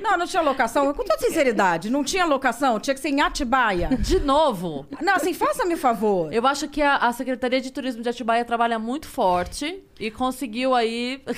Não, 0.00 0.16
não 0.16 0.26
tinha 0.26 0.42
locação. 0.42 0.92
Com 0.92 1.04
toda 1.04 1.18
sinceridade, 1.18 1.90
não 1.90 2.02
tinha 2.04 2.24
locação. 2.24 2.78
Tinha 2.80 2.94
que 2.94 3.00
ser 3.00 3.08
em 3.08 3.20
Atibaia. 3.20 3.88
De 3.98 4.18
novo, 4.20 4.86
Não, 5.00 5.14
assim, 5.14 5.32
faça-me 5.34 5.74
o 5.74 5.78
favor. 5.78 6.32
eu 6.32 6.46
acho 6.46 6.68
que 6.68 6.80
a, 6.82 6.96
a 6.96 7.12
Secretaria 7.12 7.60
de 7.60 7.70
Turismo 7.72 8.02
de 8.02 8.08
Atibaia 8.08 8.44
trabalha 8.44 8.78
muito 8.78 9.06
forte 9.08 9.82
e 9.98 10.10
conseguiu 10.10 10.74
aí. 10.74 11.22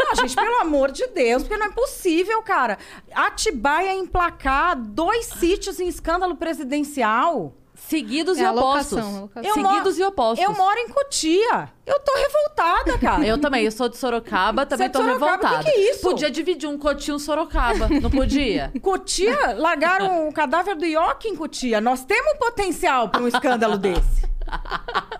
Não, 0.00 0.16
gente, 0.16 0.34
pelo 0.34 0.60
amor 0.60 0.90
de 0.90 1.06
Deus, 1.08 1.42
porque 1.42 1.56
não 1.56 1.66
é 1.66 1.70
possível, 1.70 2.42
cara. 2.42 2.76
Atibaia 3.14 3.94
emplacar 3.94 4.76
dois 4.78 5.26
sítios 5.26 5.80
em 5.80 5.88
escândalo 5.88 6.36
presidencial. 6.36 7.54
Seguidos 7.88 8.38
É 8.38 8.42
e 8.42 8.46
opostos. 8.48 8.92
locação. 8.92 9.30
Eu 9.42 9.54
Seguidos 9.54 9.98
e 9.98 10.02
opostos. 10.02 10.44
Eu 10.44 10.54
moro 10.54 10.78
em 10.78 10.88
Cotia. 10.88 11.68
Eu 11.84 12.00
tô 12.00 12.12
revoltada, 12.14 12.98
cara. 12.98 13.26
Eu 13.26 13.38
também, 13.38 13.64
eu 13.64 13.70
sou 13.72 13.88
de 13.88 13.96
Sorocaba, 13.98 14.64
também 14.64 14.86
é 14.86 14.88
de 14.88 14.92
tô 14.92 15.00
Sorocaba? 15.00 15.32
revoltada. 15.32 15.64
Que 15.64 15.70
que 15.72 15.76
é 15.78 15.90
isso? 15.90 16.00
Podia 16.00 16.30
dividir 16.30 16.68
um 16.68 16.78
cotinho 16.78 17.18
Sorocaba, 17.18 17.88
não 18.00 18.10
podia? 18.10 18.72
Cotia, 18.80 19.54
largaram 19.58 20.28
o 20.28 20.32
cadáver 20.32 20.74
do 20.76 20.86
Ioki 20.86 21.28
em 21.28 21.36
Cotia. 21.36 21.80
Nós 21.80 22.04
temos 22.04 22.34
potencial 22.38 23.08
para 23.10 23.22
um 23.22 23.28
escândalo 23.28 23.76
desse. 23.76 24.22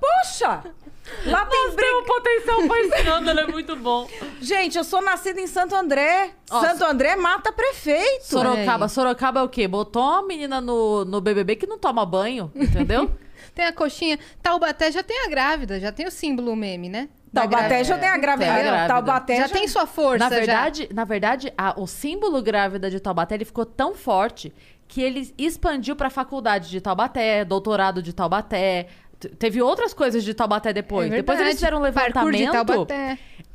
Poxa! 0.00 0.62
Lá 1.26 1.44
tem 1.46 1.66
Nós 1.66 1.74
temos 1.74 2.06
potencial 2.06 2.66
pra 2.66 2.80
escândalo, 2.80 3.40
é 3.40 3.46
muito 3.46 3.76
bom. 3.76 4.08
Gente, 4.40 4.76
eu 4.78 4.84
sou 4.84 5.00
nascida 5.02 5.40
em 5.40 5.46
Santo 5.46 5.74
André. 5.74 6.30
Ó, 6.50 6.60
Santo 6.60 6.84
André 6.84 7.14
mata 7.16 7.52
prefeito. 7.52 8.24
Sorocaba. 8.24 8.88
Sorocaba 8.88 9.40
é 9.40 9.42
o 9.42 9.48
quê? 9.48 9.68
Botou 9.68 10.02
uma 10.02 10.22
menina 10.26 10.60
no, 10.60 11.04
no 11.04 11.20
BBB 11.20 11.56
que 11.56 11.66
não 11.66 11.78
toma 11.78 12.04
banho, 12.04 12.50
entendeu? 12.54 13.10
Tem 13.54 13.66
a 13.66 13.72
coxinha. 13.72 14.18
Taubaté 14.42 14.90
já 14.90 15.02
tem 15.02 15.26
a 15.26 15.28
grávida, 15.28 15.78
já 15.78 15.92
tem 15.92 16.06
o 16.06 16.10
símbolo 16.10 16.56
meme, 16.56 16.88
né? 16.88 17.08
Da 17.30 17.42
Taubaté 17.42 17.84
já 17.84 17.98
tem 17.98 18.08
a 18.08 18.16
grávida. 18.16 18.44
Tem 18.50 18.60
a 18.60 18.62
grávida. 18.62 18.88
Taubaté 18.88 19.36
Já 19.36 19.48
tem 19.48 19.68
sua 19.68 19.86
força, 19.86 20.18
na 20.18 20.30
já. 20.30 20.36
verdade, 20.36 20.88
na 20.94 21.04
verdade 21.04 21.52
a- 21.56 21.74
o 21.78 21.86
símbolo 21.86 22.40
grávida 22.42 22.90
de 22.90 22.98
Taubaté 23.00 23.34
ele 23.34 23.44
ficou 23.44 23.66
tão 23.66 23.94
forte 23.94 24.54
que 24.88 25.02
ele 25.02 25.34
expandiu 25.38 25.96
pra 25.96 26.08
faculdade 26.10 26.68
de 26.70 26.80
Taubaté, 26.80 27.44
doutorado 27.44 28.02
de 28.02 28.12
Taubaté. 28.12 28.88
Teve 29.30 29.62
outras 29.62 29.92
coisas 29.94 30.24
de 30.24 30.34
Taubaté 30.34 30.72
depois. 30.72 31.10
É 31.12 31.16
depois 31.16 31.40
eles 31.40 31.54
fizeram 31.54 31.78
um 31.78 31.82
levantamento. 31.82 32.86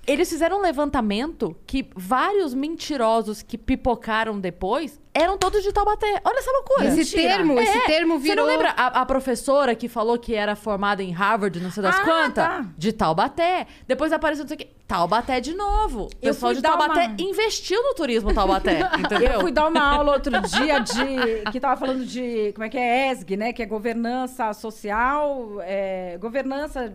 Eles 0.06 0.30
fizeram 0.30 0.60
um 0.60 0.62
levantamento 0.62 1.56
que 1.68 1.90
vários 1.94 2.54
mentirosos 2.54 3.42
que 3.42 3.58
pipocaram 3.58 4.40
depois 4.40 5.00
eram 5.22 5.38
todos 5.38 5.64
de 5.64 5.72
Taubaté. 5.72 6.22
Olha 6.24 6.40
essa 6.40 6.52
loucura. 6.52 6.86
Esse 6.88 6.98
Mentira. 6.98 7.22
termo, 7.36 7.60
esse 7.60 7.78
É, 7.78 7.86
termo 7.86 8.20
virou... 8.20 8.36
Você 8.36 8.42
não 8.42 8.46
lembra 8.46 8.70
a, 8.78 9.02
a 9.02 9.06
professora 9.06 9.74
que 9.76 9.88
falou 9.90 10.18
que 10.18 10.36
era 10.36 10.56
formada 10.56 11.02
em 11.02 11.12
Harvard, 11.12 11.60
não 11.60 11.72
sei 11.72 11.84
das 11.84 11.96
Ah, 12.00 12.04
quantas? 12.04 12.46
tá. 12.48 12.66
De 12.78 12.92
Taubaté. 12.94 13.68
Depois 13.88 14.12
apareceu 14.14 14.44
não 14.44 14.48
sei 14.50 14.56
o 14.56 14.58
quê. 14.60 14.70
Taubaté 14.88 15.42
de 15.42 15.54
novo. 15.54 16.04
O 16.04 16.10
Eu 16.22 16.30
pessoal 16.34 16.52
fui 16.52 16.56
de 16.56 16.62
dar 16.62 16.78
Taubaté 16.78 17.08
uma- 17.08 17.16
investiu 17.20 17.82
no 17.84 17.94
turismo 17.94 18.34
Taubaté, 18.34 18.80
entendeu? 18.98 19.34
Eu 19.34 19.42
fui 19.42 19.52
dar 19.52 19.68
uma 19.68 19.82
aula 19.82 20.14
outro 20.14 20.32
dia 20.42 20.80
de. 20.80 21.52
que 21.52 21.60
tava 21.60 21.76
falando 21.76 22.06
de. 22.06 22.54
Como 22.54 22.64
é 22.64 22.70
que 22.70 22.78
é? 22.78 23.12
ESG, 23.12 23.36
né? 23.36 23.52
Que 23.52 23.64
é 23.64 23.66
governança 23.66 24.54
social, 24.54 25.58
é, 25.62 26.18
governança 26.22 26.94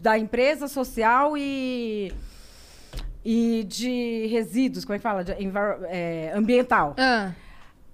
da 0.00 0.16
empresa 0.16 0.68
social 0.68 1.36
e. 1.36 2.12
e 3.24 3.64
de 3.68 4.26
resíduos, 4.28 4.84
como 4.84 4.94
é 4.94 4.98
que 4.98 5.02
fala? 5.02 5.24
De 5.24 5.32
é, 5.88 6.32
ambiental. 6.36 6.94
Ah, 6.98 7.32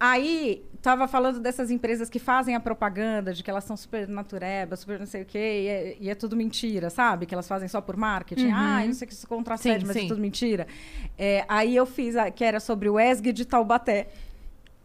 Aí, 0.00 0.64
tava 0.80 1.08
falando 1.08 1.40
dessas 1.40 1.70
empresas 1.70 2.08
que 2.08 2.18
fazem 2.18 2.54
a 2.54 2.60
propaganda 2.60 3.32
de 3.34 3.42
que 3.42 3.50
elas 3.50 3.64
são 3.64 3.76
super 3.76 4.06
natureba, 4.06 4.76
super 4.76 4.98
não 4.98 5.06
sei 5.06 5.22
o 5.22 5.24
quê, 5.24 5.38
e 5.38 5.66
é, 5.66 5.96
e 6.00 6.10
é 6.10 6.14
tudo 6.14 6.36
mentira, 6.36 6.88
sabe? 6.88 7.26
Que 7.26 7.34
elas 7.34 7.48
fazem 7.48 7.68
só 7.68 7.80
por 7.80 7.96
marketing. 7.96 8.50
Ah, 8.50 8.84
não 8.86 8.92
sei 8.92 9.06
o 9.06 9.08
que 9.08 9.14
isso 9.14 9.26
contracede, 9.26 9.80
Sim, 9.80 9.86
mas 9.86 9.96
sim. 9.96 10.04
é 10.04 10.08
tudo 10.08 10.20
mentira. 10.20 10.66
É, 11.18 11.44
aí 11.48 11.74
eu 11.74 11.84
fiz, 11.84 12.16
a, 12.16 12.30
que 12.30 12.44
era 12.44 12.60
sobre 12.60 12.88
o 12.88 12.98
ESG 12.98 13.32
de 13.32 13.44
Taubaté. 13.44 14.08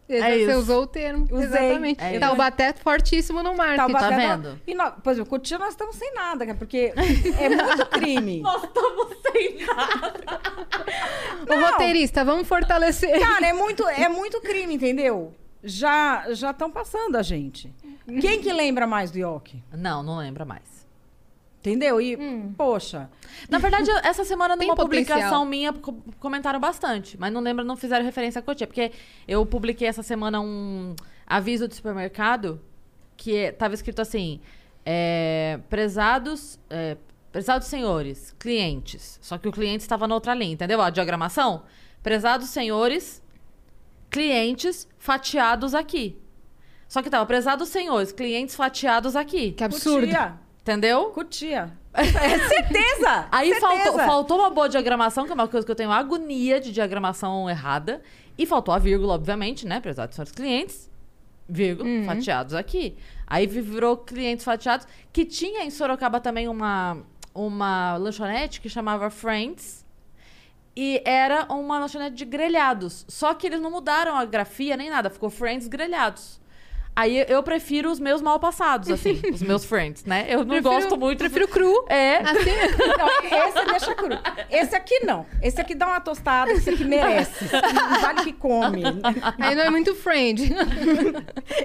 É 0.08 0.20
você 0.20 0.36
isso. 0.50 0.58
usou 0.58 0.82
o 0.82 0.86
termo. 0.86 1.24
Usei. 1.30 1.44
Exatamente. 1.44 2.02
É 2.04 2.10
isso. 2.12 2.20
Taubaté 2.20 2.72
fortíssimo 2.74 3.42
no 3.42 3.56
marketing. 3.56 3.76
Taubaté 3.92 4.08
tá 4.08 4.10
não- 4.36 4.42
vendo? 4.42 4.60
E 4.66 4.74
nós, 4.74 4.92
por 5.02 5.10
exemplo, 5.12 5.30
Cotia 5.30 5.58
nós 5.58 5.70
estamos 5.70 5.96
sem 5.96 6.12
nada, 6.14 6.44
cara, 6.44 6.58
porque 6.58 6.92
é 7.40 7.48
muito 7.48 7.86
crime. 7.86 8.40
Nós 8.40 8.64
estamos 8.64 9.08
sem 9.32 9.64
nada. 9.66 10.14
Ô, 11.48 11.70
roteirista, 11.70 12.24
vamos 12.24 12.46
fortalecer. 12.46 13.18
Cara, 13.18 13.46
é 13.46 13.52
muito, 13.52 13.86
é 13.88 14.08
muito 14.08 14.40
crime, 14.40 14.74
entendeu? 14.74 15.34
Já 15.62 16.26
já 16.32 16.50
estão 16.50 16.70
passando 16.70 17.16
a 17.16 17.22
gente. 17.22 17.72
Quem 18.20 18.40
que 18.42 18.52
lembra 18.52 18.86
mais 18.86 19.10
do 19.10 19.18
Ioki? 19.18 19.62
Não, 19.72 20.02
não 20.02 20.18
lembra 20.18 20.44
mais. 20.44 20.73
Entendeu? 21.66 21.98
E, 21.98 22.14
poxa, 22.58 23.08
Na 23.48 23.56
verdade, 23.58 23.90
essa 24.02 24.22
semana, 24.22 24.54
numa 24.54 24.74
publicação 24.76 25.46
minha, 25.46 25.72
co- 25.72 25.94
comentaram 26.20 26.60
bastante. 26.60 27.16
Mas 27.18 27.32
não 27.32 27.40
lembro, 27.40 27.64
não 27.64 27.74
fizeram 27.74 28.04
referência 28.04 28.38
a 28.38 28.42
Cotia. 28.42 28.66
Porque 28.66 28.92
eu 29.26 29.46
publiquei 29.46 29.88
essa 29.88 30.02
semana 30.02 30.40
um 30.42 30.94
aviso 31.26 31.66
de 31.66 31.74
supermercado 31.74 32.60
que 33.16 33.34
é- 33.34 33.50
tava 33.52 33.72
escrito 33.72 34.02
assim: 34.02 34.40
é, 34.84 35.58
prezados. 35.70 36.58
é, 36.68 36.98
prezados 37.32 37.66
senhores, 37.66 38.34
clientes. 38.38 39.18
Só 39.22 39.38
que 39.38 39.48
o 39.48 39.52
cliente 39.52 39.80
estava 39.82 40.06
na 40.06 40.14
outra 40.14 40.34
linha, 40.34 40.52
entendeu? 40.52 40.82
A 40.82 40.90
diagramação. 40.90 41.62
Prezados 42.02 42.50
senhores, 42.50 43.22
clientes 44.10 44.86
fatiados 44.98 45.74
aqui. 45.74 46.18
Só 46.86 47.02
que 47.02 47.10
tava 47.10 47.24
prezados 47.26 47.70
senhores, 47.70 48.12
clientes 48.12 48.54
fatiados 48.54 49.16
aqui. 49.16 49.52
Que 49.52 49.64
absurdo. 49.64 50.06
Cutia, 50.06 50.38
Entendeu? 50.64 51.10
cutia. 51.10 51.70
É 51.94 52.48
certeza! 52.48 53.28
Aí 53.30 53.50
certeza. 53.50 53.60
faltou, 53.60 53.98
faltou 54.00 54.38
uma 54.38 54.50
boa 54.50 54.68
diagramação, 54.68 55.26
que 55.26 55.30
é 55.30 55.34
uma 55.34 55.46
coisa 55.46 55.64
que 55.64 55.70
eu 55.70 55.76
tenho 55.76 55.92
agonia 55.92 56.58
de 56.58 56.72
diagramação 56.72 57.48
errada. 57.48 58.02
E 58.36 58.46
faltou 58.46 58.74
a 58.74 58.78
vírgula, 58.78 59.14
obviamente, 59.14 59.64
né? 59.64 59.76
Apesar 59.76 60.06
de 60.06 60.14
ser 60.14 60.22
os 60.22 60.32
clientes. 60.32 60.90
Vírgula, 61.48 61.88
fatiados 62.06 62.54
aqui. 62.54 62.96
Aí 63.26 63.46
virou 63.46 63.98
clientes 63.98 64.44
fatiados. 64.44 64.88
Que 65.12 65.24
tinha 65.24 65.62
em 65.64 65.70
Sorocaba 65.70 66.18
também 66.18 66.48
uma, 66.48 66.98
uma 67.32 67.96
lanchonete 67.98 68.60
que 68.60 68.68
chamava 68.68 69.08
Friends. 69.10 69.84
E 70.74 71.00
era 71.04 71.46
uma 71.52 71.78
lanchonete 71.78 72.16
de 72.16 72.24
grelhados. 72.24 73.04
Só 73.06 73.34
que 73.34 73.46
eles 73.46 73.60
não 73.60 73.70
mudaram 73.70 74.16
a 74.16 74.24
grafia 74.24 74.76
nem 74.76 74.90
nada. 74.90 75.10
Ficou 75.10 75.30
Friends 75.30 75.68
grelhados. 75.68 76.40
Aí 76.96 77.24
eu 77.28 77.42
prefiro 77.42 77.90
os 77.90 77.98
meus 77.98 78.22
mal 78.22 78.38
passados, 78.38 78.88
assim. 78.90 79.20
os 79.32 79.42
meus 79.42 79.64
Friends, 79.64 80.04
né? 80.04 80.26
Eu 80.28 80.38
não 80.40 80.46
Prefiro- 80.46 80.70
gosto 80.70 80.96
muito. 80.96 81.18
Prefiro 81.18 81.48
cru. 81.48 81.84
É. 81.88 82.18
Assim, 82.18 82.50
Não, 82.98 83.48
esse 83.48 83.64
deixa 83.66 83.94
cru. 83.94 84.08
Esse 84.48 84.76
aqui 84.76 85.00
não. 85.04 85.26
Esse 85.42 85.60
aqui 85.60 85.74
dá 85.74 85.86
uma 85.88 86.00
tostada, 86.00 86.52
esse 86.52 86.70
aqui 86.70 86.84
merece. 86.84 87.44
Esse 87.46 87.72
não 87.72 88.00
vale 88.00 88.22
que 88.22 88.32
come. 88.32 88.82
aí 89.38 89.54
não 89.56 89.64
é 89.64 89.70
muito 89.70 89.94
friend. 89.94 90.54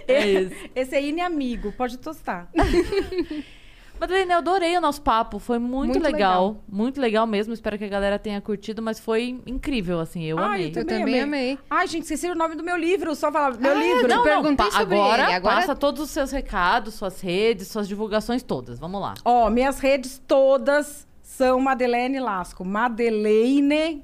É 0.08 0.28
isso. 0.28 0.56
Esse 0.76 0.96
aí 0.96 1.12
nem 1.12 1.24
amigo, 1.24 1.72
pode 1.74 1.98
tostar. 2.00 2.50
Madalena, 4.00 4.34
eu 4.34 4.38
adorei 4.38 4.78
o 4.78 4.82
nosso 4.82 5.02
papo. 5.02 5.40
Foi 5.40 5.60
muito, 5.60 5.92
Muito 5.94 6.04
legal. 6.04 6.48
legal. 6.48 6.64
Muito 6.68 7.02
legal 7.02 7.28
mesmo. 7.28 7.54
Espero 7.54 7.78
que 7.78 7.84
a 7.84 7.88
galera 7.90 8.18
tenha 8.18 8.40
curtido, 8.40 8.82
mas 8.82 9.00
foi 9.00 9.42
incrível, 9.46 10.00
assim. 10.00 10.24
Eu 10.24 10.40
Ai, 10.40 10.46
amei. 10.46 10.74
Eu 10.76 10.86
também 10.86 11.22
amei. 11.22 11.60
Ai, 11.70 11.88
gente, 11.88 12.04
esqueci 12.04 12.28
o 12.30 12.36
nome 12.36 12.56
do 12.56 12.64
meu 12.64 12.78
livro. 12.78 13.14
Só 13.16 13.32
falar 13.32 13.58
meu 13.58 13.72
Ah, 13.72 13.76
livro. 13.76 14.08
não, 14.08 14.24
perguntei 14.24 14.66
pa- 14.66 14.72
sobre 14.72 14.96
agora, 14.96 15.24
ele, 15.24 15.34
agora- 15.34 15.56
passa 15.58 15.76
todos 15.76 16.02
os 16.02 16.10
seus 16.10 16.32
recados, 16.32 16.94
suas 16.96 17.20
redes, 17.22 17.68
suas 17.68 17.88
divulgações 17.88 18.42
todas. 18.44 18.80
Vamos 18.80 19.02
lá. 19.02 19.16
Ó, 19.26 19.50
minhas 19.50 19.80
redes 19.80 20.22
todas 20.28 21.08
são 21.22 21.60
Madeleine 21.60 22.20
Lasco. 22.20 22.64
Madeleine, 22.66 24.04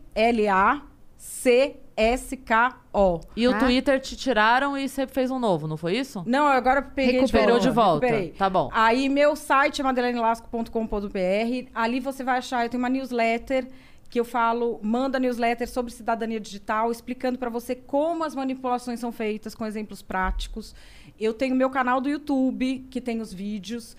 L-A-C-S-K-O. 1.98 3.22
E 3.36 3.48
o 3.48 3.52
Ah. 3.56 3.60
Twitter 3.60 4.00
te 4.00 4.16
tiraram 4.16 4.78
e 4.78 4.88
você 4.88 5.08
fez 5.08 5.32
um 5.32 5.40
novo, 5.40 5.68
não 5.68 5.78
foi 5.78 5.98
isso? 5.98 6.24
Não, 6.26 6.46
agora 6.48 6.82
peguei 6.82 7.20
Recuperou 7.20 7.58
de 7.60 7.68
de 7.68 7.72
volta. 7.72 8.08
Tá 8.38 8.50
bom. 8.50 8.70
Aí 8.72 9.10
meu 9.10 9.36
site 9.36 9.82
é 9.82 9.84
madelenelasco.com.br. 9.84 11.70
Ali 11.74 12.00
você 12.00 12.24
vai 12.24 12.38
achar, 12.38 12.64
eu 12.66 12.70
tenho 12.70 12.82
uma 12.82 12.90
newsletter 12.90 13.68
que 14.10 14.20
eu 14.20 14.26
falo, 14.26 14.80
manda 14.84 15.20
newsletter 15.20 15.68
sobre 15.68 15.92
cidadania 15.92 16.40
digital, 16.40 16.92
explicando 16.92 17.38
para 17.40 17.50
você 17.50 17.76
como 17.76 18.24
as 18.24 18.36
manipulações 18.36 19.00
são 19.00 19.12
feitas 19.12 19.56
com 19.56 19.66
exemplos 19.66 20.02
práticos. 20.02 20.76
Eu 21.20 21.34
tenho 21.34 21.56
meu 21.56 21.70
canal 21.70 22.00
do 22.00 22.08
YouTube, 22.08 22.86
que 22.90 23.02
tem 23.02 23.20
os 23.20 23.34
vídeos. 23.34 23.98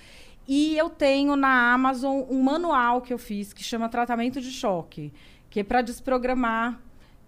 E 0.48 0.78
eu 0.78 0.88
tenho 0.88 1.34
na 1.34 1.72
Amazon 1.72 2.22
um 2.30 2.40
manual 2.40 3.00
que 3.02 3.12
eu 3.12 3.18
fiz 3.18 3.52
que 3.52 3.64
chama 3.64 3.88
Tratamento 3.88 4.40
de 4.40 4.52
Choque, 4.52 5.12
que 5.50 5.58
é 5.60 5.64
para 5.64 5.82
desprogramar 5.82 6.80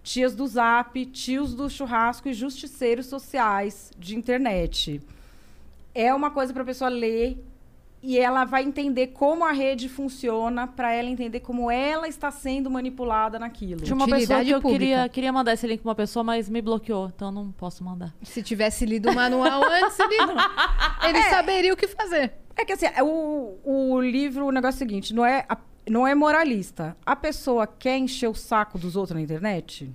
tias 0.03 0.33
do 0.35 0.47
Zap, 0.47 1.05
tios 1.07 1.53
do 1.53 1.69
churrasco 1.69 2.27
e 2.29 2.33
justiceiros 2.33 3.05
sociais 3.07 3.91
de 3.97 4.15
internet 4.15 5.01
é 5.93 6.13
uma 6.13 6.31
coisa 6.31 6.53
para 6.53 6.61
a 6.63 6.65
pessoa 6.65 6.89
ler 6.89 7.43
e 8.01 8.17
ela 8.17 8.45
vai 8.45 8.63
entender 8.63 9.07
como 9.07 9.43
a 9.43 9.51
rede 9.51 9.89
funciona 9.89 10.65
para 10.65 10.93
ela 10.93 11.09
entender 11.09 11.41
como 11.41 11.69
ela 11.69 12.07
está 12.07 12.31
sendo 12.31 12.69
manipulada 12.71 13.37
naquilo. 13.37 13.81
Tinha 13.81 13.93
uma 13.93 14.05
pessoa 14.05 14.17
Utilidade 14.39 14.47
que 14.49 14.55
eu 14.55 14.61
pública. 14.61 14.79
queria, 14.79 15.09
queria 15.09 15.33
mandar 15.33 15.53
esse 15.53 15.67
link 15.67 15.81
pra 15.81 15.89
uma 15.89 15.95
pessoa, 15.95 16.23
mas 16.23 16.47
me 16.47 16.61
bloqueou, 16.61 17.11
então 17.13 17.29
não 17.29 17.51
posso 17.51 17.83
mandar. 17.83 18.13
Se 18.23 18.41
tivesse 18.41 18.85
lido 18.85 19.09
o 19.09 19.13
manual 19.15 19.61
antes, 19.67 19.99
ele, 19.99 20.15
ele 21.09 21.23
saberia 21.23 21.73
o 21.73 21.75
que 21.77 21.87
fazer. 21.89 22.31
É 22.55 22.63
que 22.63 22.71
assim, 22.71 22.85
é 22.85 23.03
o, 23.03 23.57
o 23.65 23.99
livro, 23.99 24.45
o 24.45 24.51
negócio 24.51 24.75
é 24.81 24.85
o 24.85 24.87
seguinte, 24.87 25.13
não 25.13 25.25
é, 25.25 25.45
a- 25.49 25.57
não 25.89 26.07
é 26.07 26.13
moralista. 26.15 26.95
A 27.05 27.15
pessoa 27.15 27.65
quer 27.67 27.97
encher 27.97 28.27
o 28.29 28.35
saco 28.35 28.77
dos 28.77 28.95
outros 28.95 29.15
na 29.15 29.21
internet? 29.21 29.89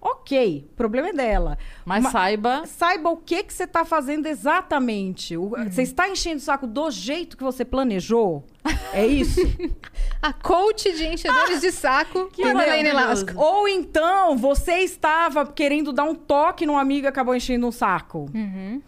Ok, 0.00 0.64
o 0.70 0.76
problema 0.76 1.08
é 1.08 1.12
dela. 1.12 1.58
Mas 1.84 2.04
Ma- 2.04 2.10
saiba. 2.12 2.62
Saiba 2.66 3.10
o 3.10 3.16
que 3.16 3.42
que 3.42 3.52
você 3.52 3.64
está 3.64 3.84
fazendo 3.84 4.26
exatamente. 4.26 5.36
O- 5.36 5.50
Você 5.68 5.82
está 5.82 6.08
enchendo 6.08 6.36
o 6.36 6.40
saco 6.40 6.68
do 6.68 6.88
jeito 6.88 7.36
que 7.36 7.42
você 7.42 7.64
planejou? 7.64 8.44
É 8.92 9.04
isso? 9.04 9.40
A 10.22 10.32
coach 10.32 10.92
de 10.92 11.04
enchedores 11.04 11.60
de 11.60 11.72
saco, 11.72 12.28
Que 12.32 12.44
maravilhoso. 12.52 12.94
Lasco. 12.94 13.32
Ou 13.36 13.66
então 13.68 14.36
você 14.36 14.78
estava 14.80 15.44
querendo 15.44 15.92
dar 15.92 16.04
um 16.04 16.14
toque 16.14 16.64
num 16.64 16.78
amigo 16.78 17.06
e 17.06 17.08
acabou 17.08 17.34
enchendo 17.34 17.66
um 17.66 17.72
saco. 17.72 18.26
Uhum. 18.32 18.80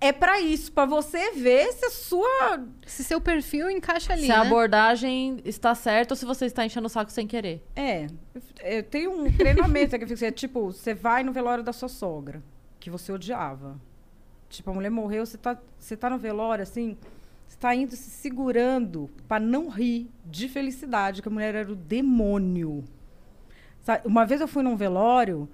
É 0.00 0.12
pra 0.12 0.40
isso, 0.40 0.72
pra 0.72 0.86
você 0.86 1.32
ver 1.32 1.72
se 1.74 1.84
a 1.84 1.90
sua. 1.90 2.66
Se 2.86 3.04
seu 3.04 3.20
perfil 3.20 3.70
encaixa 3.70 4.14
ali, 4.14 4.22
Se 4.22 4.28
né? 4.28 4.34
a 4.34 4.40
abordagem 4.40 5.40
está 5.44 5.74
certa 5.74 6.14
ou 6.14 6.16
se 6.16 6.24
você 6.24 6.46
está 6.46 6.64
enchendo 6.64 6.86
o 6.86 6.90
saco 6.90 7.12
sem 7.12 7.26
querer. 7.26 7.62
É. 7.76 8.06
Eu 8.62 8.82
tenho 8.82 9.10
um 9.12 9.30
treinamento 9.30 9.98
que 9.98 10.04
eu 10.04 10.08
fiz, 10.08 10.22
é 10.22 10.30
tipo, 10.30 10.72
você 10.72 10.94
vai 10.94 11.22
no 11.22 11.32
velório 11.32 11.62
da 11.62 11.72
sua 11.72 11.88
sogra, 11.88 12.42
que 12.78 12.88
você 12.88 13.12
odiava. 13.12 13.78
Tipo, 14.48 14.70
a 14.70 14.74
mulher 14.74 14.90
morreu, 14.90 15.26
você 15.26 15.36
tá, 15.36 15.58
você 15.78 15.94
tá 15.96 16.08
no 16.08 16.16
velório, 16.18 16.62
assim, 16.62 16.96
você 17.46 17.58
tá 17.58 17.74
indo 17.74 17.94
se 17.94 18.08
segurando 18.10 19.10
pra 19.28 19.38
não 19.38 19.68
rir 19.68 20.10
de 20.24 20.48
felicidade, 20.48 21.20
que 21.20 21.28
a 21.28 21.30
mulher 21.30 21.54
era 21.54 21.70
o 21.70 21.76
demônio. 21.76 22.84
Sabe, 23.82 24.06
Uma 24.06 24.24
vez 24.24 24.40
eu 24.40 24.48
fui 24.48 24.62
num 24.62 24.76
velório 24.76 25.46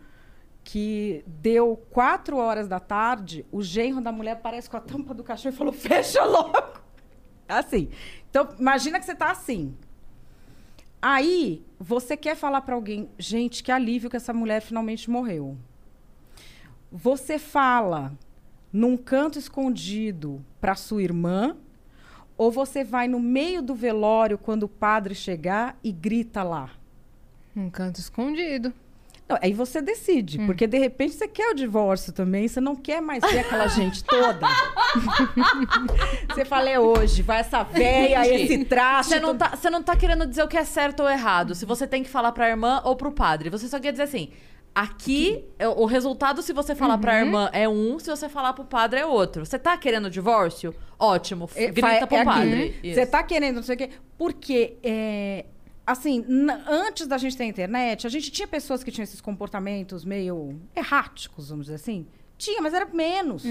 que 0.66 1.22
deu 1.28 1.76
quatro 1.90 2.38
horas 2.38 2.66
da 2.66 2.80
tarde, 2.80 3.46
o 3.52 3.62
genro 3.62 4.00
da 4.00 4.10
mulher 4.10 4.32
aparece 4.32 4.68
com 4.68 4.76
a 4.76 4.80
tampa 4.80 5.14
do 5.14 5.22
cachorro 5.22 5.54
e 5.54 5.56
falou: 5.56 5.72
fecha 5.72 6.24
logo. 6.24 6.58
Assim. 7.48 7.88
Então, 8.28 8.48
imagina 8.58 8.98
que 8.98 9.06
você 9.06 9.14
tá 9.14 9.30
assim. 9.30 9.76
Aí, 11.00 11.64
você 11.78 12.16
quer 12.16 12.34
falar 12.34 12.62
pra 12.62 12.74
alguém, 12.74 13.08
gente, 13.16 13.62
que 13.62 13.70
alívio 13.70 14.10
que 14.10 14.16
essa 14.16 14.32
mulher 14.32 14.60
finalmente 14.60 15.08
morreu. 15.08 15.56
Você 16.90 17.38
fala 17.38 18.12
num 18.72 18.96
canto 18.96 19.38
escondido 19.38 20.44
pra 20.60 20.74
sua 20.74 21.00
irmã, 21.00 21.56
ou 22.36 22.50
você 22.50 22.82
vai 22.82 23.06
no 23.06 23.20
meio 23.20 23.62
do 23.62 23.74
velório 23.74 24.36
quando 24.36 24.64
o 24.64 24.68
padre 24.68 25.14
chegar 25.14 25.78
e 25.84 25.92
grita 25.92 26.42
lá? 26.42 26.70
Um 27.54 27.70
canto 27.70 28.00
escondido. 28.00 28.74
Não, 29.28 29.36
aí 29.42 29.52
você 29.52 29.82
decide, 29.82 30.38
porque 30.46 30.68
de 30.68 30.78
repente 30.78 31.14
você 31.14 31.26
quer 31.26 31.50
o 31.50 31.54
divórcio 31.54 32.12
também, 32.12 32.46
você 32.46 32.60
não 32.60 32.76
quer 32.76 33.00
mais 33.02 33.20
ver 33.28 33.40
aquela 33.40 33.66
gente 33.66 34.04
toda. 34.04 34.46
você 36.32 36.44
fala, 36.44 36.70
é 36.70 36.78
hoje, 36.78 37.22
vai 37.22 37.40
essa 37.40 37.64
véia, 37.64 38.24
esse 38.26 38.64
traço. 38.64 39.10
Você 39.10 39.18
não, 39.20 39.36
tá, 39.36 39.56
você 39.56 39.68
não 39.68 39.82
tá 39.82 39.96
querendo 39.96 40.26
dizer 40.26 40.42
o 40.44 40.48
que 40.48 40.56
é 40.56 40.64
certo 40.64 41.00
ou 41.00 41.08
errado. 41.10 41.54
Se 41.56 41.64
você 41.66 41.86
tem 41.88 42.02
que 42.04 42.08
falar 42.08 42.30
pra 42.32 42.48
irmã 42.48 42.80
ou 42.84 42.94
pro 42.94 43.10
padre. 43.10 43.50
Você 43.50 43.68
só 43.68 43.80
quer 43.80 43.90
dizer 43.92 44.04
assim. 44.04 44.30
Aqui, 44.74 45.42
é, 45.58 45.66
o 45.66 45.86
resultado, 45.86 46.42
se 46.42 46.52
você 46.52 46.74
falar 46.74 46.98
pra 46.98 47.18
irmã, 47.18 47.48
é 47.50 47.66
um. 47.66 47.98
Se 47.98 48.10
você 48.10 48.28
falar 48.28 48.52
pro 48.52 48.62
padre, 48.62 49.00
é 49.00 49.06
outro. 49.06 49.46
Você 49.46 49.58
tá 49.58 49.74
querendo 49.78 50.10
divórcio? 50.10 50.74
Ótimo. 50.98 51.48
É, 51.54 51.68
grita 51.68 52.00
fa- 52.00 52.06
pro 52.06 52.16
é 52.18 52.24
padre. 52.24 52.76
Isso. 52.82 52.94
Você 52.94 53.06
tá 53.06 53.22
querendo, 53.22 53.56
não 53.56 53.62
sei 53.62 53.74
o 53.74 53.78
quê. 53.78 53.90
Porque 54.18 54.76
é, 54.82 55.46
assim, 55.86 56.24
antes 56.66 57.06
da 57.06 57.16
gente 57.16 57.36
ter 57.36 57.44
internet, 57.44 58.06
a 58.06 58.10
gente 58.10 58.30
tinha 58.30 58.48
pessoas 58.48 58.82
que 58.82 58.90
tinham 58.90 59.04
esses 59.04 59.20
comportamentos 59.20 60.04
meio 60.04 60.60
erráticos, 60.74 61.50
vamos 61.50 61.66
dizer 61.66 61.76
assim. 61.76 62.06
Tinha, 62.36 62.60
mas 62.60 62.74
era 62.74 62.86
menos. 62.86 63.44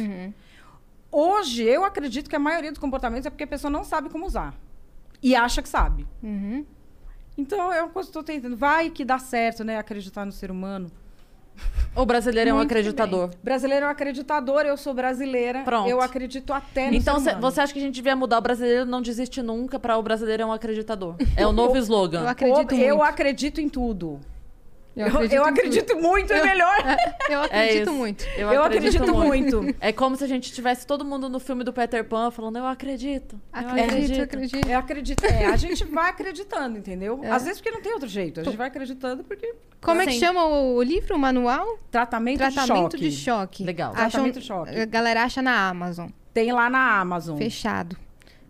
Hoje, 1.11 1.63
eu 1.63 1.85
acredito 1.85 2.29
que 2.29 2.35
a 2.35 2.39
maioria 2.39 2.71
dos 2.71 2.79
comportamentos 2.79 3.25
é 3.25 3.29
porque 3.29 3.45
a 3.45 3.47
pessoa 3.47 3.71
não 3.71 3.83
sabe 3.83 4.09
como 4.09 4.25
usar. 4.25 4.53
E 5.23 5.33
acha 5.33 5.61
que 5.61 5.69
sabe. 5.69 6.05
Uhum. 6.21 6.65
Então, 7.37 7.71
é 7.71 7.81
uma 7.81 7.89
coisa 7.89 8.11
que 8.11 8.17
eu 8.17 8.21
tô 8.21 8.25
tentando. 8.25 8.55
Vai 8.57 8.89
que 8.89 9.05
dá 9.05 9.17
certo, 9.17 9.63
né? 9.63 9.77
Acreditar 9.77 10.25
no 10.25 10.31
ser 10.31 10.51
humano. 10.51 10.91
O 11.95 12.05
brasileiro 12.05 12.49
é 12.49 12.53
um 12.53 12.57
Muito 12.57 12.69
acreditador. 12.69 13.29
Brasileiro 13.41 13.85
é 13.85 13.87
um 13.87 13.91
acreditador, 13.91 14.61
eu 14.65 14.75
sou 14.75 14.93
brasileira. 14.93 15.61
Pronto. 15.63 15.89
Eu 15.89 16.01
acredito 16.01 16.51
até 16.51 16.89
no 16.91 16.97
Então 16.97 17.19
cê- 17.19 17.35
você 17.35 17.61
acha 17.61 17.71
que 17.71 17.79
a 17.79 17.81
gente 17.81 17.95
devia 17.95 18.15
mudar 18.15 18.37
o 18.37 18.41
brasileiro 18.41 18.85
não 18.85 19.01
desiste 19.01 19.41
nunca 19.41 19.79
pra 19.79 19.97
o 19.97 20.03
brasileiro 20.03 20.43
é 20.43 20.45
um 20.45 20.51
acreditador? 20.51 21.15
É 21.37 21.47
o 21.47 21.53
novo 21.53 21.75
Eu 21.77 21.81
slogan. 21.81 22.27
acredito 22.27 22.73
eu 22.75 22.97
muito. 22.97 23.09
acredito 23.09 23.61
em 23.61 23.69
tudo. 23.69 24.19
Eu 24.95 25.07
Eu, 25.07 25.21
eu 25.23 25.29
tudo. 25.29 25.43
acredito 25.43 25.95
muito, 25.97 26.31
é 26.31 26.41
melhor. 26.43 26.75
Eu 27.29 27.39
É 27.41 27.45
acredito 27.45 27.81
isso. 27.83 27.93
muito. 27.93 28.25
Eu, 28.37 28.51
Eu 28.53 28.63
acredito 28.63 29.13
muito. 29.13 29.75
É 29.81 29.91
como 29.91 30.15
se 30.15 30.23
a 30.23 30.27
gente 30.27 30.53
tivesse 30.53 30.87
todo 30.87 31.03
mundo 31.03 31.27
no 31.27 31.39
filme 31.39 31.63
do 31.63 31.73
Peter 31.73 32.03
Pan 32.05 32.31
falando, 32.31 32.57
eu 32.57 32.65
acredito. 32.65 33.35
eu 33.53 33.59
Acredito, 33.59 34.21
acredito. 34.21 34.67
Eu 34.69 34.79
acredito. 34.79 35.23
É, 35.25 35.45
a 35.47 35.57
gente 35.57 35.83
vai 35.85 36.09
acreditando, 36.11 36.77
entendeu? 36.77 37.19
É. 37.23 37.29
Às 37.31 37.43
vezes 37.43 37.59
porque 37.59 37.71
não 37.75 37.81
tem 37.81 37.91
outro 37.93 38.07
jeito. 38.07 38.39
A 38.39 38.43
gente 38.43 38.55
vai 38.55 38.67
acreditando 38.67 39.23
porque. 39.23 39.53
Como 39.81 40.01
é 40.01 40.05
que 40.05 40.13
chama 40.13 40.45
o 40.45 40.81
livro, 40.81 41.15
o 41.15 41.19
manual? 41.19 41.77
Tratamento, 41.91 42.37
Tratamento 42.37 42.97
de 42.97 43.03
choque. 43.05 43.09
de 43.09 43.15
choque. 43.17 43.63
Legal. 43.63 43.91
Acham- 43.93 44.09
Tratamento 44.09 44.39
de 44.39 44.45
choque. 44.45 44.79
A 44.79 44.85
galera 44.85 45.23
acha 45.23 45.41
na 45.41 45.67
Amazon. 45.69 46.09
Tem 46.33 46.51
lá 46.51 46.69
na 46.69 46.99
Amazon. 46.99 47.37
Fechado. 47.37 47.97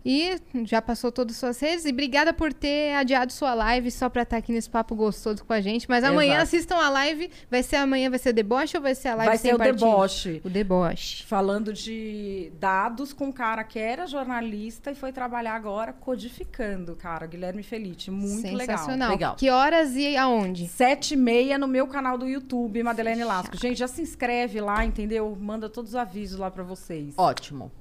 E 0.05 0.35
já 0.65 0.81
passou 0.81 1.11
todas 1.11 1.35
as 1.35 1.39
suas 1.39 1.59
redes. 1.59 1.83
E 1.85 1.89
obrigada 1.89 2.31
por 2.31 2.53
ter 2.53 2.93
adiado 2.93 3.33
sua 3.33 3.55
live 3.55 3.89
só 3.89 4.07
pra 4.07 4.21
estar 4.21 4.37
aqui 4.37 4.51
nesse 4.51 4.69
papo 4.69 4.93
gostoso 4.93 5.43
com 5.43 5.51
a 5.51 5.59
gente. 5.59 5.89
Mas 5.89 6.03
amanhã 6.03 6.33
Exato. 6.33 6.43
assistam 6.43 6.75
a 6.75 6.89
live. 6.89 7.31
Vai 7.49 7.63
ser 7.63 7.77
amanhã, 7.77 8.09
vai 8.09 8.19
ser 8.19 8.31
deboche 8.31 8.77
ou 8.77 8.83
vai 8.83 8.93
ser 8.93 9.07
a 9.07 9.15
live 9.15 9.29
Vai 9.29 9.37
sem 9.39 9.49
ser 9.49 9.55
o 9.55 9.57
partido? 9.57 9.79
deboche. 9.79 10.41
O 10.45 10.49
deboche. 10.49 11.23
Falando 11.25 11.73
de 11.73 12.51
dados 12.59 13.13
com 13.13 13.25
um 13.25 13.31
cara 13.31 13.63
que 13.63 13.79
era 13.79 14.05
jornalista 14.05 14.91
e 14.91 14.95
foi 14.95 15.11
trabalhar 15.11 15.55
agora 15.55 15.91
codificando, 15.91 16.95
cara. 16.95 17.25
Guilherme 17.25 17.63
Felite. 17.63 18.11
Muito 18.11 18.43
legal. 18.55 18.77
Sensacional. 18.77 19.09
Legal. 19.09 19.35
Que 19.35 19.49
horas 19.49 19.95
e 19.95 20.15
aonde? 20.15 20.67
Sete 20.67 21.15
e 21.15 21.17
meia 21.17 21.57
no 21.57 21.67
meu 21.67 21.87
canal 21.87 22.15
do 22.17 22.27
YouTube, 22.27 22.83
Madeleine 22.83 23.23
Lasco. 23.23 23.57
Gente, 23.57 23.77
já 23.79 23.87
se 23.87 24.01
inscreve 24.01 24.61
lá, 24.61 24.85
entendeu? 24.85 25.35
Manda 25.39 25.67
todos 25.67 25.91
os 25.91 25.95
avisos 25.95 26.37
lá 26.37 26.51
pra 26.51 26.63
vocês. 26.63 27.15
Ótimo. 27.17 27.71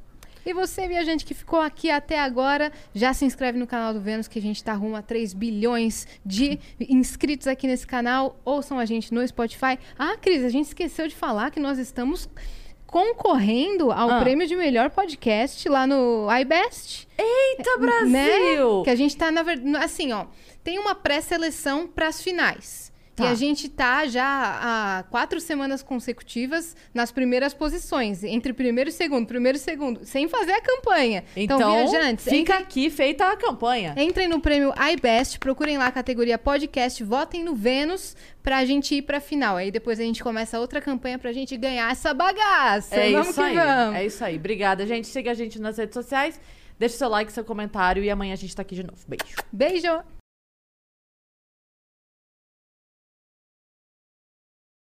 E 0.46 0.52
você, 0.52 0.86
viajante 0.86 1.24
que 1.24 1.34
ficou 1.34 1.60
aqui 1.60 1.90
até 1.90 2.18
agora, 2.18 2.70
já 2.94 3.12
se 3.14 3.24
inscreve 3.24 3.58
no 3.58 3.66
canal 3.66 3.94
do 3.94 4.00
Vênus, 4.00 4.28
que 4.28 4.38
a 4.38 4.42
gente 4.42 4.62
tá 4.62 4.74
rumo 4.74 4.96
a 4.96 5.02
3 5.02 5.32
bilhões 5.32 6.06
de 6.24 6.58
inscritos 6.80 7.46
aqui 7.46 7.66
nesse 7.66 7.86
canal. 7.86 8.38
Ouçam 8.44 8.78
a 8.78 8.84
gente 8.84 9.12
no 9.14 9.26
Spotify. 9.26 9.78
Ah, 9.98 10.16
Cris, 10.20 10.44
a 10.44 10.48
gente 10.48 10.66
esqueceu 10.66 11.08
de 11.08 11.14
falar 11.14 11.50
que 11.50 11.58
nós 11.60 11.78
estamos 11.78 12.28
concorrendo 12.86 13.90
ao 13.90 14.08
Ah. 14.10 14.20
prêmio 14.20 14.46
de 14.46 14.54
melhor 14.54 14.90
podcast 14.90 15.68
lá 15.68 15.86
no 15.86 16.28
iBest. 16.40 17.08
Eita, 17.18 17.78
Brasil! 17.78 18.08
Né? 18.78 18.84
Que 18.84 18.90
a 18.90 18.94
gente 18.94 19.16
tá, 19.16 19.30
na 19.32 19.42
verdade, 19.42 19.76
assim, 19.84 20.12
ó, 20.12 20.26
tem 20.62 20.78
uma 20.78 20.94
pré-seleção 20.94 21.86
para 21.88 22.06
as 22.08 22.22
finais. 22.22 22.83
Tá. 23.14 23.24
E 23.24 23.26
a 23.28 23.34
gente 23.34 23.68
tá 23.68 24.06
já 24.06 24.24
há 24.24 25.02
quatro 25.04 25.40
semanas 25.40 25.82
consecutivas 25.82 26.76
nas 26.92 27.12
primeiras 27.12 27.54
posições, 27.54 28.24
entre 28.24 28.52
primeiro 28.52 28.90
e 28.90 28.92
segundo, 28.92 29.26
primeiro 29.26 29.56
e 29.56 29.60
segundo, 29.60 30.04
sem 30.04 30.28
fazer 30.28 30.52
a 30.52 30.60
campanha. 30.60 31.24
Então, 31.36 31.58
viajantes, 31.58 32.24
fica 32.24 32.54
entrem, 32.54 32.62
aqui 32.62 32.90
feita 32.90 33.30
a 33.30 33.36
campanha. 33.36 33.94
entrem 33.96 34.26
no 34.26 34.40
prêmio 34.40 34.72
iBest, 34.92 35.38
procurem 35.38 35.78
lá 35.78 35.86
a 35.86 35.92
categoria 35.92 36.36
podcast, 36.36 37.04
votem 37.04 37.44
no 37.44 37.54
Vênus 37.54 38.16
pra 38.42 38.64
gente 38.64 38.96
ir 38.96 39.02
pra 39.02 39.20
final. 39.20 39.56
Aí 39.56 39.70
depois 39.70 40.00
a 40.00 40.02
gente 40.02 40.22
começa 40.22 40.58
outra 40.58 40.80
campanha 40.80 41.18
pra 41.18 41.32
gente 41.32 41.56
ganhar 41.56 41.90
essa 41.92 42.12
bagaça. 42.12 42.96
É 42.96 43.12
vamos 43.12 43.28
isso 43.28 43.40
aí. 43.40 43.54
vamos. 43.54 43.96
É 43.96 44.06
isso 44.06 44.24
aí. 44.24 44.36
Obrigada, 44.36 44.84
gente. 44.86 45.06
Siga 45.06 45.30
a 45.30 45.34
gente 45.34 45.60
nas 45.60 45.78
redes 45.78 45.94
sociais. 45.94 46.40
Deixe 46.78 46.96
seu 46.96 47.08
like, 47.08 47.30
seu 47.32 47.44
comentário 47.44 48.02
e 48.02 48.10
amanhã 48.10 48.32
a 48.32 48.36
gente 48.36 48.54
tá 48.54 48.62
aqui 48.62 48.74
de 48.74 48.82
novo. 48.82 48.98
Beijo. 49.06 49.36
Beijo! 49.52 50.13